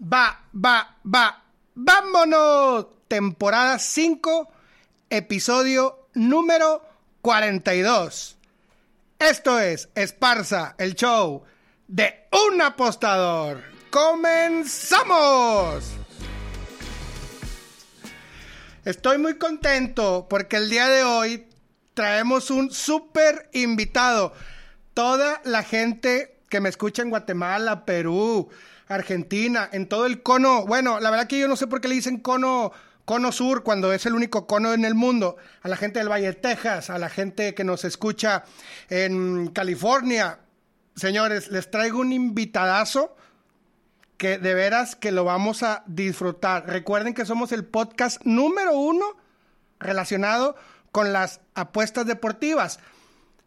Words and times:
Va, 0.00 0.44
va, 0.54 0.96
va. 1.04 1.42
¡Vámonos! 1.74 2.86
Temporada 3.08 3.80
5, 3.80 4.48
episodio 5.10 6.06
número 6.14 6.84
42. 7.20 8.38
Esto 9.18 9.58
es 9.58 9.88
Esparza, 9.96 10.76
el 10.78 10.94
show 10.94 11.42
de 11.88 12.28
un 12.50 12.62
apostador. 12.62 13.64
¡Comenzamos! 13.90 15.84
Estoy 18.84 19.18
muy 19.18 19.36
contento 19.36 20.28
porque 20.30 20.58
el 20.58 20.70
día 20.70 20.88
de 20.88 21.02
hoy 21.02 21.48
traemos 21.94 22.52
un 22.52 22.70
súper 22.70 23.50
invitado. 23.52 24.32
Toda 24.94 25.40
la 25.44 25.64
gente 25.64 26.38
que 26.48 26.60
me 26.60 26.68
escucha 26.68 27.02
en 27.02 27.10
Guatemala, 27.10 27.84
Perú, 27.84 28.48
Argentina, 28.88 29.68
en 29.72 29.88
todo 29.88 30.06
el 30.06 30.22
cono, 30.22 30.66
bueno, 30.66 30.98
la 31.00 31.10
verdad 31.10 31.26
que 31.26 31.38
yo 31.38 31.48
no 31.48 31.56
sé 31.56 31.66
por 31.66 31.80
qué 31.80 31.88
le 31.88 31.94
dicen 31.94 32.18
cono, 32.18 32.72
cono 33.04 33.32
sur 33.32 33.62
cuando 33.62 33.92
es 33.92 34.06
el 34.06 34.14
único 34.14 34.46
cono 34.46 34.72
en 34.72 34.84
el 34.84 34.94
mundo. 34.94 35.36
A 35.62 35.68
la 35.68 35.76
gente 35.76 35.98
del 35.98 36.10
Valle 36.10 36.26
de 36.26 36.34
Texas, 36.34 36.90
a 36.90 36.98
la 36.98 37.08
gente 37.08 37.54
que 37.54 37.64
nos 37.64 37.84
escucha 37.84 38.44
en 38.88 39.48
California. 39.48 40.40
Señores, 40.96 41.50
les 41.50 41.70
traigo 41.70 42.00
un 42.00 42.12
invitadazo 42.12 43.14
que 44.16 44.36
de 44.36 44.52
veras 44.52 44.96
que 44.96 45.12
lo 45.12 45.24
vamos 45.24 45.62
a 45.62 45.84
disfrutar. 45.86 46.66
Recuerden 46.66 47.14
que 47.14 47.24
somos 47.24 47.52
el 47.52 47.64
podcast 47.64 48.20
número 48.24 48.76
uno 48.76 49.04
relacionado 49.78 50.56
con 50.90 51.12
las 51.12 51.40
apuestas 51.54 52.04
deportivas. 52.04 52.80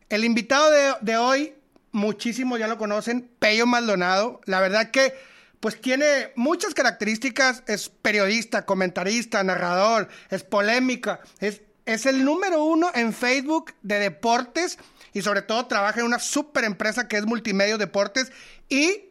El 0.09 0.23
invitado 0.23 0.72
de, 0.72 0.94
de 1.02 1.17
hoy, 1.17 1.53
muchísimo 1.92 2.58
ya 2.58 2.67
lo 2.67 2.78
conocen, 2.78 3.30
Pello 3.39 3.66
Maldonado. 3.66 4.42
La 4.45 4.59
verdad 4.59 4.92
que 4.92 5.14
pues 5.59 5.80
tiene 5.80 6.31
muchas 6.36 6.73
características, 6.73 7.64
es 7.67 7.89
periodista, 7.89 8.66
comentarista, 8.66 9.44
narrador, 9.44 10.09
es 10.31 10.44
polémica, 10.44 11.20
es, 11.39 11.61
es 11.86 12.08
el 12.08 12.25
número 12.25 12.64
uno 12.64 12.89
en 12.95 13.14
Facebook 13.14 13.75
de 13.83 14.00
deportes 14.00 14.80
y 15.14 15.22
sobre 15.22 15.44
todo 15.44 15.67
trabaja 15.67 16.00
en 16.00 16.08
una 16.08 16.20
super 16.20 16.64
empresa 16.64 17.08
que 17.08 17.17
es 17.17 17.25
Multimedia 17.25 17.78
Deportes 17.78 18.31
y 18.70 19.09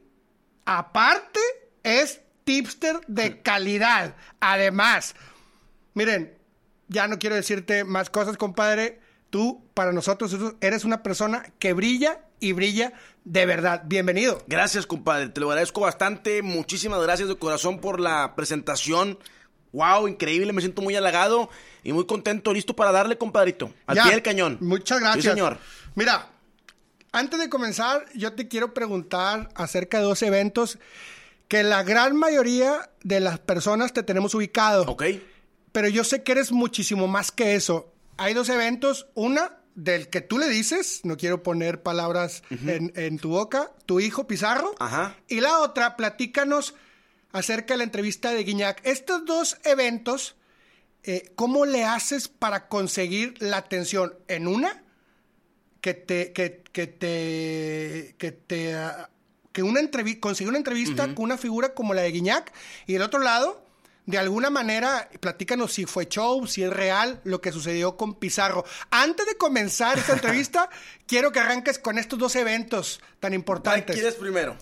aparte 0.65 1.41
es 1.85 2.21
tipster 2.45 3.01
de 3.07 3.43
calidad. 3.43 4.17
Además, 4.41 5.15
miren, 5.95 6.37
ya 6.89 7.07
no 7.07 7.19
quiero 7.19 7.37
decirte 7.37 7.85
más 7.85 8.11
cosas, 8.11 8.37
compadre. 8.37 9.00
Tú, 9.31 9.65
para 9.75 9.93
nosotros, 9.93 10.37
eres 10.61 10.85
una 10.85 11.03
persona 11.03 11.47
que 11.59 11.73
brilla 11.73 12.21
y 12.41 12.53
brilla 12.53 12.93
de 13.25 13.47
verdad. 13.47 13.83
Bienvenido. 13.87 14.43
Gracias, 14.49 14.87
compadre. 14.87 15.29
Te 15.29 15.41
lo 15.41 15.49
agradezco 15.51 15.81
bastante. 15.81 16.43
Muchísimas 16.43 17.01
gracias 17.03 17.29
de 17.29 17.37
corazón 17.37 17.81
por 17.81 18.01
la 18.01 18.35
presentación. 18.35 19.19
Wow, 19.73 20.09
increíble. 20.09 20.53
Me 20.53 20.61
siento 20.63 20.83
muy 20.83 20.97
halagado 20.97 21.49
y 21.85 21.93
muy 21.93 22.07
contento. 22.07 22.53
Listo 22.53 22.75
para 22.75 22.91
darle, 22.91 23.19
compadrito. 23.19 23.73
Al 23.87 23.97
Ya. 23.97 24.03
pie 24.03 24.13
del 24.13 24.23
cañón. 24.23 24.59
Muchas 24.61 24.99
gracias. 24.99 25.23
Sí, 25.25 25.31
señor. 25.31 25.59
Mira, 25.95 26.29
antes 27.13 27.39
de 27.39 27.49
comenzar, 27.49 28.07
yo 28.15 28.33
te 28.33 28.49
quiero 28.49 28.75
preguntar 28.75 29.49
acerca 29.55 29.99
de 29.99 30.05
dos 30.05 30.23
eventos 30.23 30.79
que 31.47 31.63
la 31.63 31.85
gran 31.85 32.17
mayoría 32.17 32.91
de 33.05 33.21
las 33.21 33.39
personas 33.39 33.93
te 33.93 34.03
tenemos 34.03 34.35
ubicado. 34.35 34.83
Ok. 34.89 35.05
Pero 35.71 35.89
yo 35.89 36.03
sé 36.03 36.25
que 36.25 36.33
eres 36.33 36.51
muchísimo 36.51 37.07
más 37.07 37.31
que 37.31 37.55
eso. 37.55 37.93
Hay 38.21 38.35
dos 38.35 38.51
eventos. 38.51 39.07
Una 39.15 39.57
del 39.75 40.11
que 40.11 40.21
tú 40.21 40.39
le 40.39 40.47
dices, 40.49 41.01
no 41.05 41.17
quiero 41.17 41.43
poner 41.43 41.83
palabras 41.83 42.43
en, 42.51 42.93
en 42.95 43.19
tu 43.19 43.31
boca, 43.31 43.73
tu 43.87 43.99
hijo 43.99 44.27
Pizarro. 44.27 44.75
Ajá. 44.79 45.17
Y 45.27 45.41
la 45.41 45.61
otra, 45.61 45.97
platícanos 45.97 46.75
acerca 47.33 47.73
de 47.75 47.79
la 47.79 47.85
entrevista 47.85 48.33
de 48.33 48.45
Guiñac. 48.45 48.83
Estos 48.85 49.25
dos 49.25 49.57
eventos, 49.65 50.37
eh, 51.03 51.33
¿cómo 51.35 51.65
le 51.65 51.85
haces 51.85 52.29
para 52.29 52.69
conseguir 52.69 53.35
la 53.39 53.57
atención? 53.57 54.15
En 54.29 54.49
una, 54.49 54.85
que 55.81 55.95
te, 55.95 56.35
que, 56.35 56.63
que 56.73 56.87
te, 56.89 58.17
que 58.19 58.33
te, 58.33 58.75
ah, 58.75 59.09
que 59.53 59.63
una 59.63 59.81
entrevista, 59.81 60.21
conseguir 60.21 60.51
una 60.51 60.59
entrevista 60.59 61.15
con 61.15 61.25
una 61.25 61.39
figura 61.39 61.73
como 61.73 61.95
la 61.95 62.03
de 62.03 62.13
Guiñac. 62.13 62.53
Y 62.87 62.93
del 62.93 63.03
otro 63.03 63.21
lado, 63.21 63.65
de 64.11 64.19
alguna 64.19 64.51
manera, 64.51 65.09
platícanos 65.21 65.73
si 65.73 65.87
fue 65.87 66.09
show, 66.09 66.47
si 66.47 66.63
es 66.63 66.71
real 66.71 67.21
lo 67.25 67.41
que 67.41 67.53
sucedió 67.53 67.97
con 67.97 68.15
Pizarro. 68.15 68.65
Antes 68.91 69.27
de 69.27 69.37
comenzar 69.37 69.99
esta 69.99 70.13
entrevista, 70.15 70.69
quiero 71.07 71.33
que 71.33 71.41
arranques 71.41 71.79
con 71.79 71.99
estos 71.99 72.19
dos 72.19 72.37
eventos 72.37 73.01
tan 73.21 73.31
¿Cuál 73.31 73.35
importantes. 73.35 73.95
quieres 73.95 74.15
primero? 74.15 74.57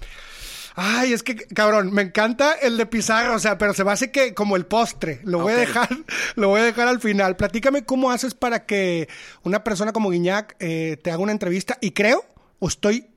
Ay, 0.81 1.13
es 1.13 1.25
que, 1.25 1.35
cabrón, 1.35 1.93
me 1.93 2.03
encanta 2.03 2.53
el 2.53 2.77
de 2.77 2.87
Pizarro, 2.87 3.35
o 3.35 3.39
sea, 3.41 3.59
pero 3.59 3.75
se 3.75 3.83
me 3.83 3.91
hace 3.91 4.13
que 4.13 4.33
como 4.33 4.55
el 4.55 4.65
postre. 4.65 5.21
Lo 5.25 5.41
voy 5.41 5.55
a 5.55 5.57
dejar, 5.57 5.89
lo 6.37 6.49
voy 6.51 6.61
a 6.61 6.65
dejar 6.65 6.87
al 6.87 7.01
final. 7.01 7.35
Platícame 7.35 7.85
cómo 7.85 8.13
haces 8.13 8.35
para 8.35 8.65
que 8.65 9.09
una 9.43 9.65
persona 9.65 9.93
como 9.93 10.11
Guiñac 10.11 10.55
eh, 10.61 10.97
te 11.03 11.11
haga 11.11 11.21
una 11.21 11.33
entrevista. 11.33 11.79
Y 11.81 11.91
creo, 11.91 12.25
o 12.61 12.69
estoy 12.69 13.09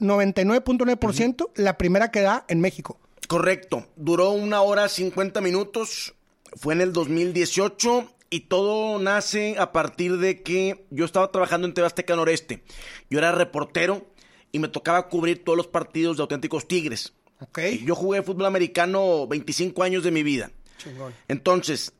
99.9% 0.00 1.50
la 1.56 1.76
primera 1.76 2.10
que 2.10 2.22
da 2.22 2.46
en 2.48 2.60
México. 2.60 2.98
Correcto. 3.30 3.86
Duró 3.94 4.30
una 4.30 4.60
hora 4.60 4.88
50 4.88 5.40
minutos. 5.40 6.14
Fue 6.56 6.74
en 6.74 6.80
el 6.80 6.92
2018 6.92 8.12
y 8.28 8.40
todo 8.40 8.98
nace 8.98 9.54
a 9.56 9.70
partir 9.70 10.16
de 10.16 10.42
que 10.42 10.84
yo 10.90 11.04
estaba 11.04 11.30
trabajando 11.30 11.68
en 11.68 11.72
TV 11.72 11.86
Azteca 11.86 12.16
Noreste. 12.16 12.64
Yo 13.08 13.20
era 13.20 13.30
reportero 13.30 14.04
y 14.50 14.58
me 14.58 14.66
tocaba 14.66 15.06
cubrir 15.08 15.44
todos 15.44 15.56
los 15.56 15.68
partidos 15.68 16.16
de 16.16 16.22
auténticos 16.22 16.66
Tigres. 16.66 17.12
¿Ok? 17.38 17.60
Yo 17.84 17.94
jugué 17.94 18.20
fútbol 18.22 18.46
americano 18.46 19.28
25 19.28 19.80
años 19.84 20.02
de 20.02 20.10
mi 20.10 20.24
vida. 20.24 20.50
Chingón. 20.78 21.14
Entonces, 21.28 21.92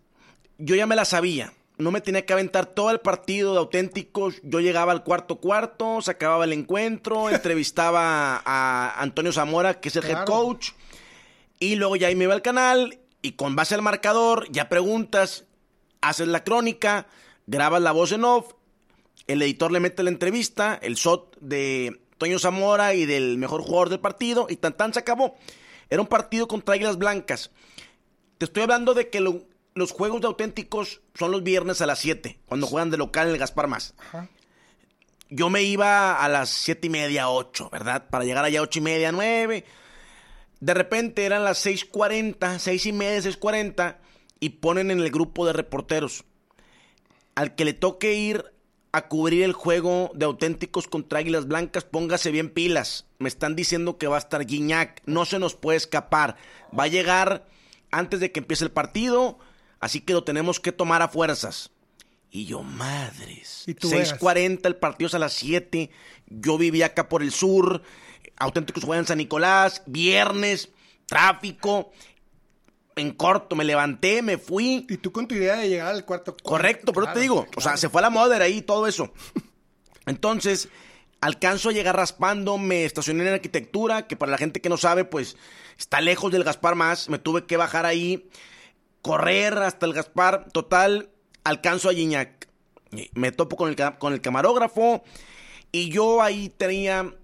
yo 0.58 0.74
ya 0.74 0.88
me 0.88 0.96
la 0.96 1.04
sabía. 1.04 1.52
No 1.78 1.92
me 1.92 2.00
tenía 2.00 2.26
que 2.26 2.32
aventar 2.32 2.66
todo 2.66 2.90
el 2.90 2.98
partido 2.98 3.52
de 3.52 3.60
auténticos. 3.60 4.40
Yo 4.42 4.58
llegaba 4.58 4.90
al 4.90 5.04
cuarto 5.04 5.36
cuarto, 5.36 6.02
se 6.02 6.10
acababa 6.10 6.42
el 6.42 6.52
encuentro, 6.52 7.30
entrevistaba 7.30 8.42
a 8.44 9.00
Antonio 9.00 9.30
Zamora, 9.30 9.78
que 9.78 9.90
es 9.90 9.94
el 9.94 10.06
head 10.06 10.24
coach. 10.24 10.70
Y 11.60 11.76
luego 11.76 11.94
ya 11.96 12.08
ahí 12.08 12.16
me 12.16 12.24
iba 12.24 12.34
al 12.34 12.42
canal 12.42 12.98
y 13.22 13.32
con 13.32 13.54
base 13.54 13.74
al 13.76 13.82
marcador 13.82 14.48
ya 14.50 14.68
preguntas, 14.68 15.44
haces 16.00 16.26
la 16.26 16.42
crónica, 16.42 17.06
grabas 17.46 17.82
la 17.82 17.92
voz 17.92 18.10
en 18.12 18.24
off, 18.24 18.54
el 19.26 19.42
editor 19.42 19.70
le 19.70 19.78
mete 19.80 20.02
la 20.02 20.10
entrevista, 20.10 20.78
el 20.82 20.94
shot 20.94 21.36
de 21.40 22.00
Toño 22.18 22.38
Zamora 22.38 22.94
y 22.94 23.04
del 23.06 23.36
mejor 23.38 23.60
jugador 23.62 23.90
del 23.90 24.00
partido 24.00 24.46
y 24.48 24.56
tan 24.56 24.74
tan 24.76 24.92
se 24.94 25.00
acabó. 25.00 25.36
Era 25.90 26.00
un 26.00 26.08
partido 26.08 26.48
contra 26.48 26.74
Águilas 26.74 26.96
Blancas. 26.98 27.50
Te 28.38 28.46
estoy 28.46 28.62
hablando 28.62 28.94
de 28.94 29.10
que 29.10 29.20
lo- 29.20 29.42
los 29.74 29.92
juegos 29.92 30.20
de 30.22 30.26
auténticos 30.28 31.00
son 31.14 31.30
los 31.30 31.42
viernes 31.42 31.80
a 31.82 31.86
las 31.86 31.98
7, 31.98 32.40
cuando 32.46 32.66
juegan 32.66 32.90
de 32.90 32.96
local 32.96 33.26
en 33.28 33.34
el 33.34 33.38
Gaspar 33.38 33.66
Más. 33.68 33.94
Yo 35.28 35.48
me 35.50 35.62
iba 35.62 36.14
a 36.22 36.28
las 36.28 36.48
siete 36.48 36.88
y 36.88 36.90
media, 36.90 37.28
8, 37.28 37.68
¿verdad? 37.70 38.08
Para 38.10 38.24
llegar 38.24 38.44
allá 38.44 38.58
a 38.60 38.62
ocho 38.62 38.80
y 38.80 38.82
media, 38.82 39.12
9. 39.12 39.64
De 40.60 40.74
repente 40.74 41.24
eran 41.24 41.44
las 41.44 41.64
6.40, 41.64 42.58
seis 42.58 42.86
y 42.86 42.92
media, 42.92 43.18
6.40, 43.18 43.96
y 44.40 44.50
ponen 44.50 44.90
en 44.90 45.00
el 45.00 45.10
grupo 45.10 45.46
de 45.46 45.52
reporteros. 45.54 46.24
Al 47.34 47.54
que 47.54 47.64
le 47.64 47.72
toque 47.72 48.14
ir 48.14 48.44
a 48.92 49.08
cubrir 49.08 49.44
el 49.44 49.52
juego 49.52 50.10
de 50.14 50.26
auténticos 50.26 50.88
contra 50.88 51.20
Águilas 51.20 51.46
Blancas, 51.46 51.84
póngase 51.84 52.30
bien 52.30 52.50
pilas. 52.50 53.06
Me 53.18 53.28
están 53.28 53.56
diciendo 53.56 53.98
que 53.98 54.06
va 54.06 54.16
a 54.16 54.20
estar 54.20 54.44
Guiñac, 54.44 55.02
no 55.06 55.24
se 55.24 55.38
nos 55.38 55.54
puede 55.54 55.78
escapar. 55.78 56.36
Va 56.78 56.84
a 56.84 56.88
llegar 56.88 57.46
antes 57.90 58.20
de 58.20 58.32
que 58.32 58.40
empiece 58.40 58.64
el 58.64 58.70
partido, 58.70 59.38
así 59.78 60.00
que 60.00 60.12
lo 60.12 60.24
tenemos 60.24 60.60
que 60.60 60.72
tomar 60.72 61.02
a 61.02 61.08
fuerzas. 61.08 61.70
Y 62.30 62.46
yo, 62.46 62.62
madres. 62.62 63.64
Y 63.66 63.74
tú 63.74 63.90
veas. 63.90 64.20
6.40, 64.20 64.66
el 64.66 64.76
partido 64.76 65.08
es 65.08 65.14
a 65.14 65.18
las 65.18 65.32
7. 65.32 65.90
Yo 66.28 66.58
vivía 66.58 66.86
acá 66.86 67.08
por 67.08 67.22
el 67.22 67.32
sur. 67.32 67.82
Auténticos 68.40 68.84
juegan 68.84 69.04
en 69.04 69.08
San 69.08 69.18
Nicolás. 69.18 69.82
Viernes, 69.86 70.70
tráfico. 71.06 71.92
En 72.96 73.12
corto, 73.12 73.54
me 73.54 73.64
levanté, 73.64 74.20
me 74.20 74.36
fui. 74.36 74.86
Y 74.88 74.96
tú 74.96 75.12
con 75.12 75.28
tu 75.28 75.36
idea 75.36 75.54
de 75.56 75.68
llegar 75.68 75.94
al 75.94 76.04
cuarto. 76.04 76.36
Correcto, 76.42 76.92
pero 76.92 77.06
Claro, 77.06 77.14
te 77.14 77.20
digo, 77.20 77.46
o 77.56 77.60
sea, 77.60 77.76
se 77.76 77.88
fue 77.88 78.00
a 78.00 78.02
la 78.02 78.10
moda 78.10 78.36
ahí 78.42 78.62
todo 78.62 78.88
eso. 78.88 79.12
Entonces, 80.06 80.68
alcanzo 81.20 81.68
a 81.68 81.72
llegar 81.72 81.96
raspando, 81.96 82.58
me 82.58 82.84
estacioné 82.84 83.22
en 83.22 83.34
arquitectura, 83.34 84.08
que 84.08 84.16
para 84.16 84.32
la 84.32 84.38
gente 84.38 84.60
que 84.60 84.68
no 84.68 84.76
sabe, 84.76 85.04
pues 85.04 85.36
Está 85.80 86.02
lejos 86.02 86.30
del 86.30 86.44
Gaspar 86.44 86.74
más, 86.74 87.08
me 87.08 87.18
tuve 87.18 87.46
que 87.46 87.56
bajar 87.56 87.86
ahí, 87.86 88.28
correr 89.00 89.56
hasta 89.56 89.86
el 89.86 89.94
Gaspar. 89.94 90.46
Total, 90.52 91.08
alcanzo 91.42 91.88
a 91.88 91.94
Gignac. 91.94 92.48
Me 93.14 93.32
topo 93.32 93.56
con 93.56 93.70
el, 93.70 93.76
con 93.98 94.12
el 94.12 94.20
camarógrafo 94.20 95.02
y 95.72 95.88
yo 95.88 96.20
ahí 96.20 96.50
tenía 96.50 97.14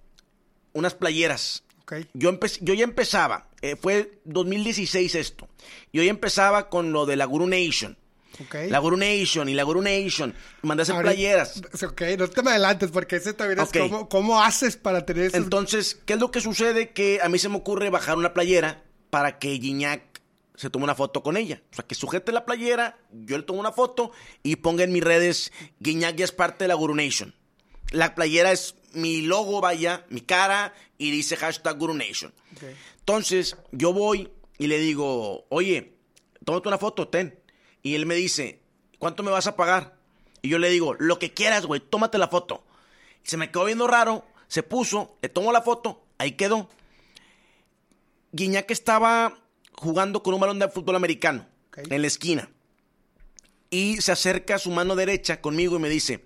unas 0.77 0.95
playeras. 0.95 1.65
Ok. 1.83 1.95
Yo, 2.15 2.31
empe- 2.33 2.59
yo 2.61 2.75
ya 2.75 2.85
empezaba, 2.85 3.49
eh, 3.63 3.77
fue 3.77 4.19
2016 4.25 5.15
esto. 5.15 5.49
Yo 5.93 6.03
ya 6.03 6.11
empezaba 6.11 6.69
con 6.69 6.93
lo 6.93 7.07
de 7.07 7.17
la 7.17 7.25
Guru 7.27 7.47
Nation. 7.47 7.97
Ok. 8.41 8.55
La 8.69 8.81
Guru 8.81 8.97
Nation 8.97 9.49
y 9.49 9.55
la 9.55 9.63
Guru 9.63 9.81
Nation. 9.83 10.35
Mandé 10.63 10.83
a 10.83 10.85
hacer 10.85 11.01
playeras. 11.01 11.63
Ok, 11.85 12.03
no 12.19 12.29
te 12.29 12.43
me 12.43 12.51
adelantes 12.51 12.91
porque 12.91 13.17
ese 13.17 13.33
también 13.33 13.61
Ok. 13.61 13.75
es 13.77 13.83
cómo, 13.83 14.09
cómo 14.09 14.43
haces 14.43 14.77
para 14.77 15.07
tener 15.07 15.25
esos... 15.27 15.37
Entonces, 15.41 15.99
¿qué 16.05 16.15
es 16.15 16.21
lo 16.21 16.31
que 16.31 16.41
sucede? 16.41 16.91
Que 16.91 17.21
a 17.23 17.29
mí 17.29 17.39
se 17.39 17.49
me 17.49 17.57
ocurre 17.57 17.89
bajar 17.89 18.17
una 18.19 18.35
playera 18.35 18.83
para 19.09 19.39
que 19.39 19.59
Gignac 19.59 20.03
se 20.55 20.69
tome 20.71 20.85
una 20.85 20.95
foto 20.95 21.23
con 21.23 21.37
ella. 21.37 21.63
O 21.73 21.77
sea, 21.77 21.87
que 21.87 21.95
sujete 21.95 22.33
la 22.33 22.45
playera, 22.45 22.99
yo 23.13 23.37
le 23.39 23.45
tomo 23.45 23.61
una 23.61 23.73
foto 23.73 24.11
y 24.43 24.57
ponga 24.57 24.85
en 24.85 24.93
mis 24.93 25.05
redes, 25.05 25.53
Gignac 25.83 26.17
ya 26.17 26.25
es 26.25 26.33
parte 26.33 26.65
de 26.65 26.69
la 26.69 26.75
Guru 26.75 26.95
Nation. 26.95 27.35
La 27.91 28.15
playera 28.15 28.53
es 28.53 28.75
mi 28.93 29.23
logo, 29.23 29.61
vaya, 29.61 30.05
mi 30.09 30.21
cara, 30.21 30.75
y 30.99 31.11
dice 31.11 31.37
hashtag 31.37 31.79
Guru 31.79 31.95
Nation. 31.95 32.33
Entonces, 32.99 33.57
yo 33.73 33.93
voy 33.93 34.31
y 34.59 34.67
le 34.67 34.79
digo, 34.79 35.47
oye, 35.49 35.95
tómate 36.45 36.69
una 36.69 36.79
foto, 36.79 37.09
ten. 37.09 37.39
Y 37.83 37.95
él 37.95 38.07
me 38.07 38.15
dice, 38.15 38.61
¿cuánto 38.99 39.23
me 39.23 39.31
vas 39.31 39.47
a 39.47 39.57
pagar? 39.57 39.97
Y 40.43 40.49
yo 40.49 40.59
le 40.59 40.71
digo, 40.71 40.95
lo 40.99 41.19
que 41.19 41.33
quieras, 41.33 41.67
güey, 41.67 41.81
tómate 41.81 42.19
la 42.19 42.29
foto. 42.29 42.65
Y 43.25 43.29
se 43.29 43.37
me 43.37 43.51
quedó 43.51 43.65
viendo 43.65 43.87
raro, 43.87 44.25
se 44.49 44.63
puso, 44.63 45.19
le 45.23 45.29
tomo 45.29 45.53
la 45.53 45.63
foto, 45.63 46.05
ahí 46.19 46.33
quedó. 46.33 46.69
Guiñac 48.33 48.71
estaba 48.71 49.39
jugando 49.73 50.23
con 50.23 50.35
un 50.35 50.41
balón 50.41 50.59
de 50.59 50.69
fútbol 50.69 50.97
americano 50.97 51.47
en 51.77 52.01
la 52.01 52.07
esquina. 52.07 52.51
Y 53.71 54.01
se 54.01 54.13
acerca 54.13 54.55
a 54.57 54.59
su 54.59 54.71
mano 54.71 54.97
derecha 54.97 55.41
conmigo 55.41 55.77
y 55.77 55.81
me 55.81 55.89
dice, 55.89 56.25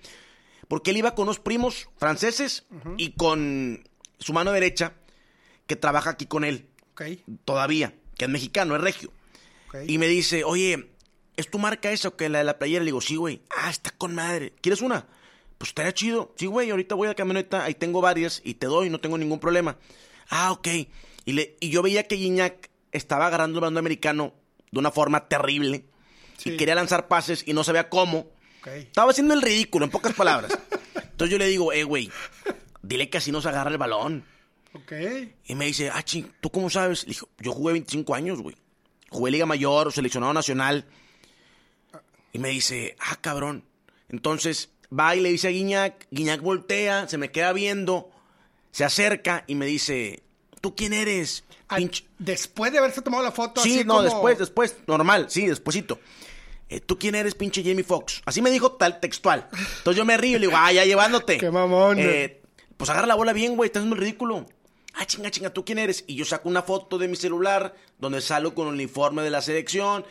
porque 0.70 0.92
él 0.92 0.98
iba 0.98 1.16
con 1.16 1.24
unos 1.24 1.40
primos 1.40 1.88
franceses 1.98 2.64
y 2.96 3.10
con 3.14 3.82
su 4.20 4.32
mano 4.32 4.52
derecha, 4.52 4.94
que 5.66 5.74
trabaja 5.74 6.10
aquí 6.10 6.26
con 6.26 6.44
él 6.44 6.68
Ok, 6.92 7.02
todavía, 7.44 7.92
que 8.16 8.26
es 8.26 8.30
mexicano, 8.30 8.76
es 8.76 8.80
regio. 8.80 9.10
Y 9.86 9.98
me 9.98 10.06
dice, 10.06 10.44
oye, 10.44 10.90
¿es 11.36 11.50
tu 11.50 11.58
marca 11.58 11.90
esa 11.90 12.08
o 12.08 12.16
que 12.16 12.28
la 12.28 12.38
de 12.38 12.44
la 12.44 12.58
playera? 12.58 12.80
Le 12.84 12.86
digo, 12.88 13.00
sí, 13.00 13.16
güey. 13.16 13.42
Ah, 13.56 13.68
está 13.70 13.90
con 13.90 14.14
madre. 14.14 14.52
¿Quieres 14.60 14.80
una? 14.80 15.06
Pues 15.58 15.70
estaría 15.70 15.92
chido. 15.92 16.32
Sí, 16.36 16.46
güey, 16.46 16.70
ahorita 16.70 16.94
voy 16.94 17.06
a 17.06 17.10
la 17.10 17.14
camioneta, 17.16 17.64
ahí 17.64 17.74
tengo 17.74 18.00
varias 18.00 18.40
y 18.44 18.54
te 18.54 18.66
doy, 18.66 18.90
no 18.90 19.00
tengo 19.00 19.18
ningún 19.18 19.40
problema. 19.40 19.76
Ah, 20.28 20.52
ok. 20.52 20.68
Y, 21.24 21.32
le, 21.32 21.56
y 21.60 21.70
yo 21.70 21.82
veía 21.82 22.04
que 22.08 22.16
Gignac 22.16 22.70
estaba 22.92 23.26
agarrando 23.26 23.58
el 23.58 23.62
balón 23.62 23.78
americano 23.78 24.34
de 24.70 24.78
una 24.78 24.90
forma 24.92 25.28
terrible 25.28 25.84
Sí. 26.36 26.50
y 26.52 26.56
quería 26.56 26.74
lanzar 26.74 27.06
pases 27.08 27.44
y 27.46 27.52
no 27.52 27.64
sabía 27.64 27.88
cómo. 27.90 28.28
Estaba 28.66 29.10
haciendo 29.10 29.34
el 29.34 29.42
ridículo, 29.42 29.84
en 29.84 29.90
pocas 29.90 30.14
palabras. 30.14 30.52
Entonces 30.94 31.30
yo 31.30 31.38
le 31.38 31.46
digo, 31.46 31.72
eh, 31.72 31.84
güey, 31.84 32.10
dile 32.82 33.08
que 33.10 33.18
así 33.18 33.30
no 33.32 33.40
se 33.40 33.48
agarra 33.48 33.70
el 33.70 33.78
balón. 33.78 34.24
Ok. 34.72 34.92
Y 35.46 35.54
me 35.54 35.66
dice, 35.66 35.90
ah, 35.92 36.02
ching, 36.02 36.30
¿tú 36.40 36.50
cómo 36.50 36.70
sabes? 36.70 37.04
Le 37.04 37.08
dije, 37.10 37.26
yo 37.38 37.52
jugué 37.52 37.72
25 37.72 38.14
años, 38.14 38.40
güey. 38.40 38.56
Jugué 39.10 39.30
Liga 39.32 39.46
Mayor, 39.46 39.92
seleccionado 39.92 40.32
nacional. 40.32 40.86
Y 42.32 42.38
me 42.38 42.50
dice, 42.50 42.96
ah, 43.00 43.16
cabrón. 43.20 43.64
Entonces 44.08 44.70
va 44.96 45.14
y 45.16 45.20
le 45.20 45.30
dice 45.30 45.48
a 45.48 45.50
Guiñac, 45.50 46.06
Guiñac 46.10 46.40
voltea, 46.40 47.08
se 47.08 47.18
me 47.18 47.30
queda 47.30 47.52
viendo, 47.52 48.10
se 48.72 48.84
acerca 48.84 49.44
y 49.46 49.54
me 49.54 49.66
dice, 49.66 50.22
¿tú 50.60 50.74
quién 50.76 50.92
eres? 50.92 51.44
Ah, 51.68 51.78
Después 52.18 52.72
de 52.72 52.78
haberse 52.78 53.00
tomado 53.02 53.22
la 53.22 53.30
foto 53.32 53.60
Sí, 53.62 53.76
así 53.78 53.84
no, 53.84 53.94
como- 53.94 54.04
después, 54.04 54.38
después, 54.38 54.76
normal, 54.86 55.26
sí, 55.30 55.46
despuésito. 55.46 56.00
Eh, 56.70 56.80
¿Tú 56.80 56.98
quién 56.98 57.14
eres, 57.16 57.34
pinche 57.34 57.62
Jamie 57.62 57.84
Foxx? 57.84 58.22
Así 58.24 58.40
me 58.40 58.50
dijo 58.50 58.72
tal 58.72 59.00
textual. 59.00 59.48
Entonces 59.78 59.96
yo 59.96 60.04
me 60.04 60.16
río 60.16 60.36
y 60.36 60.40
le 60.40 60.46
digo, 60.46 60.56
ah, 60.58 60.72
ya 60.72 60.84
llevándote. 60.84 61.36
Qué 61.38 61.50
mamón, 61.50 61.98
Eh, 61.98 62.40
pues 62.76 62.88
agarra 62.88 63.06
la 63.06 63.14
bola 63.16 63.32
bien, 63.34 63.56
güey, 63.56 63.66
estás 63.66 63.80
haciendo 63.80 63.96
el 63.96 64.00
ridículo. 64.02 64.46
Ah, 64.94 65.04
chinga, 65.04 65.30
chinga, 65.30 65.50
¿tú 65.50 65.64
quién 65.64 65.78
eres? 65.78 66.04
Y 66.06 66.14
yo 66.14 66.24
saco 66.24 66.48
una 66.48 66.62
foto 66.62 66.96
de 66.96 67.08
mi 67.08 67.16
celular 67.16 67.74
donde 67.98 68.20
salgo 68.20 68.54
con 68.54 68.68
el 68.68 68.74
uniforme 68.74 69.22
de 69.22 69.30
la 69.30 69.42
selección. 69.42 70.04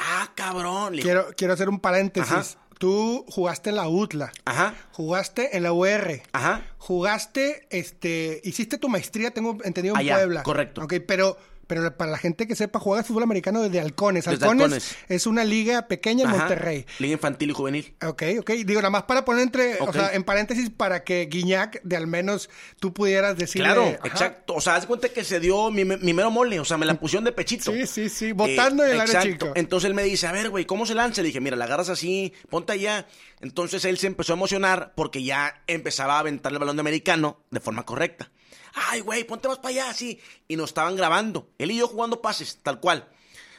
Ah, 0.00 0.32
cabrón. 0.34 0.96
Le 0.96 1.02
Quiero, 1.02 1.28
quiero 1.36 1.52
hacer 1.52 1.68
un 1.68 1.78
paréntesis. 1.80 2.30
Ajá. 2.32 2.44
Tú 2.78 3.24
jugaste 3.28 3.70
en 3.70 3.76
la 3.76 3.88
UTLA. 3.88 4.32
Ajá, 4.44 4.74
Jugaste 4.92 5.56
en 5.56 5.62
la 5.64 5.72
UR. 5.72 6.22
ajá. 6.32 6.62
Jugaste, 6.78 7.66
este, 7.70 8.40
hiciste 8.44 8.78
tu 8.78 8.88
maestría, 8.88 9.30
tengo 9.32 9.56
entendido, 9.64 9.94
en 9.96 10.00
Allá, 10.00 10.16
Puebla. 10.16 10.42
correcto. 10.42 10.82
Ok, 10.84 10.94
pero, 11.06 11.36
pero 11.68 11.96
para 11.96 12.10
la 12.10 12.18
gente 12.18 12.48
que 12.48 12.56
sepa, 12.56 12.80
juegas 12.80 13.06
fútbol 13.06 13.22
americano 13.22 13.60
desde 13.62 13.78
Halcones. 13.78 14.24
Desde 14.24 14.46
Halcones, 14.46 14.64
Halcones. 14.64 14.96
es 15.08 15.26
una 15.26 15.44
liga 15.44 15.86
pequeña 15.86 16.24
en 16.24 16.30
ajá. 16.30 16.38
Monterrey. 16.38 16.86
Liga 16.98 17.12
infantil 17.12 17.50
y 17.50 17.52
juvenil. 17.52 17.94
Ok, 18.04 18.22
ok. 18.40 18.50
Digo, 18.64 18.80
nada 18.80 18.90
más 18.90 19.02
para 19.02 19.24
poner 19.24 19.42
entre, 19.42 19.76
o 19.80 19.92
sea, 19.92 20.14
en 20.14 20.24
paréntesis, 20.24 20.70
para 20.70 21.04
que 21.04 21.26
Guiñac, 21.26 21.82
de 21.82 21.96
al 21.96 22.06
menos 22.06 22.48
tú 22.80 22.94
pudieras 22.94 23.36
decirle. 23.36 23.66
Claro, 23.66 23.82
ajá. 23.82 24.08
exacto. 24.08 24.54
O 24.54 24.60
sea, 24.62 24.76
haz 24.76 24.86
cuenta 24.86 25.10
que 25.10 25.24
se 25.24 25.40
dio 25.40 25.70
mi, 25.70 25.84
mi 25.84 26.14
mero 26.14 26.30
mole. 26.30 26.58
O 26.58 26.64
sea, 26.64 26.78
me 26.78 26.86
la 26.86 26.94
pusieron 26.94 27.24
de 27.24 27.32
pechito. 27.32 27.70
Sí, 27.70 27.86
sí, 27.86 28.08
sí, 28.08 28.32
botando 28.32 28.84
en 28.84 28.92
el 28.92 29.00
área 29.00 29.22
chica. 29.22 29.52
Entonces 29.54 29.88
él 29.88 29.94
me 29.94 30.04
dice, 30.04 30.26
a 30.26 30.32
ver, 30.32 30.48
güey, 30.48 30.64
¿cómo 30.64 30.86
se 30.86 30.94
lanza? 30.94 31.20
Le 31.20 31.28
dije, 31.28 31.40
mira, 31.40 31.54
la 31.54 31.66
agarras 31.66 31.90
así, 31.90 32.32
ponte 32.48 32.72
allá. 32.72 33.06
Entonces 33.40 33.84
él 33.84 33.98
se 33.98 34.06
empezó 34.06 34.32
a 34.32 34.36
emocionar 34.36 34.94
porque 34.96 35.22
ya 35.22 35.62
empezaba 35.66 36.16
a 36.16 36.20
aventar 36.20 36.50
el 36.50 36.58
balón 36.58 36.76
de 36.76 36.80
americano 36.80 37.40
de 37.50 37.60
forma 37.60 37.84
correcta. 37.84 38.30
Ay, 38.74 39.00
güey, 39.00 39.24
ponte 39.24 39.48
más 39.48 39.58
para 39.58 39.68
allá, 39.68 39.90
así. 39.90 40.20
Y 40.46 40.56
nos 40.56 40.70
estaban 40.70 40.96
grabando. 40.96 41.50
Él 41.58 41.70
y 41.70 41.78
yo 41.78 41.88
jugando 41.88 42.20
pases, 42.20 42.58
tal 42.62 42.80
cual. 42.80 43.08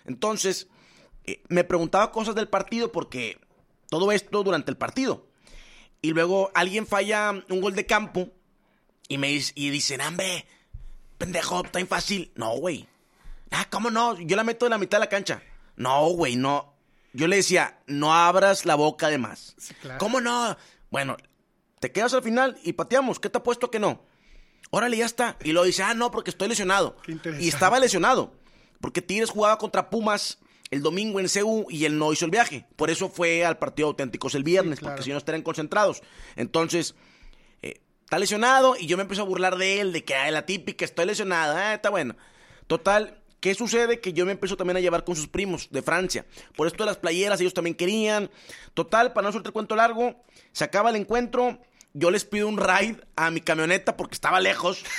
Entonces, 0.05 0.67
eh, 1.25 1.43
me 1.49 1.63
preguntaba 1.63 2.11
cosas 2.11 2.35
del 2.35 2.47
partido 2.47 2.91
porque 2.91 3.39
todo 3.89 4.11
esto 4.11 4.43
durante 4.43 4.71
el 4.71 4.77
partido. 4.77 5.27
Y 6.01 6.11
luego 6.11 6.51
alguien 6.53 6.87
falla 6.87 7.31
un 7.49 7.61
gol 7.61 7.75
de 7.75 7.85
campo 7.85 8.29
y 9.07 9.17
me 9.17 9.27
dice, 9.27 9.51
y 9.55 9.69
dicen, 9.69 10.01
hombre, 10.01 10.45
pendejo, 11.17 11.63
está 11.65 11.85
fácil. 11.85 12.31
No, 12.35 12.55
güey. 12.57 12.87
Ah, 13.51 13.67
¿cómo 13.69 13.89
no? 13.89 14.17
Yo 14.19 14.35
la 14.35 14.43
meto 14.43 14.65
de 14.65 14.69
la 14.69 14.77
mitad 14.77 14.97
de 14.97 15.05
la 15.05 15.09
cancha. 15.09 15.41
No, 15.75 16.07
güey, 16.09 16.35
no. 16.35 16.73
Yo 17.13 17.27
le 17.27 17.37
decía, 17.37 17.79
no 17.87 18.13
abras 18.13 18.65
la 18.65 18.75
boca 18.75 19.09
de 19.09 19.17
más. 19.17 19.55
claro. 19.81 19.99
¿Cómo 19.99 20.21
no? 20.21 20.55
Bueno, 20.91 21.17
te 21.79 21.91
quedas 21.91 22.13
al 22.13 22.23
final 22.23 22.57
y 22.63 22.73
pateamos. 22.73 23.19
¿Qué 23.19 23.29
te 23.29 23.39
ha 23.39 23.43
puesto 23.43 23.71
que 23.71 23.79
no? 23.79 24.03
Órale, 24.71 24.97
ya 24.97 25.05
está. 25.05 25.37
Y 25.43 25.51
luego 25.51 25.65
dice, 25.65 25.83
ah, 25.83 25.93
no, 25.93 26.11
porque 26.11 26.29
estoy 26.29 26.47
lesionado. 26.47 26.95
Y 27.39 27.47
estaba 27.47 27.79
lesionado. 27.79 28.33
Porque 28.81 29.01
Tigres 29.01 29.29
jugaba 29.31 29.57
contra 29.57 29.89
Pumas 29.89 30.39
el 30.71 30.81
domingo 30.83 31.19
en 31.19 31.27
CU 31.27 31.65
y 31.69 31.85
él 31.85 31.97
no 31.97 32.13
hizo 32.13 32.25
el 32.25 32.31
viaje. 32.31 32.67
Por 32.75 32.89
eso 32.91 33.09
fue 33.09 33.43
al 33.43 33.57
partido 33.57 33.87
auténticos 33.87 34.35
el 34.35 34.43
viernes, 34.43 34.77
Sí, 34.77 34.81
claro. 34.81 34.95
porque 34.95 35.05
si 35.05 35.11
no 35.11 35.17
estarían 35.17 35.41
concentrados. 35.41 36.01
Entonces, 36.35 36.93
eh, 37.63 37.81
está 38.03 38.19
lesionado 38.19 38.75
y 38.79 38.85
yo 38.85 38.95
me 38.95 39.01
empiezo 39.01 39.23
a 39.23 39.25
burlar 39.25 39.57
de 39.57 39.81
él, 39.81 39.91
de 39.91 40.03
que 40.05 40.13
ah, 40.13 40.29
la 40.29 40.45
típica, 40.45 40.85
estoy 40.85 41.07
lesionado, 41.07 41.55
ah, 41.57 41.73
está 41.73 41.89
bueno. 41.89 42.15
Total, 42.67 43.19
¿qué 43.39 43.55
sucede? 43.55 43.99
Que 43.99 44.13
yo 44.13 44.27
me 44.27 44.33
empiezo 44.33 44.55
también 44.57 44.77
a 44.77 44.79
llevar 44.79 45.03
con 45.03 45.15
sus 45.15 45.27
primos 45.27 45.69
de 45.71 45.81
Francia. 45.81 46.27
Por 46.55 46.67
esto 46.67 46.83
de 46.83 46.87
las 46.91 46.97
playeras, 46.97 47.41
ellos 47.41 47.55
también 47.55 47.75
querían. 47.75 48.29
Total, 48.75 49.11
para 49.11 49.25
no 49.27 49.31
soltar 49.33 49.49
el 49.49 49.53
cuento 49.53 49.75
largo, 49.75 50.23
se 50.51 50.63
acaba 50.65 50.91
el 50.91 50.97
encuentro, 50.97 51.59
yo 51.93 52.11
les 52.11 52.25
pido 52.25 52.47
un 52.47 52.57
ride 52.57 52.97
a 53.15 53.31
mi 53.31 53.41
camioneta 53.41 53.97
porque 53.97 54.15
estaba 54.15 54.39
lejos. 54.39 54.83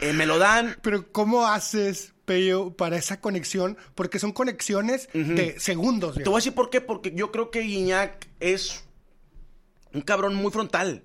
Eh, 0.00 0.12
me 0.12 0.26
lo 0.26 0.38
dan, 0.38 0.78
Pero 0.80 1.10
¿cómo 1.10 1.48
haces, 1.48 2.14
Pello, 2.24 2.70
para 2.76 2.96
esa 2.96 3.20
conexión? 3.20 3.76
Porque 3.96 4.20
son 4.20 4.30
conexiones 4.30 5.08
de 5.12 5.58
segundos. 5.58 6.14
Te 6.14 6.22
voy 6.22 6.34
a 6.34 6.36
decir 6.36 6.54
por 6.54 6.70
qué, 6.70 6.80
porque 6.80 7.12
yo 7.16 7.32
creo 7.32 7.50
que 7.50 7.62
Guiñac 7.62 8.28
es 8.38 8.84
un 9.92 10.02
cabrón 10.02 10.36
muy 10.36 10.52
frontal. 10.52 11.02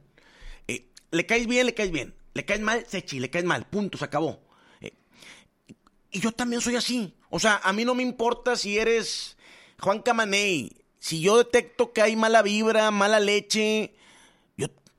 Eh, 0.68 0.92
le 1.10 1.26
caes 1.26 1.48
bien, 1.48 1.66
le 1.66 1.74
caes 1.74 1.90
bien. 1.90 2.14
Le 2.36 2.46
caes 2.46 2.62
mal, 2.62 2.86
sechi, 2.88 3.20
le 3.20 3.32
caes 3.32 3.46
mal. 3.46 3.66
Punto, 3.66 3.98
se 3.98 4.06
acabó. 4.06 4.44
Eh, 4.80 4.94
y 6.12 6.20
yo 6.20 6.32
también 6.32 6.62
soy 6.62 6.76
así. 6.76 7.16
O 7.32 7.40
sea, 7.40 7.62
a 7.64 7.74
mí 7.74 7.86
no 7.86 7.96
me 7.96 8.04
importa 8.04 8.56
si 8.56 8.78
eres 8.78 9.38
Juan 9.80 10.04
Camaney. 10.04 10.84
Si 11.00 11.20
yo 11.20 11.38
detecto 11.38 11.94
que 11.94 12.04
hay 12.04 12.16
mala 12.16 12.44
vibra, 12.44 12.92
mala 12.92 13.20
leche, 13.20 13.96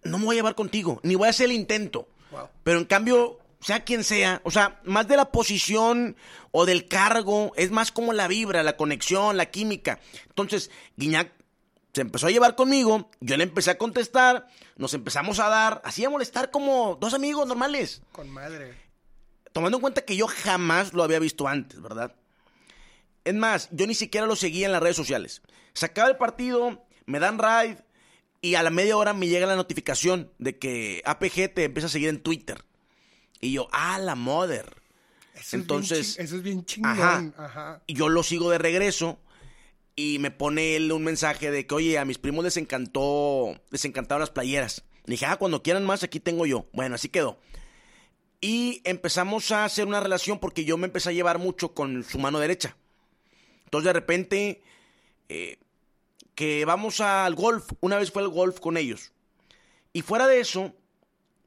no 0.04 0.18
me 0.18 0.26
voy 0.26 0.36
a 0.36 0.38
llevar 0.38 0.54
contigo, 0.54 1.00
ni 1.02 1.14
voy 1.14 1.26
a 1.26 1.30
hacer 1.30 1.46
el 1.46 1.52
intento. 1.52 2.08
Wow. 2.30 2.48
Pero 2.62 2.78
en 2.78 2.84
cambio, 2.84 3.38
sea 3.60 3.84
quien 3.84 4.04
sea, 4.04 4.40
o 4.44 4.50
sea, 4.50 4.80
más 4.84 5.08
de 5.08 5.16
la 5.16 5.30
posición 5.30 6.16
o 6.52 6.66
del 6.66 6.86
cargo, 6.86 7.52
es 7.56 7.70
más 7.70 7.90
como 7.90 8.12
la 8.12 8.28
vibra, 8.28 8.62
la 8.62 8.76
conexión, 8.76 9.36
la 9.36 9.46
química. 9.46 10.00
Entonces, 10.28 10.70
Guiñac 10.96 11.32
se 11.94 12.02
empezó 12.02 12.26
a 12.26 12.30
llevar 12.30 12.56
conmigo, 12.56 13.10
yo 13.20 13.36
le 13.36 13.44
empecé 13.44 13.70
a 13.70 13.78
contestar, 13.78 14.48
nos 14.76 14.92
empezamos 14.92 15.38
a 15.38 15.48
dar, 15.48 15.80
así 15.84 16.04
a 16.04 16.10
molestar 16.10 16.50
como 16.50 16.98
dos 17.00 17.14
amigos 17.14 17.46
normales. 17.46 18.02
Con 18.12 18.28
madre. 18.28 18.74
Tomando 19.52 19.78
en 19.78 19.82
cuenta 19.82 20.02
que 20.02 20.16
yo 20.16 20.26
jamás 20.26 20.92
lo 20.92 21.02
había 21.02 21.20
visto 21.20 21.48
antes, 21.48 21.80
¿verdad? 21.80 22.14
Es 23.24 23.34
más, 23.34 23.68
yo 23.70 23.86
ni 23.86 23.94
siquiera 23.94 24.26
lo 24.26 24.36
seguía 24.36 24.66
en 24.66 24.72
las 24.72 24.82
redes 24.82 24.96
sociales. 24.96 25.40
Se 25.72 25.86
acaba 25.86 26.10
el 26.10 26.16
partido, 26.16 26.84
me 27.06 27.18
dan 27.18 27.38
raid 27.38 27.76
y 28.44 28.56
a 28.56 28.62
la 28.62 28.70
media 28.70 28.96
hora 28.96 29.14
me 29.14 29.26
llega 29.28 29.46
la 29.46 29.56
notificación 29.56 30.30
de 30.38 30.58
que 30.58 31.02
APG 31.06 31.54
te 31.54 31.64
empieza 31.64 31.86
a 31.86 31.90
seguir 31.90 32.08
en 32.10 32.20
Twitter. 32.22 32.62
Y 33.40 33.52
yo, 33.52 33.68
ah, 33.72 33.98
la 33.98 34.14
mother. 34.14 34.66
Eso 35.34 35.40
es 35.40 35.50
bien 35.52 35.60
Entonces, 35.62 36.14
chi- 36.16 36.22
eso 36.22 36.36
es 36.36 36.42
bien 36.42 36.64
chingón. 36.64 36.90
Ajá. 36.92 37.32
Ajá. 37.38 37.82
Y 37.86 37.94
yo 37.94 38.08
lo 38.08 38.22
sigo 38.22 38.50
de 38.50 38.58
regreso 38.58 39.18
y 39.96 40.18
me 40.18 40.30
pone 40.30 40.76
él 40.76 40.92
un 40.92 41.04
mensaje 41.04 41.50
de 41.50 41.66
que, 41.66 41.74
oye, 41.74 41.98
a 41.98 42.04
mis 42.04 42.18
primos 42.18 42.44
les 42.44 42.56
encantó, 42.56 43.60
les 43.70 43.84
encantaron 43.84 44.20
las 44.20 44.30
playeras. 44.30 44.84
Le 45.06 45.12
dije, 45.12 45.26
ah, 45.26 45.36
cuando 45.36 45.62
quieran 45.62 45.84
más, 45.84 46.02
aquí 46.02 46.20
tengo 46.20 46.44
yo. 46.46 46.66
Bueno, 46.72 46.94
así 46.96 47.08
quedó. 47.08 47.38
Y 48.40 48.82
empezamos 48.84 49.50
a 49.52 49.64
hacer 49.64 49.86
una 49.86 50.00
relación 50.00 50.38
porque 50.38 50.64
yo 50.64 50.76
me 50.76 50.86
empecé 50.86 51.08
a 51.08 51.12
llevar 51.12 51.38
mucho 51.38 51.72
con 51.74 52.04
su 52.04 52.18
mano 52.18 52.38
derecha. 52.40 52.76
Entonces, 53.64 53.86
de 53.86 53.92
repente, 53.94 54.62
eh, 55.28 55.56
que 56.34 56.64
vamos 56.64 57.00
al 57.00 57.34
golf. 57.34 57.70
Una 57.80 57.96
vez 57.98 58.10
fue 58.10 58.22
al 58.22 58.28
golf 58.28 58.60
con 58.60 58.76
ellos. 58.76 59.12
Y 59.92 60.02
fuera 60.02 60.26
de 60.26 60.40
eso, 60.40 60.74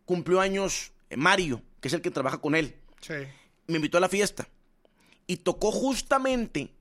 cumplió 0.06 0.40
años 0.40 0.92
eh, 1.10 1.18
Mario, 1.18 1.62
que 1.82 1.88
es 1.90 1.94
el 1.94 2.02
que 2.02 2.12
trabaja 2.12 2.38
con 2.40 2.56
él 2.56 2.76
Sí. 3.02 3.14
me 3.68 3.76
invitó 3.76 3.98
a 3.98 4.02
la 4.02 4.10
fiesta. 4.10 4.48
Y 5.28 5.38
tocó 5.38 5.72
justamente 5.72 6.72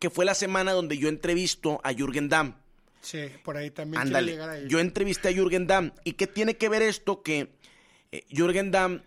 que 0.00 0.10
fue 0.10 0.24
la 0.24 0.34
semana 0.34 0.72
donde 0.72 0.98
yo 0.98 1.08
entrevisto 1.08 1.80
a 1.84 1.92
Jürgen 1.94 2.28
Damm. 2.28 2.56
Sí, 3.00 3.26
por 3.44 3.56
ahí 3.56 3.70
también 3.70 4.00
Ándale. 4.02 4.32
llegar 4.32 4.50
ahí. 4.50 4.64
Yo 4.68 4.78
entrevisté 4.80 5.28
a 5.28 5.32
Jürgen 5.32 5.66
Damm. 5.68 5.92
¿Y 6.04 6.12
qué 6.14 6.26
tiene 6.26 6.56
que 6.56 6.68
ver 6.68 6.82
esto? 6.82 7.22
Que 7.22 7.52
eh, 8.10 8.24
Jürgen 8.28 8.70
Damm 8.72 9.02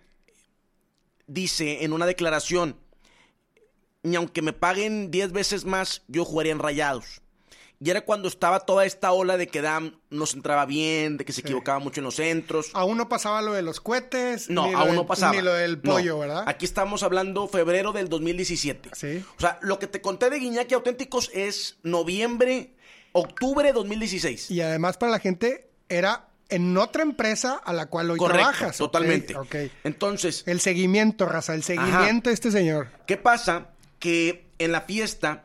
dice 1.27 1.83
en 1.83 1.91
una 1.93 2.05
declaración, 2.05 2.77
ni 4.03 4.15
aunque 4.15 4.41
me 4.41 4.53
paguen 4.53 5.11
10 5.11 5.31
veces 5.31 5.65
más, 5.65 6.03
yo 6.07 6.23
jugaría 6.25 6.51
en 6.53 6.59
rayados. 6.59 7.21
Y 7.85 7.91
era 7.91 8.01
cuando 8.01 8.27
estaba 8.27 8.61
toda 8.61 8.83
esta 8.83 9.11
ola 9.11 9.37
de 9.37 9.47
que 9.47 9.61
Damm 9.61 9.99
no 10.09 10.25
se 10.25 10.37
entraba 10.37 10.65
bien, 10.65 11.17
de 11.17 11.23
que 11.25 11.31
se 11.31 11.41
equivocaba 11.41 11.77
mucho 11.77 11.99
en 11.99 12.05
los 12.05 12.15
centros. 12.15 12.71
Aún 12.73 12.97
no 12.97 13.07
pasaba 13.07 13.43
lo 13.43 13.53
de 13.53 13.61
los 13.61 13.79
cohetes. 13.79 14.49
No, 14.49 14.65
ni 14.65 14.71
lo 14.71 14.77
aún 14.79 14.87
del- 14.87 14.95
no 14.95 15.05
pasaba. 15.05 15.33
Ni 15.35 15.41
lo 15.43 15.53
del 15.53 15.75
No. 15.83 15.91
pollo, 15.93 16.17
¿verdad? 16.17 16.45
Aquí 16.47 16.65
estamos 16.65 17.03
hablando 17.03 17.47
febrero 17.47 17.91
del 17.93 18.09
2017. 18.09 18.89
Sí. 18.95 19.23
O 19.37 19.39
sea, 19.39 19.59
lo 19.61 19.77
que 19.77 19.85
te 19.85 20.01
conté 20.01 20.31
de 20.31 20.39
Guiñaki 20.39 20.73
Auténticos 20.73 21.29
es 21.31 21.77
noviembre, 21.83 22.73
octubre 23.11 23.67
de 23.67 23.73
2016. 23.73 24.49
Y 24.49 24.61
además 24.61 24.97
para 24.97 25.11
la 25.11 25.19
gente 25.19 25.69
era 25.87 26.29
en 26.49 26.75
otra 26.77 27.03
empresa 27.03 27.61
a 27.63 27.71
la 27.71 27.85
cual 27.85 28.09
hoy 28.09 28.17
Correcto, 28.17 28.41
trabajas. 28.49 28.77
totalmente. 28.77 29.35
ok. 29.37 29.55
Entonces, 29.83 30.41
El 30.47 30.59
seguimiento, 30.59 31.27
raza, 31.27 31.53
el 31.53 31.61
seguimiento 31.61 32.31
de 32.31 32.33
este 32.33 32.49
señor. 32.49 32.87
¿qué 33.05 33.17
pasa? 33.17 33.69
Que 33.99 34.47
en 34.57 34.71
la 34.71 34.81
fiesta 34.81 35.43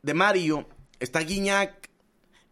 de 0.00 0.14
Mario 0.14 0.66
está 1.00 1.20
Guiñac, 1.20 1.90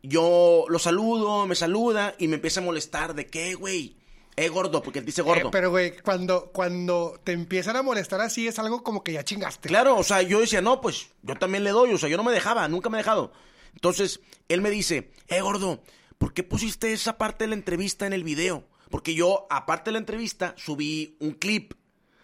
yo 0.03 0.67
lo 0.69 0.79
saludo, 0.79 1.47
me 1.47 1.55
saluda 1.55 2.15
y 2.19 2.29
me 2.29 2.37
empieza 2.37 2.61
a 2.61 2.65
molestar 2.65 3.15
de 3.15 3.27
qué, 3.27 3.55
güey. 3.55 3.97
Eh, 4.37 4.51
gordo, 4.51 4.83
porque 4.83 4.99
él 4.99 5.07
dice 5.07 5.23
gordo. 5.23 5.49
Eh, 5.49 5.51
pero, 5.51 5.71
güey, 5.71 5.97
cuando, 5.97 6.51
cuando 6.53 7.19
te 7.25 7.33
empiezan 7.33 7.77
a 7.77 7.83
molestar 7.83 8.21
así 8.21 8.47
es 8.47 8.59
algo 8.59 8.83
como 8.83 9.03
que 9.03 9.15
ya 9.15 9.25
chingaste. 9.25 9.69
Claro, 9.69 9.97
o 9.97 10.05
sea, 10.05 10.21
yo 10.21 10.41
decía, 10.41 10.61
no, 10.61 10.81
pues 10.81 11.09
yo 11.23 11.35
también 11.37 11.65
le 11.65 11.71
doy, 11.71 11.93
o 11.93 11.99
sea, 11.99 12.11
yo 12.11 12.19
no 12.19 12.23
me 12.23 12.33
dejaba, 12.33 12.69
nunca 12.69 12.91
me 12.91 12.99
he 12.99 13.01
dejado. 13.01 13.33
Entonces, 13.73 14.21
él 14.49 14.61
me 14.61 14.71
dice, 14.71 15.11
eh, 15.29 15.41
gordo, 15.41 15.83
¿por 16.19 16.35
qué 16.35 16.43
pusiste 16.43 16.93
esa 16.93 17.17
parte 17.17 17.45
de 17.45 17.49
la 17.49 17.55
entrevista 17.55 18.07
en 18.07 18.13
el 18.13 18.25
video? 18.25 18.69
Porque 18.91 19.15
yo, 19.15 19.47
aparte 19.49 19.89
de 19.89 19.93
la 19.93 19.99
entrevista, 19.99 20.55
subí 20.59 21.17
un 21.19 21.33
clip 21.33 21.73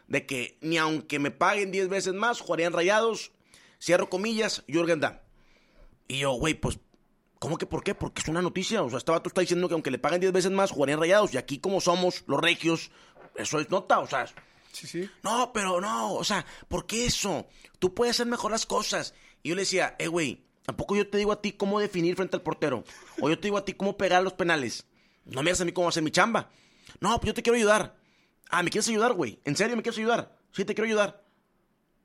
de 0.07 0.27
que 0.27 0.59
ni 0.61 0.77
aunque 0.77 1.19
me 1.19 1.31
paguen 1.31 1.73
10 1.73 1.89
veces 1.89 2.13
más, 2.13 2.41
jugarían 2.41 2.75
rayados, 2.75 3.33
cierro 3.81 4.11
comillas, 4.11 4.65
Jürgen 4.69 5.01
Damm. 5.01 5.22
Y 6.09 6.19
yo, 6.19 6.33
güey, 6.33 6.55
pues, 6.55 6.79
¿cómo 7.39 7.59
que 7.59 7.67
por 7.67 7.83
qué? 7.85 7.95
Porque 7.95 8.23
es 8.23 8.29
una 8.29 8.43
noticia, 8.43 8.83
o 8.83 8.89
sea, 8.89 8.99
este 8.99 9.11
vato 9.13 9.29
está 9.29 9.41
diciendo 9.41 9.69
que 9.69 9.75
aunque 9.75 9.91
le 9.91 9.99
paguen 9.99 10.21
10 10.21 10.33
veces 10.33 10.51
más, 10.51 10.71
jugarían 10.71 11.01
rayados, 11.01 11.33
y 11.35 11.39
aquí 11.39 11.59
como 11.59 11.81
somos 11.81 12.25
los 12.27 12.41
regios, 12.41 12.91
eso 13.37 13.61
es 13.61 13.71
nota, 13.71 13.99
o 14.01 14.07
sea, 14.07 14.27
Sí, 14.73 14.87
sí. 14.87 15.11
no, 15.23 15.53
pero 15.53 15.81
no, 15.81 16.15
o 16.15 16.25
sea, 16.25 16.45
¿por 16.69 16.87
qué 16.87 17.07
eso? 17.07 17.47
Tú 17.79 17.95
puedes 17.95 18.17
hacer 18.17 18.27
mejor 18.27 18.51
las 18.53 18.65
cosas. 18.67 19.15
Y 19.43 19.51
yo 19.51 19.55
le 19.55 19.63
decía, 19.63 19.97
eh, 19.99 20.07
güey, 20.09 20.45
tampoco 20.65 20.97
yo 20.97 21.09
te 21.09 21.19
digo 21.19 21.33
a 21.33 21.43
ti 21.43 21.53
cómo 21.53 21.79
definir 21.81 22.17
frente 22.17 22.37
al 22.37 22.43
portero. 22.43 22.85
O 23.21 23.29
yo 23.29 23.37
te 23.39 23.49
digo 23.49 23.59
a 23.59 23.65
ti 23.65 23.75
cómo 23.75 23.97
pegar 23.99 24.23
los 24.23 24.33
penales. 24.33 24.87
No 25.27 25.43
me 25.43 25.51
digas 25.51 25.61
a 25.61 25.65
mí 25.65 25.73
cómo 25.73 25.89
hacer 25.89 26.03
mi 26.03 26.11
chamba. 26.11 26.51
No, 27.01 27.19
pues 27.19 27.27
yo 27.29 27.35
te 27.35 27.43
quiero 27.43 27.57
ayudar. 27.57 27.97
Ah, 28.51 28.63
¿me 28.63 28.71
quieres 28.71 28.89
ayudar, 28.89 29.13
güey? 29.13 29.41
¿En 29.45 29.57
serio 29.57 29.77
me 29.77 29.83
quieres 29.83 29.99
ayudar? 29.99 30.39
Sí, 30.53 30.65
te 30.65 30.75
quiero 30.75 30.87
ayudar. 30.87 31.23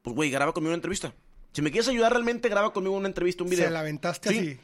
Pues, 0.01 0.15
güey, 0.15 0.29
graba 0.29 0.51
conmigo 0.53 0.71
una 0.71 0.75
entrevista. 0.77 1.13
Si 1.57 1.63
me 1.63 1.71
quieres 1.71 1.87
ayudar 1.87 2.11
realmente, 2.11 2.49
graba 2.49 2.71
conmigo 2.71 2.95
una 2.95 3.07
entrevista, 3.07 3.43
un 3.43 3.49
video. 3.49 3.65
Se 3.65 3.71
la 3.71 3.79
aventaste 3.79 4.29
Sí. 4.29 4.37
así. 4.37 4.59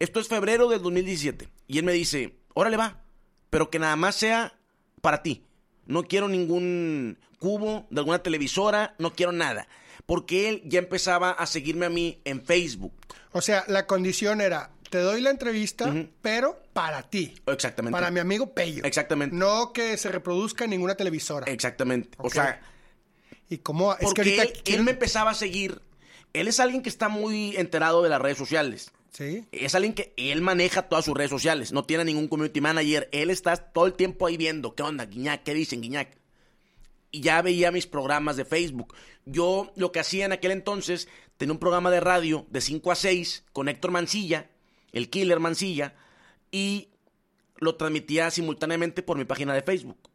Esto 0.00 0.18
es 0.18 0.26
febrero 0.26 0.68
del 0.68 0.82
2017. 0.82 1.48
Y 1.68 1.78
él 1.78 1.84
me 1.84 1.92
dice, 1.92 2.34
órale 2.54 2.76
va, 2.76 3.04
pero 3.50 3.70
que 3.70 3.78
nada 3.78 3.94
más 3.94 4.16
sea 4.16 4.58
para 5.00 5.22
ti. 5.22 5.44
No 5.86 6.02
quiero 6.02 6.26
ningún 6.26 7.20
cubo 7.38 7.86
de 7.88 8.00
alguna 8.00 8.20
televisora, 8.20 8.96
no 8.98 9.14
quiero 9.14 9.30
nada. 9.30 9.68
Porque 10.06 10.48
él 10.48 10.62
ya 10.64 10.80
empezaba 10.80 11.30
a 11.30 11.46
seguirme 11.46 11.86
a 11.86 11.90
mí 11.90 12.20
en 12.24 12.44
Facebook. 12.44 12.94
O 13.30 13.40
sea, 13.40 13.62
la 13.68 13.86
condición 13.86 14.40
era, 14.40 14.72
te 14.90 14.98
doy 14.98 15.20
la 15.20 15.30
entrevista, 15.30 15.94
pero 16.20 16.60
para 16.72 17.04
ti. 17.04 17.32
Exactamente. 17.46 17.92
Para 17.92 18.10
mi 18.10 18.18
amigo 18.18 18.52
Pello. 18.52 18.82
Exactamente. 18.82 19.36
No 19.36 19.72
que 19.72 19.96
se 19.98 20.08
reproduzca 20.10 20.64
en 20.64 20.70
ninguna 20.70 20.96
televisora. 20.96 21.46
Exactamente. 21.46 22.18
O 22.18 22.28
sea, 22.28 22.60
Y 23.48 23.58
cómo... 23.58 23.94
Es 24.00 24.12
que 24.14 24.22
ahorita... 24.40 24.72
él 24.72 24.82
me 24.82 24.90
empezaba 24.90 25.30
a 25.30 25.34
seguir. 25.34 25.80
Él 26.34 26.48
es 26.48 26.60
alguien 26.60 26.82
que 26.82 26.90
está 26.90 27.08
muy 27.08 27.56
enterado 27.56 28.02
de 28.02 28.10
las 28.10 28.20
redes 28.20 28.36
sociales. 28.36 28.92
Sí. 29.10 29.46
Es 29.52 29.74
alguien 29.74 29.94
que 29.94 30.12
él 30.16 30.42
maneja 30.42 30.88
todas 30.88 31.04
sus 31.04 31.16
redes 31.16 31.30
sociales, 31.30 31.72
no 31.72 31.84
tiene 31.84 32.04
ningún 32.04 32.28
community 32.28 32.60
manager, 32.60 33.08
él 33.12 33.30
está 33.30 33.56
todo 33.56 33.86
el 33.86 33.94
tiempo 33.94 34.26
ahí 34.26 34.36
viendo, 34.36 34.74
¿qué 34.74 34.82
onda, 34.82 35.06
Guiñac? 35.06 35.44
¿Qué 35.44 35.54
dicen, 35.54 35.80
Guiñac? 35.80 36.18
Y 37.12 37.20
ya 37.20 37.40
veía 37.40 37.70
mis 37.70 37.86
programas 37.86 38.36
de 38.36 38.44
Facebook. 38.44 38.94
Yo 39.24 39.72
lo 39.76 39.92
que 39.92 40.00
hacía 40.00 40.24
en 40.24 40.32
aquel 40.32 40.50
entonces, 40.50 41.08
tenía 41.36 41.52
un 41.52 41.60
programa 41.60 41.92
de 41.92 42.00
radio 42.00 42.44
de 42.50 42.60
5 42.60 42.90
a 42.90 42.96
6 42.96 43.44
con 43.52 43.68
Héctor 43.68 43.92
Mancilla, 43.92 44.50
el 44.90 45.08
killer 45.10 45.38
Mancilla, 45.38 45.94
y 46.50 46.88
lo 47.58 47.76
transmitía 47.76 48.32
simultáneamente 48.32 49.02
por 49.02 49.16
mi 49.16 49.24
página 49.24 49.54
de 49.54 49.62
Facebook. 49.62 50.10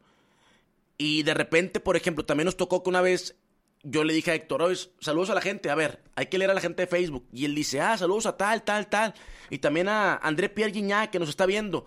Y 0.98 1.24
de 1.24 1.34
repente, 1.34 1.80
por 1.80 1.96
ejemplo, 1.96 2.26
también 2.26 2.46
nos 2.46 2.58
tocó 2.58 2.84
que 2.84 2.90
una 2.90 3.02
vez 3.02 3.38
yo 3.84 4.04
le 4.04 4.14
dije 4.14 4.32
a 4.32 4.36
Héctor, 4.36 4.62
oye, 4.62 4.80
saludos 5.00 5.30
a 5.30 5.36
la 5.36 5.42
gente, 5.42 5.70
a 5.70 5.76
ver, 5.76 6.04
hay 6.16 6.28
que 6.28 6.38
leer 6.38 6.52
a 6.52 6.54
la 6.54 6.62
gente 6.62 6.84
de 6.84 6.88
Facebook. 6.88 7.28
Y 7.32 7.46
él 7.46 7.56
dice, 7.56 7.82
ah, 7.82 7.98
saludos 7.98 8.26
a 8.26 8.36
tal, 8.36 8.64
tal, 8.64 8.88
tal. 8.88 9.14
Y 9.50 9.60
también 9.60 9.88
a 9.88 10.16
André 10.16 10.50
Pierre 10.50 10.72
Guignac, 10.72 11.12
que 11.12 11.20
nos 11.20 11.30
está 11.30 11.46
viendo. 11.46 11.86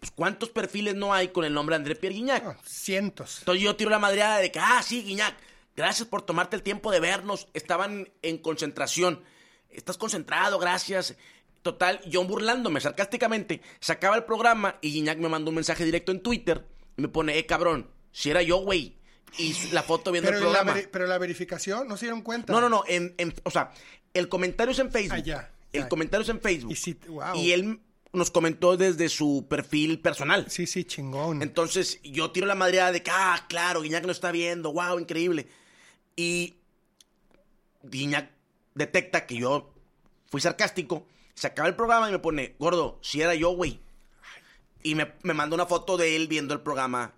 Pues, 0.00 0.10
¿cuántos 0.10 0.50
perfiles 0.50 0.94
no 0.94 1.14
hay 1.14 1.28
con 1.28 1.44
el 1.44 1.52
nombre 1.54 1.74
de 1.74 1.78
André 1.78 1.94
Pierre 1.96 2.16
Guignac? 2.16 2.44
Ah, 2.44 2.58
cientos. 2.64 3.38
Entonces 3.40 3.62
yo 3.62 3.76
tiro 3.76 3.90
la 3.90 3.98
madreada 3.98 4.38
de 4.38 4.50
que, 4.50 4.58
ah, 4.58 4.82
sí, 4.82 5.02
Guiñac, 5.02 5.36
gracias 5.74 6.08
por 6.08 6.22
tomarte 6.22 6.56
el 6.56 6.62
tiempo 6.62 6.90
de 6.90 7.00
vernos. 7.00 7.48
Estaban 7.54 8.08
en 8.22 8.38
concentración. 8.38 9.22
Estás 9.70 9.98
concentrado, 9.98 10.58
gracias. 10.58 11.16
Total, 11.62 12.00
yo 12.06 12.22
burlándome 12.24 12.80
sarcásticamente, 12.80 13.60
sacaba 13.80 14.14
el 14.14 14.22
programa 14.22 14.78
y 14.80 14.92
Guiñac 14.92 15.18
me 15.18 15.28
mandó 15.28 15.50
un 15.50 15.56
mensaje 15.56 15.84
directo 15.84 16.12
en 16.12 16.22
Twitter 16.22 16.64
y 16.96 17.02
me 17.02 17.08
pone, 17.08 17.36
eh, 17.38 17.46
cabrón, 17.46 17.90
si 18.12 18.30
era 18.30 18.42
yo, 18.42 18.58
güey. 18.58 18.96
Y 19.38 19.54
la 19.72 19.82
foto 19.82 20.12
viendo 20.12 20.28
Pero 20.30 20.38
el 20.38 20.42
programa. 20.44 20.74
pero 20.90 21.06
la 21.06 21.18
verificación, 21.18 21.86
¿no 21.88 21.96
se 21.96 22.06
dieron 22.06 22.22
cuenta? 22.22 22.52
No, 22.52 22.60
no, 22.60 22.68
no, 22.68 22.84
en, 22.86 23.14
en- 23.18 23.34
o 23.42 23.50
sea, 23.50 23.70
el 24.14 24.28
comentario 24.28 24.72
es 24.72 24.78
en 24.78 24.90
Facebook. 24.90 25.18
Ah, 25.18 25.24
ya, 25.24 25.50
El 25.72 25.88
comentario 25.88 26.22
es 26.22 26.28
en 26.30 26.40
Facebook. 26.40 26.74
Y 26.74 26.94
wow. 27.08 27.34
Y 27.36 27.52
él 27.52 27.80
nos 28.12 28.30
comentó 28.30 28.78
desde 28.78 29.10
su 29.10 29.46
perfil 29.48 30.00
personal. 30.00 30.50
Sí, 30.50 30.66
sí, 30.66 30.84
chingón. 30.84 31.42
Entonces 31.42 32.00
yo 32.02 32.30
tiro 32.30 32.46
la 32.46 32.54
madreada 32.54 32.92
de 32.92 33.02
que, 33.02 33.10
ah, 33.12 33.44
claro, 33.48 33.82
Guiñac 33.82 34.06
nos 34.06 34.16
está 34.16 34.32
viendo, 34.32 34.72
wow, 34.72 34.98
increíble. 34.98 35.48
Y 36.16 36.54
Guiñac 37.82 38.30
detecta 38.74 39.26
que 39.26 39.36
yo 39.36 39.72
fui 40.30 40.40
sarcástico, 40.40 41.06
se 41.34 41.46
acaba 41.48 41.68
el 41.68 41.76
programa 41.76 42.08
y 42.08 42.12
me 42.12 42.18
pone, 42.18 42.54
gordo, 42.58 42.98
si 43.02 43.20
era 43.20 43.34
yo, 43.34 43.50
güey. 43.50 43.80
Y 44.82 44.94
me, 44.94 45.12
me 45.22 45.34
manda 45.34 45.54
una 45.54 45.66
foto 45.66 45.96
de 45.98 46.16
él 46.16 46.26
viendo 46.28 46.54
el 46.54 46.60
programa 46.60 47.12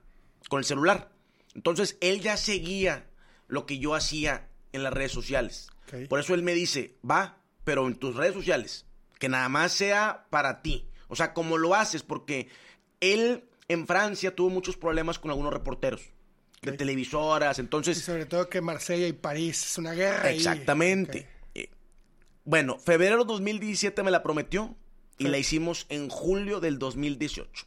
con 0.48 0.58
el 0.58 0.64
celular. 0.64 1.10
Entonces 1.58 1.98
él 2.00 2.20
ya 2.20 2.36
seguía 2.36 3.08
lo 3.48 3.66
que 3.66 3.80
yo 3.80 3.96
hacía 3.96 4.48
en 4.72 4.84
las 4.84 4.92
redes 4.92 5.10
sociales. 5.10 5.70
Por 6.08 6.20
eso 6.20 6.34
él 6.34 6.44
me 6.44 6.54
dice, 6.54 6.94
va, 7.08 7.40
pero 7.64 7.88
en 7.88 7.96
tus 7.96 8.14
redes 8.14 8.34
sociales, 8.34 8.86
que 9.18 9.28
nada 9.28 9.48
más 9.48 9.72
sea 9.72 10.28
para 10.30 10.62
ti. 10.62 10.86
O 11.08 11.16
sea, 11.16 11.34
como 11.34 11.58
lo 11.58 11.74
haces, 11.74 12.04
porque 12.04 12.46
él 13.00 13.42
en 13.66 13.88
Francia 13.88 14.36
tuvo 14.36 14.50
muchos 14.50 14.76
problemas 14.76 15.18
con 15.18 15.32
algunos 15.32 15.52
reporteros 15.52 16.12
de 16.62 16.70
televisoras, 16.70 17.58
y 17.58 17.62
entonces... 17.62 17.98
sobre 17.98 18.26
todo 18.26 18.48
que 18.48 18.60
Marsella 18.60 19.08
y 19.08 19.12
París 19.12 19.60
es 19.64 19.78
una 19.78 19.94
guerra. 19.94 20.30
Exactamente. 20.30 21.26
Eh, 21.56 21.70
Bueno, 22.44 22.78
febrero 22.78 23.24
2017 23.24 24.00
me 24.04 24.12
la 24.12 24.22
prometió 24.22 24.76
y 25.18 25.26
la 25.26 25.38
hicimos 25.38 25.86
en 25.88 26.08
julio 26.08 26.60
del 26.60 26.78
2018. 26.78 27.66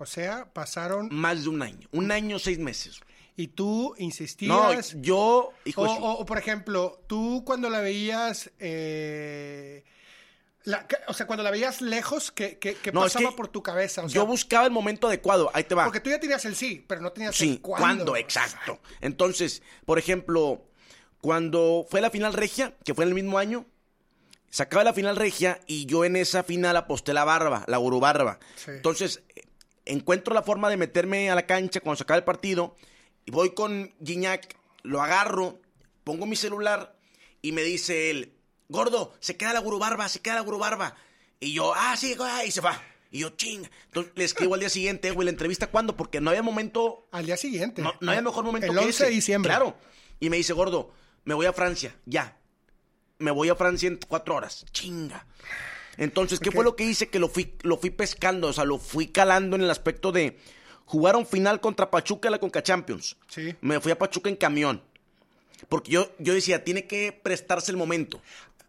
O 0.00 0.06
sea, 0.06 0.50
pasaron 0.52 1.08
Más 1.12 1.42
de 1.42 1.50
un 1.50 1.60
año. 1.62 1.86
Un 1.92 2.10
año, 2.10 2.38
seis 2.38 2.58
meses. 2.58 3.00
y 3.36 3.48
tú 3.48 3.94
No, 3.98 4.02
insistías. 4.04 4.96
yo... 5.00 5.52
hijo 5.64 5.82
o, 5.82 5.86
o- 5.94 6.12
o, 6.20 6.26
por 6.26 6.38
ejemplo, 6.38 7.02
tú 7.06 7.42
cuando 7.46 7.68
la 7.70 7.80
veías, 7.80 8.50
eh, 8.58 9.84
La- 10.64 10.86
o 11.08 11.12
sea, 11.14 11.26
cuando 11.26 11.42
la 11.42 11.50
veías 11.50 11.80
lejos, 11.80 12.30
¿qué, 12.32 12.58
qué- 12.58 12.74
qué 12.74 12.92
No, 12.92 13.06
es 13.06 13.12
pasaba 13.14 13.30
que 13.30 13.36
por 13.36 13.48
tu 13.48 13.62
cabeza? 13.62 14.02
O 14.04 14.08
sea, 14.08 14.14
Yo 14.14 14.26
buscaba 14.26 14.66
el 14.66 14.72
momento 14.72 15.06
adecuado. 15.06 15.50
Ahí 15.54 15.64
te 15.64 15.74
va. 15.74 15.84
porque 15.84 16.00
tú 16.00 16.10
ya 16.10 16.18
tenías 16.20 16.44
el 16.44 16.54
sí, 16.56 16.84
pero 16.86 17.00
no 17.02 17.12
tenías 17.12 17.34
Sí, 17.36 17.52
el 17.52 17.60
cuándo. 17.60 17.82
¿cuándo? 17.82 18.16
Exacto. 18.16 18.78
Entonces, 19.00 19.62
por 19.86 19.98
ejemplo, 19.98 20.62
cuando 21.22 21.86
fue 21.90 22.00
la 22.02 22.10
final 22.10 22.32
regia, 22.34 22.74
que 22.84 22.94
fue 22.94 23.04
en 23.04 23.08
el 23.10 23.14
mismo 23.14 23.38
año, 23.38 23.64
se 24.50 24.62
acaba 24.62 24.82
la 24.84 24.92
final 24.92 25.16
regia 25.16 25.60
y 25.66 25.86
yo 25.86 26.04
en 26.04 26.16
esa 26.16 26.42
final 26.42 26.76
aposté 26.76 27.14
la 27.14 27.24
barba, 27.24 27.64
la 27.68 27.76
gurubarba. 27.78 28.38
Sí. 28.56 28.72
Entonces, 28.72 29.22
encuentro 29.90 30.34
la 30.34 30.42
forma 30.42 30.68
de 30.70 30.76
meterme 30.76 31.30
a 31.30 31.34
la 31.34 31.46
cancha 31.46 31.80
cuando 31.80 31.96
se 31.96 32.04
acaba 32.04 32.18
el 32.18 32.24
partido 32.24 32.76
y 33.24 33.30
voy 33.30 33.54
con 33.54 33.92
Guiñac, 34.00 34.56
lo 34.82 35.02
agarro, 35.02 35.60
pongo 36.04 36.26
mi 36.26 36.36
celular 36.36 36.96
y 37.42 37.52
me 37.52 37.62
dice 37.62 38.10
él, 38.10 38.34
gordo, 38.68 39.14
se 39.20 39.36
queda 39.36 39.52
la 39.52 39.60
gurubarba, 39.60 40.08
se 40.08 40.20
queda 40.20 40.36
la 40.36 40.40
gurubarba. 40.40 40.96
Y 41.38 41.52
yo, 41.52 41.72
ah, 41.74 41.96
sí, 41.96 42.16
ah", 42.20 42.44
y 42.44 42.50
se 42.50 42.60
va. 42.60 42.80
Y 43.10 43.20
yo, 43.20 43.30
ching. 43.30 43.68
Entonces 43.86 44.12
le 44.14 44.24
escribo 44.24 44.54
al 44.54 44.60
día 44.60 44.68
siguiente, 44.68 45.10
güey, 45.10 45.24
¿la 45.24 45.32
entrevista 45.32 45.66
cuándo? 45.66 45.96
Porque 45.96 46.20
no 46.20 46.30
había 46.30 46.42
momento 46.42 47.08
Al 47.10 47.26
día 47.26 47.36
siguiente. 47.36 47.82
no, 47.82 47.94
no 48.00 48.10
había 48.10 48.22
mejor 48.22 48.44
momento 48.44 48.68
El 48.68 48.78
que 48.78 48.84
11 48.84 49.04
de 49.04 49.10
diciembre. 49.10 49.50
Claro. 49.50 49.76
Y 50.20 50.30
me 50.30 50.36
dice, 50.36 50.52
gordo, 50.52 50.92
me 51.24 51.34
voy 51.34 51.46
a 51.46 51.52
Francia, 51.52 51.94
ya. 52.04 52.36
Me 53.18 53.30
voy 53.30 53.48
a 53.48 53.56
Francia 53.56 53.88
en 53.88 53.98
cuatro 54.06 54.36
horas. 54.36 54.64
Chinga. 54.72 55.26
Entonces, 56.00 56.40
¿qué 56.40 56.50
fue 56.50 56.64
lo 56.64 56.74
que 56.76 56.84
hice? 56.84 57.08
Que 57.08 57.18
lo 57.18 57.28
fui, 57.28 57.54
lo 57.62 57.76
fui 57.76 57.90
pescando, 57.90 58.48
o 58.48 58.52
sea, 58.52 58.64
lo 58.64 58.78
fui 58.78 59.08
calando 59.08 59.54
en 59.54 59.62
el 59.62 59.70
aspecto 59.70 60.12
de 60.12 60.38
jugar 60.86 61.14
un 61.14 61.26
final 61.26 61.60
contra 61.60 61.90
Pachuca 61.90 62.28
en 62.28 62.32
la 62.32 62.38
Conca 62.40 62.62
Champions. 62.62 63.16
Sí. 63.28 63.54
Me 63.60 63.78
fui 63.80 63.92
a 63.92 63.98
Pachuca 63.98 64.28
en 64.30 64.36
camión. 64.36 64.82
Porque 65.68 65.92
yo, 65.92 66.10
yo 66.18 66.32
decía, 66.32 66.64
tiene 66.64 66.86
que 66.86 67.12
prestarse 67.12 67.70
el 67.70 67.76
momento. 67.76 68.20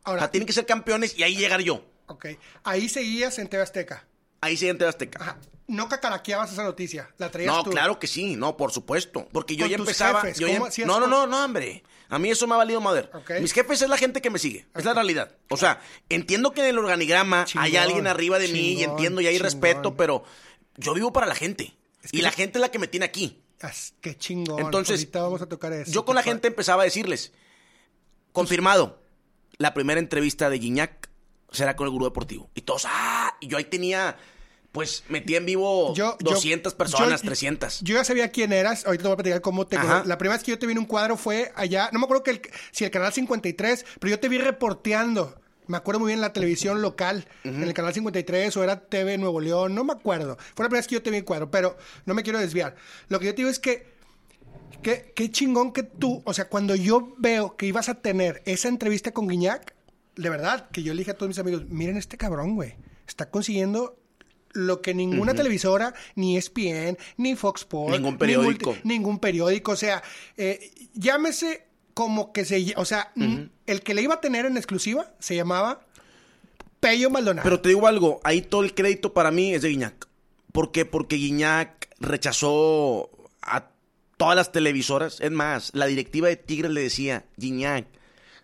Ahora- 0.03 0.19
o 0.19 0.23
sea, 0.23 0.31
tienen 0.31 0.45
que 0.45 0.53
ser 0.53 0.65
campeones 0.65 1.17
y 1.17 1.23
ahí 1.23 1.35
llegar 1.38 1.61
yo. 1.61 1.85
Ok. 2.07 2.25
Ahí 2.65 2.89
seguías 2.89 3.39
en 3.39 3.47
TV 3.47 3.63
Azteca. 3.63 4.05
Ahí 4.41 4.57
se 4.57 4.67
entra 4.67 4.89
Azteca. 4.89 5.19
Ajá. 5.21 5.38
No 5.71 5.87
cacaraqueabas 5.89 6.51
esa 6.51 6.63
noticia. 6.63 7.09
La 7.17 7.31
traías 7.31 7.53
No, 7.53 7.63
tú. 7.63 7.71
claro 7.71 7.97
que 7.99 8.07
sí, 8.07 8.35
no, 8.35 8.57
por 8.57 8.71
supuesto. 8.71 9.27
Porque 9.31 9.55
yo 9.55 9.65
ya 9.67 9.77
empezaba. 9.77 10.21
jefes, 10.21 10.37
yo 10.39 10.47
ya- 10.47 10.53
¿cómo 10.55 10.65
hacías 10.67 10.87
no, 10.87 10.99
no, 10.99 11.07
no, 11.07 11.25
no, 11.27 11.43
hombre. 11.45 11.83
A 12.09 12.19
mí 12.19 12.29
eso 12.29 12.45
me 12.45 12.53
ha 12.55 12.57
valido 12.57 12.81
madre. 12.81 13.09
Mis 13.39 13.53
jefes 13.53 13.81
es 13.81 13.89
la 13.89 13.97
gente 13.97 14.21
que 14.21 14.29
me 14.29 14.37
sigue. 14.37 14.65
Es 14.75 14.83
la 14.83 14.93
realidad. 14.93 15.31
O 15.49 15.55
sea, 15.57 15.79
entiendo 16.09 16.51
que 16.51 16.61
en 16.61 16.67
el 16.67 16.77
organigrama 16.77 17.45
hay 17.55 17.77
alguien 17.77 18.05
arriba 18.05 18.37
de 18.37 18.49
mí 18.49 18.73
y 18.73 18.83
entiendo 18.83 19.21
y 19.21 19.27
hay 19.27 19.35
chingón. 19.35 19.45
respeto, 19.45 19.95
pero 19.95 20.23
yo 20.75 20.93
vivo 20.93 21.13
para 21.13 21.25
la 21.25 21.35
gente. 21.35 21.73
Es 22.03 22.11
que 22.11 22.17
y 22.17 22.21
la 22.21 22.31
gente 22.31 22.57
es 22.57 22.61
la 22.61 22.69
que 22.69 22.79
me 22.79 22.87
tiene 22.87 23.05
aquí. 23.05 23.41
As- 23.61 23.93
Qué 24.01 24.17
chingón. 24.17 24.59
Entonces, 24.59 24.99
Ahorita 24.99 25.21
vamos 25.21 25.41
a 25.41 25.45
tocar 25.47 25.71
eso. 25.71 25.89
Yo 25.91 26.03
con 26.03 26.15
la 26.15 26.23
gente 26.23 26.47
empezaba 26.49 26.81
a 26.81 26.85
decirles, 26.85 27.31
confirmado, 28.31 29.01
la 29.57 29.73
primera 29.73 29.99
entrevista 29.99 30.49
de 30.49 30.57
Guiñac 30.59 31.09
será 31.51 31.75
con 31.75 31.85
el 31.85 31.91
Gurú 31.91 32.05
Deportivo. 32.05 32.49
Y 32.55 32.61
todos, 32.61 32.85
ah, 32.89 33.35
y 33.39 33.47
yo 33.47 33.57
ahí 33.57 33.65
tenía, 33.65 34.17
pues 34.71 35.03
metí 35.09 35.35
en 35.35 35.45
vivo 35.45 35.93
Yo- 35.93 36.17
yo- 36.19 36.31
200 36.31 36.73
personas, 36.75 37.21
yo- 37.21 37.27
300. 37.27 37.81
Yo 37.81 37.95
ya 37.95 38.03
sabía 38.05 38.29
quién 38.31 38.53
eras. 38.53 38.85
Ahorita 38.85 39.01
te 39.03 39.07
voy 39.09 39.13
a 39.13 39.17
platicar 39.17 39.41
cómo 39.41 39.67
te 39.67 39.75
Ajá. 39.77 40.03
La 40.05 40.17
primera 40.17 40.37
vez 40.37 40.43
que 40.45 40.51
yo 40.51 40.59
te 40.59 40.65
vi 40.65 40.71
en 40.71 40.79
un 40.79 40.85
cuadro 40.85 41.17
fue 41.17 41.51
allá. 41.55 41.89
No 41.91 41.99
me 41.99 42.05
acuerdo 42.05 42.23
que 42.23 42.31
el- 42.31 42.41
si 42.71 42.85
el 42.85 42.91
canal 42.91 43.11
53, 43.11 43.85
pero 43.99 44.11
yo 44.11 44.19
te 44.19 44.29
vi 44.29 44.37
reporteando. 44.37 45.35
Me 45.67 45.77
acuerdo 45.77 45.99
muy 45.99 46.07
bien 46.07 46.17
en 46.17 46.21
la 46.21 46.33
televisión 46.33 46.81
local, 46.81 47.25
en 47.43 47.63
el 47.63 47.73
canal 47.73 47.93
53 47.93 48.57
o 48.57 48.63
era 48.63 48.79
TV 48.81 49.17
Nuevo 49.17 49.39
León, 49.39 49.73
no 49.75 49.83
me 49.83 49.93
acuerdo. 49.93 50.35
Fue 50.55 50.63
la 50.65 50.69
primera 50.69 50.79
vez 50.79 50.87
que 50.87 50.95
yo 50.95 51.01
te 51.03 51.11
vi 51.11 51.17
en 51.17 51.23
cuadro, 51.23 51.49
pero 51.51 51.77
no 52.05 52.13
me 52.13 52.23
quiero 52.23 52.39
desviar. 52.39 52.75
Lo 53.09 53.19
que 53.19 53.27
yo 53.27 53.31
te 53.31 53.37
digo 53.37 53.49
es 53.49 53.59
que 53.59 53.85
qué, 54.81 55.13
qué 55.15 55.31
chingón 55.31 55.71
que 55.71 55.83
tú, 55.83 56.21
o 56.25 56.33
sea, 56.33 56.49
cuando 56.49 56.75
yo 56.75 57.13
veo 57.19 57.55
que 57.55 57.67
ibas 57.67 57.87
a 57.89 57.95
tener 57.95 58.41
esa 58.45 58.67
entrevista 58.67 59.11
con 59.11 59.27
Guiñac, 59.27 59.73
de 60.15 60.29
verdad, 60.29 60.69
que 60.71 60.83
yo 60.83 60.93
le 60.93 60.99
dije 60.99 61.11
a 61.11 61.13
todos 61.13 61.29
mis 61.29 61.39
amigos, 61.39 61.63
miren 61.69 61.95
este 61.97 62.17
cabrón, 62.17 62.55
güey, 62.55 62.75
está 63.07 63.29
consiguiendo 63.29 63.97
lo 64.53 64.81
que 64.81 64.93
ninguna 64.93 65.34
televisora, 65.34 65.93
ni 66.15 66.38
ESPN, 66.38 66.98
ni 67.17 67.36
Fox 67.36 67.62
Sports, 67.62 67.93
Ningún 67.98 68.13
ni 68.13 68.17
periódico. 68.20 68.72
multi- 68.72 68.81
ningún 68.88 69.20
periódico, 69.20 69.72
o 69.72 69.75
sea, 69.75 70.01
eh, 70.38 70.72
llámese 70.93 71.65
como 71.93 72.31
que 72.34 72.46
se, 72.46 72.74
o 72.77 72.86
sea, 72.86 73.12
el 73.65 73.81
que 73.81 73.93
le 73.93 74.01
iba 74.01 74.15
a 74.15 74.22
tener 74.22 74.46
en 74.46 74.58
exclusiva 74.58 75.12
se 75.20 75.36
llamaba 75.36 75.81
Pello 76.79 77.09
Maldonado. 77.09 77.44
Pero 77.44 77.59
te 77.61 77.70
digo 77.70 77.87
algo, 77.87 78.20
ahí 78.24 78.42
todo 78.42 78.64
el 78.64 78.74
crédito 78.74 79.14
para 79.14 79.29
mí 79.31 79.53
es 79.53 79.61
de 79.61 79.70
Guiñac. 79.70 80.07
¿Por 80.51 80.72
qué? 80.72 80.85
Porque 80.85 81.16
Guiñac 81.18 81.90
rechazó 82.00 83.09
a 83.42 83.68
todas 84.18 84.35
las 84.35 84.51
televisoras. 84.51 85.20
Es 85.22 85.31
más, 85.31 85.72
la 85.74 85.85
directiva 85.85 86.27
de 86.27 86.35
Tigres 86.37 86.72
le 86.72 86.81
decía, 86.81 87.25
Guiñac, 87.37 87.85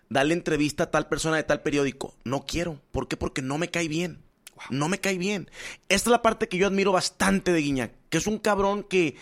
dale 0.08 0.34
entrevista 0.34 0.84
a 0.84 0.90
tal 0.90 1.08
persona 1.08 1.36
de 1.36 1.42
tal 1.42 1.62
periódico. 1.62 2.14
No 2.24 2.44
quiero. 2.46 2.80
¿Por 2.92 3.08
qué? 3.08 3.16
Porque 3.16 3.42
no 3.42 3.58
me 3.58 3.68
cae 3.70 3.88
bien. 3.88 4.22
No 4.70 4.88
me 4.88 5.00
cae 5.00 5.18
bien. 5.18 5.50
Esta 5.88 6.10
es 6.10 6.12
la 6.12 6.22
parte 6.22 6.48
que 6.48 6.58
yo 6.58 6.66
admiro 6.66 6.92
bastante 6.92 7.52
de 7.52 7.60
Guiñac, 7.60 7.92
que 8.10 8.18
es 8.18 8.26
un 8.26 8.38
cabrón 8.38 8.82
que 8.82 9.16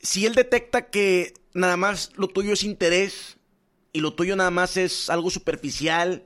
si 0.00 0.26
él 0.26 0.34
detecta 0.34 0.90
que 0.90 1.34
nada 1.54 1.76
más 1.76 2.12
lo 2.16 2.28
tuyo 2.28 2.52
es 2.52 2.62
interés 2.62 3.38
y 3.92 4.00
lo 4.00 4.14
tuyo 4.14 4.36
nada 4.36 4.50
más 4.50 4.76
es 4.76 5.10
algo 5.10 5.30
superficial 5.30 6.24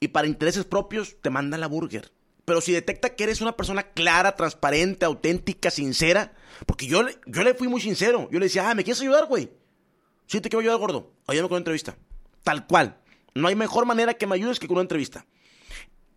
y 0.00 0.08
para 0.08 0.26
intereses 0.26 0.64
propios 0.64 1.16
te 1.20 1.30
manda 1.30 1.58
la 1.58 1.66
burger. 1.66 2.12
Pero 2.44 2.60
si 2.60 2.72
detecta 2.72 3.14
que 3.14 3.24
eres 3.24 3.40
una 3.40 3.56
persona 3.56 3.84
clara, 3.84 4.34
transparente, 4.34 5.04
auténtica, 5.04 5.70
sincera, 5.70 6.34
porque 6.66 6.86
yo, 6.86 7.02
yo 7.26 7.44
le 7.44 7.54
fui 7.54 7.68
muy 7.68 7.80
sincero. 7.80 8.28
Yo 8.32 8.40
le 8.40 8.46
decía, 8.46 8.68
ah, 8.68 8.74
¿me 8.74 8.82
quieres 8.82 9.00
ayudar, 9.00 9.26
güey? 9.26 9.50
Sí, 10.26 10.40
te 10.40 10.48
quiero 10.48 10.60
ayudar, 10.60 10.78
gordo. 10.78 11.12
Ayúdame 11.26 11.48
con 11.48 11.56
una 11.56 11.60
entrevista. 11.60 11.96
Tal 12.42 12.66
cual. 12.66 12.98
No 13.34 13.46
hay 13.46 13.54
mejor 13.54 13.86
manera 13.86 14.14
que 14.14 14.26
me 14.26 14.34
ayudes 14.34 14.58
que 14.58 14.66
con 14.66 14.76
una 14.76 14.82
entrevista. 14.82 15.26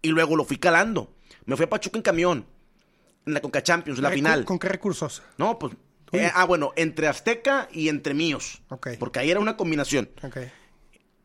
Y 0.03 0.09
luego 0.09 0.35
lo 0.35 0.45
fui 0.45 0.57
calando. 0.57 1.11
Me 1.45 1.55
fui 1.55 1.65
a 1.65 1.69
Pachuca 1.69 1.97
en 1.97 2.03
camión. 2.03 2.45
En 3.25 3.33
la 3.33 3.41
Conca 3.41 3.63
Champions, 3.63 3.99
la 3.99 4.11
final. 4.11 4.45
¿Con 4.45 4.59
qué 4.59 4.69
recursos? 4.69 5.23
No, 5.37 5.57
pues. 5.57 5.73
eh, 6.11 6.29
ah, 6.35 6.45
bueno, 6.45 6.73
entre 6.75 7.07
Azteca 7.07 7.67
y 7.71 7.89
entre 7.89 8.13
míos. 8.13 8.61
Ok. 8.69 8.89
Porque 8.99 9.19
ahí 9.19 9.31
era 9.31 9.39
una 9.39 9.57
combinación. 9.57 10.09
Ok. 10.21 10.37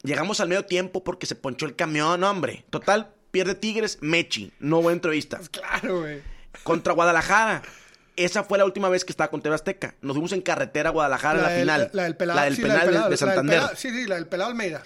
Llegamos 0.04 0.40
al 0.40 0.48
medio 0.48 0.64
tiempo 0.64 1.02
porque 1.04 1.26
se 1.26 1.34
ponchó 1.34 1.66
el 1.66 1.74
camión, 1.76 2.22
hombre. 2.24 2.64
Total, 2.70 3.12
pierde 3.32 3.56
Tigres, 3.56 3.98
Mechi. 4.00 4.52
No 4.60 4.80
buena 4.80 4.94
entrevista. 4.94 5.40
Claro, 5.50 6.00
güey. 6.00 6.22
Contra 6.62 6.92
Guadalajara. 6.94 7.62
Esa 8.14 8.42
fue 8.44 8.58
la 8.58 8.64
última 8.64 8.88
vez 8.88 9.04
que 9.04 9.12
estaba 9.12 9.28
con 9.30 9.42
TV 9.42 9.54
Azteca. 9.56 9.94
Nos 10.00 10.14
fuimos 10.14 10.32
en 10.32 10.40
carretera 10.40 10.90
a 10.90 10.92
Guadalajara 10.92 11.38
en 11.38 11.42
la 11.44 11.50
del- 11.50 11.60
final. 11.60 11.90
La 11.92 12.02
del 12.04 12.16
pelado. 12.16 12.38
La 12.38 12.44
del 12.46 12.56
sí, 12.56 12.62
penal 12.62 12.78
de- 12.80 12.86
pelado, 12.86 12.96
de, 12.96 13.04
la 13.04 13.08
del 13.10 13.18
Santander. 13.18 13.56
pelado, 13.58 13.76
sí, 13.76 13.90
sí, 13.90 14.06
la 14.06 14.14
del 14.14 14.26
pelado 14.28 14.50
Almeida. 14.50 14.82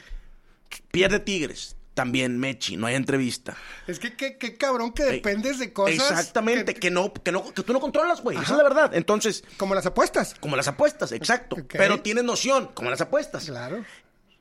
Pierde 0.90 1.20
Tigres. 1.20 1.76
También 1.94 2.38
Mechi. 2.38 2.76
No 2.76 2.86
hay 2.86 2.94
entrevista. 2.94 3.56
Es 3.86 3.98
que 3.98 4.14
qué, 4.16 4.38
qué 4.38 4.56
cabrón 4.56 4.92
que 4.92 5.04
dependes 5.04 5.58
de 5.58 5.72
cosas. 5.72 5.94
Exactamente. 6.10 6.72
que- 6.74 6.80
Que, 6.80 6.90
no, 6.90 7.12
que, 7.12 7.32
no, 7.32 7.52
que 7.52 7.62
tú 7.62 7.72
no 7.72 7.80
controlas, 7.80 8.22
güey. 8.22 8.36
Esa 8.38 8.52
es 8.52 8.56
la 8.56 8.62
verdad. 8.62 8.94
Entonces, 8.94 9.44
como 9.58 9.74
las 9.74 9.84
apuestas. 9.86 10.34
como 10.40 10.56
las 10.56 10.68
apuestas, 10.68 11.12
exacto. 11.12 11.56
Pero 11.68 12.00
tienes 12.00 12.24
noción, 12.24 12.70
como 12.74 12.88
las 12.90 13.00
apuestas. 13.02 13.44
Claro. 13.44 13.84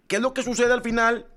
¿Qué 0.08 0.16
es 0.18 0.22
lo 0.22 0.34
que 0.34 0.44
sucede 0.44 0.72
al 0.72 0.82
final? 0.82 1.28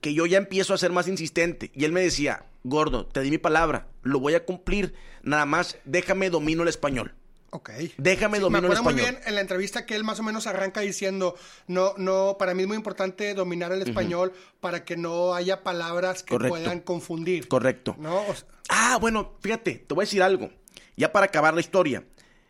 Que 0.00 0.14
yo 0.14 0.26
ya 0.26 0.38
empiezo 0.38 0.72
a 0.74 0.78
ser 0.78 0.92
más 0.92 1.08
insistente. 1.08 1.72
Y 1.74 1.84
él 1.84 1.92
me 1.92 2.00
decía, 2.02 2.44
gordo, 2.62 3.06
te 3.06 3.20
di 3.22 3.30
mi 3.30 3.38
palabra, 3.38 3.88
lo 4.02 4.20
voy 4.20 4.34
a 4.34 4.44
cumplir, 4.44 4.94
nada 5.22 5.46
más 5.46 5.78
déjame 5.84 6.30
domino 6.30 6.62
el 6.62 6.68
español. 6.68 7.14
Ok. 7.56 7.70
Déjame 7.96 8.36
Me 8.36 8.40
domino 8.40 8.58
el 8.58 8.64
acuerdo 8.66 8.82
muy 8.82 8.92
español. 8.94 9.14
bien 9.16 9.28
en 9.28 9.34
la 9.34 9.40
entrevista 9.40 9.86
que 9.86 9.94
él 9.96 10.04
más 10.04 10.20
o 10.20 10.22
menos 10.22 10.46
arranca 10.46 10.82
diciendo, 10.82 11.36
no, 11.66 11.94
no, 11.96 12.36
para 12.38 12.52
mí 12.52 12.62
es 12.62 12.68
muy 12.68 12.76
importante 12.76 13.32
dominar 13.32 13.72
el 13.72 13.80
español 13.80 14.34
para 14.60 14.84
que 14.84 14.96
no 14.98 15.34
haya 15.34 15.62
palabras 15.62 16.22
que 16.22 16.30
Correcto. 16.34 16.50
puedan 16.56 16.80
confundir. 16.80 17.48
Correcto. 17.48 17.96
No, 17.98 18.20
O 18.26 18.34
sea, 18.34 18.46
Ah, 18.68 18.98
bueno, 19.00 19.32
fíjate, 19.40 19.84
te 19.86 19.94
voy 19.94 20.02
a 20.02 20.06
decir 20.06 20.22
algo. 20.22 20.50
Ya 20.96 21.12
para 21.12 21.26
acabar 21.26 21.54
la 21.54 21.60
historia. 21.60 22.04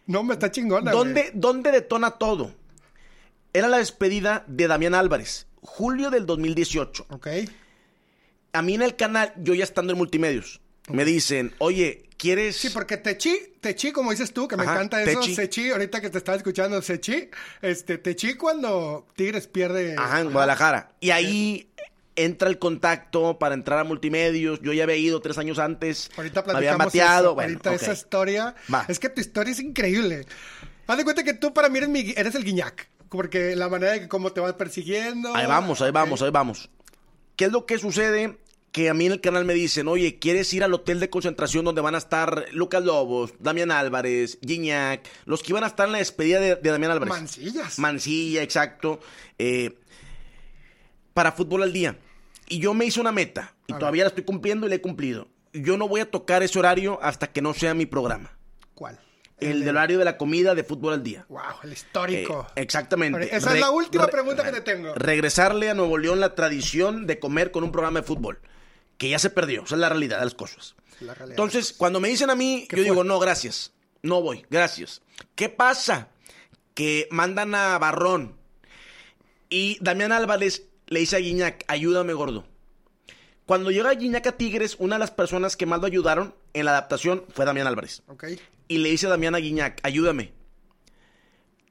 no 0.07 0.23
me 0.25 0.35
está 0.35 0.51
chingona. 0.51 0.91
¿Dónde, 0.91 1.21
güey. 1.23 1.33
¿Dónde 1.35 1.71
detona 1.71 2.13
todo? 2.13 2.53
Era 3.53 3.69
la 3.69 3.79
despedida 3.79 4.45
de 4.49 4.67
Damián 4.67 4.95
Álvarez, 4.95 5.47
julio 5.63 6.11
del 6.11 6.27
2018. 6.27 7.07
Ok. 7.11 7.29
A 8.53 8.63
mí 8.63 8.75
en 8.75 8.83
el 8.83 8.97
canal, 8.97 9.33
yo 9.37 9.55
ya 9.55 9.65
estando 9.65 9.93
en 9.93 9.99
multimedios, 9.99 10.61
me 10.89 11.05
dicen, 11.05 11.55
oye, 11.59 12.06
¿quieres...? 12.17 12.57
Sí, 12.57 12.71
porque 12.71 12.97
Techi, 12.97 13.55
Techi, 13.61 13.93
como 13.93 14.11
dices 14.11 14.33
tú, 14.33 14.49
que 14.49 14.57
me 14.57 14.63
Ajá, 14.65 14.75
encanta 14.75 15.03
eso, 15.03 15.21
Techi. 15.21 15.37
Techi, 15.37 15.71
ahorita 15.71 16.01
que 16.01 16.11
te 16.11 16.19
estaba 16.19 16.37
escuchando, 16.37 16.81
Techi, 16.81 17.29
este, 17.63 17.99
Techi 17.99 18.35
cuando 18.35 19.07
Tigres 19.17 19.47
pierde. 19.47 19.95
Ajá, 19.99 20.21
en 20.21 20.33
Guadalajara. 20.33 20.93
Y 21.01 21.11
ahí 21.11 21.69
entra 22.17 22.49
el 22.49 22.59
contacto 22.59 23.39
para 23.39 23.55
entrar 23.55 23.79
a 23.79 23.85
multimedios. 23.85 24.61
Yo 24.63 24.73
ya 24.73 24.85
había 24.85 24.97
ido 24.97 25.21
tres 25.21 25.37
años 25.39 25.59
antes. 25.59 26.11
Ahorita 26.17 26.41
me 26.43 26.49
platicamos 26.53 26.87
bateado. 26.87 27.25
eso. 27.27 27.35
Bueno, 27.35 27.49
ahorita 27.51 27.75
esa 27.75 27.93
historia. 27.93 28.55
Va. 28.73 28.85
Es 28.89 28.99
que 28.99 29.09
tu 29.11 29.21
historia 29.21 29.53
es 29.53 29.61
increíble. 29.61 30.25
Haz 30.87 30.97
de 30.97 31.05
cuenta 31.05 31.23
que 31.25 31.35
tú 31.35 31.53
para 31.53 31.69
mí 31.69 31.79
eres, 31.79 31.91
mi- 31.91 32.15
eres 32.17 32.35
el 32.35 32.45
guiñac. 32.45 32.89
Porque 33.11 33.55
la 33.55 33.69
manera 33.69 33.93
de 33.93 34.09
cómo 34.09 34.33
te 34.33 34.41
vas 34.41 34.55
persiguiendo. 34.55 35.35
Ahí 35.37 35.47
vamos, 35.47 35.81
ahí 35.83 35.91
vamos, 35.93 36.23
ahí 36.23 36.31
vamos. 36.31 36.71
¿Qué 37.37 37.45
es 37.45 37.53
lo 37.53 37.67
que 37.67 37.79
sucede? 37.79 38.39
Que 38.77 38.91
a 38.91 38.95
mí 38.95 39.07
en 39.07 39.13
el 39.13 39.23
canal 39.23 39.47
me 39.47 39.55
dicen, 39.55 39.89
oye, 39.89 40.19
¿quieres 40.19 40.53
ir 40.53 40.63
al 40.63 40.75
hotel 40.75 41.01
de 41.01 41.09
concentración 41.09 41.65
donde 41.65 41.81
van 41.81 41.95
a 41.95 41.99
estar 41.99 42.45
Lucas 42.53 42.85
Lobos, 42.85 43.33
Damián 43.39 43.71
Álvarez, 43.71 44.39
Gignac, 44.47 45.01
los 45.25 45.43
que 45.43 45.53
iban 45.53 45.65
a 45.65 45.69
estar 45.69 45.87
en 45.87 45.93
la 45.93 45.99
despedida 45.99 46.41
de, 46.41 46.57
de 46.57 46.71
Damián 46.71 46.91
Álvarez? 46.91 47.09
Mancillas. 47.09 47.79
Mancilla, 47.79 48.43
exacto. 48.43 49.01
Eh, 49.39 49.79
para 51.15 51.33
fútbol 51.33 51.63
al 51.63 51.73
día. 51.73 51.97
Y 52.49 52.59
yo 52.59 52.75
me 52.75 52.85
hice 52.85 53.01
una 53.01 53.13
meta, 53.13 53.55
y 53.67 53.73
A 53.73 53.79
todavía 53.79 54.05
la 54.05 54.09
estoy 54.09 54.25
cumpliendo 54.25 54.67
y 54.67 54.69
la 54.69 54.75
he 54.75 54.83
cumplido. 54.83 55.29
Yo 55.55 55.79
no 55.79 55.89
voy 55.89 56.03
a 56.03 56.11
tocar 56.11 56.43
ese 56.43 56.59
horario 56.59 56.99
hasta 57.01 57.29
que 57.29 57.41
no 57.41 57.55
sea 57.55 57.73
mi 57.73 57.87
programa. 57.87 58.37
¿Cuál? 58.75 59.01
El 59.39 59.61
del 59.61 59.75
horario 59.75 59.99
de 59.99 60.05
la 60.05 60.19
comida 60.19 60.55
de 60.55 60.65
fútbol 60.65 60.93
al 60.93 61.03
día. 61.03 61.25
Wow, 61.31 61.41
el 61.63 61.73
histórico. 61.73 62.47
Eh, 62.55 62.61
exactamente. 62.61 63.35
Esa 63.35 63.55
es 63.55 63.61
la 63.61 63.71
última 63.71 64.07
pregunta 64.09 64.45
que 64.45 64.53
te 64.53 64.61
tengo. 64.61 64.93
Regresarle 64.97 65.71
a 65.71 65.75
Nuevo 65.75 65.97
León 65.97 66.21
la 66.21 66.35
tradición 66.35 67.07
de 67.07 67.19
comer 67.19 67.53
con 67.53 67.65
un 67.65 67.73
programa 67.73 68.01
de 68.01 68.07
fútbol, 68.07 68.39
que 68.99 69.09
ya 69.09 69.19
se 69.19 69.31
perdió. 69.31 69.65
Esa 69.65 69.75
es 69.75 69.81
la 69.81 69.89
realidad 69.89 70.19
de 70.19 70.25
las 70.25 70.35
cosas. 70.35 70.75
La. 71.01 71.15
Entonces, 71.29 71.73
cuando 71.73 72.01
me 72.01 72.09
dicen 72.09 72.31
a 72.31 72.35
mí, 72.35 72.67
¿Qué 72.69 72.77
yo 72.77 72.83
fue? 72.83 72.91
digo, 72.91 73.05
no, 73.05 73.19
gracias. 73.19 73.73
No 74.03 74.23
voy, 74.23 74.45
gracias. 74.51 75.03
¿Qué 75.35 75.49
pasa? 75.49 76.09
Que 76.75 77.09
mandan 77.11 77.55
a 77.55 77.79
Barrón 77.79 78.37
y 79.49 79.79
Damián 79.81 80.13
Álvarez 80.13 80.65
le 80.87 81.01
dice 81.01 81.17
a 81.17 81.21
Guiñac, 81.21 81.65
ayúdame 81.69 82.13
gordo. 82.13 82.47
Cuando 83.45 83.71
llega 83.71 83.93
Guiñac 83.95 84.27
a 84.27 84.33
Tigres, 84.33 84.77
una 84.79 84.97
de 84.97 85.01
las 85.01 85.11
personas 85.13 85.57
que 85.57 85.67
más 85.67 85.81
lo 85.81 85.87
ayudaron 85.87 86.35
en 86.53 86.65
la 86.65 86.73
adaptación 86.73 87.25
fue 87.33 87.45
Damián 87.45 87.67
Álvarez. 87.67 88.03
Y 88.69 88.79
le 88.79 88.91
dice 88.91 89.07
a 89.07 89.11
Damián 89.11 89.35
a 89.35 89.39
Guiñac, 89.39 89.81
ayúdame. 89.85 90.33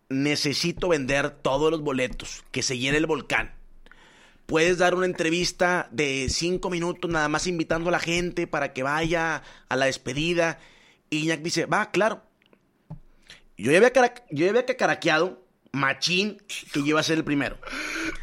Necesito 0.08 0.88
vender 0.88 1.32
todos 1.32 1.72
los 1.72 1.82
boletos, 1.82 2.44
que 2.52 2.62
se 2.64 2.78
llene 2.78 2.98
el 2.98 3.08
volcán. 3.08 3.56
Puedes 4.46 4.78
dar 4.78 4.94
una 4.94 5.06
entrevista 5.08 5.88
de 5.92 6.28
cinco 6.30 6.70
minutos 6.70 7.10
nada 7.10 7.28
más 7.30 7.48
invitando 7.48 7.90
a 7.90 7.92
la 7.92 8.00
gente 8.00 8.46
para 8.48 8.74
que 8.74 8.84
vaya 8.84 9.42
a 9.70 9.76
la 9.76 9.86
despedida. 9.88 10.60
Y 11.10 11.22
Guiñac 11.22 11.42
dice, 11.42 11.66
va, 11.66 11.90
claro. 11.92 12.24
Yo 13.58 13.72
ya 13.72 13.78
había, 13.78 13.92
cara- 13.92 14.14
yo 14.30 14.44
ya 14.46 14.50
había 14.52 14.66
cacaraqueado, 14.66 15.44
machín, 15.72 16.38
que 16.74 16.80
yo 16.82 16.86
iba 16.88 17.00
a 17.00 17.04
ser 17.04 17.18
el 17.18 17.24
primero. 17.24 17.58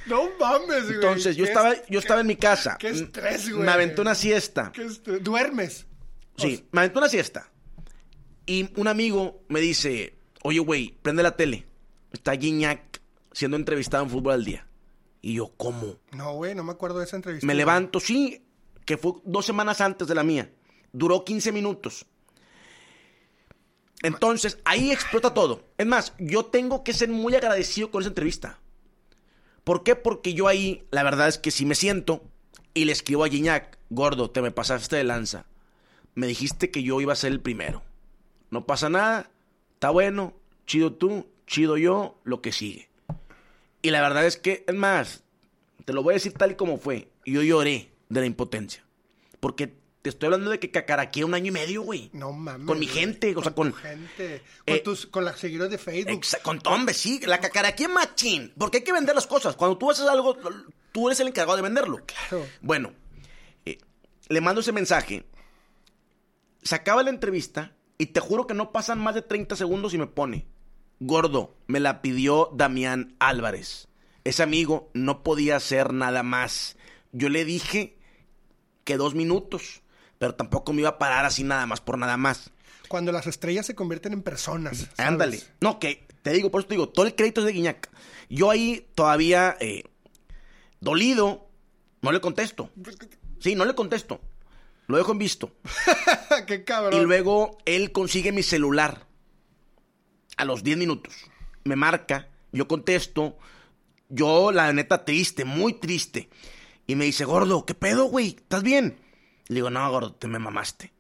No 0.07 0.31
mames, 0.39 0.85
güey. 0.85 0.95
Entonces, 0.97 1.37
yo 1.37 1.45
estaba, 1.45 1.73
es- 1.73 1.83
yo 1.89 1.99
estaba 1.99 2.21
en 2.21 2.27
mi 2.27 2.37
casa. 2.37 2.77
qué 2.79 2.89
estrés, 2.91 3.51
güey. 3.51 3.65
Me 3.65 3.73
aventé 3.73 4.01
una 4.01 4.15
siesta. 4.15 4.71
qué 4.73 4.85
¿Duermes? 5.21 5.87
Sí, 6.37 6.67
me 6.71 6.81
aventé 6.81 6.99
una 6.99 7.09
siesta. 7.09 7.51
Y 8.47 8.71
un 8.77 8.89
amigo 8.89 9.43
me 9.49 9.61
dice, 9.61 10.15
oye, 10.43 10.59
güey, 10.61 10.97
prende 11.03 11.23
la 11.23 11.37
tele. 11.37 11.67
Está 12.13 12.33
Guiñac 12.33 13.01
siendo 13.33 13.57
entrevistado 13.57 14.05
en 14.05 14.11
Fútbol 14.11 14.35
al 14.35 14.45
Día. 14.45 14.67
Y 15.23 15.35
yo, 15.35 15.53
¿cómo? 15.57 15.97
No, 16.11 16.35
güey, 16.35 16.55
no 16.55 16.65
me 16.65 16.73
acuerdo 16.73 16.99
de 16.99 17.05
esa 17.05 17.17
entrevista. 17.17 17.47
Me 17.47 17.55
levanto, 17.55 18.01
sí, 18.01 18.45
que 18.85 18.99
fue 18.99 19.13
dos 19.25 19.47
semanas 19.47 19.81
antes 19.81 20.09
de 20.09 20.17
la 20.17 20.25
mía. 20.25 20.53
Duró 20.93 21.25
15 21.25 21.53
minutos. 21.53 22.07
Entonces, 24.03 24.59
ahí 24.65 24.91
explota 24.91 25.33
todo. 25.33 25.65
Es 25.79 25.87
más, 25.87 26.13
yo 26.19 26.47
tengo 26.47 26.83
que 26.83 26.93
ser 26.93 27.09
muy 27.09 27.37
agradecido 27.37 27.93
con 27.93 28.03
esa 28.03 28.09
entrevista. 28.09 28.59
¿Por 29.63 29.85
qué? 29.85 29.95
Porque 29.95 30.35
yo 30.35 30.49
ahí, 30.49 30.87
la 30.91 31.05
verdad 31.05 31.29
es 31.29 31.39
que 31.39 31.53
si 31.53 31.65
me 31.65 31.77
siento 31.77 32.25
y 32.75 32.85
le 32.85 32.93
escribo 32.93 33.23
a 33.23 33.29
Guiñac, 33.29 33.79
gordo, 33.91 34.31
te 34.31 34.43
me 34.43 34.51
pasaste 34.51 34.97
de 34.97 35.05
lanza. 35.05 35.47
Me 36.17 36.27
dijiste 36.27 36.73
que 36.73 36.83
yo 36.83 37.01
iba 37.01 37.13
a 37.13 37.17
ser 37.17 37.31
el 37.31 37.41
primero. 37.41 37.83
No 38.51 38.67
pasa 38.67 38.89
nada, 38.89 39.31
está 39.75 39.91
bueno, 39.91 40.35
chido 40.67 40.93
tú, 40.93 41.29
chido 41.47 41.77
yo, 41.77 42.19
lo 42.25 42.43
que 42.43 42.51
sigue. 42.51 42.92
Y 43.83 43.91
la 43.91 44.01
verdad 44.01 44.25
es 44.27 44.37
que, 44.37 44.65
es 44.67 44.75
más, 44.75 45.25
te 45.85 45.93
lo 45.93 46.03
voy 46.03 46.13
a 46.13 46.15
decir 46.15 46.33
tal 46.33 46.53
y 46.53 46.55
como 46.55 46.79
fue. 46.79 47.11
Yo 47.27 47.43
lloré 47.43 47.93
de 48.09 48.21
la 48.21 48.27
impotencia. 48.27 48.85
Porque 49.41 49.75
te 50.03 50.11
estoy 50.11 50.27
hablando 50.27 50.51
de 50.51 50.59
que 50.59 50.71
cacaraqué 50.71 51.25
un 51.25 51.35
año 51.35 51.49
y 51.49 51.51
medio, 51.51 51.83
güey. 51.83 52.11
No 52.13 52.33
mames. 52.33 52.67
Con 52.67 52.79
mi 52.79 52.87
gente, 52.87 53.35
o 53.37 53.43
sea, 53.43 53.55
con... 53.55 53.73
tu 53.73 53.79
gente. 53.79 54.43
Con, 54.67 54.75
Eh, 54.77 54.81
tus, 54.81 55.07
con 55.07 55.25
las 55.25 55.39
seguidores 55.39 55.71
de 55.71 55.79
Facebook. 55.79 56.25
Con 56.43 56.61
Tombe, 56.61 56.95
sí, 56.95 57.21
la 57.27 57.41
cacaraqué 57.41 57.89
machín. 57.89 58.53
Porque 58.59 58.79
hay 58.79 58.85
que 58.85 58.93
vender 58.93 59.15
las 59.15 59.27
cosas. 59.27 59.57
Cuando 59.57 59.79
tú 59.79 59.91
haces 59.91 60.07
algo, 60.07 60.37
tú 60.93 61.09
eres 61.09 61.21
el 61.21 61.29
encargado 61.29 61.57
de 61.57 61.63
venderlo. 61.63 62.01
Claro. 62.05 62.47
Bueno, 62.61 62.93
eh, 63.65 63.79
le 64.29 64.41
mando 64.41 64.61
ese 64.61 64.73
mensaje. 64.73 65.25
Se 66.63 66.75
acaba 66.75 67.03
la 67.03 67.11
entrevista 67.11 67.75
y 67.99 68.07
te 68.07 68.21
juro 68.21 68.47
que 68.47 68.55
no 68.55 68.73
pasan 68.73 69.01
más 69.01 69.15
de 69.15 69.23
30 69.23 69.57
segundos 69.57 69.95
y 69.95 69.99
me 69.99 70.07
pone. 70.07 70.47
Gordo, 71.05 71.57
me 71.67 71.81
la 71.81 72.01
pidió 72.01 72.51
Damián 72.55 73.17
Álvarez. 73.19 73.89
Ese 74.23 74.45
amigo 74.45 74.89
no 74.95 75.25
podía 75.25 75.57
hacer 75.57 75.93
nada 75.93 76.23
más. 76.23 76.77
Yo 77.11 77.29
le 77.29 77.45
dije 77.45 77.99
que 78.85 78.97
dos 78.97 79.17
minutos, 79.17 79.83
pero 80.19 80.37
tampoco 80.37 80.73
me 80.73 80.83
iba 80.83 80.91
a 80.91 80.99
parar 80.99 81.25
así 81.25 81.43
nada 81.43 81.67
más 81.67 81.81
por 81.81 81.99
nada 81.99 82.17
más. 82.17 82.53
Cuando 82.87 83.11
las 83.11 83.27
estrellas 83.27 83.67
se 83.67 83.75
convierten 83.75 84.13
en 84.13 84.23
personas. 84.23 84.79
¿sabes? 84.79 85.01
Ándale. 85.01 85.43
No, 85.61 85.81
que 85.81 86.07
te 86.23 86.31
digo, 86.31 86.53
por 86.53 86.61
eso 86.61 86.69
te 86.69 86.75
digo, 86.75 86.89
todo 86.89 87.05
el 87.05 87.17
crédito 87.17 87.41
es 87.41 87.47
de 87.47 87.53
Guiñac. 87.53 87.91
Yo 88.29 88.53
ahí 88.53 88.87
todavía 88.95 89.57
eh, 89.59 89.83
dolido, 90.79 91.49
no 92.01 92.13
le 92.13 92.21
contesto. 92.21 92.71
Sí, 93.41 93.57
no 93.57 93.65
le 93.65 93.75
contesto. 93.75 94.21
Lo 94.87 94.99
dejo 94.99 95.11
en 95.11 95.19
visto. 95.19 95.51
Qué 96.47 96.63
cabrón. 96.63 97.01
Y 97.01 97.05
luego 97.05 97.59
él 97.65 97.91
consigue 97.91 98.31
mi 98.31 98.45
celular. 98.45 99.11
A 100.37 100.45
los 100.45 100.63
10 100.63 100.79
minutos. 100.79 101.15
Me 101.65 101.77
marca, 101.77 102.29
yo 102.53 102.69
contesto. 102.69 103.37
Yo, 104.09 104.53
la 104.53 104.73
neta, 104.73 105.05
triste, 105.05 105.45
muy 105.45 105.75
triste. 105.75 106.29
Y 106.87 106.97
me 106.97 107.05
dice, 107.05 107.25
gordo, 107.25 107.65
¿qué 107.65 107.75
pedo, 107.75 108.05
güey? 108.05 108.29
¿Estás 108.29 108.63
bien? 108.63 108.99
Le 109.49 109.57
digo, 109.57 109.71
no, 109.71 109.91
gordo, 109.91 110.15
te 110.15 110.29
me 110.29 110.39
mamaste. 110.39 110.93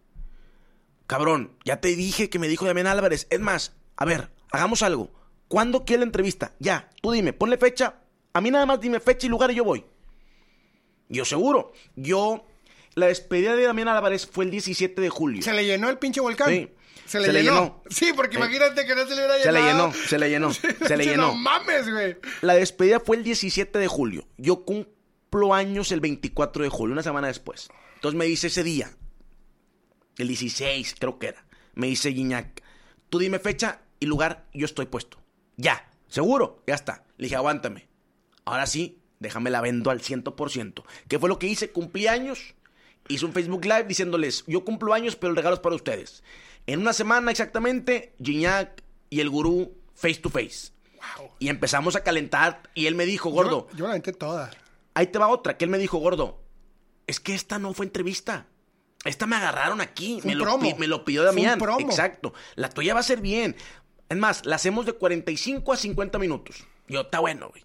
Cabrón, 1.07 1.57
ya 1.64 1.81
te 1.81 1.95
dije 1.95 2.31
que 2.31 2.38
me 2.38 2.49
dijo 2.49 2.64
Damián 2.64 2.87
Álvarez. 2.87 3.27
Es 3.31 3.40
más, 3.40 3.75
a 3.97 4.05
ver, 4.05 4.31
hagamos 4.51 4.83
algo. 4.83 5.12
¿Cuándo 5.49 5.85
quiere 5.85 6.01
la 6.01 6.07
entrevista? 6.07 6.55
Ya, 6.59 6.88
tú 7.03 7.12
dime, 7.12 7.35
ponle 7.35 7.59
fecha. 7.59 7.97
A 8.33 8.40
mí 8.40 8.51
nada 8.51 8.64
más 8.64 8.81
dime 8.81 9.01
fecha 9.01 9.27
y 9.27 9.31
lugar 9.31 9.51
y 9.51 9.57
yo 9.57 9.64
voy. 9.64 9.85
Yo 11.11 11.27
seguro. 11.27 11.73
Yo, 11.95 12.47
la 12.95 13.09
despedida 13.09 13.55
de 13.55 13.64
Damián 13.64 13.88
Álvarez 13.88 14.27
fue 14.27 14.47
el 14.47 14.51
17 14.51 14.99
de 14.99 15.09
julio. 15.11 15.42
¿Se 15.42 15.53
le 15.53 15.66
llenó 15.66 15.90
el 15.90 15.99
pinche 15.99 16.23
volcán? 16.23 16.49
Sí. 16.49 16.71
Se 17.12 17.20
le 17.20 17.27
Se 17.27 17.33
llenó. 17.35 17.53
llenó. 17.53 17.83
Sí, 17.90 18.12
porque 18.16 18.37
Sí. 18.37 18.42
imagínate 18.42 18.87
que 18.87 18.94
no 18.94 19.03
se 19.07 19.11
le 19.11 19.16
hubiera 19.27 19.38
Se 19.42 19.53
le 19.53 19.61
llenado. 19.61 19.92
llenó, 19.92 20.07
se 20.09 20.18
le 20.18 20.31
llenó, 20.31 20.53
se 20.88 20.96
le 20.96 21.05
llenó. 21.05 21.27
No 21.29 21.35
mames, 21.35 21.90
güey. 21.90 22.16
La 22.40 22.55
despedida 22.55 23.01
fue 23.01 23.16
el 23.18 23.22
17 23.25 23.79
de 23.79 23.87
julio. 23.87 24.27
Yo 24.38 24.64
cumplo 24.64 25.53
años 25.53 25.92
el 25.92 26.01
24 26.01 26.64
de 26.64 26.70
julio, 26.70 26.94
una 26.94 27.03
semana 27.03 27.27
después. 27.29 27.68
Entonces 27.96 28.18
me 28.18 28.25
dice 28.25 28.46
ese 28.46 28.62
día, 28.62 28.90
el 30.16 30.29
16 30.29 30.94
creo 30.98 31.18
que 31.18 31.29
era, 31.29 31.44
me 31.75 31.87
dice 31.87 32.09
Guiñac, 32.09 32.62
tú 33.11 33.18
dime 33.18 33.38
fecha 33.38 33.83
y 34.01 34.07
lugar, 34.07 34.46
yo 34.55 34.64
estoy 34.64 34.87
puesto. 34.87 35.18
Ya, 35.57 35.90
seguro, 36.09 36.62
ya 36.66 36.75
está. 36.75 37.05
Le 37.18 37.27
dije, 37.27 37.37
aguántame. 37.37 37.88
Ahora 38.46 38.66
sí, 38.66 39.03
déjame 39.20 39.51
la 39.51 39.61
vendo 39.61 39.90
al 39.90 40.01
100%. 40.01 40.83
¿Qué 41.09 41.18
fue 41.18 41.29
lo 41.29 41.38
que 41.38 41.46
hice? 41.46 41.70
Cumplí 41.70 42.07
años, 42.09 42.55
hice 43.09 43.25
un 43.27 43.33
Facebook 43.33 43.65
Live 43.65 43.85
diciéndoles, 43.85 44.45
yo 44.47 44.65
cumplo 44.65 44.95
años, 44.95 45.17
pero 45.17 45.31
el 45.31 45.37
regalo 45.37 45.55
es 45.55 45.61
para 45.61 45.75
ustedes. 45.75 46.23
En 46.67 46.81
una 46.81 46.93
semana 46.93 47.31
exactamente, 47.31 48.15
Guiñac 48.19 48.83
y 49.11 49.21
el 49.21 49.31
gurú 49.31 49.75
face 49.95 50.17
to 50.21 50.31
face. 50.31 50.73
Y 51.41 51.49
empezamos 51.49 51.97
a 51.97 52.05
calentar 52.05 52.62
y 52.75 52.87
él 52.87 52.95
me 52.95 53.05
dijo, 53.07 53.31
gordo, 53.31 53.67
Yo, 53.73 53.77
yo 53.79 53.85
la 53.85 53.91
aventé 53.91 54.12
toda. 54.12 54.51
ahí 54.95 55.09
te 55.09 55.19
va 55.19 55.29
otra, 55.29 55.57
que 55.57 55.65
él 55.65 55.71
me 55.71 55.79
dijo, 55.79 55.99
gordo, 55.99 56.41
es 57.09 57.19
que 57.19 57.35
esta 57.35 57.59
no 57.59 57.75
fue 57.75 57.87
entrevista. 57.87 58.47
Esta 59.05 59.27
me 59.27 59.35
agarraron 59.35 59.81
aquí, 59.81 60.21
Fue 60.21 60.29
me 60.29 60.33
un 60.35 60.38
lo, 60.38 60.45
promo. 60.45 60.62
pi- 60.62 60.79
me 60.79 60.87
lo 60.87 61.05
pidió 61.05 61.23
Fue 61.23 61.31
un 61.31 61.37
Damián. 61.37 61.59
promo. 61.59 61.81
Exacto. 61.81 62.33
La 62.55 62.69
tuya 62.69 62.95
va 62.95 63.01
a 63.01 63.03
ser 63.03 63.21
bien. 63.21 63.57
Es 64.09 64.17
más, 64.17 64.47
la 64.47 64.55
hacemos 64.57 64.87
de 64.87 64.93
45 64.93 65.73
a 65.73 65.77
50 65.77 66.21
minutos. 66.21 66.65
Yo, 66.87 67.01
está 67.01 67.19
bueno, 67.19 67.49
güey. 67.49 67.65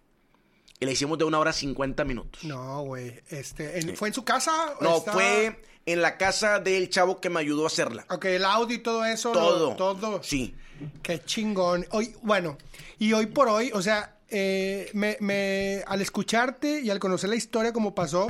Y 0.80 0.86
la 0.86 0.92
hicimos 0.92 1.18
de 1.18 1.24
una 1.24 1.40
hora 1.40 1.54
50 1.54 2.04
minutos. 2.06 2.44
No, 2.44 2.84
güey. 2.84 3.22
Este, 3.30 3.80
en- 3.80 3.96
¿Fue 3.96 4.10
en 4.10 4.14
su 4.14 4.24
casa? 4.24 4.76
No, 4.82 5.02
fue 5.02 5.60
en 5.86 6.02
la 6.02 6.18
casa 6.18 6.60
del 6.60 6.90
chavo 6.90 7.20
que 7.20 7.30
me 7.30 7.40
ayudó 7.40 7.64
a 7.64 7.68
hacerla. 7.68 8.06
Ok, 8.10 8.26
el 8.26 8.46
audio 8.46 8.76
y 8.76 8.80
todo 8.80 9.04
eso. 9.06 9.34
lo- 9.34 9.76
Todo. 9.76 9.96
todo. 9.96 10.24
Sí. 10.24 10.56
Qué 11.02 11.24
chingón. 11.24 11.86
Hoy, 11.92 12.14
bueno, 12.22 12.58
y 13.00 13.14
hoy 13.14 13.26
por 13.26 13.48
hoy, 13.50 13.72
o 13.74 13.82
sea, 13.82 14.18
eh, 14.30 14.92
me, 14.94 15.18
me- 15.20 15.84
al 15.88 16.02
escucharte 16.02 16.82
y 16.82 16.90
al 16.92 17.00
conocer 17.00 17.30
la 17.32 17.36
historia 17.36 17.74
como 17.74 17.96
pasó, 17.96 18.28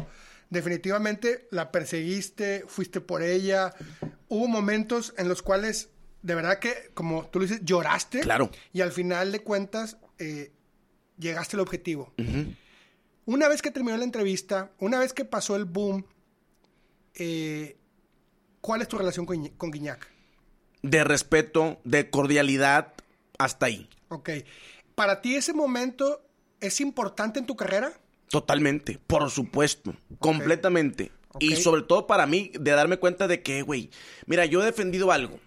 definitivamente 0.50 1.48
la 1.52 1.72
perseguiste, 1.72 2.64
fuiste 2.68 3.02
por 3.02 3.22
ella. 3.22 3.74
Hubo 4.30 4.48
momentos 4.48 5.14
en 5.18 5.28
los 5.28 5.42
cuales, 5.42 5.90
de 6.22 6.36
verdad 6.36 6.60
que, 6.60 6.92
como 6.94 7.26
tú 7.28 7.40
lo 7.40 7.46
dices, 7.46 7.62
lloraste. 7.64 8.22
Claro. 8.22 8.50
Y 8.74 8.82
al 8.82 8.92
final 8.92 9.32
de 9.32 9.40
cuentas, 9.42 9.98
eh, 10.20 10.52
llegaste 11.18 11.56
al 11.56 11.62
objetivo. 11.62 12.14
Una 13.26 13.48
vez 13.48 13.62
que 13.62 13.72
terminó 13.72 13.98
la 13.98 14.04
entrevista, 14.04 14.72
una 14.80 15.00
vez 15.00 15.14
que 15.14 15.26
pasó 15.26 15.56
el 15.56 15.66
boom, 15.66 16.06
eh, 17.16 17.78
¿cuál 18.62 18.82
es 18.82 18.88
tu 18.88 18.98
relación 18.98 19.26
con, 19.26 19.48
con 19.50 19.72
Guiñac? 19.72 20.10
De 20.82 21.04
respeto, 21.04 21.80
de 21.84 22.10
cordialidad, 22.10 22.94
hasta 23.38 23.66
ahí. 23.66 23.90
Ok. 24.10 24.30
¿Para 24.96 25.22
ti 25.22 25.36
ese 25.36 25.54
momento 25.54 26.26
es 26.60 26.80
importante 26.82 27.40
en 27.40 27.46
tu 27.46 27.56
carrera? 27.56 27.94
Totalmente, 28.30 29.00
por 29.08 29.30
supuesto, 29.30 29.96
completamente. 30.20 31.12
Y 31.40 31.56
sobre 31.56 31.84
todo 31.84 32.08
para 32.08 32.26
mí, 32.26 32.52
de 32.60 32.72
darme 32.72 32.98
cuenta 32.98 33.28
de 33.28 33.42
que, 33.42 33.62
güey, 33.62 33.90
mira, 34.26 34.46
yo 34.46 34.62
he 34.62 34.66
defendido 34.66 35.12
algo. 35.12 35.40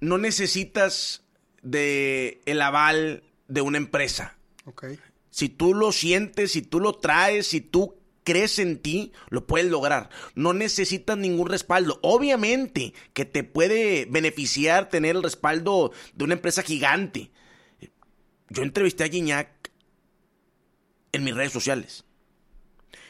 No 0.00 0.18
necesitas 0.18 1.22
de 1.62 2.40
el 2.46 2.62
aval 2.62 3.22
de 3.54 3.62
una 3.62 3.78
empresa. 3.78 4.36
Si 5.30 5.48
tú 5.48 5.74
lo 5.74 5.92
sientes, 5.92 6.52
si 6.52 6.62
tú 6.62 6.80
lo 6.80 6.94
traes, 6.94 7.46
si 7.46 7.60
tú 7.60 7.96
crees 8.24 8.58
en 8.58 8.78
ti, 8.78 9.12
lo 9.28 9.46
puedes 9.46 9.70
lograr. 9.70 10.10
No 10.34 10.52
necesitas 10.52 11.16
ningún 11.16 11.48
respaldo. 11.48 11.98
Obviamente 12.02 12.94
que 13.12 13.24
te 13.24 13.44
puede 13.44 14.06
beneficiar 14.06 14.88
tener 14.88 15.16
el 15.16 15.22
respaldo 15.22 15.92
de 16.14 16.24
una 16.24 16.34
empresa 16.34 16.62
gigante. 16.62 17.30
Yo 18.48 18.62
entrevisté 18.62 19.04
a 19.04 19.08
Guiñac 19.08 19.70
en 21.12 21.24
mis 21.24 21.34
redes 21.34 21.52
sociales. 21.52 22.04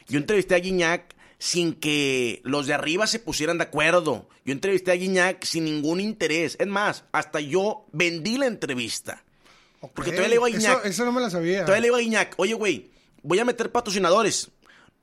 Yo 0.07 0.19
entrevisté 0.19 0.55
a 0.55 0.59
Guiñac 0.59 1.15
sin 1.39 1.73
que 1.73 2.41
los 2.43 2.67
de 2.67 2.75
arriba 2.75 3.07
se 3.07 3.19
pusieran 3.19 3.57
de 3.57 3.63
acuerdo. 3.65 4.29
Yo 4.45 4.53
entrevisté 4.53 4.91
a 4.91 4.95
Guiñac 4.95 5.43
sin 5.43 5.65
ningún 5.65 5.99
interés. 5.99 6.55
Es 6.59 6.67
más, 6.67 7.05
hasta 7.11 7.39
yo 7.39 7.87
vendí 7.91 8.37
la 8.37 8.45
entrevista. 8.45 9.24
Porque 9.93 10.11
todavía 10.11 10.29
le 10.29 10.35
digo 10.35 10.45
a 10.45 10.49
Guiñac. 10.49 10.79
Eso, 10.79 10.83
eso 10.83 11.05
no 11.05 11.11
me 11.11 11.21
lo 11.21 11.29
sabía. 11.29 11.61
Todavía 11.61 11.81
le 11.81 11.87
digo 11.87 11.95
a 11.97 11.99
Guiñac, 11.99 12.33
oye, 12.37 12.53
güey, 12.53 12.89
voy 13.21 13.39
a 13.39 13.45
meter 13.45 13.71
patrocinadores. 13.71 14.49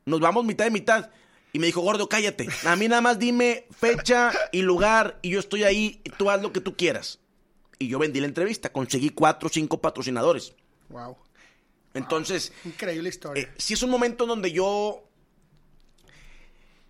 Nos 0.04 0.20
vamos 0.20 0.44
mitad 0.44 0.64
de 0.64 0.70
mitad. 0.70 1.10
Y 1.52 1.58
me 1.58 1.66
dijo, 1.66 1.82
gordo, 1.82 2.08
cállate. 2.08 2.48
A 2.64 2.76
mí 2.76 2.88
nada 2.88 3.02
más 3.02 3.18
dime 3.18 3.66
fecha 3.78 4.32
y 4.52 4.62
lugar 4.62 5.18
y 5.20 5.30
yo 5.30 5.38
estoy 5.40 5.64
ahí 5.64 6.00
y 6.02 6.10
tú 6.10 6.30
haz 6.30 6.40
lo 6.40 6.52
que 6.52 6.60
tú 6.60 6.76
quieras. 6.76 7.18
Y 7.78 7.88
yo 7.88 7.98
vendí 7.98 8.20
la 8.20 8.26
entrevista. 8.26 8.72
Conseguí 8.72 9.10
cuatro 9.10 9.48
o 9.48 9.52
cinco 9.52 9.80
patrocinadores. 9.80 10.54
Wow. 10.88 11.16
Entonces, 11.94 12.52
Increíble 12.64 13.10
historia. 13.10 13.42
eh, 13.42 13.48
sí 13.58 13.74
es 13.74 13.82
un 13.82 13.90
momento 13.90 14.24
en 14.24 14.28
donde 14.28 14.50
yo 14.50 15.04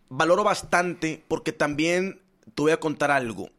valoro 0.08 0.44
bastante 0.44 1.24
porque 1.26 1.52
también 1.52 2.20
te 2.54 2.62
voy 2.62 2.72
a 2.72 2.78
contar 2.78 3.10
algo. 3.10 3.50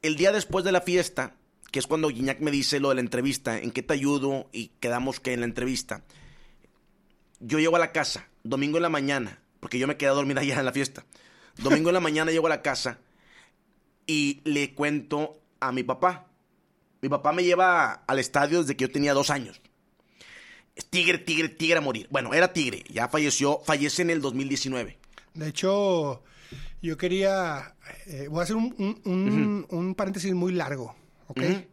El 0.00 0.16
día 0.16 0.32
después 0.32 0.64
de 0.64 0.72
la 0.72 0.80
fiesta, 0.80 1.34
que 1.72 1.78
es 1.80 1.86
cuando 1.88 2.08
Guiñac 2.08 2.38
me 2.40 2.50
dice 2.52 2.78
lo 2.78 2.90
de 2.90 2.94
la 2.96 3.00
entrevista, 3.00 3.58
en 3.58 3.72
qué 3.72 3.82
te 3.82 3.94
ayudo 3.94 4.48
y 4.52 4.68
quedamos 4.78 5.18
que 5.18 5.32
en 5.32 5.40
la 5.40 5.46
entrevista, 5.46 6.04
yo 7.40 7.58
llego 7.58 7.74
a 7.76 7.80
la 7.80 7.90
casa, 7.92 8.28
domingo 8.44 8.76
en 8.78 8.82
la 8.82 8.88
mañana, 8.88 9.40
porque 9.58 9.78
yo 9.78 9.88
me 9.88 9.96
quedé 9.96 10.10
a 10.10 10.14
dormir 10.14 10.38
allá 10.38 10.58
en 10.60 10.64
la 10.64 10.72
fiesta. 10.72 11.04
Domingo 11.56 11.90
en 11.90 11.94
la 11.94 12.00
mañana 12.00 12.30
llego 12.30 12.46
a 12.46 12.50
la 12.50 12.62
casa 12.62 12.98
y 14.06 14.40
le 14.44 14.74
cuento 14.74 15.40
a 15.60 15.72
mi 15.72 15.82
papá. 15.82 16.26
Mi 17.00 17.08
papá 17.08 17.32
me 17.32 17.42
lleva 17.42 17.92
al 18.06 18.18
estadio 18.18 18.60
desde 18.60 18.76
que 18.76 18.82
yo 18.84 18.90
tenía 18.92 19.12
dos 19.14 19.30
años. 19.30 19.60
Es 20.76 20.86
tigre, 20.86 21.18
tigre, 21.18 21.48
tigre 21.48 21.78
a 21.78 21.80
morir. 21.82 22.06
Bueno, 22.10 22.32
era 22.32 22.52
tigre, 22.52 22.84
ya 22.90 23.08
falleció, 23.08 23.60
fallece 23.64 24.02
en 24.02 24.10
el 24.10 24.20
2019. 24.20 24.98
De 25.34 25.48
hecho, 25.48 26.22
yo 26.80 26.96
quería. 26.96 27.74
eh, 28.06 28.28
voy 28.30 28.40
a 28.40 28.42
hacer 28.44 28.56
un, 28.56 28.74
un- 28.78 29.00
un- 29.04 29.66
un 29.68 29.94
paréntesis 29.94 30.32
muy 30.34 30.52
largo, 30.52 30.94
¿ok? 31.32 31.66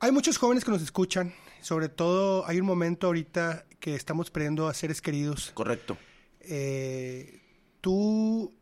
Hay 0.00 0.12
muchos 0.12 0.38
jóvenes 0.38 0.64
que 0.64 0.70
nos 0.70 0.82
escuchan. 0.82 1.34
Sobre 1.60 1.88
todo, 1.88 2.46
hay 2.46 2.60
un 2.60 2.66
momento 2.66 3.08
ahorita 3.08 3.66
que 3.80 3.94
estamos 3.94 4.30
perdiendo 4.30 4.68
a 4.68 4.74
seres 4.74 5.02
queridos. 5.02 5.50
Correcto. 5.54 5.98
Eh, 6.40 7.42
tú, 7.80 8.54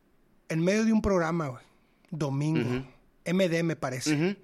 en 0.49 0.61
medio 0.65 0.85
de 0.85 0.93
un 0.93 1.03
programa, 1.03 1.61
domingo, 2.11 2.87
MD 3.27 3.63
me 3.63 3.77
parece, 3.77 4.37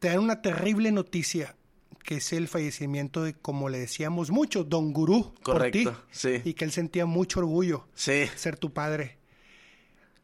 te 0.00 0.08
dan 0.08 0.18
una 0.18 0.42
terrible 0.42 0.90
noticia 0.90 1.54
que 2.02 2.16
es 2.16 2.32
el 2.34 2.48
fallecimiento 2.48 3.22
de, 3.22 3.32
como 3.32 3.68
le 3.70 3.78
decíamos 3.78 4.30
mucho, 4.30 4.62
Don 4.64 4.92
Gurú, 4.92 5.32
Correcto, 5.42 5.84
por 5.84 5.94
ti. 5.94 6.00
sí. 6.10 6.42
Y 6.44 6.52
que 6.54 6.64
él 6.66 6.72
sentía 6.72 7.06
mucho 7.06 7.40
orgullo 7.40 7.88
Sí. 7.94 8.26
ser 8.34 8.58
tu 8.58 8.72
padre. 8.74 9.16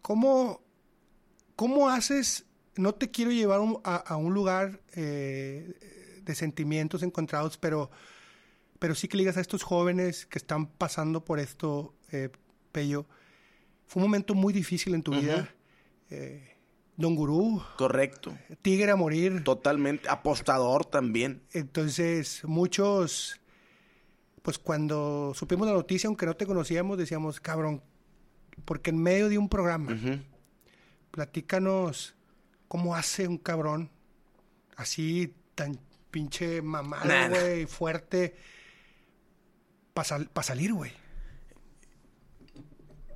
¿Cómo, 0.02 0.60
cómo 1.56 1.88
haces? 1.88 2.44
No 2.80 2.94
te 2.94 3.10
quiero 3.10 3.30
llevar 3.30 3.60
un- 3.60 3.80
a, 3.84 3.96
a 3.96 4.16
un 4.16 4.32
lugar 4.34 4.80
eh, 4.94 6.20
de 6.24 6.34
sentimientos 6.34 7.02
encontrados, 7.02 7.56
pero, 7.58 7.90
pero 8.78 8.94
sí 8.94 9.06
que 9.08 9.16
le 9.16 9.22
digas 9.22 9.36
a 9.36 9.40
estos 9.40 9.62
jóvenes 9.62 10.26
que 10.26 10.38
están 10.38 10.66
pasando 10.66 11.24
por 11.24 11.38
esto, 11.38 11.94
eh, 12.12 12.30
Pello. 12.72 13.06
Fue 13.86 14.00
un 14.02 14.08
momento 14.08 14.34
muy 14.34 14.52
difícil 14.52 14.94
en 14.94 15.02
tu 15.02 15.12
vida. 15.12 15.52
Eh, 16.10 16.46
Don 16.96 17.14
Gurú, 17.16 17.62
Correcto. 17.78 18.36
tigre 18.62 18.90
a 18.90 18.96
morir. 18.96 19.42
Totalmente. 19.42 20.08
Apostador 20.08 20.84
también. 20.84 21.42
Entonces, 21.52 22.42
muchos, 22.44 23.40
pues 24.42 24.58
cuando 24.58 25.32
supimos 25.34 25.66
la 25.66 25.72
noticia, 25.72 26.08
aunque 26.08 26.26
no 26.26 26.34
te 26.36 26.46
conocíamos, 26.46 26.98
decíamos, 26.98 27.40
cabrón, 27.40 27.82
porque 28.64 28.90
en 28.90 29.02
medio 29.02 29.28
de 29.30 29.38
un 29.38 29.48
programa, 29.48 29.96
platícanos 31.10 32.14
cómo 32.70 32.94
hace 32.94 33.26
un 33.26 33.36
cabrón 33.36 33.90
así 34.76 35.34
tan 35.56 35.76
pinche 36.12 36.62
mamado, 36.62 37.10
güey, 37.28 37.66
fuerte, 37.66 38.36
para 39.92 40.44
salir, 40.44 40.72
güey. 40.72 40.92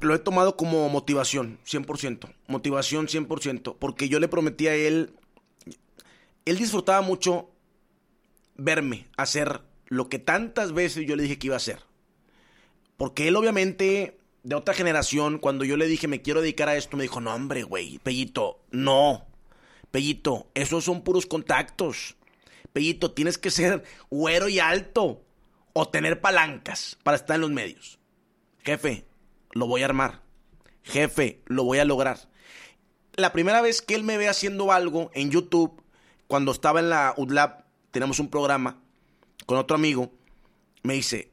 Lo 0.01 0.12
he 0.12 0.19
tomado 0.19 0.57
como 0.57 0.88
motivación, 0.88 1.61
100%. 1.64 2.35
Motivación 2.49 3.07
100%. 3.07 3.77
Porque 3.79 4.09
yo 4.09 4.19
le 4.19 4.27
prometí 4.27 4.67
a 4.67 4.75
él. 4.75 5.14
Él 6.47 6.59
disfrutaba 6.59 7.01
mucho 7.01 7.49
verme 8.57 9.07
hacer 9.17 9.61
lo 9.87 10.09
que 10.09 10.19
tantas 10.19 10.73
veces 10.73 11.07
yo 11.07 11.14
le 11.14 11.23
dije 11.23 11.38
que 11.38 11.47
iba 11.47 11.55
a 11.55 11.59
hacer. 11.59 11.79
Porque 12.97 13.29
él, 13.29 13.37
obviamente, 13.37 14.19
de 14.43 14.57
otra 14.57 14.75
generación, 14.75 15.38
cuando 15.38 15.64
yo 15.64 15.77
le 15.77 15.87
dije 15.87 16.09
me 16.09 16.23
quiero 16.23 16.40
dedicar 16.40 16.69
a 16.69 16.77
esto, 16.77 16.97
me 16.97 17.05
dijo: 17.05 17.21
No, 17.21 17.33
hombre, 17.33 17.62
güey, 17.62 18.01
Pellito, 18.01 18.59
no. 18.73 19.33
Pellito, 19.95 20.51
esos 20.55 20.83
son 20.83 21.03
puros 21.03 21.25
contactos. 21.25 22.17
Pellito, 22.73 23.13
tienes 23.13 23.39
que 23.39 23.53
ser 23.53 23.85
güero 24.11 24.49
y 24.49 24.59
alto. 24.59 25.23
O 25.73 25.89
tener 25.89 26.21
palancas 26.21 26.99
para 27.05 27.17
estar 27.17 27.37
en 27.37 27.43
los 27.43 27.53
medios. 27.53 28.01
Jefe, 28.65 29.07
lo 29.53 29.69
voy 29.69 29.83
a 29.83 29.85
armar. 29.85 30.21
Jefe, 30.83 31.45
lo 31.47 31.63
voy 31.63 31.79
a 31.79 31.85
lograr. 31.85 32.19
La 33.15 33.33
primera 33.33 33.63
vez 33.63 33.83
que 33.83 33.95
él 33.95 34.03
me 34.03 34.19
ve 34.19 34.29
haciendo 34.29 34.73
algo 34.73 35.13
en 35.15 35.31
YouTube, 35.31 35.81
cuando 36.27 36.51
estaba 36.51 36.81
en 36.81 36.91
la 36.91 37.15
UDLAB, 37.17 37.63
tenemos 37.93 38.19
un 38.19 38.31
programa 38.31 38.83
con 39.47 39.59
otro 39.59 39.77
amigo, 39.77 40.11
me 40.83 40.95
dice, 40.95 41.31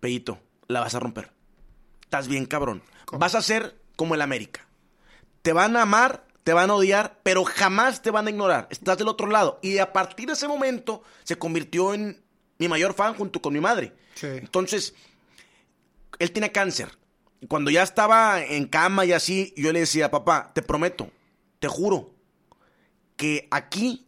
Pellito, 0.00 0.40
la 0.66 0.80
vas 0.80 0.96
a 0.96 0.98
romper. 0.98 1.30
Estás 2.02 2.26
bien, 2.26 2.46
cabrón. 2.46 2.82
Vas 3.12 3.36
a 3.36 3.42
ser 3.42 3.80
como 3.94 4.16
el 4.16 4.22
América. 4.22 4.66
Te 5.42 5.52
van 5.52 5.76
a 5.76 5.82
amar, 5.82 6.26
te 6.48 6.54
van 6.54 6.70
a 6.70 6.76
odiar, 6.76 7.20
pero 7.22 7.44
jamás 7.44 8.00
te 8.00 8.10
van 8.10 8.26
a 8.26 8.30
ignorar. 8.30 8.68
Estás 8.70 8.96
del 8.96 9.08
otro 9.08 9.26
lado. 9.26 9.58
Y 9.60 9.76
a 9.76 9.92
partir 9.92 10.28
de 10.28 10.32
ese 10.32 10.48
momento 10.48 11.02
se 11.22 11.36
convirtió 11.36 11.92
en 11.92 12.24
mi 12.56 12.68
mayor 12.68 12.94
fan 12.94 13.12
junto 13.12 13.42
con 13.42 13.52
mi 13.52 13.60
madre. 13.60 13.92
Sí. 14.14 14.28
Entonces, 14.28 14.94
él 16.18 16.32
tiene 16.32 16.50
cáncer. 16.50 16.96
Y 17.42 17.48
Cuando 17.48 17.70
ya 17.70 17.82
estaba 17.82 18.42
en 18.42 18.64
cama 18.64 19.04
y 19.04 19.12
así, 19.12 19.52
yo 19.58 19.74
le 19.74 19.80
decía, 19.80 20.10
papá, 20.10 20.50
te 20.54 20.62
prometo, 20.62 21.10
te 21.58 21.68
juro, 21.68 22.14
que 23.16 23.46
aquí 23.50 24.06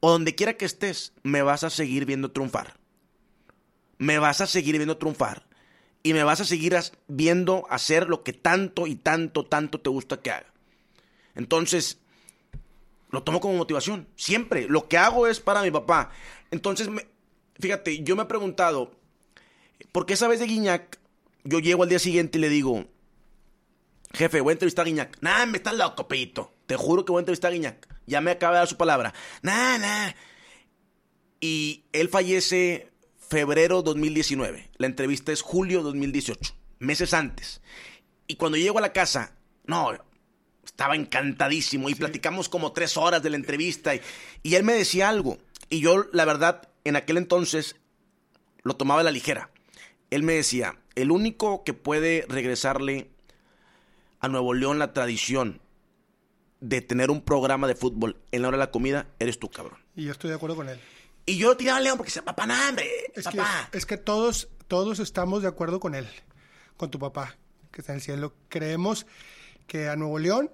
o 0.00 0.10
donde 0.10 0.34
quiera 0.34 0.58
que 0.58 0.66
estés, 0.66 1.14
me 1.22 1.40
vas 1.40 1.64
a 1.64 1.70
seguir 1.70 2.04
viendo 2.04 2.30
triunfar. 2.30 2.74
Me 3.96 4.18
vas 4.18 4.42
a 4.42 4.46
seguir 4.46 4.76
viendo 4.76 4.98
triunfar. 4.98 5.46
Y 6.02 6.12
me 6.12 6.24
vas 6.24 6.42
a 6.42 6.44
seguir 6.44 6.76
viendo 7.08 7.64
hacer 7.70 8.10
lo 8.10 8.22
que 8.22 8.34
tanto 8.34 8.86
y 8.86 8.96
tanto, 8.96 9.46
tanto 9.46 9.80
te 9.80 9.88
gusta 9.88 10.20
que 10.20 10.30
haga. 10.30 10.53
Entonces, 11.34 11.98
lo 13.10 13.22
tomo 13.22 13.40
como 13.40 13.54
motivación. 13.56 14.08
Siempre. 14.16 14.66
Lo 14.68 14.88
que 14.88 14.98
hago 14.98 15.26
es 15.26 15.40
para 15.40 15.62
mi 15.62 15.70
papá. 15.70 16.10
Entonces, 16.50 16.88
me- 16.88 17.06
fíjate, 17.60 18.02
yo 18.02 18.16
me 18.16 18.22
he 18.22 18.26
preguntado, 18.26 18.92
¿por 19.92 20.06
qué 20.06 20.14
esa 20.14 20.28
vez 20.28 20.40
de 20.40 20.46
Guiñac, 20.46 20.98
yo 21.44 21.58
llego 21.60 21.82
al 21.82 21.88
día 21.88 21.98
siguiente 21.98 22.38
y 22.38 22.40
le 22.40 22.48
digo, 22.48 22.86
jefe, 24.12 24.40
voy 24.40 24.52
a 24.52 24.54
entrevistar 24.54 24.84
a 24.84 24.88
Guiñac. 24.88 25.18
Nah, 25.20 25.46
me 25.46 25.58
estás 25.58 25.74
loco, 25.74 26.08
pellito. 26.08 26.52
Te 26.66 26.76
juro 26.76 27.04
que 27.04 27.12
voy 27.12 27.20
a 27.20 27.22
entrevistar 27.22 27.50
a 27.50 27.54
Guiñac. 27.54 27.88
Ya 28.06 28.20
me 28.20 28.30
acaba 28.32 28.54
de 28.54 28.58
dar 28.58 28.68
su 28.68 28.76
palabra. 28.76 29.12
Nah, 29.42 29.78
nah. 29.78 30.12
Y 31.40 31.84
él 31.92 32.08
fallece 32.08 32.90
febrero 33.18 33.82
2019. 33.82 34.70
La 34.76 34.86
entrevista 34.86 35.32
es 35.32 35.42
julio 35.42 35.82
2018, 35.82 36.54
meses 36.78 37.12
antes. 37.14 37.60
Y 38.26 38.36
cuando 38.36 38.56
llego 38.56 38.78
a 38.78 38.82
la 38.82 38.92
casa, 38.92 39.36
no, 39.66 39.92
estaba 40.64 40.96
encantadísimo 40.96 41.88
y 41.88 41.94
platicamos 41.94 42.48
como 42.48 42.72
tres 42.72 42.96
horas 42.96 43.22
de 43.22 43.30
la 43.30 43.36
entrevista 43.36 43.94
y, 43.94 44.00
y 44.42 44.54
él 44.54 44.62
me 44.64 44.72
decía 44.74 45.08
algo. 45.08 45.38
Y 45.70 45.80
yo, 45.80 46.06
la 46.12 46.24
verdad, 46.24 46.68
en 46.84 46.96
aquel 46.96 47.16
entonces 47.16 47.76
lo 48.62 48.76
tomaba 48.76 49.00
a 49.00 49.04
la 49.04 49.10
ligera. 49.10 49.50
Él 50.10 50.22
me 50.22 50.34
decía, 50.34 50.78
el 50.94 51.10
único 51.10 51.64
que 51.64 51.74
puede 51.74 52.24
regresarle 52.28 53.10
a 54.20 54.28
Nuevo 54.28 54.54
León 54.54 54.78
la 54.78 54.92
tradición 54.92 55.60
de 56.60 56.80
tener 56.80 57.10
un 57.10 57.20
programa 57.20 57.66
de 57.66 57.74
fútbol 57.74 58.16
en 58.32 58.42
la 58.42 58.48
hora 58.48 58.56
de 58.56 58.64
la 58.64 58.70
comida, 58.70 59.06
eres 59.18 59.38
tú, 59.38 59.50
cabrón. 59.50 59.78
Y 59.96 60.04
yo 60.04 60.12
estoy 60.12 60.30
de 60.30 60.36
acuerdo 60.36 60.56
con 60.56 60.68
él. 60.68 60.80
Y 61.26 61.36
yo 61.36 61.56
tiraba 61.56 61.78
a 61.78 61.80
León 61.82 61.96
porque 61.96 62.08
decía, 62.10 62.24
papá, 62.24 62.46
no, 62.46 62.54
hombre, 62.68 62.86
Es 63.14 63.26
que, 63.26 63.36
papá. 63.36 63.68
es 63.72 63.86
que 63.86 63.96
todos, 63.96 64.48
todos 64.68 64.98
estamos 64.98 65.42
de 65.42 65.48
acuerdo 65.48 65.80
con 65.80 65.94
él, 65.94 66.06
con 66.76 66.90
tu 66.90 66.98
papá, 66.98 67.36
que 67.70 67.80
está 67.80 67.92
en 67.92 67.96
el 67.96 68.02
cielo. 68.02 68.34
Creemos 68.48 69.06
que 69.66 69.88
a 69.88 69.96
Nuevo 69.96 70.18
León, 70.18 70.50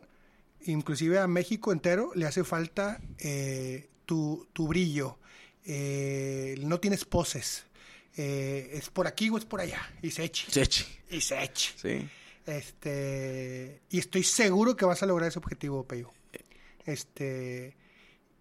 inclusive 0.64 1.18
a 1.18 1.27
México 1.27 1.73
entero, 1.73 2.11
le 2.14 2.27
hace 2.27 2.44
falta 2.44 3.01
eh, 3.18 3.88
tu, 4.07 4.46
tu 4.53 4.68
brillo. 4.68 5.18
Eh, 5.64 6.57
no 6.61 6.81
tienes 6.81 7.05
poses. 7.05 7.66
eh, 8.16 8.70
es 8.75 8.90
por 8.90 9.07
aquí 9.07 9.31
o 9.31 9.38
es 9.38 9.44
por 9.44 9.61
allá. 9.61 9.81
Y 10.03 10.11
se 10.11 10.25
eche. 10.25 10.46
Se 10.51 10.62
eche. 10.62 10.87
Y 11.11 11.20
se 11.20 11.42
eche. 11.42 11.73
Sí. 11.77 12.09
Este, 12.46 13.81
y 13.90 13.99
estoy 13.99 14.23
seguro 14.25 14.77
que 14.77 14.85
vas 14.85 15.03
a 15.03 15.07
lograr 15.07 15.29
ese 15.29 15.38
objetivo, 15.38 15.85
Peyo. 15.85 16.11
Este, 16.87 17.77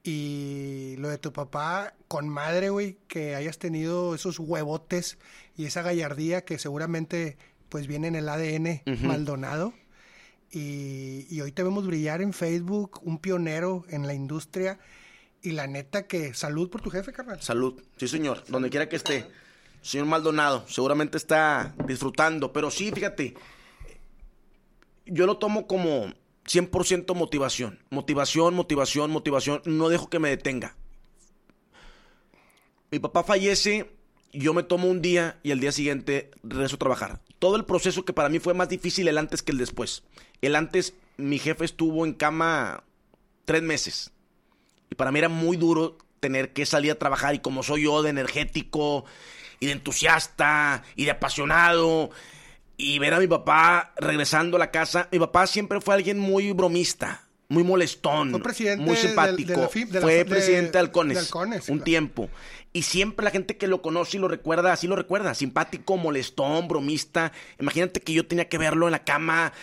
y 0.04 0.96
lo 0.98 1.10
de 1.10 1.18
tu 1.18 1.32
papá, 1.34 1.94
con 2.08 2.28
madre, 2.30 2.70
güey, 2.70 2.98
que 3.08 3.36
hayas 3.36 3.60
tenido 3.60 4.16
esos 4.16 4.40
huevotes 4.40 5.18
y 5.58 5.66
esa 5.66 5.82
gallardía 5.82 6.44
que 6.46 6.58
seguramente 6.58 7.38
pues 7.70 7.86
viene 7.86 8.08
en 8.08 8.16
el 8.16 8.30
ADN 8.30 8.82
Maldonado. 9.04 9.74
Y, 10.52 11.40
hoy 11.42 11.52
te 11.52 11.64
vemos 11.64 11.86
brillar 11.86 12.22
en 12.22 12.34
Facebook, 12.34 13.02
un 13.04 13.20
pionero 13.20 13.86
en 13.90 14.08
la 14.08 14.14
industria. 14.14 14.80
Y 15.42 15.52
la 15.52 15.68
neta 15.68 16.06
que 16.08 16.34
salud 16.34 16.70
por 16.70 16.82
tu 16.82 16.90
jefe, 16.90 17.14
carnal. 17.14 17.42
Salud. 17.42 17.82
Sí, 17.98 18.08
señor. 18.08 18.44
Donde 18.48 18.70
quiera 18.70 18.90
que 18.90 18.98
esté. 18.98 19.26
Señor 19.82 20.08
Maldonado, 20.08 20.66
seguramente 20.68 21.18
está 21.18 21.74
disfrutando. 21.88 22.52
Pero 22.52 22.72
sí, 22.72 22.92
fíjate, 22.92 23.36
yo 25.06 25.26
lo 25.26 25.38
tomo 25.38 25.68
como 25.68 26.14
100% 26.46 27.16
motivación. 27.16 27.80
Motivación, 27.90 28.54
motivación, 28.54 29.12
motivación. 29.12 29.62
No 29.66 29.88
dejo 29.88 30.10
que 30.10 30.20
me 30.20 30.30
detenga. 30.30 30.76
Mi 32.92 33.00
papá 33.00 33.24
fallece, 33.24 33.92
yo 34.34 34.54
me 34.54 34.64
tomo 34.64 34.90
un 34.90 35.02
día 35.02 35.40
y 35.44 35.52
el 35.52 35.60
día 35.60 35.72
siguiente 35.72 36.32
regreso 36.44 36.76
a 36.76 36.80
trabajar. 36.80 37.22
Todo 37.40 37.56
el 37.56 37.66
proceso 37.66 38.04
que 38.06 38.14
para 38.14 38.30
mí 38.30 38.40
fue 38.40 38.54
más 38.54 38.70
difícil 38.70 39.08
el 39.08 39.18
antes 39.18 39.42
que 39.42 39.52
el 39.52 39.58
después. 39.58 40.04
El 40.42 40.56
antes, 40.56 40.94
mi 41.18 41.40
jefe 41.40 41.66
estuvo 41.66 42.06
en 42.06 42.14
cama 42.14 42.84
tres 43.46 43.64
meses. 43.64 44.12
Y 44.92 44.96
para 44.96 45.12
mí 45.12 45.20
era 45.20 45.30
muy 45.30 45.56
duro 45.58 45.98
tener 46.20 46.52
que 46.52 46.66
salir 46.66 46.92
a 46.92 46.96
trabajar 46.96 47.34
y 47.36 47.40
como 47.40 47.64
soy 47.64 47.84
yo 47.84 48.02
de 48.02 48.10
energético 48.10 49.06
y 49.62 49.68
de 49.68 49.72
entusiasta 49.74 50.84
y 50.96 51.06
de 51.06 51.12
apasionado 51.12 52.10
y 52.78 53.00
ver 53.00 53.14
a 53.14 53.20
mi 53.20 53.28
papá 53.28 53.94
regresando 53.98 54.58
a 54.58 54.60
la 54.60 54.72
casa. 54.72 55.08
Mi 55.12 55.20
papá 55.20 55.48
siempre 55.48 55.80
fue 55.82 55.96
alguien 55.96 56.20
muy 56.20 56.52
bromista, 56.54 57.24
muy 57.50 57.64
molestón, 57.64 58.32
Fue 58.32 58.42
presidente 58.42 58.84
muy 58.84 58.96
simpático. 58.98 59.52
de 59.52 59.58
la 59.58 59.68
de 59.68 59.94
la- 59.94 60.02
fue 60.02 60.14
de- 60.16 60.26
presidente 60.26 60.72
de 60.74 60.80
Halcones, 60.80 61.32
un 61.34 61.60
claro. 61.60 61.84
tiempo. 61.84 62.30
Y 62.72 62.84
siempre 62.84 63.24
la 63.24 63.32
gente 63.32 63.58
que 63.58 63.68
lo 63.68 63.82
conoce 63.82 64.18
y 64.18 64.20
lo 64.20 64.28
recuerda, 64.28 64.72
así 64.72 64.88
lo 64.88 64.96
recuerda. 64.96 65.34
Simpático, 65.34 65.98
molestón, 65.98 66.68
bromista. 66.68 67.32
Imagínate 67.60 68.02
que 68.02 68.14
yo 68.14 68.28
tenía 68.28 68.48
que 68.48 68.60
verlo 68.60 68.88
en 68.88 68.92
la 68.92 69.04
cama 69.04 69.54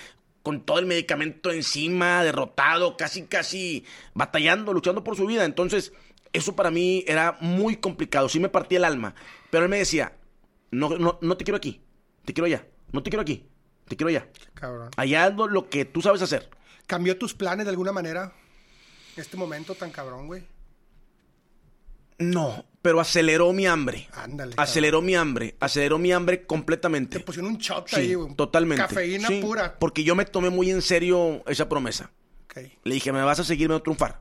con 0.42 0.60
todo 0.60 0.78
el 0.78 0.86
medicamento 0.86 1.50
encima, 1.50 2.22
derrotado, 2.22 2.96
casi, 2.96 3.22
casi 3.22 3.84
batallando, 4.14 4.72
luchando 4.72 5.04
por 5.04 5.16
su 5.16 5.26
vida. 5.26 5.44
Entonces, 5.44 5.92
eso 6.32 6.54
para 6.54 6.70
mí 6.70 7.04
era 7.06 7.36
muy 7.40 7.76
complicado. 7.76 8.28
Sí 8.28 8.40
me 8.40 8.48
partía 8.48 8.78
el 8.78 8.84
alma. 8.84 9.14
Pero 9.50 9.64
él 9.64 9.70
me 9.70 9.78
decía, 9.78 10.16
no, 10.70 10.90
no, 10.90 11.18
no 11.20 11.36
te 11.36 11.44
quiero 11.44 11.56
aquí, 11.56 11.80
te 12.24 12.32
quiero 12.32 12.46
allá. 12.46 12.66
No 12.92 13.02
te 13.02 13.10
quiero 13.10 13.22
aquí, 13.22 13.46
te 13.88 13.96
quiero 13.96 14.08
allá. 14.08 14.28
Cabrón. 14.54 14.90
Allá 14.96 15.26
es 15.28 15.34
lo, 15.34 15.48
lo 15.48 15.68
que 15.68 15.84
tú 15.84 16.02
sabes 16.02 16.22
hacer. 16.22 16.48
¿Cambió 16.86 17.18
tus 17.18 17.34
planes 17.34 17.66
de 17.66 17.70
alguna 17.70 17.92
manera? 17.92 18.32
Este 19.16 19.36
momento 19.36 19.74
tan 19.74 19.90
cabrón, 19.90 20.26
güey. 20.26 20.44
No, 22.18 22.64
pero 22.86 23.00
aceleró 23.00 23.52
mi 23.52 23.66
hambre. 23.66 24.06
Ándale, 24.12 24.54
Aceleró 24.56 25.02
mi 25.02 25.16
hambre, 25.16 25.56
aceleró 25.58 25.98
mi 25.98 26.12
hambre 26.12 26.36
Te 26.36 26.46
completamente. 26.46 27.18
pusieron 27.18 27.50
un 27.50 27.58
shot 27.58 27.88
Sí, 27.88 27.96
ahí, 27.96 28.14
güey. 28.14 28.32
totalmente. 28.36 28.84
Cafeína 28.86 29.26
Sí, 29.26 29.40
pura. 29.40 29.76
Porque 29.76 30.04
yo 30.04 30.14
me 30.14 30.24
tomé 30.24 30.50
muy 30.50 30.70
en 30.70 30.82
serio 30.82 31.42
esa 31.48 31.68
promesa. 31.68 32.12
Le 32.84 32.94
dije, 32.94 33.10
me 33.12 33.22
vas 33.24 33.40
a 33.40 33.44
seguir, 33.44 33.66
me 33.68 33.74
voy 33.74 33.80
a 33.80 33.82
triunfar. 33.82 34.20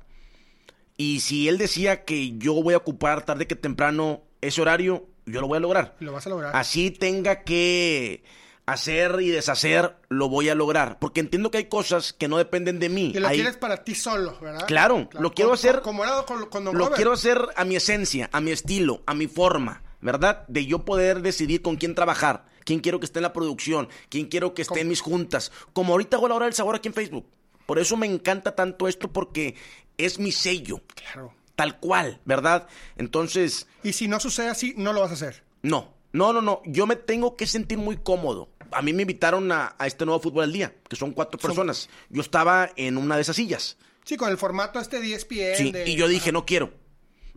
Y 0.98 1.20
si 1.20 1.48
él 1.48 1.60
decía 1.60 2.06
que 2.06 2.36
yo 2.40 2.56
voy 2.56 2.74
a 2.74 2.78
ocupar 2.78 3.24
tarde 3.24 3.46
que 3.46 3.56
temprano 3.56 4.24
ese 4.42 4.64
horario, 4.64 5.06
yo 5.28 5.42
lo 5.42 5.48
voy 5.48 5.58
a 5.58 5.60
lograr. 5.60 5.96
Lo 6.00 6.12
vas 6.12 6.26
a 6.26 6.32
lograr. 6.32 6.56
Así 6.56 6.90
tenga 6.90 7.44
que 7.44 8.24
hacer 8.66 9.18
y 9.22 9.30
deshacer, 9.30 9.96
lo 10.10 10.28
voy 10.30 10.50
a 10.50 10.56
lograr. 10.56 10.98
Porque 11.00 11.20
entiendo 11.20 11.52
que 11.52 11.60
hay 11.60 11.66
cosas 11.66 12.14
que 12.14 12.28
no 12.28 12.38
dependen 12.38 12.80
de 12.80 12.90
mí. 12.90 13.12
Y 13.16 13.20
lo 13.20 13.28
Hay- 13.28 13.38
quieres 13.38 13.58
para 13.58 13.84
ti 13.84 13.94
solo, 13.96 14.38
¿verdad? 14.42 14.66
Claro, 14.68 15.08
lo 15.14 15.34
quiero 15.34 15.54
hacer- 15.54 15.82
Como 15.82 16.04
era 16.04 16.24
con, 16.24 16.46
con 16.48 16.64
Don 16.66 16.74
Lo 16.74 16.80
Robert. 16.86 16.96
quiero 16.96 17.12
hacer 17.14 17.40
a 17.56 17.64
mi 17.66 17.76
esencia, 17.76 18.30
a 18.34 18.42
mi 18.42 18.52
estilo, 18.52 19.04
a 19.06 19.14
mi 19.14 19.28
forma, 19.28 19.84
¿verdad? 20.02 20.46
De 20.48 20.66
yo 20.66 20.84
poder 20.86 21.22
decidir 21.22 21.62
con 21.62 21.76
quién 21.76 21.94
trabajar, 21.96 22.46
quién 22.64 22.80
quiero 22.80 23.00
que 23.00 23.06
esté 23.06 23.20
en 23.20 23.24
la 23.24 23.34
producción, 23.34 23.88
quién 24.10 24.26
quiero 24.28 24.54
que 24.54 24.64
esté 24.64 24.82
en 24.82 24.88
mis 24.88 25.02
juntas. 25.02 25.52
Como 25.74 25.94
ahorita 25.94 26.18
hago 26.18 26.28
la 26.28 26.36
hora 26.36 26.46
del 26.46 26.54
sabor 26.56 26.76
aquí 26.76 26.88
en 26.88 26.94
Facebook. 26.96 27.28
Por 27.68 27.78
eso 27.80 27.98
me 27.98 28.08
encanta 28.08 28.56
tanto 28.56 28.88
esto 28.88 29.12
porque 29.12 29.56
es 29.98 30.20
mi 30.20 30.32
sello, 30.32 30.82
Claro. 30.96 31.34
tal 31.56 31.80
cual, 31.80 32.20
¿verdad? 32.26 32.68
Entonces, 32.98 33.68
Y 33.84 33.94
si 33.94 34.08
no 34.08 34.20
sucede 34.20 34.50
así, 34.50 34.74
no 34.78 34.92
lo 34.94 35.02
vas 35.02 35.12
a 35.12 35.14
hacer. 35.14 35.44
no, 35.62 35.94
no, 36.14 36.32
no, 36.34 36.42
no. 36.42 36.62
Yo 36.66 36.86
me 36.88 36.96
tengo 36.96 37.36
que 37.36 37.46
sentir 37.48 37.78
muy 37.78 37.98
cómodo. 37.98 38.50
A 38.76 38.82
mí 38.82 38.94
me 38.94 39.04
invitaron 39.04 39.52
a, 39.52 39.76
a 39.78 39.88
este 39.88 40.06
nuevo 40.06 40.20
fútbol 40.22 40.44
al 40.44 40.54
día, 40.54 40.76
que 40.90 40.96
son 40.96 41.12
cuatro 41.12 41.40
personas. 41.40 41.90
Yo 42.10 42.22
estaba 42.22 42.70
en 42.76 42.98
una 42.98 43.16
de 43.16 43.22
esas 43.22 43.36
sillas. 43.36 43.78
Sí, 44.04 44.18
con 44.18 44.30
el 44.30 44.38
formato 44.38 44.80
este 44.80 45.00
10 45.02 45.24
ESPN. 45.24 45.56
Sí, 45.58 45.72
de- 45.72 45.90
y 45.90 45.96
yo 45.96 46.08
dije, 46.08 46.32
no 46.32 46.46
quiero. 46.46 46.74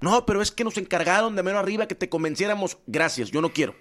No, 0.00 0.26
pero 0.26 0.42
es 0.42 0.50
que 0.52 0.64
nos 0.64 0.76
encargaron 0.76 1.34
de 1.36 1.42
menos 1.42 1.60
arriba 1.60 1.88
que 1.88 1.94
te 1.94 2.08
convenciéramos. 2.08 2.78
Gracias, 2.86 3.30
yo 3.30 3.40
no 3.40 3.52
quiero. 3.52 3.74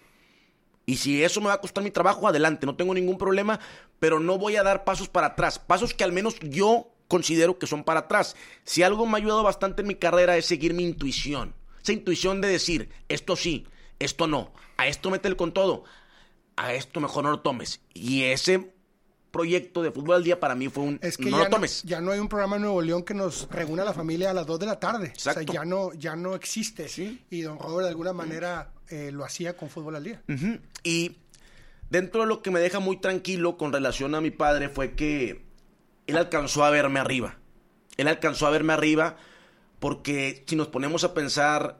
Y 0.85 0.97
si 0.97 1.21
eso 1.23 1.41
me 1.41 1.47
va 1.47 1.53
a 1.53 1.61
costar 1.61 1.83
mi 1.83 1.91
trabajo, 1.91 2.27
adelante, 2.27 2.65
no 2.65 2.75
tengo 2.75 2.93
ningún 2.93 3.17
problema, 3.17 3.59
pero 3.99 4.19
no 4.19 4.37
voy 4.37 4.55
a 4.55 4.63
dar 4.63 4.83
pasos 4.85 5.09
para 5.09 5.27
atrás. 5.27 5.59
Pasos 5.59 5.93
que 5.93 6.03
al 6.05 6.13
menos 6.13 6.37
yo 6.41 6.89
considero 7.09 7.59
que 7.59 7.67
son 7.67 7.83
para 7.83 8.01
atrás. 8.01 8.35
Si 8.63 8.83
algo 8.83 9.05
me 9.05 9.13
ha 9.13 9.17
ayudado 9.17 9.43
bastante 9.43 9.81
en 9.81 9.87
mi 9.89 9.95
carrera 9.95 10.37
es 10.37 10.45
seguir 10.45 10.73
mi 10.73 10.83
intuición. 10.83 11.53
Esa 11.83 11.91
intuición 11.93 12.39
de 12.41 12.47
decir, 12.47 12.89
esto 13.09 13.35
sí, 13.35 13.67
esto 13.99 14.27
no, 14.27 14.53
a 14.77 14.87
esto 14.87 15.09
métele 15.09 15.35
con 15.35 15.53
todo, 15.53 15.83
a 16.57 16.73
esto 16.73 16.99
mejor 16.99 17.23
no 17.23 17.31
lo 17.31 17.39
tomes. 17.39 17.79
Y 17.93 18.23
ese 18.23 18.73
proyecto 19.31 19.83
de 19.83 19.91
fútbol 19.91 20.17
al 20.17 20.23
día 20.23 20.39
para 20.39 20.55
mí 20.55 20.67
fue 20.67 20.83
un, 20.83 20.99
Es 21.01 21.17
que 21.17 21.29
no 21.29 21.37
ya, 21.37 21.45
lo 21.45 21.49
tomes. 21.49 21.85
No, 21.85 21.89
ya 21.89 22.01
no 22.01 22.11
hay 22.11 22.19
un 22.19 22.27
programa 22.27 22.57
en 22.57 22.63
Nuevo 22.63 22.81
León 22.81 23.03
que 23.03 23.13
nos 23.13 23.47
reúna 23.49 23.83
a 23.83 23.85
la 23.85 23.93
familia 23.93 24.31
a 24.31 24.33
las 24.33 24.45
2 24.45 24.59
de 24.59 24.65
la 24.65 24.79
tarde. 24.79 25.07
Exacto. 25.07 25.39
O 25.39 25.43
sea, 25.43 25.53
ya 25.53 25.65
no, 25.65 25.93
ya 25.93 26.15
no 26.15 26.35
existe. 26.35 26.89
Sí. 26.89 27.23
Y 27.29 27.41
don 27.41 27.59
Robert 27.59 27.83
de 27.83 27.89
alguna 27.89 28.13
manera 28.13 28.73
eh, 28.89 29.11
lo 29.13 29.23
hacía 29.23 29.55
con 29.55 29.69
fútbol 29.69 29.95
al 29.95 30.03
día. 30.03 30.21
Y 30.83 31.17
dentro 31.89 32.21
de 32.21 32.27
lo 32.27 32.41
que 32.41 32.51
me 32.51 32.59
deja 32.59 32.79
muy 32.79 32.97
tranquilo 32.97 33.57
con 33.57 33.71
relación 33.71 34.15
a 34.15 34.21
mi 34.21 34.31
padre 34.31 34.69
fue 34.69 34.93
que 34.93 35.45
él 36.07 36.17
alcanzó 36.17 36.65
a 36.65 36.69
verme 36.69 36.99
arriba. 36.99 37.37
Él 37.97 38.07
alcanzó 38.07 38.47
a 38.47 38.49
verme 38.49 38.73
arriba 38.73 39.17
porque 39.79 40.43
si 40.47 40.55
nos 40.55 40.67
ponemos 40.67 41.03
a 41.03 41.13
pensar, 41.13 41.79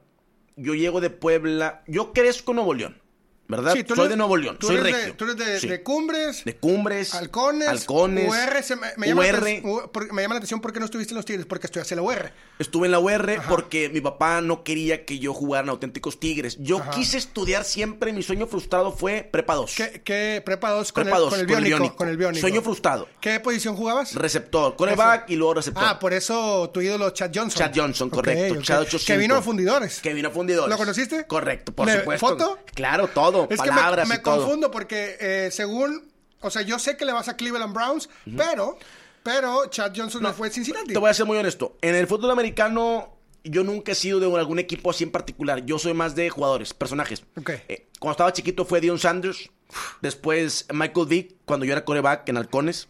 yo 0.56 0.74
llego 0.74 1.00
de 1.00 1.10
Puebla, 1.10 1.82
yo 1.86 2.12
crezco 2.12 2.52
en 2.52 2.56
Nuevo 2.56 2.74
León, 2.74 3.02
¿verdad? 3.48 3.72
Sí, 3.74 3.82
tú 3.84 3.94
soy 3.96 4.04
eres- 4.04 4.10
de 4.10 4.16
Nuevo 4.18 4.36
León, 4.36 4.58
soy 4.60 4.76
eres 4.76 4.84
de- 4.84 4.92
regio. 4.92 5.14
tú 5.16 5.24
eres 5.24 5.36
de, 5.36 5.60
Sí. 5.60 5.68
de 5.68 5.82
Cumbres, 5.82 6.44
De 6.44 6.56
Cumbres, 6.56 7.14
Halcones, 7.14 7.66
Halcones, 7.68 8.28
UR. 8.28 8.62
se 8.62 8.76
me, 8.76 8.88
me 8.96 9.08
llama 9.08 9.22
UR. 9.22 9.36
atención- 9.38 9.90
por- 9.90 10.12
me 10.12 10.22
llama 10.22 10.34
la 10.34 10.38
atención 10.38 10.60
por 10.60 10.72
qué 10.72 10.78
no 10.80 10.84
estuviste 10.84 11.12
en 11.12 11.16
los 11.16 11.24
Tigres, 11.24 11.46
porque 11.46 11.66
estudiaste 11.66 11.96
la 11.96 12.02
UR. 12.02 12.30
Estuve 12.58 12.86
en 12.86 12.92
la 12.92 12.98
UR 12.98 13.40
porque 13.48 13.88
mi 13.88 14.00
papá 14.00 14.40
no 14.40 14.62
quería 14.64 15.04
que 15.04 15.18
yo 15.18 15.32
jugara 15.32 15.64
en 15.64 15.70
auténticos 15.70 16.20
Tigres. 16.20 16.56
Yo 16.60 16.78
Ajá. 16.78 16.90
quise 16.90 17.16
estudiar 17.18 17.64
siempre, 17.64 18.12
mi 18.12 18.22
sueño 18.22 18.46
frustrado 18.46 18.92
fue 18.92 19.28
prepa 19.30 19.54
2. 19.54 19.74
¿Qué, 19.76 20.02
qué 20.04 20.42
prepa 20.44 20.70
2 20.70 20.92
con, 20.92 21.04
Prepa 21.04 21.16
el, 21.16 21.22
2, 21.22 21.30
con 21.30 21.40
el 21.40 21.46
biónico? 21.46 21.96
Con 21.96 22.08
el 22.08 22.16
biónico. 22.16 22.40
Sueño 22.40 22.60
frustrado. 22.62 23.08
¿Qué 23.20 23.40
posición 23.40 23.76
jugabas? 23.76 24.14
Receptor, 24.14 24.76
coreback 24.76 25.30
y 25.30 25.36
luego 25.36 25.54
receptor. 25.54 25.84
Ah, 25.86 25.98
por 25.98 26.12
eso 26.12 26.70
tu 26.74 26.80
ídolo 26.80 27.10
Chad 27.10 27.30
Johnson. 27.34 27.58
Chad 27.58 27.72
Johnson, 27.74 28.10
correcto. 28.10 28.60
Chad 28.62 28.80
85. 28.82 29.06
Que 29.06 29.16
vino 29.18 29.36
a 29.36 29.42
Fundidores. 29.42 30.00
Que 30.00 30.12
vino 30.12 30.28
a 30.28 30.30
Fundidores. 30.32 30.68
¿Lo 30.70 30.76
conociste? 30.76 31.26
Correcto, 31.26 31.72
por 31.72 31.86
¿Le- 31.86 32.00
supuesto. 32.00 32.26
foto? 32.28 32.58
Claro, 32.74 33.06
todo. 33.08 33.37
Es 33.44 33.60
que 33.60 33.68
palabras 33.68 34.08
me, 34.08 34.14
y 34.14 34.18
me 34.18 34.22
todo. 34.22 34.38
confundo 34.38 34.70
porque 34.70 35.16
eh, 35.20 35.50
según, 35.50 36.10
o 36.40 36.50
sea, 36.50 36.62
yo 36.62 36.78
sé 36.78 36.96
que 36.96 37.04
le 37.04 37.12
vas 37.12 37.28
a 37.28 37.36
Cleveland 37.36 37.74
Browns, 37.74 38.08
pero, 38.36 38.78
pero 39.22 39.66
Chad 39.66 39.92
Johnson 39.94 40.22
no, 40.22 40.32
fue 40.32 40.50
Cincinnati. 40.50 40.92
Te 40.92 40.98
voy 40.98 41.10
a 41.10 41.14
ser 41.14 41.26
muy 41.26 41.38
honesto. 41.38 41.76
En 41.82 41.94
el 41.94 42.06
fútbol 42.06 42.30
americano, 42.30 43.16
yo 43.44 43.64
nunca 43.64 43.92
he 43.92 43.94
sido 43.94 44.20
de 44.20 44.38
algún 44.38 44.58
equipo 44.58 44.90
así 44.90 45.04
en 45.04 45.10
particular. 45.10 45.64
Yo 45.64 45.78
soy 45.78 45.94
más 45.94 46.14
de 46.14 46.30
jugadores, 46.30 46.74
personajes. 46.74 47.24
Ok. 47.36 47.50
Eh, 47.68 47.88
cuando 47.98 48.12
estaba 48.12 48.32
chiquito 48.32 48.64
fue 48.64 48.80
Dion 48.80 48.98
Sanders. 48.98 49.50
Después 50.00 50.66
Michael 50.72 51.06
Vick, 51.06 51.34
cuando 51.44 51.66
yo 51.66 51.72
era 51.72 51.84
coreback 51.84 52.28
en 52.28 52.36
Halcones. 52.38 52.88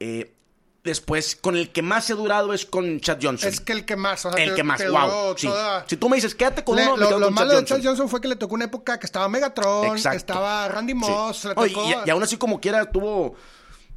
Eh, 0.00 0.34
después, 0.84 1.36
con 1.36 1.56
el 1.56 1.70
que 1.70 1.82
más 1.82 2.10
he 2.10 2.14
durado 2.14 2.52
es 2.52 2.66
con 2.66 3.00
Chad 3.00 3.18
Johnson. 3.22 3.48
Es 3.48 3.60
que 3.60 3.72
el 3.72 3.84
que 3.84 3.96
más, 3.96 4.24
o 4.26 4.32
sea, 4.32 4.42
el 4.42 4.50
te- 4.50 4.56
que 4.56 4.62
más, 4.64 4.80
wow. 4.88 5.00
duró 5.02 5.34
sí. 5.38 5.46
toda- 5.46 5.84
Si 5.88 5.96
tú 5.96 6.08
me 6.08 6.16
dices, 6.16 6.34
quédate 6.34 6.64
con 6.64 6.76
Le- 6.76 6.82
uno, 6.82 6.94
me 6.96 7.00
lo 7.02 7.06
quedo 7.08 7.18
lo 7.20 7.26
con 7.26 7.34
malo 7.34 7.50
Chad 7.52 7.60
de 7.60 7.64
Chad 7.66 7.82
Johnson 7.84 8.08
fue 8.08 8.20
que 8.20 8.28
le 8.28 8.36
tocó 8.36 8.54
una 8.54 8.64
época 8.64 8.98
que 8.98 9.06
estaba 9.06 9.28
Megatron, 9.28 9.96
Exacto. 9.96 10.16
estaba 10.16 10.68
Randy 10.68 10.92
Sí. 10.92 10.98
Moss, 10.98 11.44
le 11.44 11.54
tocó... 11.54 11.66
y- 11.66 11.96
y 12.06 12.10
aún 12.10 12.22
así 12.22 12.36
como 12.36 12.60
quiera 12.60 12.84
tuvo 12.90 13.34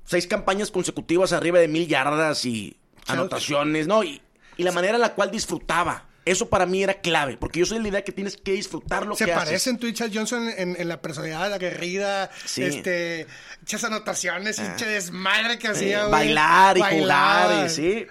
seis 0.05 0.27
campañas 0.27 0.69
consecutivas 0.69 1.33
arriba 1.33 1.59
de 1.59 1.67
mil 1.67 1.87
yardas 1.87 2.45
y 2.45 2.77
anotaciones, 3.07 3.87
¿no? 3.87 4.03
Y, 4.03 4.21
y 4.57 4.63
la 4.63 4.71
manera 4.71 4.95
en 4.95 5.01
la 5.01 5.13
cual 5.13 5.31
disfrutaba. 5.31 6.05
Eso 6.25 6.49
para 6.49 6.65
mí 6.65 6.81
era 6.81 6.95
clave, 7.01 7.37
porque 7.37 7.59
yo 7.59 7.65
soy 7.67 7.77
de 7.77 7.83
la 7.83 7.89
idea 7.89 8.03
que 8.03 8.11
tienes 8.11 8.35
que 8.35 8.51
disfrutar 8.53 9.05
lo 9.05 9.15
Se 9.15 9.25
que 9.25 9.33
haces. 9.33 9.45
parecen 9.45 9.77
tú 9.77 9.85
y 9.85 9.93
Chad 9.93 10.09
Johnson 10.11 10.49
en, 10.57 10.75
en 10.79 10.87
la 10.87 10.99
personalidad 10.99 11.53
aguerrida, 11.53 12.31
Sí. 12.45 12.63
este, 12.63 13.27
muchas 13.61 13.83
anotaciones, 13.83 14.57
hinche 14.57 14.87
desmadre 14.87 15.59
que 15.59 15.67
Eh, 15.67 15.71
hacía, 15.71 15.99
güey. 16.01 16.11
bailar 16.11 16.77
y 16.77 16.81
Bailaba. 16.81 17.43
jugar, 17.53 17.65
y, 17.67 17.69
sí. 17.69 18.07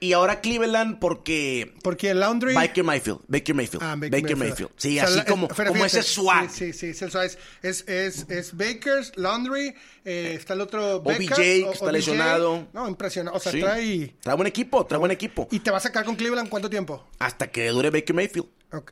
Y 0.00 0.12
ahora 0.12 0.40
Cleveland 0.40 0.98
porque... 1.00 1.74
Porque 1.82 2.10
el 2.10 2.20
Laundry... 2.20 2.54
Baker 2.54 2.84
Mayfield. 2.84 3.20
Baker 3.26 3.54
Mayfield. 3.54 3.82
Ah, 3.82 3.96
Baker, 3.96 4.36
Mayfield. 4.36 4.70
Sí, 4.76 4.90
O 4.98 5.00
sea, 5.00 5.04
así 5.04 5.16
la- 5.16 5.24
como, 5.24 5.48
pero 5.48 5.70
como 5.70 5.84
fíjate, 5.84 5.98
ese 6.00 6.08
swag. 6.08 6.50
Sí, 6.50 6.72
sí, 6.72 6.94
sí, 6.94 7.04
es. 7.04 7.14
Es, 7.14 7.38
es, 7.62 7.84
es, 7.88 8.26
es 8.30 8.56
Baker's, 8.56 9.12
Laundry, 9.16 9.74
eh, 10.04 10.34
está 10.36 10.54
el 10.54 10.60
otro 10.60 11.00
Beckham, 11.02 11.36
que 11.36 11.64
o- 11.64 11.72
está 11.72 11.84
OBJ. 11.86 11.92
lesionado. 11.92 12.68
No, 12.72 12.86
impresionante. 12.88 13.36
O 13.36 13.40
sea, 13.40 13.50
Sí. 13.52 13.60
trae... 13.60 14.14
Trae 14.20 14.36
buen 14.36 14.46
equipo, 14.46 14.86
trae 14.86 14.98
buen 14.98 15.10
equipo. 15.10 15.48
¿Y 15.50 15.58
te 15.60 15.70
va 15.72 15.78
a 15.78 15.80
sacar 15.80 16.04
con 16.04 16.14
Cleveland 16.14 16.48
cuánto 16.48 16.70
tiempo? 16.70 17.04
Hasta 17.18 17.50
que 17.50 17.68
dure 17.68 17.90
Baker 17.90 18.14
Mayfield. 18.14 18.46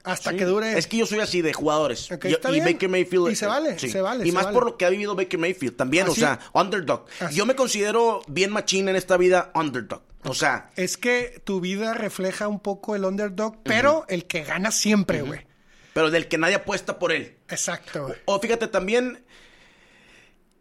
Hasta 0.04 0.30
Sí. 0.30 0.36
que 0.38 0.44
dure... 0.46 0.78
Es 0.78 0.86
que 0.86 0.96
yo 0.96 1.06
soy 1.06 1.20
así 1.20 1.42
de 1.42 1.52
jugadores. 1.52 2.08
Yo- 2.08 2.16
y 2.48 2.50
bien. 2.52 2.64
Baker 2.64 2.88
Mayfield. 2.88 3.30
Y 3.30 3.36
se 3.36 3.46
vale, 3.46 3.78
sí. 3.78 3.90
se 3.90 4.00
vale, 4.00 4.26
Y 4.26 4.32
más 4.32 4.44
vale. 4.44 4.54
por 4.54 4.64
lo 4.64 4.76
que 4.78 4.86
ha 4.86 4.90
vivido 4.90 5.14
Baker 5.14 5.38
Mayfield 5.38 5.76
también, 5.76 6.06
¿Ah, 6.06 6.10
o 6.10 6.14
sea, 6.14 6.40
underdog. 6.54 7.04
Así. 7.20 7.36
Yo 7.36 7.44
me 7.44 7.54
considero 7.54 8.22
bien 8.26 8.50
machín 8.52 8.88
en 8.88 8.96
esta 8.96 9.16
vida 9.18 9.50
underdog. 9.54 10.02
O 10.24 10.34
sea, 10.34 10.70
Es 10.76 10.96
que 10.96 11.40
tu 11.44 11.60
vida 11.60 11.92
refleja 11.94 12.48
un 12.48 12.58
poco 12.60 12.96
el 12.96 13.04
underdog, 13.04 13.62
pero 13.62 14.06
el 14.08 14.24
que 14.26 14.42
gana 14.44 14.70
siempre, 14.70 15.22
güey. 15.22 15.46
pero 15.92 16.10
del 16.10 16.26
que 16.26 16.38
nadie 16.38 16.54
apuesta 16.56 16.98
por 16.98 17.12
él. 17.12 17.36
Exacto, 17.48 18.06
güey. 18.06 18.18
O 18.24 18.40
fíjate 18.40 18.66
también 18.68 19.24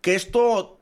que 0.01 0.15
esto 0.15 0.79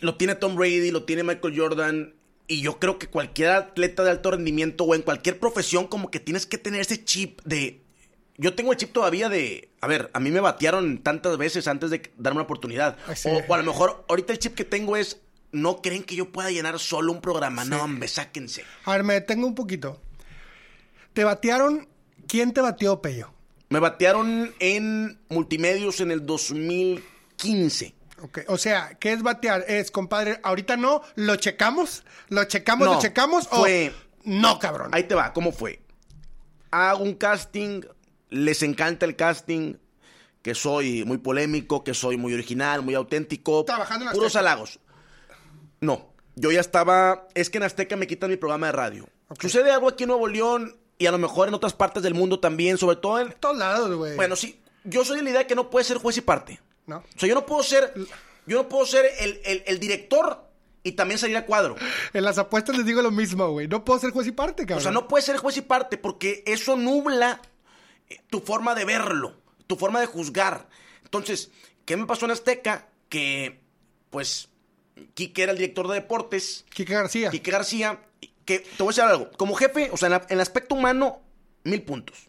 lo 0.00 0.16
tiene 0.16 0.34
Tom 0.34 0.56
Brady, 0.56 0.90
lo 0.90 1.04
tiene 1.04 1.22
Michael 1.22 1.54
Jordan. 1.58 2.14
Y 2.52 2.60
yo 2.60 2.78
creo 2.78 2.98
que 2.98 3.06
cualquier 3.06 3.48
atleta 3.52 4.04
de 4.04 4.10
alto 4.10 4.30
rendimiento 4.30 4.84
o 4.84 4.94
en 4.94 5.00
cualquier 5.00 5.40
profesión, 5.40 5.86
como 5.86 6.10
que 6.10 6.20
tienes 6.20 6.44
que 6.44 6.58
tener 6.58 6.82
ese 6.82 7.02
chip 7.02 7.40
de. 7.46 7.80
Yo 8.36 8.54
tengo 8.54 8.72
el 8.72 8.76
chip 8.76 8.92
todavía 8.92 9.30
de. 9.30 9.70
A 9.80 9.86
ver, 9.86 10.10
a 10.12 10.20
mí 10.20 10.30
me 10.30 10.40
batearon 10.40 10.98
tantas 10.98 11.38
veces 11.38 11.66
antes 11.66 11.88
de 11.88 12.12
darme 12.18 12.40
una 12.40 12.44
oportunidad. 12.44 12.98
Sí. 13.14 13.30
O, 13.30 13.42
o 13.48 13.54
a 13.54 13.56
lo 13.56 13.64
mejor 13.64 14.04
ahorita 14.06 14.34
el 14.34 14.38
chip 14.38 14.54
que 14.54 14.66
tengo 14.66 14.98
es. 14.98 15.18
No 15.50 15.80
creen 15.80 16.02
que 16.04 16.14
yo 16.14 16.30
pueda 16.30 16.50
llenar 16.50 16.78
solo 16.78 17.10
un 17.10 17.22
programa. 17.22 17.64
No, 17.64 17.84
hombre, 17.84 18.06
sáquense. 18.06 18.64
A 18.84 18.92
ver, 18.92 19.02
me 19.02 19.14
detengo 19.14 19.46
un 19.46 19.54
poquito. 19.54 19.98
¿Te 21.14 21.24
batearon? 21.24 21.88
¿Quién 22.28 22.52
te 22.52 22.60
bateó, 22.60 23.00
Pello? 23.00 23.32
Me 23.70 23.78
batearon 23.78 24.54
en 24.58 25.18
multimedios 25.30 26.00
en 26.00 26.10
el 26.10 26.26
2015. 26.26 27.94
Ok, 28.22 28.40
O 28.48 28.56
sea, 28.56 28.96
¿qué 29.00 29.12
es 29.12 29.22
batear? 29.22 29.64
Es, 29.68 29.90
compadre, 29.90 30.40
ahorita 30.42 30.76
no, 30.76 31.02
lo 31.16 31.36
checamos, 31.36 32.04
lo 32.28 32.44
checamos, 32.44 32.86
No, 32.86 32.94
lo 32.94 33.00
checamos, 33.00 33.48
fue- 33.48 33.88
o 33.90 33.92
no, 34.24 34.58
cabrón. 34.58 34.90
Ahí 34.92 35.04
te 35.04 35.14
va, 35.14 35.32
¿cómo 35.32 35.50
fue? 35.52 35.82
Hago 36.70 37.02
un 37.02 37.14
casting, 37.14 37.82
les 38.30 38.62
encanta 38.62 39.04
el 39.06 39.16
casting, 39.16 39.74
que 40.40 40.54
soy 40.54 41.04
muy 41.04 41.18
polémico, 41.18 41.84
que 41.84 41.94
soy 41.94 42.16
muy 42.16 42.32
original, 42.32 42.82
muy 42.82 42.94
auténtico. 42.94 43.64
Trabajando 43.64 44.06
en 44.06 44.12
Puros 44.12 44.28
Azteca. 44.34 44.40
halagos. 44.40 44.78
No, 45.80 46.12
yo 46.36 46.50
ya 46.52 46.60
estaba. 46.60 47.26
Es 47.34 47.50
que 47.50 47.58
en 47.58 47.64
Azteca 47.64 47.96
me 47.96 48.06
quitan 48.06 48.30
mi 48.30 48.36
programa 48.36 48.66
de 48.66 48.72
radio. 48.72 49.08
Sucede 49.40 49.70
algo 49.72 49.88
aquí 49.88 50.04
en 50.04 50.08
Nuevo 50.08 50.28
León 50.28 50.76
y 50.98 51.06
a 51.06 51.10
lo 51.10 51.18
mejor 51.18 51.48
en 51.48 51.54
otras 51.54 51.72
partes 51.74 52.02
del 52.02 52.14
mundo 52.14 52.38
también, 52.40 52.78
sobre 52.78 52.96
todo 52.96 53.18
en. 53.20 53.32
todos 53.32 53.56
lados, 53.56 53.94
güey. 53.96 54.14
Bueno, 54.16 54.36
sí, 54.36 54.60
yo 54.84 55.04
soy 55.04 55.18
de 55.18 55.24
la 55.24 55.30
idea 55.30 55.46
que 55.46 55.54
no 55.54 55.70
puede 55.70 55.84
ser 55.84 55.98
juez 55.98 56.16
y 56.16 56.20
parte. 56.20 56.60
¿No? 56.92 56.98
O 56.98 57.18
sea, 57.18 57.28
yo 57.28 57.34
no 57.34 57.46
puedo 57.46 57.62
ser. 57.62 57.92
Yo 58.46 58.56
no 58.62 58.68
puedo 58.68 58.84
ser 58.86 59.06
el, 59.20 59.40
el- 59.44 59.62
el 59.66 59.78
director 59.78 60.48
y 60.82 60.92
también 60.92 61.18
salir 61.18 61.36
a 61.36 61.46
cuadro. 61.46 61.76
En 62.12 62.24
las 62.24 62.38
apuestas 62.38 62.76
les 62.76 62.84
digo 62.84 63.00
lo 63.02 63.10
mismo, 63.12 63.48
güey. 63.50 63.68
No 63.68 63.84
puedo 63.84 64.00
ser 64.00 64.10
juez 64.10 64.26
y 64.26 64.32
parte, 64.32 64.62
cabrón. 64.64 64.78
O 64.78 64.82
sea, 64.82 64.90
no 64.90 65.06
puedes 65.08 65.24
ser 65.26 65.36
juez 65.36 65.56
y 65.56 65.60
parte 65.62 65.96
porque 65.96 66.42
eso 66.46 66.76
nubla 66.76 67.40
eh, 68.10 68.20
tu 68.30 68.40
forma 68.40 68.74
de 68.74 68.84
verlo, 68.84 69.36
tu 69.68 69.76
forma 69.76 70.00
de 70.00 70.06
juzgar. 70.06 70.68
Entonces, 71.04 71.50
¿qué 71.84 71.96
me 71.96 72.06
pasó 72.06 72.24
en 72.24 72.32
Azteca? 72.32 72.88
Que, 73.08 73.60
pues, 74.10 74.48
Quique 75.14 75.42
era 75.44 75.52
el 75.52 75.58
director 75.58 75.86
de 75.88 75.94
deportes, 75.94 76.64
Quique 76.74 76.94
García. 76.94 77.30
Quique 77.30 77.50
García, 77.50 78.00
que 78.44 78.58
te 78.60 78.82
voy 78.82 78.88
a 78.88 78.90
decir 78.90 79.04
algo, 79.04 79.30
como 79.36 79.54
jefe, 79.54 79.88
o 79.92 79.96
sea, 79.96 80.06
en, 80.06 80.12
la- 80.12 80.26
en 80.28 80.34
el 80.34 80.40
aspecto 80.40 80.74
humano, 80.74 81.20
mil 81.64 81.82
puntos. 81.82 82.28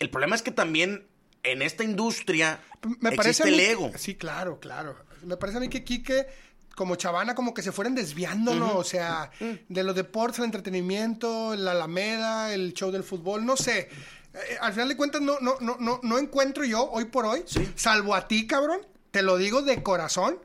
El 0.00 0.10
problema 0.10 0.34
es 0.34 0.42
que 0.42 0.50
también 0.50 1.06
en 1.42 1.62
esta 1.62 1.84
industria 1.84 2.60
Me 3.00 3.12
parece 3.12 3.42
existe 3.42 3.50
mí- 3.50 3.54
el 3.54 3.60
ego. 3.70 3.90
Sí, 3.96 4.14
claro, 4.14 4.58
claro. 4.60 4.96
Me 5.22 5.36
parece 5.36 5.58
a 5.58 5.60
mí 5.60 5.68
que 5.68 5.84
Quique, 5.84 6.26
como 6.74 6.96
Chavana, 6.96 7.34
como 7.34 7.52
que 7.54 7.62
se 7.62 7.72
fueran 7.72 7.94
desviando, 7.94 8.54
¿no? 8.54 8.76
O 8.76 8.84
sea, 8.84 9.30
de 9.68 9.84
los 9.84 9.94
deportes, 9.94 10.38
el 10.38 10.46
entretenimiento, 10.46 11.54
la 11.56 11.72
Alameda, 11.72 12.52
el 12.54 12.72
show 12.74 12.90
del 12.90 13.04
fútbol, 13.04 13.44
no 13.44 13.56
sé. 13.56 13.88
Eh, 14.32 14.58
al 14.60 14.72
final 14.72 14.88
de 14.88 14.96
cuentas, 14.96 15.20
no, 15.20 15.38
no, 15.40 15.56
no, 15.60 15.76
no, 15.80 16.00
no 16.02 16.18
encuentro 16.18 16.64
yo, 16.64 16.84
hoy 16.90 17.06
por 17.06 17.26
hoy, 17.26 17.44
salvo 17.74 18.14
a 18.14 18.28
ti, 18.28 18.46
cabrón, 18.46 18.80
te 19.10 19.22
lo 19.22 19.36
digo 19.36 19.60
de 19.62 19.82
corazón, 19.82 20.38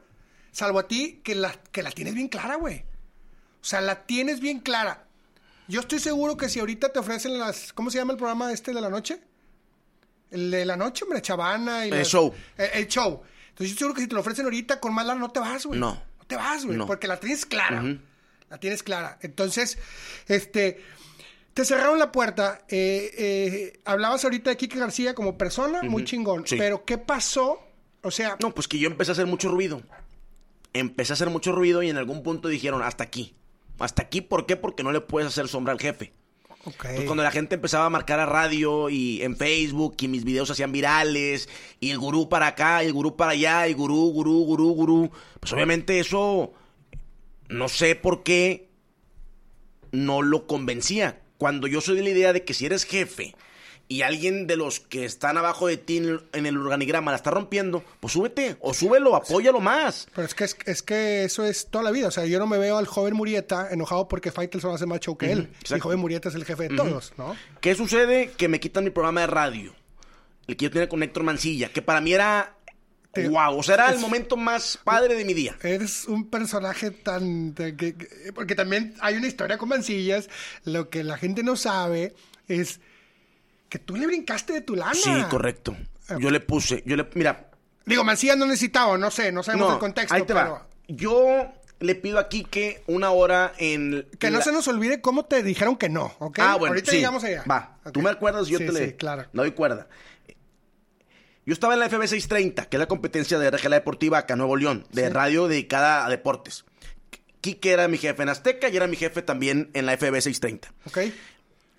salvo 0.51 0.79
a 0.79 0.87
ti, 0.87 1.21
que 1.23 1.35
la, 1.35 1.53
que 1.71 1.83
la 1.83 1.91
tienes 1.91 2.15
bien 2.15 2.27
clara, 2.27 2.55
güey. 2.55 2.79
O 3.61 3.67
sea, 3.67 3.81
la 3.81 4.05
tienes 4.05 4.39
bien 4.39 4.59
clara. 4.59 5.07
Yo 5.67 5.79
estoy 5.79 5.99
seguro 5.99 6.35
que 6.37 6.49
si 6.49 6.59
ahorita 6.59 6.89
te 6.93 6.99
ofrecen 6.99 7.39
las... 7.39 7.73
¿Cómo 7.73 7.89
se 7.89 7.97
llama 7.97 8.11
el 8.13 8.17
programa 8.17 8.51
este 8.51 8.73
de 8.73 8.81
la 8.81 8.89
noche? 8.89 9.19
El 10.31 10.51
de 10.51 10.65
la 10.65 10.75
noche, 10.75 11.03
hombre, 11.05 11.21
Chavana 11.21 11.85
y... 11.85 11.89
El 11.91 11.99
las- 11.99 12.07
show. 12.07 12.33
eh, 12.57 12.69
el 12.73 12.87
show. 12.87 13.21
Entonces 13.49 13.73
yo 13.75 13.79
seguro 13.79 13.95
que 13.95 14.01
si 14.01 14.07
te 14.07 14.15
lo 14.15 14.21
ofrecen 14.21 14.45
ahorita 14.45 14.79
con 14.79 14.93
más 14.93 15.05
lana 15.05 15.19
no 15.19 15.29
te 15.29 15.39
vas, 15.39 15.65
güey. 15.65 15.79
No. 15.79 15.93
No 15.93 16.25
te 16.27 16.35
vas, 16.35 16.65
güey. 16.65 16.77
No. 16.77 16.85
Porque 16.87 17.07
la 17.07 17.19
tienes 17.19 17.45
clara. 17.45 17.83
La 18.49 18.57
tienes 18.59 18.83
clara. 18.83 19.17
Entonces, 19.21 19.77
este... 20.27 20.83
Te 21.53 21.63
cerraron 21.63 21.97
la 21.99 22.11
puerta. 22.11 22.65
eh, 22.67 23.11
eh, 23.17 23.79
hablabas 23.85 24.25
ahorita 24.25 24.49
de 24.49 24.57
Kike 24.57 24.77
García 24.77 25.15
como 25.15 25.37
persona, 25.37 25.81
muy 25.83 26.03
chingón. 26.03 26.45
Sí. 26.45 26.57
Pero, 26.57 26.83
¿qué 26.83 26.97
pasó? 26.97 27.61
O 28.01 28.11
sea, 28.11 28.35
No, 28.41 28.53
pues 28.53 28.67
que 28.67 28.77
yo 28.77 28.87
empecé 28.89 29.11
a 29.11 29.13
hacer 29.13 29.25
mucho 29.25 29.47
ruido. 29.49 29.81
Empecé 30.73 31.13
a 31.13 31.15
hacer 31.15 31.29
mucho 31.29 31.53
ruido 31.53 31.81
y 31.81 31.89
en 31.89 31.95
algún 31.97 32.23
punto 32.23 32.49
dijeron, 32.49 32.81
hasta 32.83 33.05
aquí. 33.05 33.35
Hasta 33.79 34.01
aquí, 34.03 34.19
¿por 34.19 34.45
qué? 34.45 34.57
Porque 34.57 34.83
no 34.83 34.91
le 34.91 34.99
puedes 34.99 35.29
hacer 35.29 35.47
sombra 35.47 35.71
al 35.71 35.79
jefe. 35.79 36.11
Cuando 37.05 37.23
la 37.23 37.31
gente 37.31 37.55
empezaba 37.55 37.85
a 37.85 37.89
marcar 37.89 38.19
a 38.19 38.25
radio 38.25 38.89
y 38.89 39.21
en 39.21 39.35
Facebook 39.37 39.95
y 39.99 40.07
mis 40.07 40.23
videos 40.23 40.49
hacían 40.49 40.71
virales 40.71 41.47
y 41.79 41.91
el 41.91 41.99
gurú 41.99 42.27
para 42.27 42.47
acá 42.47 42.83
y 42.83 42.87
el 42.87 42.93
gurú 42.93 43.15
para 43.15 43.31
allá 43.31 43.67
y 43.67 43.73
gurú, 43.73 44.11
gurú, 44.11 44.43
gurú, 44.45 44.73
gurú, 44.73 45.11
pues 45.39 45.53
obviamente 45.53 45.99
eso 45.99 46.53
no 47.49 47.69
sé 47.69 47.95
por 47.95 48.23
qué 48.23 48.69
no 49.91 50.21
lo 50.21 50.47
convencía. 50.47 51.21
Cuando 51.37 51.67
yo 51.67 51.81
soy 51.81 51.97
de 51.97 52.03
la 52.03 52.09
idea 52.09 52.33
de 52.33 52.43
que 52.43 52.53
si 52.53 52.65
eres 52.65 52.85
jefe 52.85 53.35
y 53.87 54.01
alguien 54.01 54.47
de 54.47 54.55
los 54.57 54.79
que 54.79 55.05
están 55.05 55.37
abajo 55.37 55.67
de 55.67 55.77
ti 55.77 55.97
en 55.97 56.05
el, 56.33 56.45
el 56.47 56.57
organigrama 56.57 57.11
la 57.11 57.17
está 57.17 57.29
rompiendo, 57.29 57.83
pues 57.99 58.13
súbete 58.13 58.57
o 58.59 58.73
súbelo, 58.73 59.15
apóyalo 59.15 59.59
más. 59.59 60.07
Pero 60.15 60.25
es 60.27 60.33
que, 60.33 60.43
es, 60.45 60.57
es 60.65 60.81
que 60.81 61.23
eso 61.23 61.45
es 61.45 61.67
toda 61.67 61.83
la 61.83 61.91
vida. 61.91 62.07
O 62.07 62.11
sea, 62.11 62.25
yo 62.25 62.39
no 62.39 62.47
me 62.47 62.57
veo 62.57 62.77
al 62.77 62.87
joven 62.87 63.13
Murieta 63.13 63.67
enojado 63.71 64.07
porque 64.07 64.31
Faitelson 64.31 64.73
hace 64.73 64.87
más 64.87 65.01
show 65.01 65.15
que 65.17 65.31
él. 65.31 65.49
Exacto. 65.61 65.83
joven 65.83 65.99
Murieta 65.99 66.29
es 66.29 66.35
el 66.35 66.45
jefe 66.45 66.67
de 66.69 66.75
todos, 66.75 67.13
¿no? 67.17 67.35
¿Qué 67.61 67.75
sucede? 67.75 68.31
Que 68.35 68.47
me 68.47 68.59
quitan 68.59 68.83
mi 68.83 68.89
programa 68.89 69.21
de 69.21 69.27
radio. 69.27 69.75
El 70.47 70.57
que 70.57 70.65
yo 70.65 70.71
tenía 70.71 70.89
con 70.89 71.03
Héctor 71.03 71.23
Mancilla, 71.23 71.69
que 71.69 71.81
para 71.81 72.01
mí 72.01 72.13
era... 72.13 72.51
Wow, 73.29 73.59
o 73.59 73.63
sea, 73.63 73.75
era 73.75 73.91
el 73.91 73.99
momento 73.99 74.35
más 74.35 74.77
padre 74.83 75.15
de 75.15 75.23
mi 75.23 75.33
día. 75.33 75.55
Eres 75.63 76.03
un 76.05 76.29
personaje 76.29 76.91
tan... 76.91 77.53
tan 77.53 77.77
que- 77.77 77.95
que- 77.95 78.33
porque 78.33 78.55
también 78.55 78.93
hay 78.99 79.15
una 79.15 79.27
historia 79.27 79.57
con 79.57 79.69
Mancillas. 79.69 80.27
Lo 80.65 80.89
que 80.89 81.03
la 81.05 81.17
gente 81.17 81.41
no 81.41 81.55
sabe 81.55 82.13
es 82.49 82.81
que 83.75 83.79
tú 83.79 83.95
le 83.97 84.07
brincaste 84.07 84.53
de 84.53 84.61
tu 84.61 84.73
lana. 84.75 84.93
Sí, 84.93 85.11
correcto. 85.29 85.75
Yo 86.19 86.29
le 86.31 86.39
puse, 86.39 86.81
yo 86.85 86.95
le, 86.95 87.05
mira, 87.15 87.49
Digo, 87.85 88.03
Mancillas 88.05 88.37
no 88.37 88.45
necesitaba, 88.45 88.97
no 88.97 89.11
sé, 89.11 89.31
no 89.33 89.43
sabemos 89.43 89.67
no, 89.67 89.73
el 89.73 89.79
contexto. 89.79 90.13
ahí 90.15 90.21
te 90.21 90.33
pero 90.33 90.51
va. 90.53 90.67
Yo 90.87 91.51
le 91.81 91.95
pido 91.95 92.17
a 92.19 92.29
Quique 92.29 92.81
una 92.87 93.11
hora 93.11 93.51
en... 93.57 94.07
Que 94.17 94.31
no 94.31 94.37
la- 94.39 94.43
se 94.45 94.51
nos 94.53 94.67
olvide 94.69 95.01
cómo 95.01 95.25
te 95.25 95.43
dijeron 95.43 95.75
que 95.75 95.89
no, 95.89 96.15
¿ok? 96.19 96.39
Ah, 96.39 96.55
bueno, 96.55 96.71
Ahorita 96.73 96.91
sí. 96.91 96.97
llegamos 96.97 97.23
allá. 97.25 97.43
Va, 97.51 97.77
tú 97.91 98.01
me 98.01 98.09
acuerdas 98.09 98.47
yo 98.47 98.57
Sí, 98.59 98.65
te 98.65 98.71
le... 98.71 98.85
Sí, 98.87 98.93
claro. 98.93 99.23
le 99.33 99.41
doy 99.41 99.51
cuerda. 99.51 99.87
Yo 101.45 101.53
estaba 101.53 101.73
en 101.73 101.79
la 101.81 101.89
FB 101.89 102.01
630, 102.07 102.65
que 102.69 102.77
es 102.77 102.79
la 102.79 102.87
competencia 102.87 103.37
de 103.37 103.51
RGLA 103.51 103.75
Deportiva 103.75 104.19
acá 104.19 104.33
en 104.33 104.39
Nuevo 104.39 104.55
León, 104.55 104.87
de 104.93 105.09
radio 105.09 105.47
dedicada 105.47 106.05
a 106.05 106.09
deportes. 106.09 106.65
Quique 107.41 107.71
era 107.71 107.87
mi 107.87 107.97
jefe 107.99 108.23
en 108.23 108.29
Azteca 108.29 108.69
y 108.69 108.77
era 108.77 108.87
mi 108.87 108.95
jefe 108.95 109.21
también 109.21 109.69
en 109.73 109.85
la 109.85 109.95
FB 109.97 110.21
630. 110.21 110.73
¿Ok? 110.87 110.97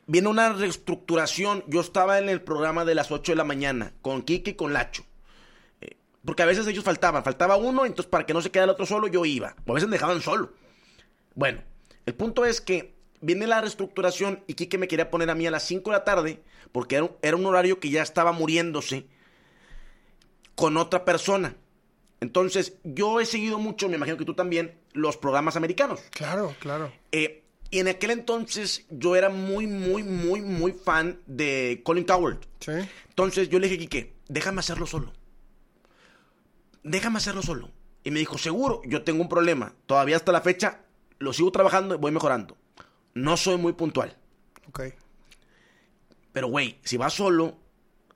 Viene 0.07 0.29
una 0.29 0.53
reestructuración. 0.53 1.65
Yo 1.67 1.81
estaba 1.81 2.19
en 2.19 2.29
el 2.29 2.41
programa 2.43 2.85
de 2.85 2.95
las 2.95 3.11
8 3.11 3.33
de 3.33 3.37
la 3.37 3.45
mañana 3.45 3.93
con 4.03 4.23
Kike 4.23 4.53
y 4.53 4.55
con 4.55 4.73
Lacho. 4.73 5.05
Eh, 5.81 5.97
porque 6.25 6.43
a 6.43 6.47
veces 6.47 6.67
ellos 6.67 6.85
faltaban. 6.85 7.25
Faltaba 7.25 7.57
uno, 7.57 7.85
entonces 7.85 8.11
para 8.11 8.25
que 8.25 8.35
no 8.35 8.41
se 8.41 8.51
quedara 8.51 8.65
el 8.65 8.71
otro 8.71 8.87
solo, 8.87 9.09
yo 9.09 9.25
iba. 9.25 9.57
O 9.67 9.73
a 9.73 9.75
veces 9.75 9.89
me 9.89 9.97
dejaban 9.97 10.23
solo. 10.23 10.53
Bueno, 11.35 11.63
el 12.07 12.15
punto 12.15 12.45
es 12.45 12.61
que 12.61 12.95
viene 13.21 13.47
la 13.47 13.61
reestructuración 13.61 14.45
y 14.47 14.55
Kike 14.55 14.79
me 14.79 14.89
quería 14.89 15.11
poner 15.11 15.31
a 15.31 15.35
mí 15.35 15.47
a 15.47 15.51
las 15.51 15.65
5 15.65 15.91
de 15.91 15.97
la 15.97 16.05
tarde 16.05 16.43
porque 16.71 16.97
era 16.97 17.05
un, 17.05 17.13
era 17.23 17.37
un 17.37 17.47
horario 17.47 17.81
que 17.81 17.91
ya 17.91 18.03
estaba 18.03 18.33
muriéndose 18.33 19.07
con 20.55 20.77
otra 20.77 21.05
persona. 21.05 21.57
Entonces, 22.21 22.79
yo 22.83 23.21
he 23.21 23.27
seguido 23.27 23.59
mucho, 23.59 23.89
me 23.89 23.97
imagino 23.97 24.17
que 24.17 24.25
tú 24.25 24.35
también, 24.35 24.79
los 24.93 25.17
programas 25.17 25.57
americanos. 25.57 26.01
Claro, 26.11 26.55
claro. 26.61 26.93
Eh, 27.13 27.45
y 27.71 27.81
en 27.81 27.89
aquel 27.89 28.11
entonces 28.11 28.87
yo 28.91 29.17
era 29.17 29.29
muy, 29.29 29.67
muy, 29.67 30.03
muy, 30.03 30.41
muy 30.41 30.73
fan 30.73 31.21
de 31.27 31.81
Colin 31.85 32.05
Coward. 32.05 32.39
Sí. 32.61 32.73
Entonces 33.09 33.49
yo 33.49 33.59
le 33.59 33.69
dije, 33.69 33.79
Quique, 33.79 34.15
déjame 34.29 34.61
hacerlo 34.61 34.87
solo. 34.87 35.13
Déjame 36.83 37.19
hacerlo 37.19 37.43
solo. 37.43 37.71
Y 38.05 38.11
me 38.13 38.21
dijo, 38.21 38.39
seguro, 38.39 38.83
yo 38.85 39.03
tengo 39.03 39.23
un 39.23 39.29
problema. 39.29 39.75
Todavía 39.87 40.17
hasta 40.17 40.31
la 40.33 40.41
fecha 40.41 40.83
lo 41.19 41.33
sigo 41.33 41.51
trabajando 41.51 41.95
y 41.95 41.99
voy 41.99 42.13
mejorando. 42.13 42.57
no 43.15 43.37
soy 43.37 43.57
muy 43.57 43.73
puntual. 43.73 44.17
Ok. 44.69 44.83
Pero, 46.33 46.49
güey, 46.49 46.79
si 46.85 46.97
vas 46.99 47.15
solo, 47.15 47.57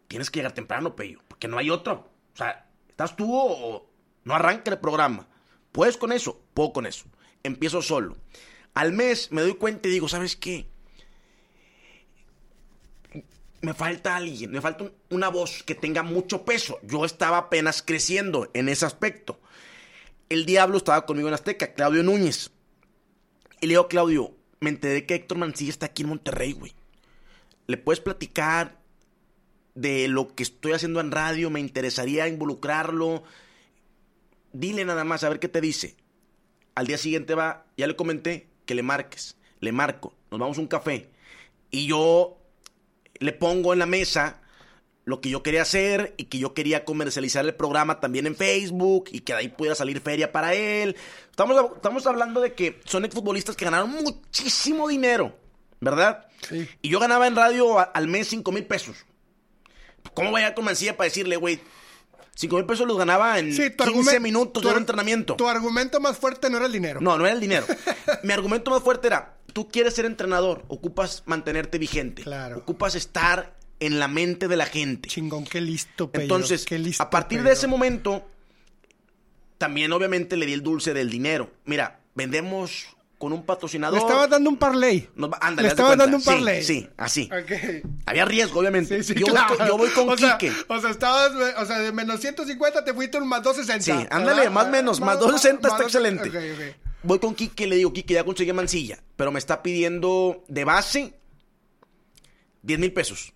tienes 0.06 0.30
que 0.30 0.40
llegar 0.40 0.52
temprano, 0.52 0.94
Pello, 0.94 1.20
porque 1.26 1.48
no 1.48 1.56
hay 1.56 1.70
otro. 1.70 2.10
O 2.34 2.36
sea, 2.36 2.70
estás 2.88 3.16
tú 3.16 3.34
o 3.34 3.90
no 4.24 4.34
arranca 4.34 4.70
el 4.70 4.78
programa. 4.78 5.26
¿Puedes 5.72 5.96
con 5.96 6.12
eso? 6.12 6.40
Puedo 6.52 6.72
con 6.72 6.86
eso. 6.86 7.06
Empiezo 7.42 7.80
solo. 7.80 8.16
Al 8.74 8.92
mes 8.92 9.30
me 9.32 9.42
doy 9.42 9.54
cuenta 9.54 9.88
y 9.88 9.92
digo, 9.92 10.08
¿sabes 10.08 10.36
qué? 10.36 10.66
Me 13.62 13.74
falta 13.74 14.16
alguien, 14.16 14.50
me 14.52 14.60
falta 14.60 14.84
un- 14.84 14.92
una 15.10 15.28
voz 15.28 15.62
que 15.64 15.74
tenga 15.74 16.02
mucho 16.02 16.44
peso. 16.44 16.78
Yo 16.82 17.04
estaba 17.04 17.36
apenas 17.36 17.82
creciendo 17.82 18.50
en 18.54 18.68
ese 18.70 18.86
aspecto. 18.86 19.38
El 20.30 20.46
diablo 20.46 20.78
estaba 20.78 21.04
conmigo 21.04 21.28
en 21.28 21.34
Azteca, 21.34 21.74
Claudio 21.74 22.02
Núñez. 22.02 22.50
Y 23.60 23.66
le 23.66 23.72
digo, 23.72 23.88
Claudio, 23.88 24.34
me 24.60 24.70
enteré 24.70 25.04
que 25.04 25.14
Héctor 25.14 25.36
Mancilla 25.38 25.70
está 25.70 25.86
aquí 25.86 26.02
en 26.02 26.08
Monterrey, 26.08 26.52
güey. 26.52 26.72
¿Le 27.66 27.76
puedes 27.76 28.00
platicar 28.00 28.80
de 29.74 30.08
lo 30.08 30.34
que 30.34 30.42
estoy 30.42 30.72
haciendo 30.72 31.00
en 31.00 31.10
radio? 31.10 31.50
Me 31.50 31.60
interesaría 31.60 32.28
involucrarlo. 32.28 33.24
Dile 34.52 34.84
nada 34.86 35.04
más, 35.04 35.22
a 35.22 35.28
ver 35.28 35.38
qué 35.40 35.48
te 35.48 35.60
dice. 35.60 35.96
Al 36.74 36.86
día 36.86 36.96
siguiente 36.96 37.34
va, 37.34 37.66
ya 37.76 37.86
le 37.86 37.96
comenté 37.96 38.48
que 38.70 38.74
le 38.76 38.84
marques. 38.84 39.36
Le 39.58 39.72
marco, 39.72 40.14
nos 40.30 40.38
vamos 40.38 40.58
a 40.58 40.60
un 40.60 40.68
café. 40.68 41.10
Y 41.72 41.88
yo 41.88 42.38
le 43.18 43.32
pongo 43.32 43.72
en 43.72 43.80
la 43.80 43.86
mesa 43.86 44.40
lo 45.04 45.20
que 45.20 45.28
yo 45.28 45.42
quería 45.42 45.62
hacer 45.62 46.14
y 46.18 46.26
que 46.26 46.38
yo 46.38 46.54
quería 46.54 46.84
comercializar 46.84 47.44
el 47.44 47.54
programa 47.56 47.98
también 47.98 48.28
en 48.28 48.36
Facebook 48.36 49.08
y 49.10 49.20
que 49.22 49.32
de 49.32 49.40
ahí 49.40 49.48
pudiera 49.48 49.74
salir 49.74 50.00
feria 50.00 50.30
para 50.30 50.54
él. 50.54 50.94
Estamos, 51.30 51.56
estamos 51.74 52.06
hablando 52.06 52.40
de 52.40 52.54
que 52.54 52.80
son 52.84 53.04
exfutbolistas 53.04 53.56
que 53.56 53.64
ganaron 53.64 53.90
muchísimo 53.90 54.86
dinero, 54.86 55.36
¿verdad? 55.80 56.28
Sí. 56.48 56.68
Y 56.80 56.90
yo 56.90 57.00
ganaba 57.00 57.26
en 57.26 57.34
radio 57.34 57.80
a- 57.80 57.82
al 57.82 58.06
mes 58.06 58.28
5 58.28 58.52
mil 58.52 58.66
pesos. 58.66 59.04
¿Cómo 60.14 60.30
vaya 60.30 60.54
con 60.54 60.64
Mancilla 60.64 60.96
para 60.96 61.08
decirle, 61.08 61.36
güey? 61.36 61.60
5 62.34 62.56
mil 62.56 62.64
pesos 62.64 62.86
los 62.86 62.96
ganaba 62.96 63.38
en 63.38 63.52
Sí, 63.52 63.70
tu 63.70 63.84
15 63.84 64.16
argumen- 64.18 64.22
minutos 64.22 64.62
de 64.62 64.70
entrenamiento. 64.70 65.36
Tu 65.36 65.46
argumento 65.48 66.00
más 66.00 66.16
fuerte 66.16 66.48
no 66.50 66.56
era 66.56 66.66
el 66.66 66.72
dinero. 66.72 67.00
No, 67.00 67.18
no 67.18 67.24
era 67.26 67.34
el 67.34 67.40
dinero. 67.40 67.66
Mi 68.22 68.32
argumento 68.32 68.70
más 68.70 68.82
fuerte 68.82 69.08
era, 69.08 69.36
tú 69.52 69.68
quieres 69.68 69.94
ser 69.94 70.06
entrenador, 70.06 70.64
ocupas 70.68 71.22
mantenerte 71.26 71.78
vigente. 71.78 72.22
Claro. 72.22 72.58
Ocupas 72.58 72.94
estar 72.94 73.56
en 73.78 73.98
la 73.98 74.08
mente 74.08 74.48
de 74.48 74.56
la 74.56 74.66
gente. 74.66 75.08
Chingón, 75.08 75.44
qué 75.44 75.60
listo, 75.60 76.10
Pello. 76.10 76.22
Entonces, 76.24 76.64
qué 76.64 76.78
listo, 76.78 77.02
a 77.02 77.10
partir 77.10 77.42
de 77.42 77.52
ese 77.52 77.66
momento, 77.66 78.26
también 79.58 79.92
obviamente 79.92 80.36
le 80.36 80.46
di 80.46 80.52
el 80.54 80.62
dulce 80.62 80.94
del 80.94 81.10
dinero. 81.10 81.50
Mira, 81.64 82.00
vendemos 82.14 82.86
con 83.20 83.34
un 83.34 83.44
patrocinador. 83.44 83.98
Le 83.98 84.02
estabas 84.02 84.30
dando 84.30 84.48
un 84.48 84.56
parlay. 84.56 85.06
Ándale, 85.42 85.68
Le 85.68 85.74
cuenta. 85.74 85.94
dando 85.96 86.16
un 86.16 86.22
parlay. 86.24 86.62
Sí, 86.64 86.88
así. 86.96 87.28
Ok. 87.30 87.84
Había 88.06 88.24
riesgo, 88.24 88.60
obviamente. 88.60 89.02
Sí, 89.02 89.12
sí, 89.12 89.20
yo, 89.20 89.26
voy 89.26 89.34
claro. 89.34 89.58
con, 89.58 89.66
yo 89.66 89.76
voy 89.76 89.90
con 89.90 90.08
o 90.08 90.16
sea, 90.16 90.38
Quique. 90.38 90.54
o 90.66 90.80
sea, 90.80 90.88
estabas, 90.88 91.32
o 91.58 91.66
sea, 91.66 91.80
de 91.80 91.92
menos 91.92 92.18
150 92.18 92.82
te 92.82 92.94
fuiste 92.94 93.18
un 93.18 93.28
más 93.28 93.42
260. 93.42 93.84
Sí, 94.00 94.08
ándale, 94.10 94.38
¿verdad? 94.40 94.52
más 94.52 94.66
o 94.66 94.70
menos, 94.70 95.00
más 95.00 95.18
260 95.18 95.68
está 95.68 95.76
más- 95.76 95.82
excelente. 95.82 96.76
Voy 97.02 97.18
con 97.18 97.34
Quique 97.34 97.64
y 97.64 97.66
le 97.66 97.76
digo, 97.76 97.92
Quique, 97.92 98.14
ya 98.14 98.24
conseguí 98.24 98.54
Mancilla, 98.54 98.98
pero 99.16 99.30
me 99.30 99.38
está 99.38 99.62
pidiendo 99.62 100.42
de 100.48 100.64
base 100.64 101.14
10 102.62 102.78
mil 102.78 102.92
pesos. 102.94 103.34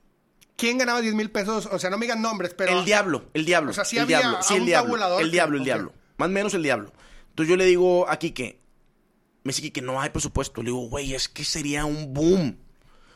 ¿Quién 0.56 0.78
ganaba 0.78 1.02
10 1.02 1.14
mil 1.14 1.30
pesos? 1.30 1.68
O 1.70 1.78
sea, 1.78 1.90
no 1.90 1.98
me 1.98 2.06
digan 2.06 2.22
nombres, 2.22 2.54
pero. 2.56 2.78
el 2.78 2.86
diablo, 2.86 3.26
el 3.34 3.44
diablo. 3.44 3.70
O 3.72 3.74
sea, 3.74 3.84
sí 3.84 3.96
el 3.96 4.04
había 4.04 4.20
diablo, 4.20 4.38
a 4.38 4.42
sí, 4.42 4.54
el 4.54 4.60
un 4.60 4.66
diablo. 4.66 4.86
tabulador 4.92 5.22
El 5.22 5.30
diablo, 5.30 5.58
el 5.58 5.64
diablo. 5.64 5.92
Más 6.16 6.28
o 6.28 6.32
menos 6.32 6.54
el 6.54 6.62
diablo. 6.62 6.90
Entonces 7.30 7.50
yo 7.50 7.56
le 7.58 7.64
digo 7.66 8.08
a 8.08 8.16
Quique, 8.18 8.60
me 9.44 9.50
dice 9.50 9.62
Quique, 9.62 9.82
no 9.82 10.00
hay 10.00 10.10
presupuesto. 10.10 10.62
Le 10.62 10.70
digo, 10.70 10.88
güey, 10.88 11.14
es 11.14 11.28
que 11.28 11.44
sería 11.44 11.84
un 11.84 12.12
boom. 12.12 12.58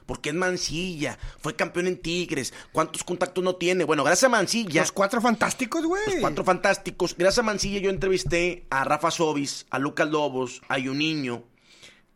Porque 0.05 0.31
es 0.31 0.35
Mancilla, 0.35 1.19
fue 1.39 1.55
campeón 1.55 1.87
en 1.87 1.99
Tigres. 1.99 2.55
¿Cuántos 2.73 3.05
contactos 3.05 3.45
no 3.45 3.57
tiene? 3.57 3.85
Bueno, 3.85 4.05
gracias 4.05 4.25
a 4.25 4.29
Mancilla. 4.31 4.81
Los 4.81 4.93
cuatro 4.93 5.21
fantásticos, 5.21 5.85
güey. 5.85 6.03
Los 6.07 6.21
cuatro 6.21 6.45
fantásticos. 6.45 7.15
Gracias 7.17 7.41
a 7.41 7.43
Mancilla 7.43 7.79
yo 7.81 7.91
entrevisté 7.91 8.67
a 8.71 8.85
Rafa 8.85 9.11
Sobis, 9.11 9.67
a 9.71 9.79
Lucas 9.79 10.09
Lobos, 10.09 10.63
a 10.69 10.79
Yuniño. 10.79 11.45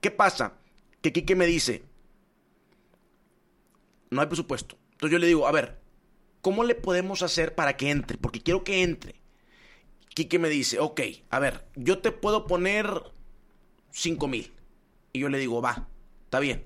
¿Qué 0.00 0.10
pasa? 0.10 0.54
Que 1.02 1.12
Quique 1.12 1.36
me 1.36 1.46
dice, 1.46 1.82
no 4.10 4.20
hay 4.20 4.26
presupuesto. 4.26 4.76
Entonces 4.92 5.12
yo 5.12 5.18
le 5.18 5.26
digo, 5.26 5.46
a 5.46 5.52
ver, 5.52 5.78
¿cómo 6.40 6.64
le 6.64 6.74
podemos 6.74 7.22
hacer 7.22 7.54
para 7.54 7.76
que 7.76 7.90
entre? 7.90 8.16
Porque 8.18 8.42
quiero 8.42 8.64
que 8.64 8.82
entre. 8.82 9.16
Quique 10.14 10.38
me 10.38 10.48
dice, 10.48 10.78
ok, 10.78 11.00
a 11.30 11.38
ver, 11.38 11.66
yo 11.76 11.98
te 11.98 12.12
puedo 12.12 12.46
poner 12.46 12.86
5 13.92 14.28
mil. 14.28 14.52
Y 15.12 15.20
yo 15.20 15.28
le 15.28 15.38
digo, 15.38 15.62
va, 15.62 15.86
está 16.24 16.40
bien. 16.40 16.64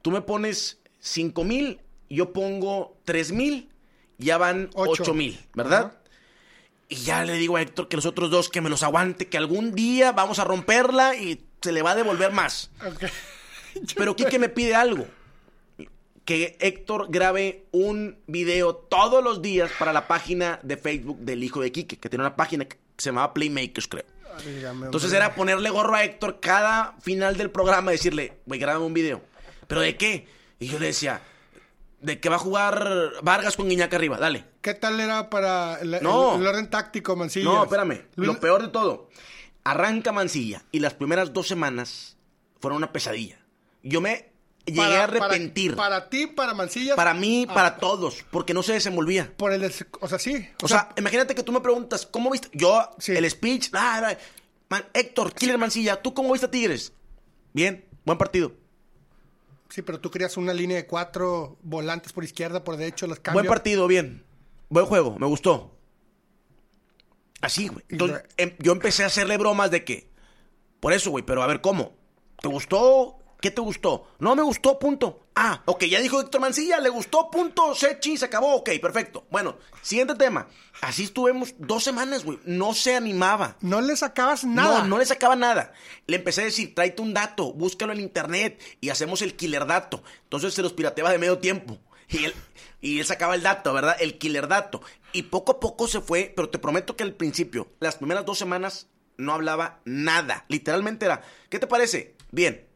Tú 0.00 0.10
me 0.10 0.22
pones 0.22 0.80
5 1.00 1.44
mil, 1.44 1.80
yo 2.08 2.32
pongo 2.32 2.96
3 3.04 3.32
mil, 3.32 3.68
ya 4.18 4.38
van 4.38 4.70
Ocho. 4.74 5.02
8 5.02 5.14
mil, 5.14 5.38
¿verdad? 5.54 5.98
Y 6.88 6.96
ya 6.96 7.24
le 7.24 7.34
digo 7.34 7.56
a 7.56 7.62
Héctor 7.62 7.88
que 7.88 7.96
los 7.96 8.06
otros 8.06 8.30
dos 8.30 8.48
que 8.48 8.60
me 8.60 8.68
los 8.68 8.82
aguante, 8.82 9.28
que 9.28 9.38
algún 9.38 9.74
día 9.74 10.12
vamos 10.12 10.38
a 10.38 10.44
romperla 10.44 11.16
y 11.16 11.44
se 11.60 11.72
le 11.72 11.82
va 11.82 11.92
a 11.92 11.94
devolver 11.94 12.32
más. 12.32 12.70
Pero 13.96 14.14
Quique 14.14 14.38
me 14.38 14.48
pide 14.48 14.74
algo. 14.74 15.06
Que 16.24 16.56
Héctor 16.60 17.06
grabe 17.10 17.66
un 17.72 18.18
video 18.26 18.76
todos 18.76 19.24
los 19.24 19.42
días 19.42 19.70
para 19.78 19.92
la 19.92 20.06
página 20.06 20.60
de 20.62 20.76
Facebook 20.76 21.18
del 21.20 21.42
hijo 21.42 21.60
de 21.60 21.72
Quique, 21.72 21.98
que 21.98 22.08
tiene 22.08 22.24
una 22.24 22.36
página 22.36 22.66
que 22.66 22.76
se 22.98 23.08
llamaba 23.08 23.34
Playmakers, 23.34 23.88
creo. 23.88 24.04
Dígame, 24.44 24.86
Entonces 24.86 25.12
era 25.12 25.34
ponerle 25.34 25.70
gorro 25.70 25.94
a 25.94 26.04
Héctor 26.04 26.40
cada 26.40 26.94
final 27.00 27.36
del 27.36 27.50
programa 27.50 27.92
y 27.92 27.96
decirle, 27.96 28.38
güey, 28.46 28.58
grábame 28.60 28.84
un 28.86 28.94
video. 28.94 29.22
¿Pero 29.66 29.80
de 29.80 29.96
qué? 29.96 30.26
Y 30.58 30.66
yo 30.68 30.78
le 30.78 30.86
decía, 30.86 31.20
de 32.00 32.18
que 32.20 32.28
va 32.28 32.36
a 32.36 32.40
jugar 32.40 33.12
Vargas 33.22 33.56
con 33.56 33.68
Guiñac 33.68 33.92
arriba, 33.94 34.18
dale. 34.18 34.44
¿Qué 34.60 34.74
tal 34.74 34.98
era 35.00 35.30
para 35.30 35.78
el, 35.80 35.94
el- 35.94 36.02
No. 36.02 36.36
el 36.36 36.46
orden 36.46 36.68
táctico, 36.70 37.14
Mancilla? 37.16 37.44
No, 37.44 37.62
espérame. 37.64 38.02
Luis- 38.16 38.26
Lo 38.28 38.40
peor 38.40 38.62
de 38.62 38.68
todo. 38.68 39.08
Arranca 39.64 40.10
Mancilla 40.12 40.62
y 40.72 40.80
las 40.80 40.94
primeras 40.94 41.32
dos 41.32 41.46
semanas 41.46 42.16
fueron 42.60 42.78
una 42.78 42.92
pesadilla. 42.92 43.38
Yo 43.82 44.00
me 44.00 44.31
llegué 44.66 44.78
para- 44.80 45.00
a 45.00 45.04
arrepentir. 45.04 45.76
Para, 45.76 45.88
Para, 45.88 46.00
para 46.00 46.10
ti, 46.10 46.26
para 46.26 46.54
Mancilla. 46.54 47.14
mí, 47.14 47.46
ah, 47.48 47.54
para 47.54 47.76
todos, 47.78 48.24
porque 48.30 48.54
no 48.54 48.62
se 48.62 48.72
desenvolvía. 48.74 49.32
Por 49.36 49.52
el. 49.52 49.72
O 50.00 50.08
sea, 50.08 50.18
sí. 50.18 50.48
O 50.62 50.68
sea, 50.68 50.90
imagínate 50.96 51.34
que 51.34 51.42
tú 51.42 51.52
me 51.52 51.60
preguntas, 51.60 52.06
¿cómo 52.06 52.30
viste? 52.30 52.48
Yo, 52.52 52.88
Sí. 52.98 53.12
el 53.12 53.28
speech, 53.30 53.70
ah, 53.74 54.02
ah, 54.12 54.16
man, 54.68 54.84
Héctor, 54.94 55.32
Killer 55.34 55.58
Mancilla, 55.58 56.00
¿tú 56.02 56.14
cómo 56.14 56.32
viste 56.32 56.46
a 56.46 56.50
Tigres? 56.50 56.92
Bien, 57.52 57.84
buen 58.04 58.18
partido. 58.18 58.52
Sí, 59.68 59.82
pero 59.82 60.00
tú 60.00 60.10
querías 60.10 60.36
una 60.36 60.52
línea 60.52 60.76
de 60.76 60.86
cuatro 60.86 61.56
volantes 61.62 62.12
por 62.12 62.24
izquierda, 62.24 62.62
por 62.62 62.76
derecho, 62.76 63.06
los 63.06 63.20
cambios. 63.20 63.42
Buen 63.44 63.48
partido, 63.48 63.86
bien. 63.86 64.24
Buen 64.68 64.84
juego, 64.86 65.18
me 65.18 65.26
gustó. 65.26 65.74
Así, 67.40 67.68
güey. 67.68 67.84
Entonces, 67.88 68.22
em- 68.36 68.54
yo 68.58 68.72
empecé 68.72 69.02
a 69.02 69.06
hacerle 69.06 69.36
bromas 69.36 69.70
de 69.70 69.84
que. 69.84 70.08
Por 70.80 70.92
eso, 70.92 71.10
güey, 71.10 71.24
pero 71.24 71.42
a 71.42 71.46
ver, 71.46 71.60
¿cómo? 71.60 71.92
¿Te 72.40 72.48
gustó? 72.48 73.18
¿Qué 73.42 73.50
te 73.50 73.60
gustó? 73.60 74.06
No 74.20 74.36
me 74.36 74.42
gustó, 74.42 74.78
punto. 74.78 75.26
Ah, 75.34 75.64
ok, 75.64 75.82
ya 75.86 76.00
dijo 76.00 76.20
Héctor 76.20 76.40
Mancilla, 76.40 76.78
le 76.78 76.90
gustó, 76.90 77.28
punto. 77.28 77.74
Sechi, 77.74 78.16
se 78.16 78.26
acabó, 78.26 78.54
ok, 78.54 78.70
perfecto. 78.80 79.26
Bueno, 79.32 79.58
siguiente 79.82 80.14
tema. 80.14 80.46
Así 80.80 81.02
estuvimos 81.02 81.56
dos 81.58 81.82
semanas, 81.82 82.24
güey. 82.24 82.38
No 82.44 82.72
se 82.72 82.94
animaba. 82.94 83.56
No 83.60 83.80
le 83.80 83.96
sacabas 83.96 84.44
nada. 84.44 84.82
No, 84.82 84.86
no 84.86 84.98
le 84.98 85.06
sacaba 85.06 85.34
nada. 85.34 85.72
Le 86.06 86.18
empecé 86.18 86.42
a 86.42 86.44
decir, 86.44 86.72
tráete 86.72 87.02
un 87.02 87.14
dato, 87.14 87.52
búscalo 87.52 87.92
en 87.92 87.98
internet 87.98 88.62
y 88.80 88.90
hacemos 88.90 89.22
el 89.22 89.34
killer 89.34 89.66
dato. 89.66 90.04
Entonces 90.22 90.54
se 90.54 90.62
los 90.62 90.72
pirateaba 90.72 91.10
de 91.10 91.18
medio 91.18 91.38
tiempo. 91.38 91.80
Y 92.08 92.26
él, 92.26 92.34
y 92.80 93.00
él 93.00 93.06
sacaba 93.06 93.34
el 93.34 93.42
dato, 93.42 93.72
¿verdad? 93.72 93.96
El 93.98 94.18
killer 94.18 94.46
dato. 94.46 94.82
Y 95.12 95.22
poco 95.22 95.50
a 95.50 95.58
poco 95.58 95.88
se 95.88 96.00
fue, 96.00 96.32
pero 96.36 96.48
te 96.48 96.60
prometo 96.60 96.94
que 96.94 97.02
al 97.02 97.14
principio, 97.14 97.72
las 97.80 97.96
primeras 97.96 98.24
dos 98.24 98.38
semanas, 98.38 98.86
no 99.16 99.32
hablaba 99.32 99.80
nada. 99.84 100.44
Literalmente 100.46 101.06
era, 101.06 101.22
¿qué 101.48 101.58
te 101.58 101.66
parece? 101.66 102.14
Bien. 102.30 102.70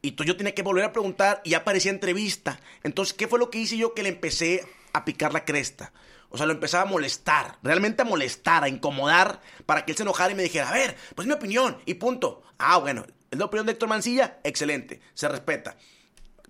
Y 0.00 0.12
tú, 0.12 0.24
yo 0.24 0.36
tenía 0.36 0.54
que 0.54 0.62
volver 0.62 0.84
a 0.84 0.92
preguntar 0.92 1.40
y 1.44 1.50
ya 1.50 1.58
aparecía 1.58 1.90
entrevista. 1.90 2.60
Entonces, 2.82 3.14
¿qué 3.14 3.26
fue 3.26 3.38
lo 3.38 3.50
que 3.50 3.58
hice 3.58 3.76
yo? 3.76 3.94
Que 3.94 4.02
le 4.02 4.10
empecé 4.10 4.66
a 4.92 5.04
picar 5.04 5.32
la 5.32 5.44
cresta. 5.44 5.92
O 6.30 6.36
sea, 6.36 6.46
lo 6.46 6.52
empezaba 6.52 6.82
a 6.82 6.86
molestar, 6.86 7.58
realmente 7.62 8.02
a 8.02 8.04
molestar, 8.04 8.62
a 8.62 8.68
incomodar, 8.68 9.40
para 9.64 9.84
que 9.84 9.92
él 9.92 9.96
se 9.96 10.02
enojara 10.02 10.32
y 10.32 10.36
me 10.36 10.42
dijera, 10.42 10.68
a 10.68 10.72
ver, 10.72 10.96
pues 11.14 11.24
es 11.24 11.28
mi 11.28 11.34
opinión, 11.34 11.78
y 11.86 11.94
punto. 11.94 12.42
Ah, 12.58 12.78
bueno, 12.78 13.06
es 13.30 13.38
la 13.38 13.46
opinión 13.46 13.66
de 13.66 13.72
Héctor 13.72 13.88
Mancilla, 13.88 14.38
excelente, 14.44 15.00
se 15.14 15.28
respeta. 15.28 15.76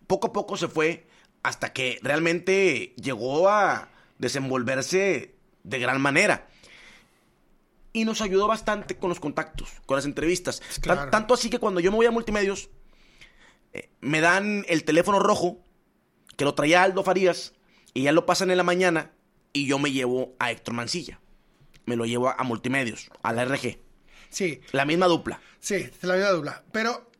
Poco 0.07 0.28
a 0.28 0.32
poco 0.32 0.57
se 0.57 0.68
fue 0.68 1.07
hasta 1.42 1.72
que 1.72 2.01
realmente 2.03 2.94
llegó 2.96 3.49
a 3.49 3.90
desenvolverse 4.18 5.36
de 5.62 5.78
gran 5.78 6.01
manera. 6.01 6.49
Y 7.92 8.05
nos 8.05 8.20
ayudó 8.20 8.49
bastante 8.49 8.96
con 8.96 9.11
los 9.11 9.20
contactos, 9.20 9.70
con 9.86 9.96
las 9.96 10.05
entrevistas. 10.05 10.61
Claro. 10.80 11.11
tanto 11.11 11.34
así 11.34 11.51
que 11.51 11.59
cuando 11.59 11.80
yo 11.80 11.90
me 11.90 11.96
voy 11.96 12.07
a 12.07 12.11
multimedios, 12.11 12.68
eh, 13.72 13.90
me 14.00 14.20
dan 14.20 14.64
el 14.68 14.84
teléfono 14.84 15.18
rojo, 15.18 15.58
que 16.36 16.44
lo 16.44 16.54
traía 16.54 16.82
Aldo 16.82 17.02
Farías, 17.02 17.54
y 17.94 18.02
ya 18.04 18.12
lo 18.12 18.26
pasan 18.26 18.50
en 18.50 18.56
la 18.56 18.62
mañana, 18.64 19.12
y 19.52 19.66
yo 19.66 19.78
me 19.78 19.92
llevo 19.92 20.34
a 20.38 20.50
Héctor 20.50 20.74
Mancilla. 20.74 21.20
Me 21.86 21.96
lo 21.96 22.04
llevo 22.04 22.28
a, 22.28 22.32
a 22.32 22.44
multimedios, 22.44 23.10
a 23.22 23.32
la 23.32 23.44
RG. 23.44 23.78
Sí, 24.30 24.60
La 24.72 24.84
misma 24.84 25.06
dupla. 25.06 25.40
sí, 25.58 25.88
la 26.02 26.14
misma 26.14 26.30
dupla. 26.30 26.62
Pero 26.70 27.10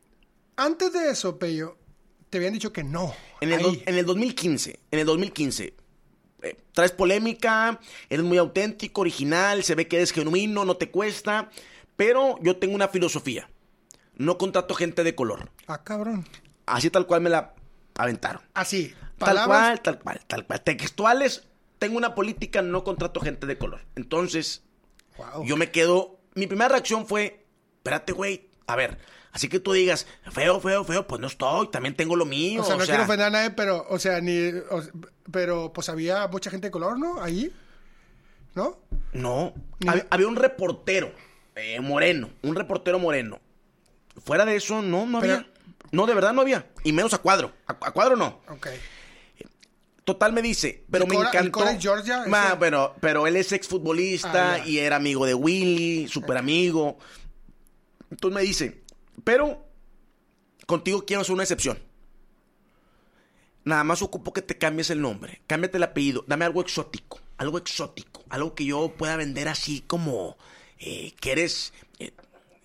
antes 0.55 0.93
de 0.93 1.09
eso, 1.09 1.39
Pello, 1.39 1.77
te 2.29 2.37
habían 2.37 2.53
dicho 2.53 2.71
que 2.71 2.83
no. 2.83 3.13
En 3.41 3.51
el, 3.51 3.81
en 3.85 3.95
el 3.97 4.05
2015, 4.05 4.79
en 4.91 4.99
el 4.99 5.05
2015, 5.07 5.73
eh, 6.43 6.57
traes 6.71 6.91
polémica, 6.91 7.79
eres 8.09 8.23
muy 8.23 8.37
auténtico, 8.37 9.01
original, 9.01 9.63
se 9.63 9.73
ve 9.73 9.87
que 9.87 9.95
eres 9.97 10.11
genuino, 10.11 10.65
no 10.65 10.77
te 10.77 10.91
cuesta, 10.91 11.49
pero 11.95 12.37
yo 12.43 12.57
tengo 12.57 12.75
una 12.75 12.87
filosofía. 12.89 13.49
No 14.19 14.37
contrato 14.37 14.75
gente 14.75 15.03
de 15.03 15.15
color. 15.15 15.49
Ah, 15.65 15.83
cabrón. 15.83 16.27
Así 16.67 16.91
tal 16.91 17.07
cual 17.07 17.21
me 17.21 17.31
la 17.31 17.53
aventaron. 17.97 18.43
Así. 18.53 18.93
Tal 19.17 19.43
cual, 19.45 19.81
tal 19.81 19.99
cual, 19.99 20.21
tal 20.27 20.45
cual. 20.45 20.61
Textuales, 20.61 21.47
tengo 21.79 21.97
una 21.97 22.13
política, 22.13 22.61
no 22.61 22.83
contrato 22.83 23.19
gente 23.21 23.47
de 23.47 23.57
color. 23.57 23.81
Entonces, 23.95 24.61
Wow. 25.17 25.45
yo 25.45 25.57
me 25.57 25.71
quedo. 25.71 26.19
Mi 26.35 26.45
primera 26.47 26.69
reacción 26.69 27.07
fue: 27.07 27.45
espérate, 27.77 28.13
güey, 28.13 28.49
a 28.67 28.75
ver. 28.75 28.97
Así 29.31 29.47
que 29.47 29.59
tú 29.59 29.73
digas, 29.73 30.07
feo, 30.31 30.59
feo, 30.59 30.83
feo, 30.83 31.05
pues 31.07 31.21
no 31.21 31.27
estoy, 31.27 31.69
también 31.69 31.95
tengo 31.95 32.15
lo 32.15 32.25
mío. 32.25 32.61
O 32.61 32.65
sea, 32.65 32.75
no 32.77 32.85
quiero 32.85 33.03
ofender 33.03 33.27
a 33.27 33.29
nadie, 33.29 33.51
pero, 33.51 33.85
o 33.89 33.99
sea, 33.99 34.19
ni. 34.21 34.49
o- 34.69 34.83
pero, 35.31 35.71
pues 35.73 35.87
había 35.89 36.27
mucha 36.27 36.49
gente 36.49 36.67
de 36.67 36.71
color, 36.71 36.97
¿no? 36.99 37.21
Ahí. 37.21 37.53
¿No? 38.55 38.79
No, 39.13 39.53
Ni- 39.79 39.87
hab- 39.89 40.07
había 40.09 40.27
un 40.27 40.35
reportero 40.35 41.11
eh, 41.55 41.79
moreno, 41.79 42.29
un 42.41 42.55
reportero 42.55 42.99
moreno. 42.99 43.39
Fuera 44.23 44.45
de 44.45 44.55
eso, 44.55 44.81
no, 44.81 45.05
no 45.05 45.19
Pero- 45.21 45.33
había. 45.35 45.49
No, 45.91 46.05
de 46.05 46.13
verdad 46.13 46.33
no 46.33 46.41
había. 46.41 46.67
Y 46.83 46.93
menos 46.93 47.13
a 47.13 47.17
cuadro. 47.17 47.51
A, 47.65 47.71
a 47.71 47.91
cuadro 47.91 48.15
no. 48.15 48.41
Ok. 48.49 48.67
Total 50.03 50.33
me 50.33 50.41
dice, 50.41 50.85
pero 50.89 51.03
¿El 51.05 51.09
me 51.09 51.15
Cora- 51.17 51.29
encantó. 51.29 51.51
Cora 51.59 51.77
Georgia? 51.79 52.23
Ma, 52.27 52.57
pero, 52.59 52.95
pero 52.99 53.27
él 53.27 53.35
es 53.35 53.51
exfutbolista 53.51 54.55
Ah, 54.55 54.59
y 54.67 54.79
era 54.79 54.95
amigo 54.95 55.25
de 55.25 55.33
Willy, 55.35 56.07
súper 56.07 56.37
amigo. 56.37 56.97
Entonces 58.09 58.35
me 58.35 58.41
dice, 58.41 58.83
pero 59.23 59.63
contigo 60.65 61.05
quiero 61.05 61.21
hacer 61.21 61.33
una 61.33 61.43
excepción. 61.43 61.77
Nada 63.65 63.83
más 63.83 64.01
ocupo 64.01 64.33
que 64.33 64.41
te 64.41 64.57
cambies 64.57 64.89
el 64.89 65.01
nombre, 65.01 65.41
cámbiate 65.45 65.77
el 65.77 65.83
apellido, 65.83 66.23
dame 66.27 66.45
algo 66.45 66.61
exótico, 66.61 67.19
algo 67.37 67.57
exótico, 67.59 68.23
algo 68.29 68.55
que 68.55 68.65
yo 68.65 68.93
pueda 68.97 69.15
vender 69.15 69.47
así 69.47 69.81
como 69.81 70.37
eh, 70.79 71.13
que 71.19 71.33
eres, 71.33 71.73
eh, 71.99 72.13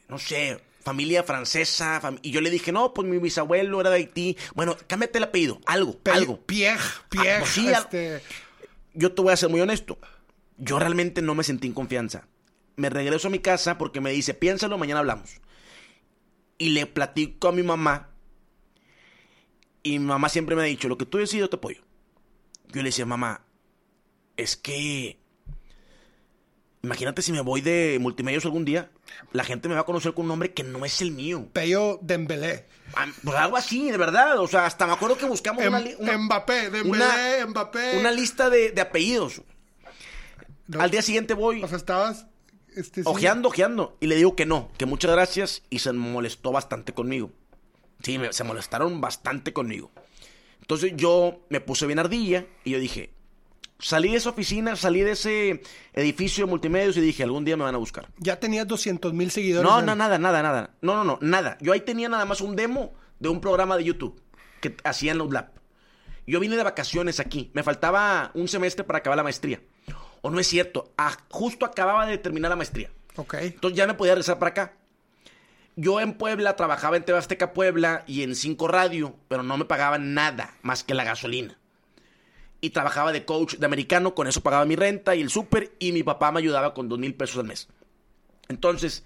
no 0.08 0.18
sé, 0.18 0.62
familia 0.84 1.22
francesa. 1.24 2.00
fam- 2.00 2.18
y 2.22 2.30
yo 2.30 2.40
le 2.40 2.50
dije, 2.50 2.70
no, 2.72 2.92
pues 2.94 3.08
mi 3.08 3.18
bisabuelo 3.18 3.80
era 3.80 3.90
de 3.90 3.96
Haití. 3.96 4.36
Bueno, 4.54 4.76
cámbiate 4.86 5.18
el 5.18 5.24
apellido, 5.24 5.60
algo, 5.66 5.98
Pe- 5.98 6.10
algo. 6.12 6.40
Piej, 6.44 6.78
Ah, 6.78 7.36
pues 7.40 7.50
sí, 7.50 7.68
al- 7.72 7.82
este... 7.84 8.20
yo 8.94 9.12
te 9.12 9.22
voy 9.22 9.32
a 9.32 9.36
ser 9.36 9.48
muy 9.48 9.60
honesto. 9.60 9.98
Yo 10.56 10.78
realmente 10.78 11.22
no 11.22 11.34
me 11.34 11.42
sentí 11.44 11.66
en 11.66 11.74
confianza. 11.74 12.28
Me 12.76 12.90
regreso 12.90 13.28
a 13.28 13.30
mi 13.30 13.38
casa 13.40 13.78
porque 13.78 14.00
me 14.00 14.10
dice, 14.12 14.34
piénsalo, 14.34 14.78
mañana 14.78 15.00
hablamos. 15.00 15.40
Y 16.58 16.70
le 16.70 16.86
platico 16.86 17.48
a 17.48 17.52
mi 17.52 17.62
mamá. 17.62 18.10
Y 19.82 19.98
mi 19.98 20.04
mamá 20.06 20.28
siempre 20.28 20.54
me 20.56 20.62
ha 20.62 20.66
dicho, 20.66 20.88
lo 20.88 20.96
que 20.98 21.06
tú 21.06 21.18
decides, 21.18 21.40
yo 21.40 21.50
te 21.50 21.56
apoyo. 21.56 21.82
Yo 22.68 22.82
le 22.82 22.88
decía, 22.88 23.06
mamá, 23.06 23.44
es 24.36 24.56
que... 24.56 25.18
Imagínate 26.82 27.22
si 27.22 27.32
me 27.32 27.40
voy 27.40 27.60
de 27.60 27.98
multimedios 28.00 28.44
algún 28.44 28.64
día, 28.64 28.90
la 29.32 29.44
gente 29.44 29.68
me 29.68 29.74
va 29.74 29.82
a 29.82 29.84
conocer 29.84 30.14
con 30.14 30.22
un 30.24 30.28
nombre 30.28 30.52
que 30.52 30.62
no 30.62 30.84
es 30.84 31.00
el 31.02 31.10
mío. 31.10 31.48
Pello 31.52 31.98
Dembélé. 32.02 32.66
Pues 33.22 33.36
algo 33.36 33.56
así, 33.56 33.90
de 33.90 33.96
verdad. 33.96 34.38
O 34.38 34.46
sea, 34.46 34.66
hasta 34.66 34.86
me 34.86 34.92
acuerdo 34.92 35.16
que 35.16 35.26
buscamos 35.26 35.64
una, 35.66 35.80
Em- 35.80 35.96
una- 35.98 36.18
Mbappé, 36.18 36.70
Dembélé, 36.70 36.88
una- 36.88 37.46
Mbappé. 37.46 37.98
una 37.98 38.10
lista 38.12 38.50
de, 38.50 38.70
de 38.72 38.80
apellidos. 38.80 39.42
No, 40.66 40.80
Al 40.80 40.90
día 40.90 41.02
siguiente 41.02 41.34
voy 41.34 41.62
O 41.62 41.68
sea, 41.68 41.76
estabas... 41.76 42.26
Este, 42.74 43.02
sí. 43.02 43.08
ojeando, 43.08 43.48
ojeando. 43.50 43.96
Y 44.00 44.06
le 44.08 44.16
digo 44.16 44.34
que 44.34 44.46
no, 44.46 44.70
que 44.76 44.86
muchas 44.86 45.12
gracias. 45.12 45.62
Y 45.70 45.78
se 45.78 45.92
molestó 45.92 46.50
bastante 46.52 46.92
conmigo. 46.92 47.30
Sí, 48.02 48.18
me- 48.18 48.32
se 48.32 48.44
molestaron 48.44 49.00
bastante 49.00 49.52
conmigo. 49.52 49.90
Entonces 50.60 50.92
yo 50.96 51.40
me 51.50 51.60
puse 51.60 51.86
bien 51.86 51.98
ardilla 52.00 52.46
y 52.64 52.70
yo 52.72 52.78
dije, 52.80 53.13
salí 53.78 54.10
de 54.12 54.16
esa 54.16 54.30
oficina, 54.30 54.76
salí 54.76 55.00
de 55.02 55.12
ese 55.12 55.62
edificio 55.92 56.44
de 56.46 56.50
multimedios 56.50 56.96
y 56.96 57.00
dije, 57.00 57.22
algún 57.22 57.44
día 57.44 57.56
me 57.56 57.64
van 57.64 57.74
a 57.74 57.78
buscar. 57.78 58.08
Ya 58.18 58.38
tenías 58.40 58.66
200 58.66 59.12
mil 59.12 59.30
seguidores. 59.30 59.68
No, 59.70 59.80
en- 59.80 59.86
no, 59.86 59.94
nada, 59.94 60.18
nada, 60.18 60.42
nada. 60.42 60.70
No, 60.80 60.94
no, 60.96 61.04
no, 61.04 61.18
nada. 61.20 61.58
Yo 61.60 61.72
ahí 61.72 61.80
tenía 61.80 62.08
nada 62.08 62.24
más 62.24 62.40
un 62.40 62.56
demo 62.56 62.94
de 63.18 63.28
un 63.28 63.40
programa 63.40 63.76
de 63.76 63.84
YouTube 63.84 64.20
que 64.60 64.76
hacía 64.84 65.12
en 65.12 65.18
Lab. 65.32 65.52
Yo 66.26 66.40
vine 66.40 66.56
de 66.56 66.62
vacaciones 66.62 67.20
aquí. 67.20 67.50
Me 67.52 67.62
faltaba 67.62 68.30
un 68.34 68.48
semestre 68.48 68.84
para 68.84 68.98
acabar 69.00 69.16
la 69.18 69.22
maestría. 69.22 69.60
O 70.22 70.30
no 70.30 70.40
es 70.40 70.46
cierto. 70.46 70.92
Ah, 70.96 71.14
justo 71.28 71.66
acababa 71.66 72.06
de 72.06 72.16
terminar 72.16 72.48
la 72.48 72.56
maestría. 72.56 72.90
Ok. 73.16 73.34
Entonces 73.34 73.76
ya 73.76 73.86
me 73.86 73.92
podía 73.94 74.14
regresar 74.14 74.38
para 74.38 74.50
acá. 74.50 74.72
Yo 75.76 76.00
en 76.00 76.14
Puebla 76.14 76.56
trabajaba 76.56 76.96
en 76.96 77.04
TV 77.04 77.18
Azteca 77.18 77.52
Puebla 77.52 78.04
y 78.06 78.22
en 78.22 78.34
Cinco 78.36 78.68
Radio, 78.68 79.16
pero 79.28 79.42
no 79.42 79.56
me 79.58 79.64
pagaban 79.66 80.14
nada 80.14 80.54
más 80.62 80.82
que 80.84 80.94
la 80.94 81.04
gasolina. 81.04 81.58
Y 82.64 82.70
trabajaba 82.70 83.12
de 83.12 83.26
coach 83.26 83.56
de 83.56 83.66
americano, 83.66 84.14
con 84.14 84.26
eso 84.26 84.40
pagaba 84.40 84.64
mi 84.64 84.74
renta 84.74 85.14
y 85.14 85.20
el 85.20 85.28
súper, 85.28 85.74
y 85.78 85.92
mi 85.92 86.02
papá 86.02 86.32
me 86.32 86.38
ayudaba 86.38 86.72
con 86.72 86.88
dos 86.88 86.98
mil 86.98 87.14
pesos 87.14 87.36
al 87.36 87.44
mes. 87.44 87.68
Entonces, 88.48 89.04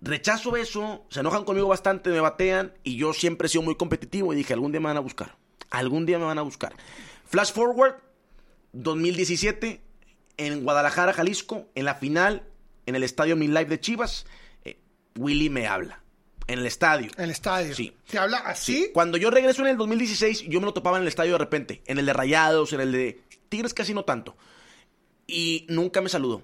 rechazo 0.00 0.56
eso, 0.56 1.06
se 1.08 1.20
enojan 1.20 1.44
conmigo 1.44 1.68
bastante, 1.68 2.10
me 2.10 2.18
batean, 2.18 2.74
y 2.82 2.96
yo 2.96 3.12
siempre 3.12 3.46
he 3.46 3.48
sido 3.48 3.62
muy 3.62 3.76
competitivo 3.76 4.32
y 4.32 4.36
dije, 4.36 4.54
algún 4.54 4.72
día 4.72 4.80
me 4.80 4.88
van 4.88 4.96
a 4.96 5.00
buscar. 5.00 5.36
Algún 5.70 6.04
día 6.04 6.18
me 6.18 6.24
van 6.24 6.38
a 6.38 6.42
buscar. 6.42 6.74
Flash 7.26 7.52
forward, 7.52 7.94
2017, 8.72 9.80
en 10.36 10.64
Guadalajara, 10.64 11.12
Jalisco, 11.12 11.68
en 11.76 11.84
la 11.84 11.94
final, 11.94 12.42
en 12.86 12.96
el 12.96 13.04
estadio 13.04 13.36
Mi 13.36 13.46
Life 13.46 13.66
de 13.66 13.78
Chivas, 13.78 14.26
eh, 14.64 14.80
Willy 15.16 15.48
me 15.48 15.68
habla. 15.68 16.02
En 16.48 16.58
el 16.58 16.66
estadio. 16.66 17.10
En 17.16 17.24
el 17.24 17.30
estadio. 17.30 17.74
Sí. 17.74 17.94
¿Te 18.08 18.18
habla 18.18 18.38
así? 18.38 18.90
Cuando 18.92 19.18
yo 19.18 19.30
regreso 19.30 19.62
en 19.62 19.68
el 19.68 19.76
2016, 19.76 20.44
yo 20.48 20.60
me 20.60 20.66
lo 20.66 20.72
topaba 20.74 20.96
en 20.96 21.02
el 21.02 21.08
estadio 21.08 21.32
de 21.32 21.38
repente. 21.38 21.82
En 21.86 21.98
el 21.98 22.06
de 22.06 22.12
Rayados, 22.14 22.72
en 22.72 22.80
el 22.80 22.90
de 22.92 23.20
Tigres 23.50 23.74
casi 23.74 23.92
no 23.94 24.04
tanto. 24.04 24.36
Y 25.26 25.66
nunca 25.68 26.00
me 26.00 26.08
saludó. 26.08 26.42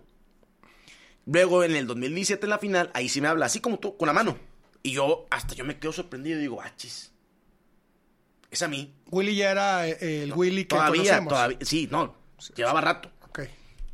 Luego 1.27 1.65
en 1.65 1.75
el 1.75 1.87
2017 1.87 2.45
en 2.45 2.51
la 2.51 2.59
final, 2.59 2.91
ahí 2.93 3.09
sí 3.09 3.23
me 3.23 3.29
habla, 3.29 3.47
así 3.47 3.61
como 3.61 3.79
tú, 3.79 3.97
con 3.97 4.07
la 4.07 4.13
mano. 4.13 4.37
Y 4.83 4.93
yo, 4.93 5.27
hasta 5.31 5.55
yo 5.55 5.65
me 5.65 5.79
quedo 5.79 5.93
sorprendido 5.93 6.39
y 6.39 6.43
digo, 6.43 6.61
achis. 6.61 7.11
Es 8.51 8.61
a 8.61 8.69
mí. 8.69 8.95
Willy 9.11 9.35
ya 9.37 9.51
era 9.51 9.89
eh, 9.89 10.23
el 10.25 10.33
Willy 10.35 10.65
que 10.65 10.77
Todavía, 10.77 11.01
conocemos. 11.03 11.33
todavía. 11.33 11.59
Sí, 11.63 11.89
no. 11.91 12.15
Llevaba 12.55 12.83
rato. 12.83 13.11
Ok. 13.29 13.41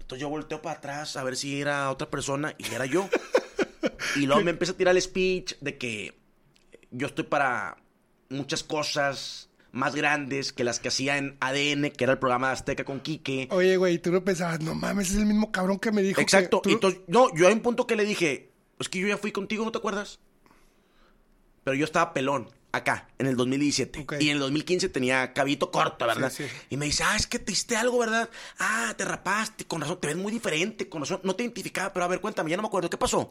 Entonces 0.00 0.20
yo 0.20 0.28
volteo 0.28 0.60
para 0.60 0.78
atrás 0.78 1.16
a 1.16 1.22
ver 1.22 1.36
si 1.36 1.60
era 1.60 1.88
otra 1.90 2.10
persona 2.10 2.52
y 2.58 2.74
era 2.74 2.84
yo. 2.84 3.08
y 4.16 4.26
luego 4.26 4.42
me 4.44 4.50
empieza 4.50 4.72
a 4.72 4.76
tirar 4.76 4.94
el 4.96 5.02
speech 5.02 5.54
de 5.60 5.78
que 5.78 6.18
yo 6.90 7.06
estoy 7.06 7.24
para 7.24 7.76
muchas 8.28 8.62
cosas 8.62 9.48
más 9.72 9.94
grandes 9.94 10.52
que 10.52 10.64
las 10.64 10.80
que 10.80 10.88
hacía 10.88 11.16
en 11.16 11.36
ADN, 11.40 11.90
que 11.92 12.04
era 12.04 12.14
el 12.14 12.18
programa 12.18 12.48
de 12.48 12.54
Azteca 12.54 12.84
con 12.84 13.00
Quique. 13.00 13.46
Oye, 13.52 13.76
güey, 13.76 13.98
tú 13.98 14.10
no 14.10 14.24
pensabas, 14.24 14.60
no 14.60 14.74
mames, 14.74 15.10
es 15.10 15.16
el 15.16 15.26
mismo 15.26 15.52
cabrón 15.52 15.78
que 15.78 15.92
me 15.92 16.02
dijo 16.02 16.16
que 16.16 16.22
Exacto. 16.22 16.60
tú- 16.62 16.70
Entonces, 16.70 17.00
no, 17.06 17.32
yo 17.36 17.46
hay 17.46 17.52
un 17.52 17.60
punto 17.60 17.86
que 17.86 17.94
le 17.94 18.04
dije, 18.04 18.50
es 18.80 18.88
que 18.88 18.98
yo 18.98 19.06
ya 19.06 19.16
fui 19.16 19.30
contigo, 19.30 19.64
¿no 19.64 19.70
te 19.70 19.78
acuerdas? 19.78 20.18
Pero 21.64 21.74
yo 21.76 21.84
estaba 21.84 22.12
pelón 22.12 22.48
acá, 22.72 23.08
en 23.18 23.26
el 23.26 23.36
2017. 23.36 24.00
Ok. 24.00 24.14
Y 24.20 24.28
en 24.30 24.34
el 24.34 24.38
2015 24.40 24.88
tenía 24.88 25.32
cabito 25.32 25.70
corto, 25.70 26.06
¿verdad? 26.06 26.32
Sí, 26.34 26.44
sí. 26.44 26.50
Y 26.70 26.76
me 26.76 26.86
dice, 26.86 27.02
ah, 27.04 27.16
es 27.16 27.26
que 27.26 27.38
te 27.38 27.52
hiciste 27.52 27.76
algo, 27.76 27.98
¿verdad? 27.98 28.28
Ah, 28.58 28.94
te 28.96 29.04
rapaste, 29.04 29.66
con 29.66 29.80
razón, 29.80 29.98
te 30.00 30.08
ves 30.08 30.16
muy 30.16 30.32
diferente, 30.32 30.88
con 30.88 31.02
razón, 31.02 31.20
no 31.22 31.34
te 31.36 31.42
identificaba, 31.44 31.92
pero 31.92 32.04
a 32.04 32.08
ver, 32.08 32.20
cuéntame, 32.20 32.50
ya 32.50 32.56
no 32.56 32.62
me 32.62 32.68
acuerdo, 32.68 32.88
¿qué 32.90 32.96
pasó? 32.96 33.30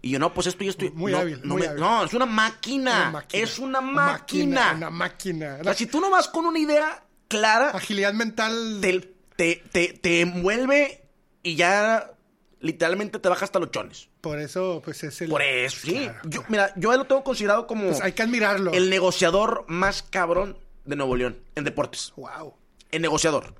Y 0.00 0.10
yo, 0.10 0.18
no, 0.18 0.32
pues 0.32 0.46
esto 0.46 0.62
y 0.64 0.68
esto. 0.68 0.84
y- 0.84 0.90
Muy 0.90 1.12
no, 1.12 1.18
hábil, 1.18 1.40
no, 1.42 1.54
muy 1.54 1.62
me- 1.62 1.68
hábil. 1.68 1.80
no, 1.80 2.04
es 2.04 2.14
una 2.14 2.26
máquina. 2.26 2.92
Una 3.02 3.10
máquina. 3.10 3.42
Es 3.42 3.58
una 3.58 3.80
máquina. 3.80 4.72
Una 4.76 4.90
máquina. 4.90 5.58
O 5.60 5.64
sea, 5.64 5.74
si 5.74 5.86
tú 5.86 6.00
no 6.00 6.10
vas 6.10 6.28
con 6.28 6.46
una 6.46 6.58
idea 6.58 7.04
clara, 7.26 7.70
Agilidad 7.70 8.12
mental. 8.14 8.78
te, 8.80 9.00
te, 9.36 9.62
te, 9.72 9.88
te 9.94 10.20
envuelve 10.20 11.02
y 11.42 11.56
ya 11.56 12.12
literalmente 12.60 13.18
te 13.18 13.28
baja 13.28 13.44
hasta 13.44 13.58
los 13.58 13.70
chones. 13.70 14.08
Por 14.20 14.38
eso, 14.40 14.82
pues 14.84 15.02
es 15.04 15.20
el. 15.20 15.30
Por 15.30 15.42
eso, 15.42 15.86
sí. 15.86 15.94
Claro, 16.04 16.20
Yo, 16.24 16.44
mira, 16.48 16.72
yo 16.76 16.96
lo 16.96 17.04
tengo 17.04 17.22
considerado 17.24 17.66
como 17.66 17.86
Pues 17.88 18.00
hay 18.00 18.12
que 18.12 18.22
admirarlo. 18.22 18.72
el 18.72 18.90
negociador 18.90 19.64
más 19.68 20.02
cabrón 20.02 20.58
de 20.84 20.96
Nuevo 20.96 21.16
León 21.16 21.38
en 21.54 21.64
deportes. 21.64 22.12
Wow. 22.16 22.54
El 22.90 23.02
negociador. 23.02 23.54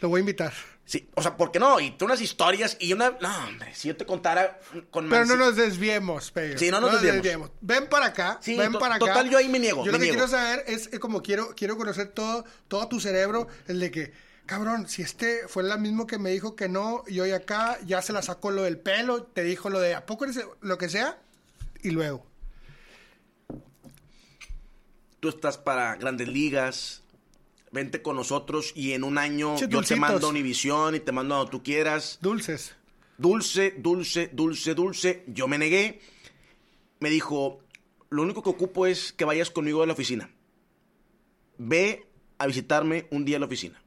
Lo 0.00 0.08
voy 0.10 0.18
a 0.18 0.20
invitar. 0.20 0.52
Sí, 0.86 1.08
o 1.14 1.22
sea, 1.22 1.36
¿por 1.36 1.50
qué 1.50 1.58
no? 1.58 1.80
Y 1.80 1.92
tú 1.92 2.04
unas 2.04 2.20
historias 2.20 2.76
y 2.78 2.92
una... 2.92 3.16
No, 3.20 3.48
hombre, 3.48 3.74
si 3.74 3.88
yo 3.88 3.96
te 3.96 4.04
contara 4.04 4.60
con 4.90 5.08
Pero 5.08 5.24
no 5.24 5.36
nos 5.36 5.56
desviemos, 5.56 6.30
Pello. 6.30 6.58
Sí, 6.58 6.70
no 6.70 6.80
nos 6.80 7.00
desviemos. 7.00 7.50
Ven 7.62 7.88
para 7.88 8.06
acá. 8.06 8.38
Sí, 8.42 8.56
ven 8.56 8.72
para 8.74 8.96
acá. 8.96 9.06
total, 9.06 9.30
yo 9.30 9.38
ahí 9.38 9.48
me 9.48 9.58
niego, 9.58 9.84
Yo 9.84 9.92
me 9.92 9.98
lo 9.98 10.04
que 10.04 10.10
quiero 10.10 10.28
saber 10.28 10.62
es, 10.66 10.92
eh, 10.92 10.98
como 10.98 11.22
quiero, 11.22 11.54
quiero 11.56 11.78
conocer 11.78 12.08
todo, 12.08 12.44
todo 12.68 12.86
tu 12.88 13.00
cerebro, 13.00 13.48
el 13.66 13.80
de 13.80 13.90
que, 13.90 14.12
cabrón, 14.44 14.86
si 14.86 15.00
este 15.00 15.48
fue 15.48 15.62
el 15.62 15.78
mismo 15.78 16.06
que 16.06 16.18
me 16.18 16.30
dijo 16.30 16.54
que 16.54 16.68
no, 16.68 17.02
y 17.06 17.18
hoy 17.20 17.30
acá 17.30 17.78
ya 17.86 18.02
se 18.02 18.12
la 18.12 18.20
sacó 18.20 18.50
lo 18.50 18.62
del 18.62 18.78
pelo, 18.78 19.22
te 19.22 19.42
dijo 19.42 19.70
lo 19.70 19.80
de 19.80 19.94
a 19.94 20.04
poco 20.04 20.24
eres 20.24 20.38
lo 20.60 20.76
que 20.76 20.90
sea, 20.90 21.18
y 21.82 21.92
luego. 21.92 22.26
Tú 25.20 25.30
estás 25.30 25.56
para 25.56 25.96
grandes 25.96 26.28
ligas, 26.28 27.03
vente 27.74 28.00
con 28.00 28.16
nosotros 28.16 28.72
y 28.74 28.92
en 28.92 29.04
un 29.04 29.18
año 29.18 29.58
yo 29.58 29.82
te 29.82 29.96
mando 29.96 30.26
a 30.26 30.30
Univisión 30.30 30.94
y 30.94 31.00
te 31.00 31.12
mando 31.12 31.34
a 31.34 31.38
donde 31.38 31.50
tú 31.50 31.62
quieras. 31.62 32.18
Dulces. 32.22 32.76
Dulce, 33.18 33.74
dulce, 33.76 34.30
dulce, 34.32 34.74
dulce. 34.74 35.24
Yo 35.26 35.46
me 35.46 35.58
negué. 35.58 36.00
Me 37.00 37.10
dijo, 37.10 37.58
lo 38.10 38.22
único 38.22 38.42
que 38.42 38.50
ocupo 38.50 38.86
es 38.86 39.12
que 39.12 39.24
vayas 39.24 39.50
conmigo 39.50 39.82
a 39.82 39.86
la 39.86 39.92
oficina. 39.92 40.30
Ve 41.58 42.06
a 42.38 42.46
visitarme 42.46 43.06
un 43.10 43.24
día 43.24 43.36
a 43.36 43.40
la 43.40 43.46
oficina. 43.46 43.82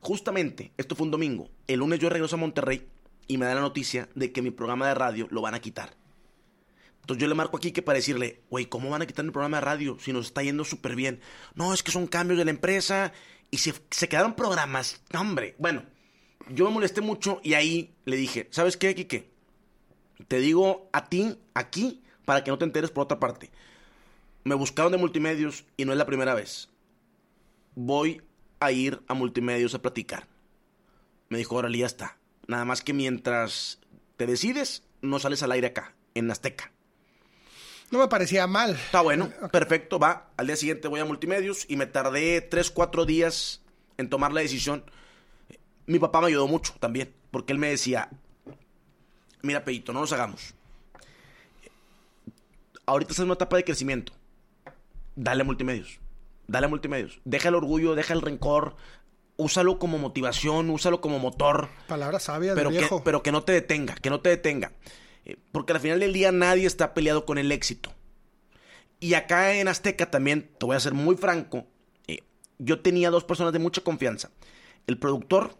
Justamente, 0.00 0.72
esto 0.76 0.94
fue 0.94 1.06
un 1.06 1.10
domingo. 1.10 1.50
El 1.66 1.80
lunes 1.80 1.98
yo 1.98 2.08
regreso 2.08 2.36
a 2.36 2.38
Monterrey 2.38 2.86
y 3.26 3.38
me 3.38 3.46
da 3.46 3.54
la 3.54 3.60
noticia 3.60 4.08
de 4.14 4.32
que 4.32 4.42
mi 4.42 4.50
programa 4.50 4.86
de 4.86 4.94
radio 4.94 5.26
lo 5.30 5.40
van 5.40 5.54
a 5.54 5.60
quitar. 5.60 5.96
Entonces 7.08 7.22
yo 7.22 7.28
le 7.28 7.34
marco 7.34 7.56
aquí 7.56 7.72
que 7.72 7.80
para 7.80 7.96
decirle, 7.96 8.42
güey, 8.50 8.66
¿cómo 8.66 8.90
van 8.90 9.00
a 9.00 9.06
quitar 9.06 9.24
mi 9.24 9.30
programa 9.30 9.56
de 9.56 9.60
radio 9.62 9.96
si 9.98 10.12
nos 10.12 10.26
está 10.26 10.42
yendo 10.42 10.62
súper 10.62 10.94
bien? 10.94 11.22
No, 11.54 11.72
es 11.72 11.82
que 11.82 11.90
son 11.90 12.06
cambios 12.06 12.36
de 12.36 12.44
la 12.44 12.50
empresa 12.50 13.14
y 13.50 13.56
se, 13.56 13.72
se 13.90 14.10
quedaron 14.10 14.34
programas. 14.34 15.00
No, 15.14 15.22
hombre, 15.22 15.54
bueno, 15.56 15.84
yo 16.50 16.66
me 16.66 16.70
molesté 16.70 17.00
mucho 17.00 17.40
y 17.42 17.54
ahí 17.54 17.94
le 18.04 18.16
dije, 18.16 18.46
¿sabes 18.50 18.76
qué, 18.76 18.94
Kike? 18.94 19.26
Te 20.28 20.38
digo 20.38 20.90
a 20.92 21.08
ti, 21.08 21.38
aquí, 21.54 22.02
para 22.26 22.44
que 22.44 22.50
no 22.50 22.58
te 22.58 22.66
enteres 22.66 22.90
por 22.90 23.04
otra 23.04 23.18
parte. 23.18 23.50
Me 24.44 24.54
buscaron 24.54 24.92
de 24.92 24.98
multimedios 24.98 25.64
y 25.78 25.86
no 25.86 25.92
es 25.92 25.98
la 25.98 26.04
primera 26.04 26.34
vez. 26.34 26.68
Voy 27.74 28.20
a 28.60 28.70
ir 28.70 29.00
a 29.08 29.14
multimedios 29.14 29.74
a 29.74 29.80
platicar. 29.80 30.28
Me 31.30 31.38
dijo, 31.38 31.56
órale, 31.56 31.78
ya 31.78 31.86
está. 31.86 32.18
Nada 32.46 32.66
más 32.66 32.82
que 32.82 32.92
mientras 32.92 33.80
te 34.18 34.26
decides, 34.26 34.82
no 35.00 35.18
sales 35.18 35.42
al 35.42 35.52
aire 35.52 35.68
acá, 35.68 35.94
en 36.14 36.30
Azteca. 36.30 36.70
No 37.90 37.98
me 37.98 38.08
parecía 38.08 38.46
mal. 38.46 38.72
Está 38.72 39.00
bueno, 39.00 39.30
perfecto, 39.50 39.98
va. 39.98 40.28
Al 40.36 40.46
día 40.46 40.56
siguiente 40.56 40.88
voy 40.88 41.00
a 41.00 41.04
multimedios 41.04 41.64
y 41.68 41.76
me 41.76 41.86
tardé 41.86 42.40
3, 42.40 42.70
4 42.70 43.06
días 43.06 43.62
en 43.96 44.10
tomar 44.10 44.32
la 44.32 44.40
decisión. 44.40 44.84
Mi 45.86 45.98
papá 45.98 46.20
me 46.20 46.26
ayudó 46.26 46.46
mucho 46.46 46.74
también, 46.80 47.14
porque 47.30 47.52
él 47.52 47.58
me 47.58 47.70
decía, 47.70 48.10
mira, 49.42 49.64
Peito, 49.64 49.92
no 49.92 50.00
nos 50.00 50.12
hagamos. 50.12 50.54
Ahorita 52.84 53.12
estás 53.12 53.22
en 53.22 53.26
una 53.26 53.34
etapa 53.34 53.56
de 53.56 53.64
crecimiento. 53.64 54.12
Dale 55.16 55.42
a 55.42 55.44
multimedios. 55.44 55.98
Dale 56.46 56.66
a 56.66 56.68
multimedios. 56.68 57.20
Deja 57.24 57.48
el 57.48 57.54
orgullo, 57.54 57.94
deja 57.94 58.12
el 58.14 58.22
rencor. 58.22 58.76
Úsalo 59.36 59.78
como 59.78 59.98
motivación, 59.98 60.68
úsalo 60.70 61.00
como 61.00 61.18
motor. 61.18 61.68
Palabras 61.86 62.24
sabias 62.24 62.54
pero 62.54 62.70
del 62.70 62.78
que, 62.78 62.80
viejo. 62.80 63.04
pero 63.04 63.22
que 63.22 63.32
no 63.32 63.44
te 63.44 63.52
detenga, 63.52 63.94
que 63.94 64.10
no 64.10 64.20
te 64.20 64.30
detenga. 64.30 64.72
Eh, 65.24 65.36
Porque 65.52 65.72
al 65.72 65.80
final 65.80 66.00
del 66.00 66.12
día 66.12 66.32
nadie 66.32 66.66
está 66.66 66.94
peleado 66.94 67.24
con 67.24 67.38
el 67.38 67.52
éxito. 67.52 67.92
Y 69.00 69.14
acá 69.14 69.54
en 69.54 69.68
Azteca 69.68 70.10
también, 70.10 70.50
te 70.58 70.66
voy 70.66 70.76
a 70.76 70.80
ser 70.80 70.94
muy 70.94 71.16
franco, 71.16 71.66
eh, 72.06 72.20
yo 72.58 72.80
tenía 72.80 73.10
dos 73.10 73.24
personas 73.24 73.52
de 73.52 73.58
mucha 73.58 73.82
confianza. 73.82 74.30
El 74.86 74.98
productor 74.98 75.56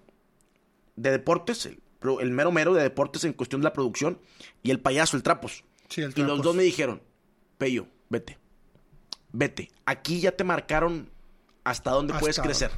de 0.96 1.12
deportes, 1.12 1.66
el, 1.66 2.30
mero 2.30 2.50
mero 2.50 2.74
de 2.74 2.82
deportes 2.82 3.24
en 3.24 3.32
cuestión 3.32 3.60
de 3.60 3.64
la 3.64 3.72
producción, 3.72 4.20
y 4.62 4.70
el 4.70 4.80
payaso, 4.80 5.16
el 5.16 5.22
trapos. 5.22 5.64
Sí, 5.88 6.02
el 6.02 6.12
Y 6.16 6.22
los 6.22 6.42
dos 6.42 6.56
me 6.56 6.64
dijeron, 6.64 7.00
Pello, 7.58 7.86
vete, 8.08 8.38
vete. 9.32 9.70
Aquí 9.84 10.20
ya 10.20 10.32
te 10.32 10.44
marcaron 10.44 11.10
hasta 11.64 11.90
dónde 11.90 12.14
Hasta 12.14 12.20
puedes 12.20 12.40
crecer. 12.40 12.72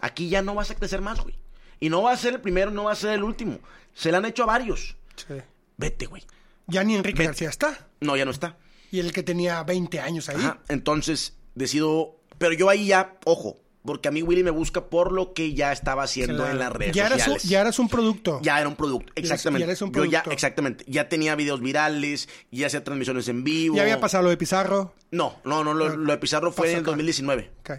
Aquí 0.00 0.28
ya 0.28 0.42
no 0.42 0.54
vas 0.54 0.70
a 0.70 0.74
crecer 0.74 1.00
más, 1.00 1.20
güey. 1.20 1.38
Y 1.78 1.88
no 1.90 2.02
va 2.02 2.12
a 2.12 2.16
ser 2.16 2.34
el 2.34 2.40
primero, 2.40 2.70
no 2.70 2.84
va 2.84 2.92
a 2.92 2.96
ser 2.96 3.12
el 3.12 3.22
último. 3.22 3.60
Se 3.92 4.10
le 4.10 4.16
han 4.16 4.24
hecho 4.24 4.44
a 4.44 4.46
varios. 4.46 4.96
Sí. 5.16 5.34
Vete, 5.76 6.06
güey. 6.06 6.22
Ya 6.66 6.84
ni 6.84 6.94
Enrique 6.94 7.18
Vete. 7.18 7.26
García 7.28 7.48
está. 7.48 7.88
No, 8.00 8.16
ya 8.16 8.24
no 8.24 8.30
está. 8.30 8.56
Y 8.90 9.00
el 9.00 9.12
que 9.12 9.22
tenía 9.22 9.62
20 9.62 10.00
años 10.00 10.28
ahí. 10.28 10.36
Ajá, 10.36 10.60
Entonces, 10.68 11.36
decido. 11.54 12.16
Pero 12.38 12.52
yo 12.54 12.68
ahí 12.68 12.86
ya, 12.86 13.18
ojo, 13.24 13.58
porque 13.84 14.08
a 14.08 14.10
mí 14.10 14.22
Willy 14.22 14.42
me 14.44 14.50
busca 14.50 14.86
por 14.86 15.12
lo 15.12 15.32
que 15.32 15.54
ya 15.54 15.72
estaba 15.72 16.02
haciendo 16.04 16.36
Claro. 16.36 16.52
en 16.52 16.58
las 16.58 16.72
redes 16.72 16.94
ya 16.94 17.06
eras, 17.06 17.18
un, 17.18 17.24
sociales. 17.34 17.42
ya 17.44 17.60
eras 17.60 17.78
un 17.78 17.88
producto. 17.88 18.38
Ya 18.42 18.58
era 18.60 18.68
un 18.68 18.76
producto, 18.76 19.12
exactamente. 19.16 19.60
ya 19.60 19.64
eres 19.66 19.82
un 19.82 19.92
Yo 19.92 20.04
ya, 20.04 20.10
producto. 20.22 20.30
exactamente. 20.32 20.84
Ya 20.88 21.08
tenía 21.08 21.34
videos 21.36 21.60
virales, 21.60 22.28
ya 22.50 22.66
hacía 22.68 22.84
transmisiones 22.84 23.26
en 23.28 23.44
vivo. 23.44 23.76
Ya 23.76 23.82
había 23.82 24.00
pasado 24.00 24.24
lo 24.24 24.30
de 24.30 24.36
Pizarro. 24.36 24.94
No, 25.10 25.36
no, 25.44 25.64
no, 25.64 25.74
lo, 25.74 25.96
lo 25.96 26.12
de 26.12 26.18
Pizarro 26.18 26.52
fue 26.52 26.68
en 26.68 26.74
el 26.76 26.80
acá. 26.82 26.90
2019. 26.92 27.50
Ok. 27.60 27.70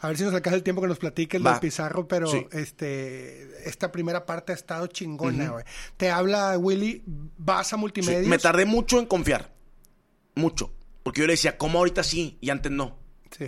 A 0.00 0.08
ver 0.08 0.16
si 0.18 0.24
nos 0.24 0.34
alcanza 0.34 0.56
el 0.56 0.62
tiempo 0.64 0.82
que 0.82 0.88
nos 0.88 0.98
platiques 0.98 1.40
lo 1.40 1.52
de 1.52 1.60
Pizarro, 1.60 2.08
pero 2.08 2.26
Sí. 2.26 2.46
este 2.50 3.48
esta 3.64 3.90
primera 3.92 4.26
parte 4.26 4.52
ha 4.52 4.54
estado 4.54 4.86
chingona, 4.86 5.50
güey. 5.50 5.64
Te 5.96 6.10
habla 6.10 6.56
Willy, 6.58 7.02
vas 7.38 7.68
a 7.72 7.76
Sí, 7.76 7.80
multimedios. 7.80 8.26
me 8.26 8.38
tardé 8.38 8.64
mucho 8.64 8.98
en 8.98 9.06
confiar. 9.06 9.52
Mucho. 10.34 10.72
Porque 11.02 11.20
yo 11.20 11.26
le 11.26 11.34
decía, 11.34 11.58
¿cómo 11.58 11.78
ahorita 11.78 12.02
sí? 12.02 12.38
Y 12.40 12.50
antes 12.50 12.70
no. 12.72 12.98
Sí. 13.36 13.46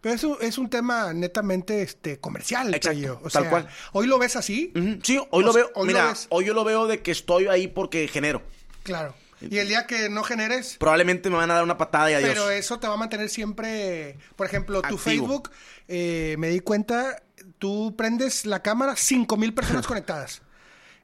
Pero 0.00 0.14
eso 0.14 0.40
es 0.40 0.58
un 0.58 0.70
tema 0.70 1.12
netamente 1.12 1.82
este 1.82 2.20
comercial, 2.20 2.72
Exacto. 2.72 3.20
O 3.24 3.30
tal 3.30 3.42
sea, 3.42 3.50
cual. 3.50 3.68
Hoy 3.92 4.06
lo 4.06 4.18
ves 4.18 4.36
así, 4.36 4.72
Sí, 5.02 5.18
hoy 5.18 5.26
O 5.30 5.40
lo 5.42 5.52
veo. 5.52 5.70
hoy 5.74 5.88
mira, 5.88 6.14
hoy 6.28 6.44
yo 6.44 6.54
lo 6.54 6.62
veo 6.64 6.86
de 6.86 7.02
que 7.02 7.10
estoy 7.10 7.46
ahí 7.48 7.66
porque 7.68 8.06
genero. 8.08 8.42
claro. 8.82 9.14
Y 9.40 9.58
el 9.58 9.68
día 9.68 9.86
que 9.86 10.08
no 10.08 10.24
generes, 10.24 10.76
Probablemente 10.80 11.30
me 11.30 11.36
van 11.36 11.48
a 11.52 11.54
dar 11.54 11.62
una 11.62 11.78
patada 11.78 12.10
y 12.10 12.14
adiós. 12.14 12.30
Pero 12.30 12.50
eso 12.50 12.80
te 12.80 12.88
va 12.88 12.94
a 12.94 12.96
mantener 12.96 13.28
siempre, 13.28 14.18
por 14.34 14.48
ejemplo, 14.48 14.80
tu 14.82 14.86
Activo. 14.96 14.98
Facebook, 14.98 15.50
eh, 15.86 16.34
me 16.40 16.48
di 16.48 16.58
cuenta, 16.58 17.22
tú 17.58 17.94
prendes 17.96 18.46
la 18.46 18.62
cámara, 18.62 18.96
cinco 18.96 19.36
mil 19.36 19.54
personas 19.54 19.86
conectadas. 19.86 20.42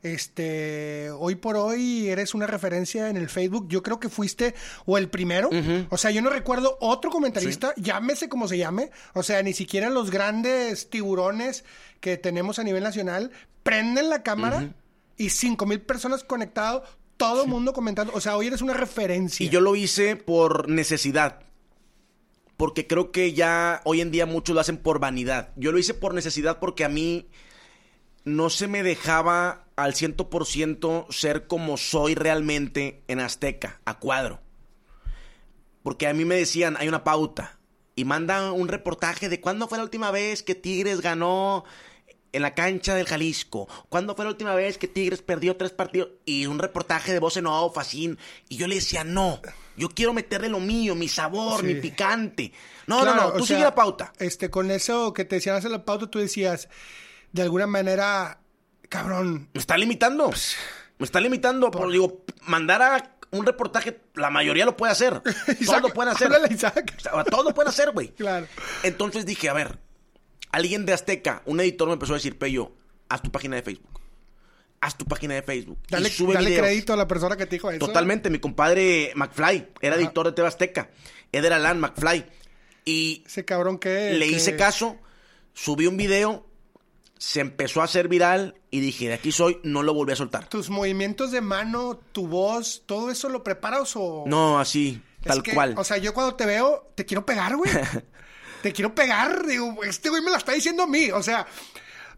Este, 0.05 1.11
hoy 1.13 1.35
por 1.35 1.57
hoy 1.57 2.11
eres 2.11 2.35
una 2.35 2.47
referencia 2.47 3.09
en 3.09 3.17
el 3.17 3.31
Facebook. 3.31 3.69
Yo 3.69 3.83
creo 3.83 3.99
que 3.99 4.11
fuiste 4.11 4.55
o 4.85 4.99
el 4.99 5.09
primero. 5.09 5.49
O 5.89 5.97
sea, 5.97 6.11
yo 6.11 6.21
no 6.21 6.29
recuerdo 6.29 6.77
otro 6.81 7.11
comentarista, 7.11 7.73
llámese 7.77 8.29
como 8.29 8.47
se 8.47 8.59
llame. 8.59 8.91
O 9.15 9.23
sea, 9.23 9.43
ni 9.43 9.55
siquiera 9.55 9.89
los 9.89 10.11
grandes 10.11 10.91
tiburones 10.91 11.65
que 12.01 12.19
tenemos 12.19 12.59
a 12.59 12.65
nivel 12.65 12.83
nacional 12.83 13.31
prenden 13.63 14.11
la 14.11 14.23
cámara 14.23 14.75
y 15.17 15.31
cinco 15.31 15.65
mil 15.65 15.81
personas 15.81 16.23
conectados, 16.23 16.87
todo 17.17 17.45
el 17.45 17.49
mundo 17.49 17.73
comentando. 17.73 18.13
O 18.15 18.21
sea, 18.21 18.37
hoy 18.37 18.49
eres 18.49 18.61
una 18.61 18.75
referencia. 18.75 19.47
Y 19.47 19.49
yo 19.49 19.63
lo 19.63 19.75
hice 19.75 20.17
por 20.17 20.69
necesidad. 20.69 21.41
Porque 22.57 22.87
creo 22.87 23.11
que 23.11 23.33
ya 23.33 23.81
hoy 23.85 24.01
en 24.01 24.11
día 24.11 24.27
muchos 24.27 24.55
lo 24.55 24.61
hacen 24.61 24.77
por 24.77 25.01
vanidad. 25.01 25.51
Yo 25.57 25.73
lo 25.73 25.79
hice 25.79 25.95
por 25.95 26.15
necesidad 26.15 26.59
porque 26.61 26.85
a 26.85 26.89
mí 26.89 27.29
no 28.25 28.51
se 28.51 28.69
me 28.69 28.83
dejaba 28.83 29.67
al 29.77 29.95
100% 29.95 31.13
ser 31.13 31.47
como 31.47 31.77
soy 31.77 32.15
realmente 32.15 33.03
en 33.09 33.21
Azteca, 33.21 33.81
a 33.85 33.99
cuadro. 33.99 34.41
Porque 35.83 36.07
a 36.07 36.15
mí 36.15 36.25
me 36.25 36.37
decían, 36.37 36.77
hay 36.79 36.89
una 36.89 37.05
pauta. 37.05 37.59
Y 37.97 38.05
manda 38.05 38.53
un 38.53 38.69
reportaje 38.69 39.29
de 39.29 39.41
cuándo 39.41 39.69
fue 39.69 39.79
la 39.79 39.85
última 39.85 40.11
vez 40.11 40.43
que 40.43 40.55
Tigres 40.55 41.01
ganó 41.01 41.65
en 42.33 42.43
la 42.43 42.55
cancha 42.55 42.95
del 42.95 43.07
Jalisco. 43.07 43.69
¿Cuándo 43.89 44.17
fue 44.17 44.25
la 44.25 44.33
última 44.33 44.55
vez 44.55 44.79
que 44.79 44.89
Tigres 44.89 45.23
perdió 45.23 45.57
tres 45.57 45.71
partidos? 45.71 46.09
Y 46.25 46.47
un 46.47 46.59
reportaje 46.59 47.13
de 47.13 47.21
voz 47.21 47.37
en 47.37 47.47
off, 47.47 47.79
así. 47.79 48.17
Y 48.49 48.57
yo 48.57 48.67
le 48.67 48.77
decía, 48.77 49.05
no, 49.05 49.41
yo 49.77 49.89
quiero 49.89 50.13
meterle 50.13 50.49
lo 50.49 50.61
mío, 50.61 50.95
mi 50.95 51.09
sabor, 51.09 51.61
Sí. 51.61 51.67
mi 51.67 51.75
picante. 51.77 52.53
No, 52.87 53.01
Claro, 53.03 53.17
no, 53.17 53.23
no, 53.29 53.33
tú 53.33 53.47
sea, 53.47 53.57
sigue 53.57 53.65
la 53.65 53.75
pauta. 53.75 54.13
Este, 54.19 54.51
con 54.51 54.71
eso 54.71 55.13
que 55.13 55.25
te 55.25 55.37
decían 55.37 55.57
hacer 55.57 55.71
la 55.71 55.85
pauta, 55.85 56.07
tú 56.09 56.19
decías, 56.19 56.69
de 57.33 57.43
alguna 57.43 57.67
manera, 57.67 58.41
cabrón, 58.89 59.49
Me 59.53 59.61
está 59.61 59.77
limitando. 59.77 60.31
Me 60.99 61.05
está 61.05 61.21
limitando. 61.21 61.71
Por, 61.71 61.91
digo, 61.91 62.25
mandar 62.43 62.83
a 62.83 63.17
un 63.31 63.45
reportaje, 63.45 64.01
la 64.15 64.31
mayoría 64.31 64.65
lo 64.65 64.77
puede 64.77 64.93
hacer. 64.93 65.21
Todos 65.47 65.61
Isaac, 65.61 65.83
lo 65.83 65.89
pueden 65.89 66.13
hacer. 66.15 66.31
Isaac. 66.51 66.95
Todos 67.31 67.45
lo 67.45 67.55
pueden 67.55 67.69
hacer, 67.71 67.91
güey. 67.91 68.09
Claro. 68.09 68.47
Entonces 68.85 69.27
dije, 69.27 69.49
a 69.49 69.53
ver, 69.53 69.81
alguien 70.53 70.87
de 70.87 70.93
Azteca, 70.93 71.43
un 71.47 71.59
editor 71.61 71.89
me 71.89 71.95
empezó 71.95 72.13
a 72.13 72.17
decir, 72.17 72.39
Pello, 72.39 72.73
haz 73.09 73.23
tu 73.23 73.33
página 73.33 73.57
de 73.57 73.63
Facebook. 73.63 74.01
Haz 74.85 74.99
tu 74.99 75.07
página 75.07 75.33
de 75.35 75.43
Facebook. 75.43 75.79
y 75.89 75.93
dale, 75.93 76.11
sube 76.11 76.35
dale 76.35 76.55
crédito 76.59 76.93
a 76.93 76.97
la 76.97 77.09
persona 77.09 77.39
que 77.39 77.47
te 77.47 77.57
dijo 77.57 77.71
eso. 77.71 77.87
Totalmente. 77.87 78.29
Mi 78.29 78.39
compadre 78.39 79.13
McFly 79.15 79.69
era 79.81 79.97
editor 79.97 80.27
de 80.27 80.33
TV 80.33 80.47
Azteca. 80.47 80.91
Eder 81.33 81.55
Alan 81.55 81.81
McFly. 81.81 82.27
Y 82.85 83.23
Ese 83.27 83.47
cabrón 83.47 83.79
que... 83.79 84.13
le 84.13 84.27
que- 84.29 84.33
hice 84.33 84.57
caso, 84.57 84.99
subí 85.55 85.87
un 85.87 85.97
video, 85.97 86.47
se 87.17 87.41
empezó 87.41 87.81
a 87.81 87.85
hacer 87.85 88.09
viral 88.09 88.57
y 88.71 88.81
dije, 88.81 89.09
de 89.09 89.15
aquí 89.15 89.33
soy, 89.33 89.59
no 89.63 89.83
lo 89.83 89.95
volví 89.95 90.13
a 90.13 90.17
soltar. 90.17 90.49
Tus 90.51 90.69
movimientos 90.69 91.31
de 91.33 91.41
mano, 91.41 91.99
tu 92.13 92.27
voz, 92.29 92.83
¿todo 92.85 93.11
eso 93.11 93.31
lo 93.31 93.43
preparas 93.43 93.93
o...? 93.97 94.25
No, 94.27 94.59
así, 94.61 95.01
Es 95.23 95.29
tal 95.29 95.43
que, 95.43 95.55
cual. 95.55 95.75
O 95.79 95.85
sea, 95.85 95.97
yo 95.97 96.13
cuando 96.13 96.35
te 96.35 96.45
veo, 96.45 96.91
te 96.95 97.07
quiero 97.07 97.25
pegar, 97.25 97.57
güey. 97.57 97.71
te 98.63 98.73
quiero 98.75 98.95
pegar. 98.95 99.47
Digo, 99.47 99.83
este 99.83 100.11
güey 100.11 100.21
me 100.23 100.31
la 100.31 100.37
está 100.37 100.53
diciendo 100.53 100.83
a 100.83 100.87
mí. 100.87 101.11
O 101.11 101.23
sea, 101.23 101.47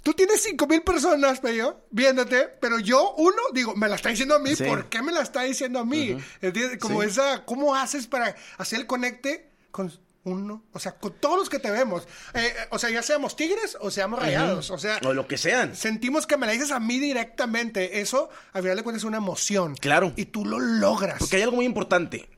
tú 0.07 0.13
tienes 0.15 0.41
cinco 0.41 0.69
mil 0.69 0.83
personas, 0.83 1.41
pero 1.41 1.85
viéndote, 1.91 2.47
pero 2.61 2.79
yo, 2.79 3.15
uno, 3.17 3.35
digo, 3.53 3.75
me 3.75 3.89
la 3.89 3.97
está 3.97 4.11
diciendo 4.11 4.37
a 4.37 4.39
mí. 4.39 4.55
Sí. 4.55 4.63
¿Por 4.63 4.89
qué 4.89 5.03
me 5.03 5.11
la 5.11 5.21
está 5.21 5.43
diciendo 5.43 5.81
a 5.81 5.85
mí? 5.85 6.17
¿Entiendes? 6.41 6.79
Como 6.79 7.03
Sí. 7.03 7.09
esa, 7.09 7.45
¿cómo 7.45 7.75
haces 7.75 8.07
para 8.07 8.37
hacer 8.57 8.79
el 8.79 8.87
conecte 8.87 9.51
con 9.73 9.93
uno? 10.23 10.63
O 10.73 10.79
sea, 10.79 10.93
con 10.97 11.13
todos 11.19 11.37
los 11.37 11.49
que 11.51 11.59
te 11.59 11.73
vemos. 11.73 12.05
Eh, 12.35 12.39
eh, 12.47 12.55
o 12.71 12.79
sea, 12.79 12.89
ya 12.91 13.03
seamos 13.03 13.35
tigres 13.35 13.77
o 13.81 13.91
seamos 13.91 14.21
rayados. 14.21 14.71
O 14.71 14.79
sea, 14.79 15.01
o 15.05 15.13
lo 15.13 15.27
que 15.27 15.39
sean. 15.39 15.75
sentimos 15.75 16.25
que 16.29 16.37
me 16.37 16.47
la 16.47 16.53
dices 16.53 16.71
a 16.71 16.79
mí 16.79 17.01
directamente. 17.01 17.99
Eso, 18.01 18.31
al 18.53 18.63
final 18.63 18.77
de 18.77 18.83
cuentas, 18.85 19.01
es 19.03 19.07
una 19.09 19.17
emoción. 19.17 19.75
Claro. 19.75 20.13
Y 20.15 20.27
tú 20.27 20.45
lo 20.45 20.61
logras. 20.61 21.19
Porque 21.19 21.35
hay 21.35 21.43
algo 21.43 21.57
muy 21.57 21.65
importante. 21.67 22.29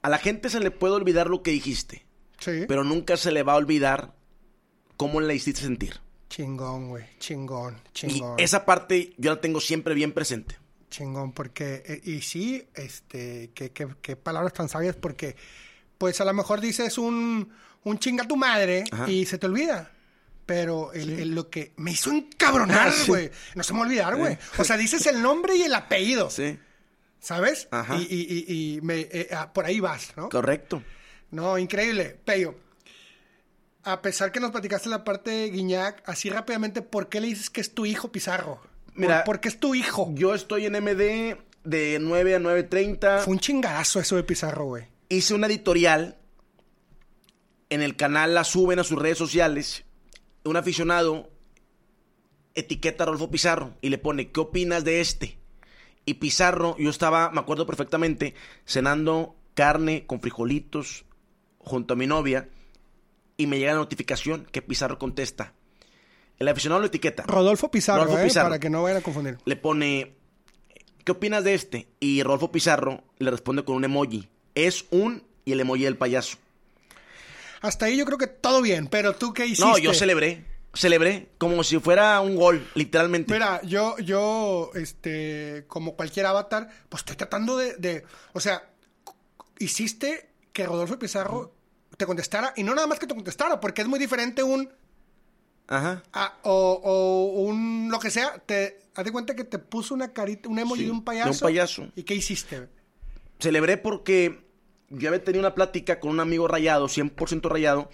A 0.00 0.08
la 0.08 0.16
gente 0.16 0.48
se 0.48 0.60
le 0.60 0.70
puede 0.70 0.94
olvidar 0.94 1.28
lo 1.28 1.42
que 1.42 1.50
dijiste, 1.50 2.06
Sí. 2.38 2.64
pero 2.66 2.82
nunca 2.82 3.18
se 3.18 3.30
le 3.30 3.42
va 3.42 3.52
a 3.52 3.56
olvidar 3.56 4.14
cómo 4.96 5.20
la 5.20 5.34
hiciste 5.34 5.60
sentir. 5.62 6.00
Chingón, 6.28 6.88
güey. 6.88 7.04
Chingón, 7.18 7.76
Y 7.86 7.92
chingón. 7.92 8.38
esa 8.40 8.64
parte 8.64 9.12
yo 9.18 9.34
la 9.34 9.40
tengo 9.40 9.60
siempre 9.60 9.94
bien 9.94 10.12
presente. 10.12 10.56
chingón, 10.90 11.32
porque, 11.32 11.82
eh, 11.86 12.00
y 12.04 12.20
sí, 12.20 12.66
este, 12.74 13.50
qué, 13.54 14.16
palabras 14.16 14.52
tan 14.52 14.68
sabias, 14.68 14.94
porque, 14.94 15.34
pues 15.98 16.20
a 16.20 16.24
lo 16.24 16.32
mejor 16.32 16.60
dices 16.60 16.98
un, 16.98 17.52
un 17.82 17.98
chinga 17.98 18.28
tu 18.28 18.36
madre 18.36 18.84
Ajá. 18.92 19.10
y 19.10 19.26
se 19.26 19.36
te 19.38 19.46
olvida. 19.46 19.90
Pero 20.46 20.92
el- 20.92 21.18
el- 21.20 21.34
lo 21.34 21.48
que 21.50 21.72
me 21.78 21.90
hizo 21.92 22.10
encabronar, 22.12 22.88
Ah, 22.88 22.92
sí. 22.92 23.08
güey, 23.08 23.30
no 23.56 23.62
se 23.64 23.72
me 23.72 23.78
va 23.80 23.84
a 23.84 23.88
olvidar, 23.88 24.16
güey. 24.16 24.38
O 24.58 24.62
sea, 24.64 24.76
dices 24.76 25.04
el 25.06 25.20
nombre 25.22 25.56
y 25.56 25.62
el 25.62 25.74
apellido, 25.74 26.30
Sí, 26.30 26.58
¿sabes? 27.18 27.66
Ajá. 27.70 27.96
Y, 27.96 28.02
y- 28.02 28.44
y- 28.46 28.74
y 28.76 28.80
me, 28.82 29.00
eh, 29.10 29.28
ah, 29.32 29.52
por 29.52 29.64
ahí 29.64 29.80
vas, 29.80 30.12
¿no? 30.16 30.28
correcto. 30.28 30.82
No, 31.30 31.58
increíble. 31.58 32.16
Peyo, 32.24 32.54
a 33.84 34.02
pesar 34.02 34.32
que 34.32 34.40
nos 34.40 34.50
platicaste 34.50 34.88
la 34.88 35.04
parte 35.04 35.30
de 35.30 35.50
Guiñac, 35.50 36.02
así 36.08 36.30
rápidamente, 36.30 36.82
¿por 36.82 37.08
qué 37.08 37.20
le 37.20 37.28
dices 37.28 37.50
que 37.50 37.60
es 37.60 37.74
tu 37.74 37.86
hijo 37.86 38.10
Pizarro? 38.12 38.60
¿Por- 38.86 38.94
Mira, 38.96 39.24
¿por, 39.24 39.40
qué 39.40 39.48
es 39.48 39.58
tu 39.60 39.74
hijo? 39.74 40.10
Yo 40.14 40.34
estoy 40.34 40.66
en 40.66 40.72
MD 40.74 41.36
de 41.64 41.98
9 42.00 42.34
a 42.36 42.38
9.30. 42.38 43.20
Fue 43.20 43.32
un 43.34 43.40
chingadazo 43.40 44.00
eso 44.00 44.16
de 44.16 44.22
Pizarro, 44.24 44.66
güey. 44.66 44.84
hice 45.08 45.34
una 45.34 45.46
editorial. 45.46 46.16
En 47.70 47.82
el 47.82 47.96
canal 47.96 48.34
la 48.34 48.44
suben 48.44 48.78
a 48.78 48.84
sus 48.84 48.98
redes 49.00 49.18
sociales. 49.18 49.84
Un 50.44 50.56
aficionado 50.56 51.30
etiqueta 52.54 53.02
a 53.04 53.06
Rolfo 53.06 53.30
Pizarro 53.30 53.74
y 53.80 53.88
le 53.88 53.98
pone, 53.98 54.30
¿qué 54.30 54.40
opinas 54.40 54.84
de 54.84 55.00
este? 55.00 55.38
Y 56.04 56.14
Pizarro, 56.14 56.76
yo 56.78 56.90
estaba, 56.90 57.30
me 57.30 57.40
acuerdo 57.40 57.66
perfectamente, 57.66 58.34
cenando 58.64 59.34
carne 59.54 60.06
con 60.06 60.20
frijolitos 60.20 61.04
junto 61.58 61.94
a 61.94 61.96
mi 61.96 62.06
novia 62.06 62.48
y 63.36 63.46
me 63.46 63.58
llega 63.58 63.72
la 63.72 63.78
notificación 63.78 64.46
que 64.50 64.62
Pizarro 64.62 64.98
contesta. 64.98 65.52
El 66.38 66.48
aficionado 66.48 66.80
lo 66.80 66.86
etiqueta. 66.88 67.22
Rodolfo 67.26 67.70
Pizarro, 67.70 68.04
Rodolfo 68.04 68.22
¿eh? 68.22 68.26
Pizarro. 68.26 68.48
Para 68.48 68.58
que 68.60 68.70
no 68.70 68.82
vayan 68.82 68.98
a 68.98 69.02
confundir. 69.02 69.38
Le 69.44 69.56
pone, 69.56 70.14
¿qué 71.04 71.12
opinas 71.12 71.44
de 71.44 71.54
este? 71.54 71.88
Y 72.00 72.22
Rodolfo 72.22 72.50
Pizarro 72.50 73.04
le 73.18 73.30
responde 73.30 73.64
con 73.64 73.76
un 73.76 73.84
emoji. 73.84 74.28
Es 74.54 74.86
un 74.90 75.22
y 75.44 75.52
el 75.52 75.60
emoji 75.60 75.84
del 75.84 75.96
payaso. 75.96 76.38
Hasta 77.60 77.86
ahí 77.86 77.96
yo 77.96 78.04
creo 78.04 78.18
que 78.18 78.26
todo 78.26 78.60
bien, 78.62 78.88
pero 78.88 79.14
tú 79.14 79.32
qué 79.32 79.46
hiciste? 79.46 79.64
No, 79.64 79.78
yo 79.78 79.94
celebré. 79.94 80.44
Celebré 80.74 81.28
como 81.38 81.62
si 81.62 81.78
fuera 81.78 82.20
un 82.20 82.34
gol, 82.34 82.66
literalmente. 82.74 83.32
Mira, 83.32 83.62
yo, 83.62 83.96
yo, 83.98 84.72
este, 84.74 85.64
como 85.68 85.94
cualquier 85.94 86.26
avatar, 86.26 86.68
pues 86.88 87.02
estoy 87.02 87.14
tratando 87.14 87.56
de, 87.56 87.76
de- 87.76 88.04
o 88.32 88.40
sea, 88.40 88.68
hiciste 89.60 90.30
que 90.52 90.66
Rodolfo 90.66 90.98
Pizarro 90.98 91.54
te 91.96 92.06
contestara, 92.06 92.52
y 92.56 92.62
no 92.62 92.74
nada 92.74 92.86
más 92.86 92.98
que 92.98 93.06
te 93.06 93.14
contestara, 93.14 93.60
porque 93.60 93.82
es 93.82 93.88
muy 93.88 93.98
diferente 93.98 94.42
un, 94.42 94.68
Ajá. 95.66 96.02
o, 96.42 96.80
o 96.82 97.40
un, 97.42 97.88
lo 97.90 97.98
que 97.98 98.10
sea, 98.10 98.38
te, 98.38 98.80
haz 98.94 99.04
de 99.04 99.12
cuenta 99.12 99.34
que 99.34 99.44
te 99.44 99.58
puso 99.58 99.94
una 99.94 100.12
carita, 100.12 100.48
un 100.48 100.58
emoji 100.58 100.80
Sí, 100.82 100.86
de 100.86 100.92
un 100.92 100.98
de 101.00 101.04
payaso. 101.04 101.30
un 101.30 101.38
payaso. 101.40 101.88
¿Y 101.96 102.02
qué 102.02 102.14
hiciste? 102.14 102.68
Celebré 103.38 103.76
porque 103.76 104.44
yo 104.90 105.08
había 105.08 105.22
tenido 105.24 105.40
una 105.40 105.54
plática 105.54 106.00
con 106.00 106.10
un 106.10 106.20
amigo 106.20 106.46
rayado, 106.48 106.86
100% 106.88 107.48
rayado, 107.48 107.90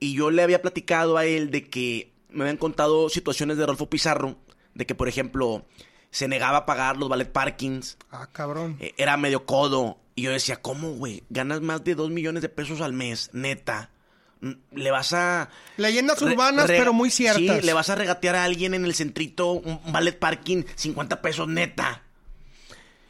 y 0.00 0.14
yo 0.14 0.30
le 0.30 0.42
había 0.42 0.62
platicado 0.62 1.16
a 1.16 1.24
él 1.26 1.50
de 1.50 1.68
que 1.68 2.12
me 2.30 2.42
habían 2.44 2.56
contado 2.56 3.08
situaciones 3.08 3.56
de 3.58 3.64
Rodolfo 3.64 3.88
Pizarro, 3.90 4.36
de 4.74 4.86
que, 4.86 4.94
por 4.94 5.06
ejemplo, 5.08 5.64
se 6.10 6.28
negaba 6.28 6.58
a 6.58 6.66
pagar 6.66 6.96
los 6.96 7.08
ballet 7.08 7.30
parkings, 7.30 7.98
Ah, 8.10 8.28
cabrón. 8.32 8.76
eh, 8.80 8.94
era 8.96 9.16
medio 9.16 9.44
codo. 9.46 9.98
Y 10.14 10.22
yo 10.22 10.30
decía, 10.30 10.60
¿cómo, 10.60 10.92
güey? 10.92 11.22
Ganas 11.30 11.60
más 11.62 11.84
de 11.84 11.94
2 11.94 12.10
millones 12.10 12.42
de 12.42 12.48
pesos 12.48 12.80
al 12.80 12.92
mes, 12.92 13.30
neta. 13.32 13.90
Mm, 14.40 14.52
Le 14.72 14.90
vas 14.90 15.12
a... 15.12 15.48
Leyendas 15.76 16.20
urbanas, 16.20 16.66
pero 16.66 16.92
muy 16.92 17.10
ciertas. 17.10 17.60
Sí, 17.60 17.66
le 17.66 17.72
vas 17.72 17.88
a 17.90 17.94
regatear 17.94 18.34
a 18.36 18.44
alguien 18.44 18.74
en 18.74 18.84
el 18.84 18.94
centrito 18.94 19.52
un, 19.52 19.80
un 19.84 19.92
ballet 19.92 20.18
parking, 20.18 20.64
50 20.74 21.22
pesos, 21.22 21.48
neta. 21.48 22.02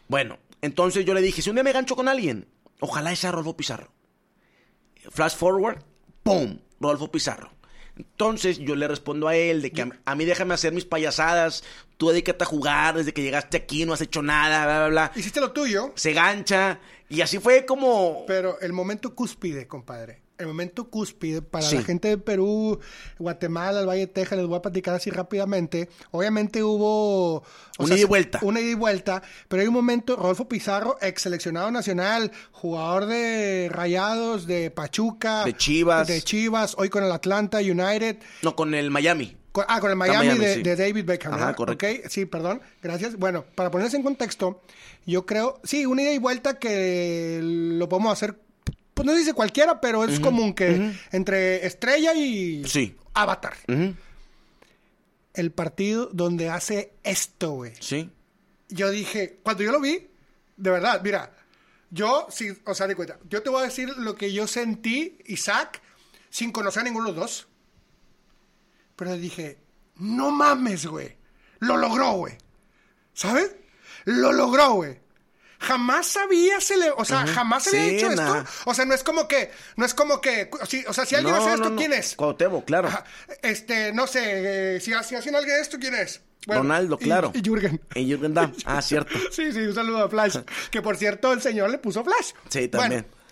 Bueno, 0.09 0.39
entonces 0.61 1.05
yo 1.05 1.15
le 1.15 1.23
dije, 1.23 1.43
si 1.43 1.51
un 1.51 1.57
día 1.57 1.65
me 1.65 1.73
gancho 1.73 1.97
con 1.97 2.09
alguien, 2.09 2.47
ojalá 2.81 3.15
sea 3.17 3.33
Rodolfo 3.33 3.57
Pizarro. 3.57 3.93
Flash 5.11 5.35
forward, 5.37 5.83
¡pum! 6.23 6.59
Rodolfo 6.81 7.11
Pizarro. 7.11 7.51
Entonces 7.97 8.59
yo 8.59 8.75
le 8.75 8.89
respondo 8.89 9.29
a 9.29 9.37
él 9.37 9.63
de 9.63 9.71
que 9.71 9.83
a, 9.83 9.91
a 10.05 10.15
mí 10.15 10.25
déjame 10.25 10.55
hacer 10.55 10.73
mis 10.73 10.85
payasadas, 10.85 11.63
tú 11.99 12.09
dedícate 12.09 12.45
a 12.45 12.47
jugar, 12.47 12.97
desde 12.97 13.13
que 13.13 13.23
llegaste 13.23 13.59
aquí 13.59 13.85
no 13.85 13.93
has 13.93 14.01
hecho 14.01 14.23
nada, 14.23 14.65
bla, 14.65 14.79
bla, 14.79 14.89
bla. 14.89 15.13
Hiciste 15.15 15.41
lo 15.41 15.53
tuyo, 15.53 15.93
Se 15.95 16.13
gancha 16.13 16.81
y 17.09 17.21
así 17.21 17.39
fue 17.39 17.67
como... 17.67 18.25
pero 18.27 18.59
el 18.61 18.73
momento 18.73 19.15
cúspide, 19.15 19.67
compadre. 19.67 20.22
El 20.39 20.47
momento 20.49 20.89
cúspide 20.89 21.43
para 21.43 21.65
Sí. 21.65 21.77
la 21.77 21.83
gente 21.83 22.09
de 22.09 22.19
Perú, 22.19 22.81
Guatemala, 23.19 23.81
el 23.81 23.87
Valle 23.87 24.01
de 24.01 24.07
Texas, 24.09 24.39
les 24.39 24.47
voy 24.47 24.57
a 24.59 24.63
platicar 24.63 24.95
así 24.95 25.11
rápidamente. 25.11 25.89
Obviamente 26.11 26.63
hubo... 26.65 27.45
Una 27.79 27.95
ida 27.95 28.01
y 28.03 28.05
vuelta. 28.05 28.39
Una 28.43 28.61
ida 28.61 28.71
y 28.71 28.75
vuelta, 28.75 29.23
pero 29.49 29.63
hay 29.63 29.69
un 29.69 29.75
momento, 29.75 30.17
Rodolfo 30.17 30.49
Pizarro, 30.49 30.97
ex 31.01 31.23
seleccionado 31.23 31.71
nacional, 31.71 32.33
jugador 32.51 33.07
de 33.07 33.69
Rayados, 33.71 34.47
de 34.47 34.71
Pachuca. 34.71 35.45
De 35.45 35.57
Chivas. 35.57 36.09
De 36.09 36.21
Chivas, 36.23 36.75
hoy 36.79 36.89
con 36.89 37.05
el 37.05 37.13
Atlanta 37.13 37.59
United. 37.59 38.17
No, 38.43 38.57
con 38.57 38.75
el 38.75 38.91
Miami. 38.91 39.37
Con- 39.53 39.67
ah, 39.69 39.81
con 39.81 39.91
el 39.91 39.97
Miami, 39.97 40.27
Miami, 40.29 40.45
de, 40.45 40.55
sí. 40.55 40.63
de 40.63 40.77
David 40.77 41.05
Beckham. 41.05 41.35
Ajá, 41.35 41.55
correcto. 41.55 41.87
Ok, 41.87 42.09
sí, 42.09 42.25
perdón. 42.25 42.63
Gracias. 42.83 43.17
Bueno, 43.17 43.45
para 43.55 43.71
ponerse 43.71 43.99
en 43.99 44.03
contexto, 44.03 44.63
yo 45.05 45.27
creo, 45.27 45.61
sí, 45.63 45.85
una 45.85 46.03
ida 46.03 46.13
y 46.13 46.19
vuelta 46.19 46.59
que 46.59 47.39
lo 47.43 47.87
podemos 47.89 48.13
hacer, 48.15 48.39
pues 49.03 49.13
no 49.15 49.19
dice 49.19 49.35
cualquiera, 49.35 49.81
pero 49.81 50.05
es 50.05 50.21
común 50.21 50.55
que 50.55 50.93
entre 51.13 51.67
estrella 51.67 52.15
y 52.15 52.65
Sí. 52.67 52.97
avatar. 53.15 53.55
El 55.35 55.51
partido 55.53 56.11
donde 56.13 56.51
hace 56.51 56.95
esto, 57.03 57.53
güey. 57.53 57.73
Sí. 57.81 58.11
Yo 58.69 58.91
dije, 58.91 59.39
cuando 59.43 59.63
yo 59.63 59.73
lo 59.73 59.81
vi, 59.81 60.09
de 60.57 60.71
verdad, 60.71 61.01
mira, 61.03 61.35
yo, 61.91 62.27
sí, 62.31 62.49
o 62.65 62.75
sea, 62.75 62.87
de 62.87 62.95
cuenta, 62.97 63.19
yo 63.29 63.43
te 63.43 63.51
voy 63.51 63.61
a 63.63 63.65
decir 63.67 63.89
lo 63.97 64.15
que 64.15 64.33
yo 64.33 64.47
sentí, 64.47 65.19
Isaac, 65.27 65.83
sin 66.31 66.53
conocer 66.53 66.81
a 66.83 66.85
ninguno 66.85 67.07
de 67.07 67.13
los 67.13 67.21
dos. 67.21 67.49
Pero 68.97 69.15
dije, 69.17 69.59
no 69.97 70.31
mames, 70.31 70.87
güey. 70.87 71.17
Lo 71.61 71.77
logró, 71.77 72.13
güey. 72.13 72.35
¿Sabes? 73.15 73.55
Lo 74.05 74.33
logró, 74.33 74.73
güey. 74.75 75.01
Jamás 75.63 76.17
había 76.17 76.59
cele- 76.59 76.93
o 76.97 77.05
sea, 77.05 77.27
jamás 77.27 77.67
había 77.69 77.81
Sí, 77.89 77.97
hecho 77.97 78.11
nah. 78.11 78.39
esto. 78.41 78.51
O 78.67 78.75
sea, 78.75 78.85
no 78.85 78.95
es 78.95 79.03
como 79.05 79.29
que, 79.29 79.51
no 79.77 79.85
es 79.87 79.95
como 79.95 80.21
que, 80.21 80.51
o 80.61 80.93
sea, 80.93 81.07
si 81.07 81.15
alguien 81.15 81.35
No, 81.35 81.41
hace 81.41 81.51
esto, 81.55 81.65
no, 81.65 81.71
no. 81.71 81.77
¿quién 81.77 81.93
es? 81.93 82.15
Cuauhtémoc, 82.17 82.65
claro. 82.65 82.89
Ajá. 82.89 83.05
Este, 83.43 83.93
no 83.93 84.07
sé, 84.07 84.77
eh, 84.77 84.81
si, 84.81 84.93
si 85.05 85.15
hacen 85.15 85.35
alguien 85.37 85.61
esto, 85.61 85.79
¿quién 85.79 85.95
es? 85.95 86.21
Ronaldo, 86.47 86.99
y- 87.01 87.05
claro. 87.05 87.31
Y, 87.35 87.41
Jürgen. 87.43 87.81
Y 87.95 88.07
Jürgen 88.07 88.35
Damm. 88.35 88.53
Ah, 88.65 88.83
cierto. 88.83 89.17
Sí, 89.31 89.53
sí, 89.53 89.61
un 89.61 89.75
saludo 89.75 90.05
a 90.05 90.09
Flash. 90.09 90.39
que 90.71 90.83
por 90.83 90.97
cierto, 90.97 91.33
el 91.33 91.41
señor 91.41 91.71
le 91.71 91.79
puso 91.79 92.03
Flash. 92.03 92.33
Sí, 92.49 92.67
también. 92.69 93.03
Bueno, 93.09 93.23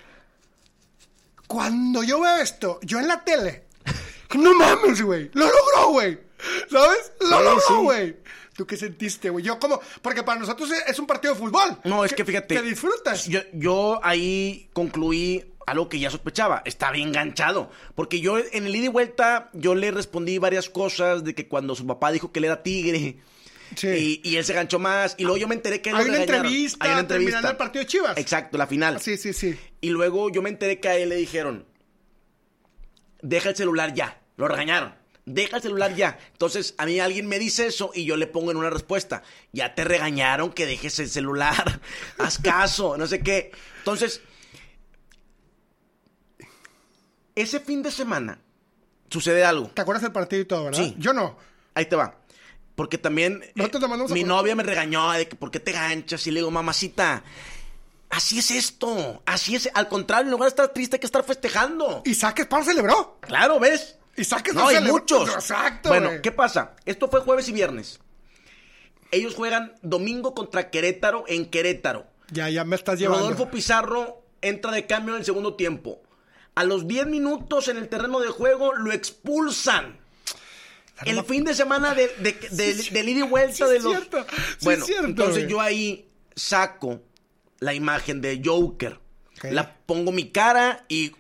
cuando 1.47 2.03
yo 2.03 2.21
veo 2.21 2.37
esto, 2.37 2.79
yo 2.83 2.99
en 3.01 3.09
la 3.09 3.25
tele, 3.25 3.65
no 4.35 4.55
mames, 4.55 5.03
güey, 5.03 5.31
lo 5.35 5.47
logró, 5.47 5.89
güey. 5.91 6.21
¿Sabes? 6.71 7.13
Lo 7.21 7.27
Sí, 7.39 7.45
logró, 7.45 7.61
sí. 7.61 7.75
¿Tú 8.61 8.67
qué 8.67 8.77
sentiste, 8.77 9.31
güey? 9.31 9.43
Yo 9.43 9.59
como, 9.59 9.81
porque 10.03 10.23
para 10.23 10.39
nosotros 10.39 10.71
es- 10.87 10.99
un 10.99 11.07
partido 11.07 11.33
de 11.33 11.41
fútbol. 11.41 11.79
No, 11.85 12.05
es 12.05 12.13
que 12.13 12.27
fíjate. 12.27 12.57
Que 12.57 12.61
disfrutas. 12.61 13.27
Yo, 13.27 13.41
yo 13.55 13.99
ahí 14.03 14.69
concluí 14.75 15.43
algo 15.67 15.89
que 15.89 15.99
ya 15.99 16.11
sospechaba. 16.11 16.61
Está 16.67 16.91
bien 16.91 17.09
enganchado. 17.09 17.71
Porque 17.95 18.21
yo 18.21 18.37
en 18.39 18.67
el 18.67 18.77
ida 18.77 18.85
y 18.85 18.89
vuelta, 18.89 19.49
yo 19.55 19.75
le 19.75 19.91
respondí 19.93 20.37
varias 20.37 20.69
cosas 20.69 21.25
de 21.25 21.35
que 21.35 21.49
cuando 21.49 21.75
su 21.75 21.87
papá 21.87 22.13
dijo 22.13 22.33
que 22.33 22.41
él 22.41 22.45
era 22.45 22.63
tigre. 22.63 23.17
Sí. 23.77 24.21
Y, 24.23 24.29
y 24.29 24.37
él 24.37 24.45
se 24.45 24.53
ganchó 24.53 24.79
más. 24.79 25.15
Y 25.17 25.23
luego 25.23 25.39
yo 25.39 25.49
me 25.49 25.55
enteré 25.55 25.81
que 25.81 25.89
a 25.89 25.93
él 25.95 25.99
Hay 26.01 26.05
lo 26.05 26.13
una 26.13 26.21
entrevista 26.23 26.85
Hay 26.85 26.91
una 26.91 27.01
entrevista. 27.01 27.31
terminando 27.31 27.51
el 27.53 27.57
partido 27.57 27.83
de 27.83 27.87
Chivas. 27.87 28.19
Exacto, 28.19 28.59
la 28.59 28.67
final. 28.67 29.01
Sí, 29.01 29.17
sí, 29.17 29.33
sí. 29.33 29.59
Y 29.81 29.89
luego 29.89 30.31
yo 30.31 30.43
me 30.43 30.51
enteré 30.51 30.81
que 30.81 30.89
a 30.91 30.97
él 30.99 31.09
le 31.09 31.17
dijeron, 31.17 31.65
deja 33.23 33.49
el 33.49 33.57
celular 33.57 33.95
ya. 33.95 34.21
Lo 34.37 34.49
regañaron. 34.49 35.00
Deja 35.27 35.57
el 35.57 35.63
celular 35.63 35.95
ya. 35.95 36.19
Entonces, 36.33 36.75
a 36.79 36.87
mí 36.87 36.99
alguien 36.99 37.27
me 37.29 37.39
dice 37.39 37.67
eso 37.67 37.93
y 37.95 38.05
yo 38.05 38.17
le 38.17 38.27
pongo 38.27 38.51
en 38.51 38.57
una 38.57 38.71
respuesta. 38.71 39.23
Ya 39.53 39.75
te 39.75 39.85
regañaron 39.85 40.53
que 40.53 40.67
dejes 40.67 40.99
el 40.99 41.09
celular. 41.09 41.81
Haz 42.19 42.39
caso, 42.39 42.97
no 42.97 43.07
sé 43.07 43.21
qué. 43.21 43.53
Entonces, 43.79 44.21
ese 47.35 47.61
fin 47.61 47.83
de 47.83 47.91
semana 47.91 48.41
sucede 49.09 49.45
algo. 49.45 49.69
¿Te 49.69 49.83
acuerdas 49.83 50.03
del 50.03 50.13
partido 50.13 50.43
y 50.43 50.47
todo, 50.47 50.65
verdad? 50.65 50.83
Sí. 50.83 50.95
Yo 50.99 51.13
no. 51.13 51.37
Ahí 51.75 51.87
te 51.87 51.97
va. 51.97 52.17
Porque 52.75 52.97
también 52.97 53.43
eh, 53.43 53.69
mi 54.09 54.25
novia 54.25 54.55
me 54.55 54.63
regañó 54.63 55.11
de 55.13 55.29
que 55.29 55.37
por 55.37 55.51
qué 55.51 55.61
te 55.61 55.73
ganchas 55.73 56.27
y 56.27 56.31
le 56.31 56.41
digo, 56.41 56.51
mamacita, 56.51 57.23
así 58.09 58.39
es 58.39 58.51
esto, 58.51 59.23
así 59.27 59.55
es, 59.55 59.69
al 59.75 59.87
contrario, 59.89 60.25
en 60.25 60.31
lugar 60.31 60.47
de 60.47 60.51
estar 60.51 60.69
triste 60.69 60.97
hay 60.97 61.01
que 61.01 61.07
estar 61.07 61.23
festejando. 61.23 62.03
Isaac 62.07 62.39
Esparza 62.39 62.71
celebró. 62.71 63.19
Claro, 63.21 63.61
¿ves? 63.61 63.99
Isaac 64.21 64.51
No, 64.55 64.69
hay 64.69 64.81
muchos. 64.83 65.29
Exacto, 65.29 65.89
Bueno. 65.89 66.11
¿qué 66.23 66.33
pasa? 66.33 66.77
Esto 66.85 67.09
fue 67.09 67.21
jueves 67.21 67.49
y 67.49 67.53
viernes. 67.53 68.01
Ellos 69.11 69.35
juegan 69.35 69.75
domingo 69.83 70.35
contra 70.35 70.71
Querétaro 70.71 71.25
en 71.27 71.47
Querétaro. 71.47 72.07
Ya, 72.31 72.49
ya 72.49 72.65
me 72.65 72.77
estás 72.77 72.99
llevando. 72.99 73.25
Rodolfo 73.25 73.51
Pizarro 73.51 74.25
entra 74.41 74.71
de 74.71 74.87
cambio 74.87 75.15
en 75.15 75.21
el 75.21 75.27
segundo 75.27 75.55
tiempo. 75.55 76.01
A 76.55 76.65
los 76.65 76.87
10 76.87 77.07
minutos 77.07 77.69
en 77.69 77.77
el 77.77 77.89
terreno 77.89 78.21
de 78.21 78.29
juego 78.29 78.75
lo 78.75 78.93
expulsan. 78.93 79.99
El 81.05 81.25
fin 81.25 81.45
de 81.45 81.55
semana 81.55 81.95
de, 81.95 82.09
de, 82.19 82.33
de, 82.51 82.75
Sí, 82.75 82.91
ida 82.95 83.11
y 83.21 83.23
vuelta 83.23 83.67
sí, 83.67 83.73
de 83.73 83.81
los. 83.81 83.93
cierto. 83.93 84.27
Bueno, 84.63 84.85
cierto, 84.85 85.07
entonces 85.07 85.49
yo 85.49 85.61
ahí 85.61 86.11
saco 86.37 87.01
la 87.59 87.73
imagen 87.75 88.21
de 88.21 88.41
Joker. 88.45 89.01
Ok. 89.39 89.45
La 89.51 89.77
pongo 89.87 90.13
mi 90.13 90.31
cara 90.31 90.85
y 90.89 91.13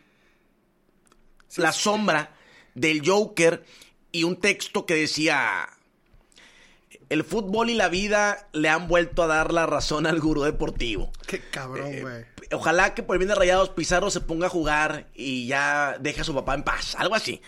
la 1.56 1.72
sombra 1.72 2.36
del 2.80 3.06
Joker 3.06 3.64
y 4.12 4.24
un 4.24 4.36
texto 4.36 4.86
que 4.86 4.94
decía. 4.94 5.68
El 7.08 7.24
fútbol 7.24 7.70
y 7.70 7.74
la 7.74 7.88
vida 7.88 8.48
le 8.52 8.68
han 8.68 8.86
vuelto 8.86 9.24
a 9.24 9.26
dar 9.26 9.52
la 9.52 9.66
razón 9.66 10.06
al 10.06 10.20
gurú 10.20 10.42
deportivo. 10.42 11.10
Qué 11.26 11.40
cabrón, 11.40 11.88
Eh, 11.92 12.00
güey. 12.02 12.24
Ojalá 12.52 12.94
que 12.94 13.02
por 13.02 13.16
el 13.16 13.18
bien 13.18 13.28
de 13.30 13.34
Rayados 13.34 13.70
Pizarro 13.70 14.10
se 14.10 14.20
ponga 14.20 14.46
a 14.46 14.50
jugar 14.50 15.08
y 15.14 15.46
ya 15.48 15.96
deje 15.98 16.20
a 16.20 16.24
su 16.24 16.34
papá 16.34 16.54
en 16.54 16.62
paz. 16.62 16.94
Algo 16.96 17.16
así. 17.16 17.42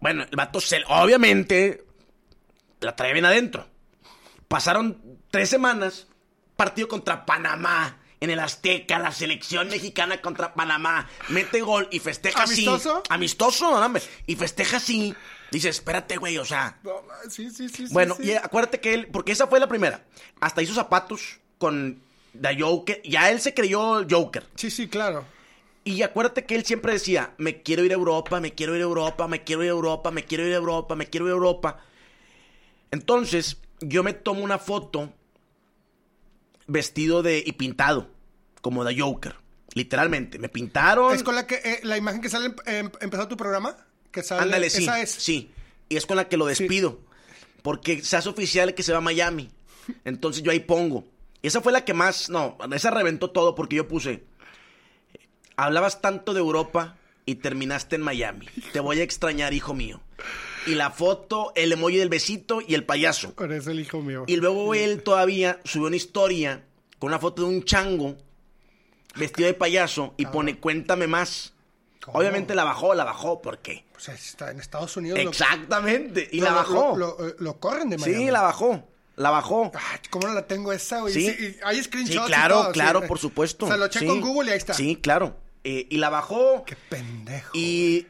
Bueno, 0.00 0.24
el 0.28 0.36
vato 0.36 0.60
se... 0.60 0.80
Obviamente 0.88 1.84
la 2.80 2.94
trae 2.96 3.12
bien 3.12 3.24
adentro. 3.24 3.68
Pasaron 4.48 5.00
tres 5.30 5.48
semanas. 5.48 6.08
Partido 6.56 6.88
contra 6.88 7.24
Panamá. 7.24 7.97
En 8.20 8.30
el 8.30 8.40
Azteca, 8.40 8.98
la 8.98 9.12
selección 9.12 9.68
mexicana 9.68 10.20
contra 10.20 10.52
Panamá. 10.54 11.08
Mete 11.28 11.60
gol 11.60 11.88
y 11.92 12.00
festeja 12.00 12.42
¿Amistoso? 12.42 12.96
así. 12.96 13.02
Amistoso, 13.10 13.68
hombre. 13.68 14.02
Y 14.26 14.34
festeja 14.34 14.78
así. 14.78 15.14
Dice, 15.52 15.68
espérate, 15.68 16.16
güey, 16.16 16.36
o 16.36 16.44
sea... 16.44 16.78
No, 16.82 17.02
sí, 17.30 17.50
sí, 17.50 17.68
sí. 17.68 17.86
sí, 17.86 17.92
Bueno, 17.92 18.16
sí. 18.16 18.24
y 18.24 18.32
acuérdate 18.34 18.80
que 18.80 18.92
él, 18.94 19.06
porque 19.06 19.32
esa 19.32 19.46
fue 19.46 19.60
la 19.60 19.68
primera. 19.68 20.04
Hasta 20.40 20.62
hizo 20.62 20.74
zapatos 20.74 21.38
con 21.58 22.02
The 22.40 22.60
Joker. 22.60 23.00
Ya 23.04 23.30
él 23.30 23.40
se 23.40 23.54
creyó 23.54 24.04
Joker. 24.10 24.44
Sí, 24.56 24.70
sí, 24.70 24.88
claro. 24.88 25.24
Y 25.84 26.02
acuérdate 26.02 26.44
que 26.44 26.54
él 26.54 26.64
siempre 26.66 26.92
decía, 26.92 27.32
me 27.38 27.62
quiero 27.62 27.84
ir 27.84 27.92
a 27.92 27.94
Europa, 27.94 28.40
me 28.40 28.52
quiero 28.52 28.74
ir 28.74 28.80
a 28.82 28.84
Europa, 28.84 29.26
me 29.28 29.42
quiero 29.44 29.62
ir 29.62 29.68
a 29.68 29.72
Europa, 29.72 30.10
me 30.10 30.24
quiero 30.24 30.46
ir 30.46 30.52
a 30.52 30.56
Europa, 30.56 30.94
me 30.96 31.06
quiero 31.06 31.26
ir 31.26 31.30
a 31.30 31.34
Europa. 31.34 31.80
Entonces, 32.90 33.58
yo 33.80 34.02
me 34.02 34.12
tomo 34.12 34.42
una 34.42 34.58
foto 34.58 35.12
vestido 36.68 37.22
de 37.24 37.42
y 37.44 37.52
pintado, 37.52 38.08
como 38.62 38.86
The 38.86 39.00
Joker. 39.00 39.34
Literalmente, 39.74 40.38
me 40.38 40.48
pintaron. 40.48 41.14
¿Es 41.14 41.22
con 41.24 41.34
la 41.34 41.46
que 41.46 41.56
eh, 41.56 41.80
la 41.82 41.96
imagen 41.96 42.20
que 42.20 42.28
sale 42.28 42.54
en- 42.66 42.92
empezó 43.00 43.26
tu 43.26 43.36
programa? 43.36 43.76
Que 44.12 44.22
sale. 44.22 44.42
Ándale, 44.42 44.70
sí. 44.70 44.84
Esa 44.84 45.00
es. 45.02 45.10
Sí. 45.10 45.50
Y 45.88 45.96
es 45.96 46.06
con 46.06 46.16
la 46.16 46.28
que 46.28 46.36
lo 46.36 46.46
despido. 46.46 47.00
Porque 47.62 48.02
se 48.02 48.16
hace 48.16 48.28
oficial 48.28 48.74
que 48.74 48.82
se 48.82 48.92
va 48.92 48.98
a 48.98 49.02
Miami. 49.02 49.50
Entonces 50.04 50.42
yo 50.42 50.52
ahí 50.52 50.60
pongo. 50.60 51.04
Y 51.42 51.48
esa 51.48 51.60
fue 51.60 51.72
la 51.72 51.84
que 51.84 51.92
más. 51.94 52.30
No, 52.30 52.56
esa 52.74 52.90
reventó 52.90 53.30
todo 53.30 53.54
porque 53.54 53.76
yo 53.76 53.88
puse. 53.88 54.24
Hablabas 55.56 56.00
tanto 56.00 56.34
de 56.34 56.40
Europa 56.40 56.96
y 57.26 57.36
terminaste 57.36 57.96
en 57.96 58.02
Miami. 58.02 58.46
Te 58.72 58.80
voy 58.80 59.00
a 59.00 59.02
extrañar, 59.02 59.52
hijo 59.52 59.74
mío. 59.74 60.00
Y 60.68 60.74
la 60.74 60.90
foto, 60.90 61.52
el 61.54 61.72
emoji 61.72 61.96
del 61.96 62.08
besito 62.08 62.60
y 62.66 62.74
el 62.74 62.84
payaso. 62.84 63.34
Con 63.34 63.52
eso 63.52 63.70
el 63.70 63.80
hijo 63.80 64.00
mío. 64.02 64.24
Y 64.26 64.36
luego 64.36 64.74
él 64.74 65.02
todavía 65.02 65.60
subió 65.64 65.86
una 65.88 65.96
historia 65.96 66.64
con 66.98 67.08
una 67.08 67.18
foto 67.18 67.42
de 67.42 67.48
un 67.48 67.62
chango 67.64 68.16
vestido 69.16 69.46
de 69.46 69.54
payaso 69.54 70.14
y 70.16 70.26
pone 70.26 70.58
cuéntame 70.58 71.06
más. 71.06 71.54
¿Cómo? 72.04 72.18
Obviamente 72.18 72.54
la 72.54 72.64
bajó, 72.64 72.94
la 72.94 73.04
bajó, 73.04 73.42
¿por 73.42 73.58
qué? 73.58 73.84
O 73.96 74.00
sea, 74.00 74.14
está 74.14 74.50
en 74.50 74.60
Estados 74.60 74.96
Unidos. 74.96 75.18
lo- 75.22 75.28
Exactamente. 75.30 76.28
Y 76.32 76.40
la 76.40 76.52
bajó. 76.52 76.96
Lo, 76.96 77.16
lo- 77.18 77.34
lo 77.38 77.58
corren 77.60 77.90
de 77.90 77.98
Miami. 77.98 78.24
sí, 78.26 78.30
la 78.30 78.42
bajó. 78.42 78.88
La 79.16 79.30
bajó. 79.30 79.72
Ay, 79.74 79.98
¿Cómo 80.10 80.28
no 80.28 80.34
la 80.34 80.46
tengo 80.46 80.72
esa, 80.72 81.00
güey? 81.00 81.12
Sí. 81.12 81.56
hay 81.64 81.82
screenshots. 81.82 82.16
Sí, 82.18 82.24
y 82.24 82.26
claro, 82.26 82.66
sí. 82.66 82.72
claro, 82.72 83.02
por 83.08 83.18
supuesto. 83.18 83.64
O 83.64 83.68
sea, 83.68 83.76
lo 83.76 83.88
checo 83.88 84.12
Sí. 84.12 84.18
en 84.18 84.20
Google 84.20 84.48
y 84.50 84.52
ahí 84.52 84.58
está. 84.58 84.74
Sí, 84.74 84.94
claro. 84.96 85.36
Eh, 85.64 85.88
y 85.90 85.96
la 85.96 86.08
bajó. 86.08 86.64
Qué 86.64 86.76
pendejo. 86.88 87.50
Y 87.54 88.06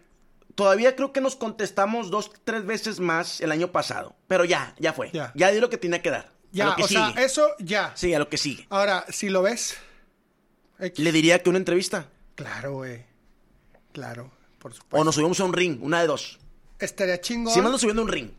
todavía 0.59 0.97
creo 0.97 1.13
que 1.13 1.21
nos 1.21 1.37
contestamos 1.37 2.11
dos, 2.11 2.33
tres 2.43 2.67
veces 2.67 2.99
más 2.99 3.41
el 3.41 3.53
año 3.53 3.71
pasado. 3.71 4.17
Pero 4.27 4.45
ya, 4.45 4.75
ya 4.81 4.93
fue. 4.93 5.09
Ya. 5.13 5.31
Ya, 5.37 5.53
di 5.53 5.61
lo 5.61 5.71
que 5.71 5.79
tenía 5.79 6.03
que 6.03 6.11
dar. 6.11 6.25
A 6.25 6.33
ya, 6.51 6.65
lo 6.67 6.75
que 6.75 6.83
o 6.83 6.89
sigue. 6.89 7.13
sea, 7.15 7.25
eso 7.25 7.47
ya. 7.61 7.93
Sí, 7.95 8.13
a 8.13 8.19
lo 8.19 8.29
que 8.29 8.39
sigue. 8.39 8.67
Ahora, 8.69 9.07
si 9.09 9.29
lo 9.29 9.43
ves. 9.43 9.77
X. 10.81 10.99
Le 10.99 11.13
diría 11.13 11.41
que 11.41 11.49
una 11.49 11.59
entrevista. 11.61 12.09
Claro, 12.35 12.73
güey. 12.73 13.05
Claro, 13.93 14.33
por 14.59 14.75
supuesto. 14.75 14.97
O 15.01 15.05
nos 15.05 15.15
subimos 15.15 15.39
a 15.39 15.45
un 15.45 15.53
ring, 15.53 15.79
una 15.81 16.01
de 16.01 16.09
dos. 16.09 16.41
Estaría 16.81 17.21
chingón. 17.21 17.55
Si 17.55 17.61
me 17.61 17.67
ando 17.67 17.79
subiendo 17.79 18.03
a 18.03 18.07
un 18.07 18.11
ring. 18.11 18.31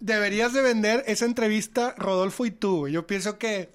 Deberías 0.00 0.52
de 0.52 0.60
vender 0.60 1.02
esa 1.06 1.24
entrevista, 1.24 1.94
Rodolfo 1.96 2.44
y 2.44 2.50
tú. 2.50 2.80
güey. 2.80 2.92
Yo 2.92 3.06
pienso 3.06 3.38
que 3.38 3.74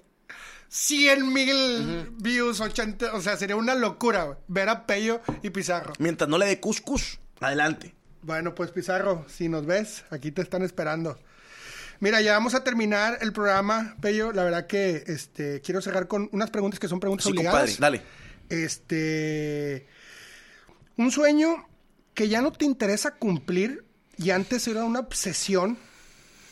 100 0.68 1.32
mil 1.32 2.08
views, 2.18 2.60
80, 2.60 3.14
o 3.14 3.20
sea, 3.20 3.36
sería 3.36 3.56
una 3.56 3.74
locura 3.74 4.22
güey, 4.22 4.38
ver 4.46 4.68
a 4.68 4.86
Pello 4.86 5.20
y 5.42 5.50
Pizarro. 5.50 5.92
Mientras 5.98 6.30
no 6.30 6.38
le 6.38 6.46
dé 6.46 6.60
cuscus, 6.60 7.18
adelante. 7.40 7.94
Bueno, 8.22 8.54
pues 8.54 8.70
Pizarro, 8.70 9.24
si 9.28 9.48
nos 9.48 9.64
ves, 9.66 10.04
aquí 10.10 10.30
te 10.30 10.42
están 10.42 10.62
esperando. 10.62 11.18
Mira, 12.00 12.20
ya 12.22 12.32
vamos 12.32 12.54
a 12.54 12.64
terminar 12.64 13.18
el 13.20 13.32
programa, 13.32 13.96
Pello. 14.00 14.32
La 14.32 14.44
verdad 14.44 14.66
que 14.66 15.04
este 15.06 15.60
quiero 15.60 15.80
cerrar 15.82 16.06
con 16.08 16.28
unas 16.32 16.50
preguntas 16.50 16.78
que 16.80 16.88
son 16.88 17.00
preguntas 17.00 17.24
Sí, 17.24 17.30
obligadas. 17.32 17.76
compadre, 17.76 17.76
dale. 17.80 18.02
Este. 18.48 19.86
Un 20.96 21.10
sueño 21.10 21.66
que 22.14 22.28
ya 22.28 22.42
no 22.42 22.52
te 22.52 22.64
interesa 22.64 23.12
cumplir 23.16 23.84
y 24.18 24.30
antes 24.30 24.66
era 24.68 24.84
una 24.84 25.00
obsesión. 25.00 25.78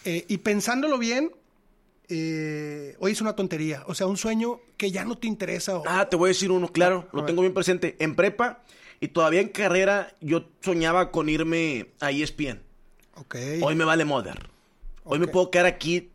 eh, 0.04 0.24
y 0.28 0.38
pensándolo 0.38 0.96
bien, 0.96 1.32
eh, 2.08 2.96
hoy 3.00 3.12
es 3.12 3.20
una 3.20 3.34
tontería. 3.34 3.82
O 3.88 3.94
sea, 3.94 4.06
un 4.06 4.16
sueño 4.16 4.60
que 4.78 4.90
ya 4.90 5.04
no 5.04 5.18
te 5.18 5.26
interesa. 5.26 5.76
o- 5.76 5.82
Ah, 5.86 6.08
te 6.08 6.16
voy 6.16 6.28
a 6.28 6.32
decir 6.32 6.50
uno, 6.50 6.68
claro, 6.72 7.08
lo 7.12 7.24
tengo 7.26 7.42
bien 7.42 7.52
presente. 7.52 7.96
En 7.98 8.14
prepa 8.14 8.62
y 9.00 9.08
todavía 9.08 9.40
en 9.40 9.48
carrera, 9.48 10.14
yo 10.20 10.48
soñaba 10.60 11.10
con 11.10 11.28
irme 11.28 11.88
a 12.00 12.10
ESPN. 12.10 12.60
Ok. 13.14 13.36
Hoy 13.62 13.74
me 13.74 13.84
vale 13.84 14.04
Mother. 14.04 14.48
Hoy 15.04 15.18
me 15.18 15.26
puedo 15.28 15.50
quedar 15.50 15.66
aquí 15.66 16.10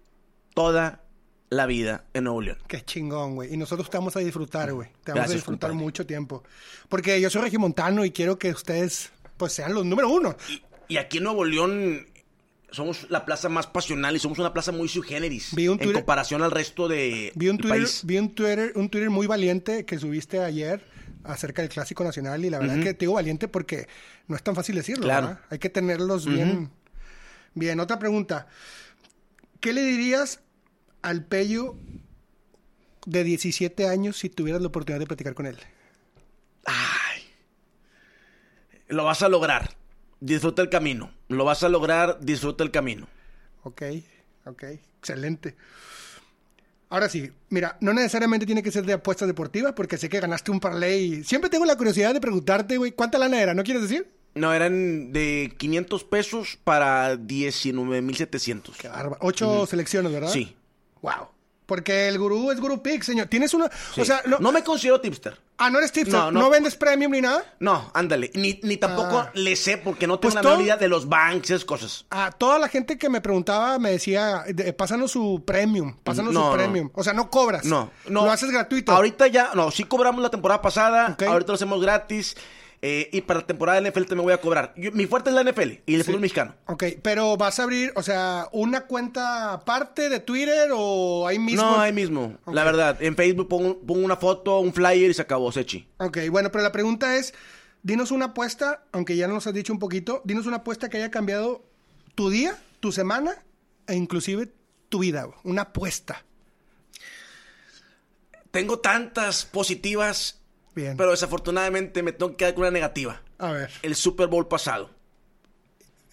toda 0.53 1.03
la 1.49 1.65
vida 1.65 2.05
en 2.13 2.25
Nuevo 2.25 2.41
León. 2.41 2.57
Qué 2.67 2.81
chingón, 2.81 3.35
güey. 3.35 3.53
Y 3.53 3.57
nosotros 3.57 3.89
te 3.89 3.97
vamos 3.97 4.15
a 4.15 4.19
disfrutar, 4.19 4.73
güey. 4.73 4.89
Te 5.03 5.11
vamos 5.13 5.29
a 5.29 5.33
disfrutar 5.33 5.69
compadre. 5.69 5.85
mucho 5.85 6.05
tiempo. 6.05 6.43
Porque 6.89 7.19
yo 7.21 7.29
soy 7.29 7.41
regimontano 7.43 8.05
y 8.05 8.11
quiero 8.11 8.37
que 8.37 8.51
ustedes, 8.51 9.11
pues, 9.37 9.53
sean 9.53 9.73
los 9.73 9.85
número 9.85 10.09
uno. 10.09 10.35
Y 10.87 10.97
aquí 10.97 11.17
en 11.17 11.23
Nuevo 11.25 11.43
León 11.45 12.05
somos 12.71 13.09
la 13.09 13.25
plaza 13.25 13.49
más 13.49 13.67
pasional 13.67 14.15
y 14.15 14.19
somos 14.19 14.39
una 14.39 14.51
plaza 14.51 14.71
muy 14.71 14.87
sui 14.87 15.03
generis 15.03 15.53
Vi 15.53 15.67
un 15.67 15.79
en 15.79 15.93
comparación 15.93 16.41
al 16.41 16.49
resto 16.49 16.87
de 16.87 17.31
Vi 17.35 17.49
un 17.49 17.57
del 17.57 17.67
Twitter, 17.67 17.79
país. 17.79 18.01
vi 18.03 18.17
un 18.17 18.33
Twitter, 18.33 18.71
un 18.75 18.89
Twitter 18.89 19.09
muy 19.11 19.27
valiente 19.27 19.85
que 19.85 19.99
subiste 19.99 20.39
ayer 20.39 20.83
acerca 21.23 21.61
del 21.61 21.69
Clásico 21.69 22.03
Nacional 22.03 22.43
y 22.45 22.49
la 22.49 22.59
verdad 22.59 22.75
que 22.81 22.93
te 22.93 22.99
digo 23.05 23.13
valiente 23.13 23.47
porque 23.47 23.87
no 24.27 24.35
es 24.35 24.43
tan 24.43 24.55
fácil 24.55 24.75
decirlo, 24.75 25.03
Claro. 25.05 25.27
¿verdad? 25.27 25.41
Hay 25.49 25.59
que 25.59 25.69
tenerlos 25.69 26.25
bien. 26.25 26.69
Bien, 27.53 27.79
otra 27.79 27.99
pregunta. 27.99 28.47
¿Qué 29.59 29.73
le 29.73 29.81
dirías 29.83 30.41
al 31.01 31.23
Pello 31.23 31.75
de 33.05 33.23
17 33.23 33.87
años 33.87 34.17
si 34.17 34.29
tuvieras 34.29 34.61
la 34.61 34.67
oportunidad 34.67 34.99
de 34.99 35.07
platicar 35.07 35.33
con 35.33 35.45
él? 35.45 35.57
Ay. 36.65 37.23
Lo 38.87 39.03
vas 39.05 39.21
a 39.21 39.29
lograr. 39.29 39.71
Disfruta 40.19 40.61
el 40.61 40.69
camino. 40.69 41.11
Lo 41.27 41.45
vas 41.45 41.63
a 41.63 41.69
lograr, 41.69 42.19
disfruta 42.21 42.63
el 42.63 42.71
camino. 42.71 43.07
Ok, 43.63 43.81
ok, 44.45 44.63
excelente. 44.99 45.55
Ahora 46.93 47.09
sí, 47.09 47.31
mira, 47.49 47.75
no 47.81 47.91
necesariamente 47.91 48.45
tiene 48.45 48.61
que 48.61 48.69
ser 48.69 48.85
de 48.85 48.93
apuestas 48.93 49.27
deportivas 49.27 49.73
porque 49.73 49.97
sé 49.97 50.09
que 50.09 50.19
ganaste 50.19 50.51
un 50.51 50.59
parlay. 50.59 51.23
Siempre 51.23 51.49
tengo 51.49 51.65
la 51.65 51.75
curiosidad 51.75 52.13
de 52.13 52.21
preguntarte, 52.21 52.77
güey, 52.77 52.91
¿cuánta 52.91 53.17
lana 53.17 53.41
era? 53.41 53.55
¿No 53.55 53.63
quieres 53.63 53.81
decir? 53.81 54.11
No, 54.35 54.53
eran 54.53 55.11
de 55.11 55.55
500 55.57 56.03
pesos 56.03 56.59
para 56.63 57.17
19,700. 57.17 58.77
Qué 58.77 58.89
bárbaro. 58.89 59.17
Ocho 59.21 59.65
selecciones, 59.65 60.11
¿verdad? 60.11 60.29
Sí. 60.29 60.55
Wow. 61.01 61.29
Porque 61.73 62.07
el 62.07 62.19
gurú 62.19 62.51
es 62.51 62.59
Gurú 62.59 62.83
Pix, 62.83 63.07
señor. 63.07 63.25
Tienes 63.25 63.51
una. 63.55 63.67
sí. 63.95 64.01
O 64.01 64.05
sea, 64.05 64.21
no. 64.27 64.37
no 64.37 64.51
me 64.51 64.63
considero 64.63 65.01
tipster. 65.01 65.35
Ah, 65.57 65.71
no 65.71 65.79
eres 65.79 65.91
tipster. 65.91 66.13
No, 66.19 66.29
No, 66.29 66.41
no. 66.41 66.49
vendes 66.51 66.75
premium 66.75 67.11
ni 67.11 67.19
nada? 67.21 67.43
No, 67.59 67.89
ándale. 67.95 68.29
Ni, 68.35 68.59
ni 68.61 68.77
tampoco 68.77 69.17
Ah. 69.21 69.31
le 69.33 69.55
sé 69.55 69.77
porque 69.77 70.05
no 70.05 70.19
tengo 70.19 70.33
Pues 70.35 70.45
la 70.45 70.61
idea 70.61 70.77
de 70.77 70.87
los 70.87 71.09
banks 71.09 71.49
esas 71.49 71.65
cosas. 71.65 72.05
A 72.11 72.29
toda 72.31 72.59
la 72.59 72.67
gente 72.67 72.99
que 72.99 73.09
me 73.09 73.21
preguntaba 73.21 73.79
me 73.79 73.89
decía, 73.89 74.43
de- 74.47 74.71
pásanos 74.73 75.09
su 75.09 75.41
premium, 75.47 75.95
pásanos 76.03 76.31
No, 76.31 76.51
su 76.51 76.57
premium. 76.57 76.91
O 76.93 77.03
sea, 77.03 77.13
no 77.13 77.31
cobras. 77.31 77.65
No, 77.65 77.89
no. 78.07 78.23
Lo 78.25 78.31
haces 78.31 78.51
gratuito. 78.51 78.91
Ahorita 78.91 79.25
ya, 79.25 79.49
no, 79.55 79.71
sí 79.71 79.83
cobramos 79.85 80.21
la 80.21 80.29
temporada 80.29 80.61
pasada, 80.61 81.17
ahorita 81.27 81.53
lo 81.53 81.55
hacemos 81.55 81.81
gratis. 81.81 82.35
Eh, 82.85 83.09
y 83.13 83.21
para 83.21 83.39
la 83.39 83.47
temporada 83.47 83.79
de 83.79 83.89
NFL 83.89 84.03
también 84.07 84.25
voy 84.25 84.33
a 84.33 84.41
cobrar. 84.41 84.73
Yo- 84.75 84.91
mi 84.91 85.05
fuerte 85.07 85.29
es 85.29 85.35
la 85.35 85.41
NFL 85.41 85.81
y 85.85 85.95
el 85.95 86.03
fútbol 86.03 86.19
mexicano. 86.19 86.53
Ok, 86.67 86.83
pero 87.01 87.37
vas 87.37 87.57
a 87.59 87.63
abrir, 87.63 87.93
o 87.95 88.03
sea, 88.03 88.49
una 88.51 88.81
cuenta 88.87 89.53
aparte 89.53 90.09
de 90.09 90.19
Twitter 90.19 90.69
o 90.73 91.25
ahí 91.25 91.39
mismo. 91.39 91.63
No, 91.63 91.79
ahí 91.79 91.93
mismo. 91.93 92.37
La 92.45 92.65
verdad, 92.65 93.01
en 93.01 93.15
Facebook 93.15 93.47
pongo, 93.47 93.79
pongo 93.79 94.03
una 94.03 94.17
foto, 94.17 94.59
un 94.59 94.73
flyer 94.73 95.09
y 95.09 95.13
se 95.13 95.21
acabó, 95.21 95.49
Sechi. 95.53 95.87
Ok, 95.97 96.17
bueno, 96.29 96.51
pero 96.51 96.61
la 96.61 96.73
pregunta 96.73 97.15
es, 97.15 97.33
dinos 97.83 98.11
una 98.11 98.25
apuesta, 98.25 98.83
aunque 98.91 99.15
ya 99.15 99.29
nos 99.29 99.47
has 99.47 99.53
dicho 99.53 99.71
un 99.71 99.79
poquito, 99.79 100.21
dinos 100.25 100.45
una 100.45 100.57
apuesta 100.57 100.89
que 100.89 100.97
haya 100.97 101.09
cambiado 101.09 101.63
tu 102.15 102.29
día, 102.29 102.57
tu 102.81 102.91
semana 102.91 103.43
e 103.87 103.95
inclusive 103.95 104.51
tu 104.89 104.99
vida. 104.99 105.27
Una 105.45 105.61
apuesta. 105.63 106.25
Tengo 108.51 108.79
tantas 108.79 109.45
positivas, 109.45 110.39
Bien. 110.75 110.97
pero 110.97 111.11
desafortunadamente 111.11 112.01
me 112.03 112.11
tengo 112.13 112.31
que 112.31 112.37
quedar 112.37 112.53
con 112.55 112.61
una 112.63 112.71
negativa. 112.71 113.21
A 113.37 113.51
ver, 113.51 113.69
El 113.81 113.95
Super 113.95 114.27
Bowl 114.27 114.47
pasado. 114.47 114.89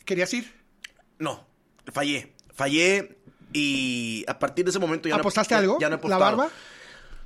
¿querías 0.05 0.33
ir? 0.35 0.53
No, 1.19 1.47
fallé. 1.93 2.33
Fallé 2.55 3.17
y 3.53 4.25
a 4.29 4.39
partir 4.39 4.65
de 4.65 4.71
ese 4.71 4.79
momento 4.79 5.09
ya 5.09 5.17
¿Apostaste 5.17 5.55
no, 5.55 5.59
ya- 5.61 5.63
algo? 5.63 5.79
Ya 5.81 5.89
no 5.89 6.01
he 6.03 6.09
¿La 6.09 6.19
barba? 6.19 6.49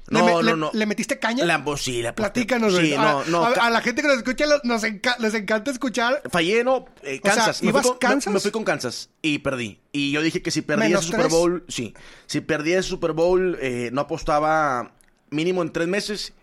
¿Le 0.09 0.19
No, 0.21 0.29
no, 0.29 0.43
le- 0.43 0.57
no. 0.57 0.71
¿Le 0.75 0.85
metiste 0.87 1.19
caña? 1.19 1.47
La, 1.47 1.65
sí, 1.79 2.03
la. 2.03 2.15
Platícanos. 2.15 2.77
Sí, 2.77 2.93
a, 2.93 3.01
no, 3.03 3.25
no. 3.25 3.45
a- 3.47 3.71
la 3.71 3.81
gente 3.81 4.03
que 4.03 4.09
nos 4.09 4.19
escucha 4.19 4.45
nos, 4.63 4.83
enca- 4.85 5.17
les 5.19 5.33
encanta 5.33 5.71
escuchar. 5.71 6.21
Fallé, 6.31 6.63
no, 6.63 6.85
eh, 7.03 7.21
O 7.23 7.27
sea, 7.27 7.37
Kansas. 7.37 7.63
me, 7.63 7.71
fui 7.73 7.81
¿ibas 7.81 7.87
con, 7.87 7.95
me- 7.95 7.99
Kansas? 8.01 8.33
me 8.35 8.41
fui 8.41 8.51
con 8.51 8.65
Kansas 8.65 9.09
y 9.23 9.39
perdí. 9.39 9.81
Y 9.93 10.13
yo 10.13 10.21
dije 10.21 10.43
que 10.43 10.51
si 10.51 10.61
¿Menos 10.91 11.05
ese 11.05 11.13
Super? 11.13 11.29
Bowl, 11.31 11.65
sí. 11.69 11.95
Si 12.27 12.43
perdía 12.43 12.79
ese 12.81 12.91
Super 12.91 13.13
Bowl, 13.13 13.57
eh, 13.63 13.89
no 13.95 14.03
apostaba 14.03 14.93
mínimo 15.31 15.63
en 15.63 15.73
tres 15.73 15.89
meses. 15.89 16.35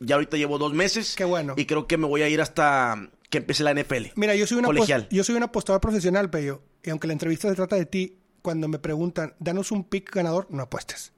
Ya 0.00 0.14
ahorita 0.16 0.36
llevo 0.36 0.58
dos 0.58 0.72
meses. 0.74 1.14
Qué 1.16 1.24
bueno. 1.24 1.54
Y 1.56 1.66
creo 1.66 1.86
que 1.86 1.96
me 1.96 2.06
voy 2.06 2.22
a 2.22 2.28
ir 2.28 2.40
hasta 2.40 3.08
que 3.30 3.38
empiece 3.38 3.62
la 3.64 3.72
NFL. 3.74 4.12
Mira, 4.16 4.34
yo 4.34 4.46
soy, 4.46 4.58
una 4.58 4.66
colegial. 4.66 5.08
yo 5.10 5.24
soy 5.24 5.34
un 5.36 5.42
apostador 5.42 5.80
profesional, 5.80 6.30
Pello. 6.30 6.62
Y 6.82 6.90
aunque 6.90 7.06
la 7.06 7.12
entrevista 7.14 7.48
se 7.48 7.54
trata 7.54 7.76
de 7.76 7.86
ti, 7.86 8.16
cuando 8.42 8.68
me 8.68 8.78
preguntan, 8.78 9.34
danos 9.40 9.72
un 9.72 9.84
pick 9.84 10.14
ganador, 10.14 10.46
no 10.50 10.62
apuestes. 10.62 11.12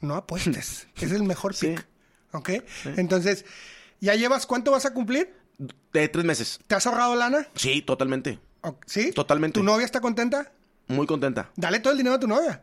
No 0.00 0.14
apuestes. 0.14 0.86
es 1.00 1.12
el 1.12 1.22
mejor 1.24 1.54
Sí. 1.54 1.68
pick. 1.68 1.86
¿Ok? 2.32 2.50
Entonces, 2.96 3.44
¿ya 4.00 4.14
llevas 4.14 4.46
cuánto 4.46 4.70
vas 4.70 4.86
a 4.86 4.94
cumplir? 4.94 5.34
De 5.92 6.08
tres 6.08 6.24
meses. 6.24 6.58
¿Te 6.66 6.74
has 6.74 6.86
ahorrado 6.86 7.14
lana? 7.14 7.46
Sí, 7.54 7.82
totalmente. 7.82 8.38
¿O- 8.62 8.78
¿Sí? 8.86 9.12
Totalmente. 9.12 9.60
¿Tu 9.60 9.64
novia 9.64 9.84
está 9.84 10.00
contenta? 10.00 10.50
Muy 10.88 11.06
contenta. 11.06 11.50
Dale 11.56 11.80
todo 11.80 11.92
el 11.92 11.98
dinero 11.98 12.16
a 12.16 12.20
tu 12.20 12.26
novia. 12.26 12.62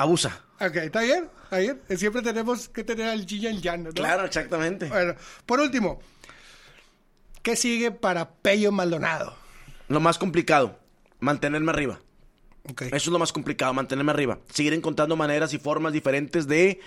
Abusa. 0.00 0.44
Ok, 0.60 0.76
¿está 0.76 1.00
bien? 1.00 1.28
¿Está 1.44 1.58
bien? 1.58 1.80
Siempre 1.96 2.22
tenemos 2.22 2.68
que 2.68 2.84
tener 2.84 3.08
al 3.08 3.24
yin 3.26 3.42
y 3.42 3.46
al 3.46 3.60
yang, 3.62 3.84
¿no? 3.84 3.92
Claro, 3.92 4.24
exactamente. 4.24 4.86
Bueno, 4.86 5.14
por 5.46 5.60
último, 5.60 6.00
¿qué 7.42 7.56
sigue 7.56 7.90
para 7.90 8.30
Pello 8.30 8.72
Maldonado? 8.72 9.34
Lo 9.88 10.00
más 10.00 10.18
complicado, 10.18 10.78
mantenerme 11.18 11.70
arriba. 11.70 12.00
Eso 12.78 12.94
es 12.94 13.06
lo 13.06 13.18
más 13.18 13.32
complicado, 13.32 13.72
mantenerme 13.72 14.12
arriba. 14.12 14.38
Seguir 14.52 14.74
encontrando 14.74 15.16
maneras 15.16 15.52
y 15.54 15.58
formas 15.58 15.92
diferentes 15.92 16.46
de 16.46 16.80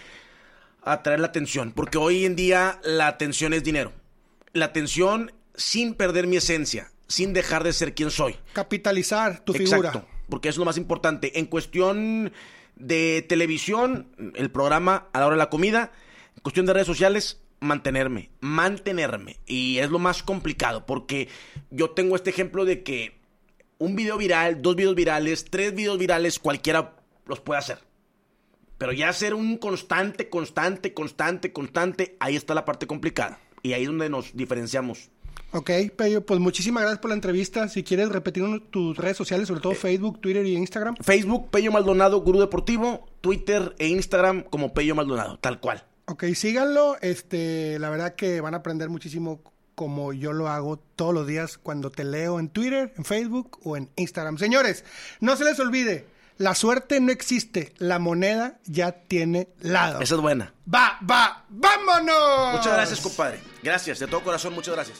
atraer 0.84 1.20
la 1.20 1.28
atención. 1.28 1.72
Porque 1.72 1.98
hoy 1.98 2.26
en 2.26 2.36
día 2.36 2.80
la 2.84 3.08
atención 3.08 3.54
es 3.54 3.64
dinero. 3.64 3.92
La 4.54 4.66
atención 4.66 5.34
sin 5.56 5.96
perder 5.96 6.28
mi 6.28 6.38
esencia, 6.38 6.92
sin 7.08 7.34
dejar 7.34 7.64
de 7.64 7.74
ser 7.74 7.96
quien 7.96 8.12
soy. 8.12 8.36
Capitalizar 8.54 9.40
tu 9.44 9.54
figura. 9.54 9.90
Exacto, 9.90 10.08
porque 10.30 10.50
eso 10.50 10.56
es 10.56 10.60
lo 10.60 10.66
más 10.66 10.78
importante. 10.78 11.38
En 11.40 11.48
cuestión 11.48 12.32
de 12.76 13.26
televisión, 13.28 14.08
el 14.36 14.52
programa 14.52 15.08
a 15.14 15.20
la 15.20 15.28
hora 15.28 15.36
de 15.36 15.40
la 15.40 15.50
comida, 15.50 15.92
en 16.36 16.42
cuestión 16.42 16.66
de 16.66 16.74
redes 16.74 16.88
sociales, 16.88 17.42
mantenerme, 17.60 18.30
mantenerme. 18.42 19.38
Y 19.46 19.80
es 19.80 19.90
lo 19.90 20.00
más 20.00 20.24
complicado, 20.24 20.86
porque 20.86 21.30
yo 21.72 21.92
tengo 21.92 22.16
este 22.16 22.30
ejemplo 22.30 22.66
de 22.66 22.84
que 22.84 23.20
un 23.78 23.96
video 23.96 24.18
viral, 24.18 24.62
dos 24.62 24.76
videos 24.76 24.96
virales, 24.96 25.46
tres 25.50 25.74
videos 25.74 25.98
virales, 25.98 26.40
cualquiera 26.40 26.96
los 27.26 27.40
puede 27.40 27.60
hacer. 27.60 27.80
Pero 28.78 28.92
ya 28.92 29.12
ser 29.14 29.34
un 29.34 29.58
constante, 29.58 30.30
constante, 30.30 30.94
constante, 30.94 31.54
constante, 31.54 32.18
ahí 32.20 32.36
está 32.36 32.54
la 32.54 32.66
parte 32.66 32.88
complicada. 32.88 33.40
Y 33.62 33.74
ahí 33.74 33.84
es 33.84 33.88
donde 33.88 34.10
nos 34.10 34.36
diferenciamos. 34.36 35.10
Ok, 35.54 35.70
Pello, 35.96 36.26
pues 36.26 36.40
muchísimas 36.40 36.82
gracias 36.82 37.00
por 37.00 37.10
la 37.10 37.16
entrevista. 37.16 37.68
Si 37.70 37.84
quieres 37.84 38.10
repetir 38.10 38.44
tus 38.72 38.98
redes 38.98 39.16
sociales, 39.16 39.48
sobre 39.48 39.60
Eh, 39.60 39.64
todo 39.64 39.76
Facebook, 39.76 40.20
Twitter 40.20 40.46
y 40.46 40.56
Instagram. 40.56 40.96
Facebook, 41.02 41.50
Pello 41.52 41.72
Maldonado, 41.72 42.20
Gurú 42.22 42.40
Deportivo, 42.40 43.06
Twitter 43.22 43.76
e 43.78 43.88
Instagram 43.88 44.44
como 44.44 44.74
Pello 44.74 44.96
Maldonado, 44.96 45.38
tal 45.40 45.60
cual. 45.60 45.84
Ok, 46.06 46.26
síganlo. 46.34 46.98
Este, 47.02 47.78
la 47.80 47.90
verdad 47.90 48.16
que 48.16 48.42
van 48.42 48.56
a 48.56 48.58
aprender 48.58 48.90
muchísimo 48.90 49.42
como 49.76 50.12
yo 50.14 50.34
lo 50.34 50.50
hago 50.50 50.78
todos 50.78 51.14
los 51.14 51.26
días 51.28 51.58
cuando 51.58 51.90
te 51.92 52.04
leo 52.04 52.40
en 52.40 52.50
Twitter, 52.50 52.94
en 52.98 53.06
Facebook 53.06 53.60
o 53.64 53.78
en 53.78 53.90
Instagram. 53.96 54.38
Señores, 54.38 54.84
no 55.20 55.36
se 55.36 55.46
les 55.46 55.60
olvide, 55.60 56.06
la 56.38 56.56
suerte 56.56 57.00
no 57.00 57.12
existe, 57.12 57.74
la 57.78 58.00
moneda 58.00 58.60
ya 58.66 58.92
tiene 58.92 59.50
lado. 59.62 60.02
Esa 60.02 60.16
es 60.16 60.22
buena. 60.22 60.54
Va, 60.72 61.00
va, 61.10 61.46
vámonos. 61.50 62.54
Muchas 62.54 62.74
gracias, 62.74 63.00
compadre. 63.02 63.40
Gracias, 63.64 64.00
de 64.00 64.08
todo 64.08 64.22
corazón, 64.22 64.54
muchas 64.54 64.74
gracias. 64.76 65.00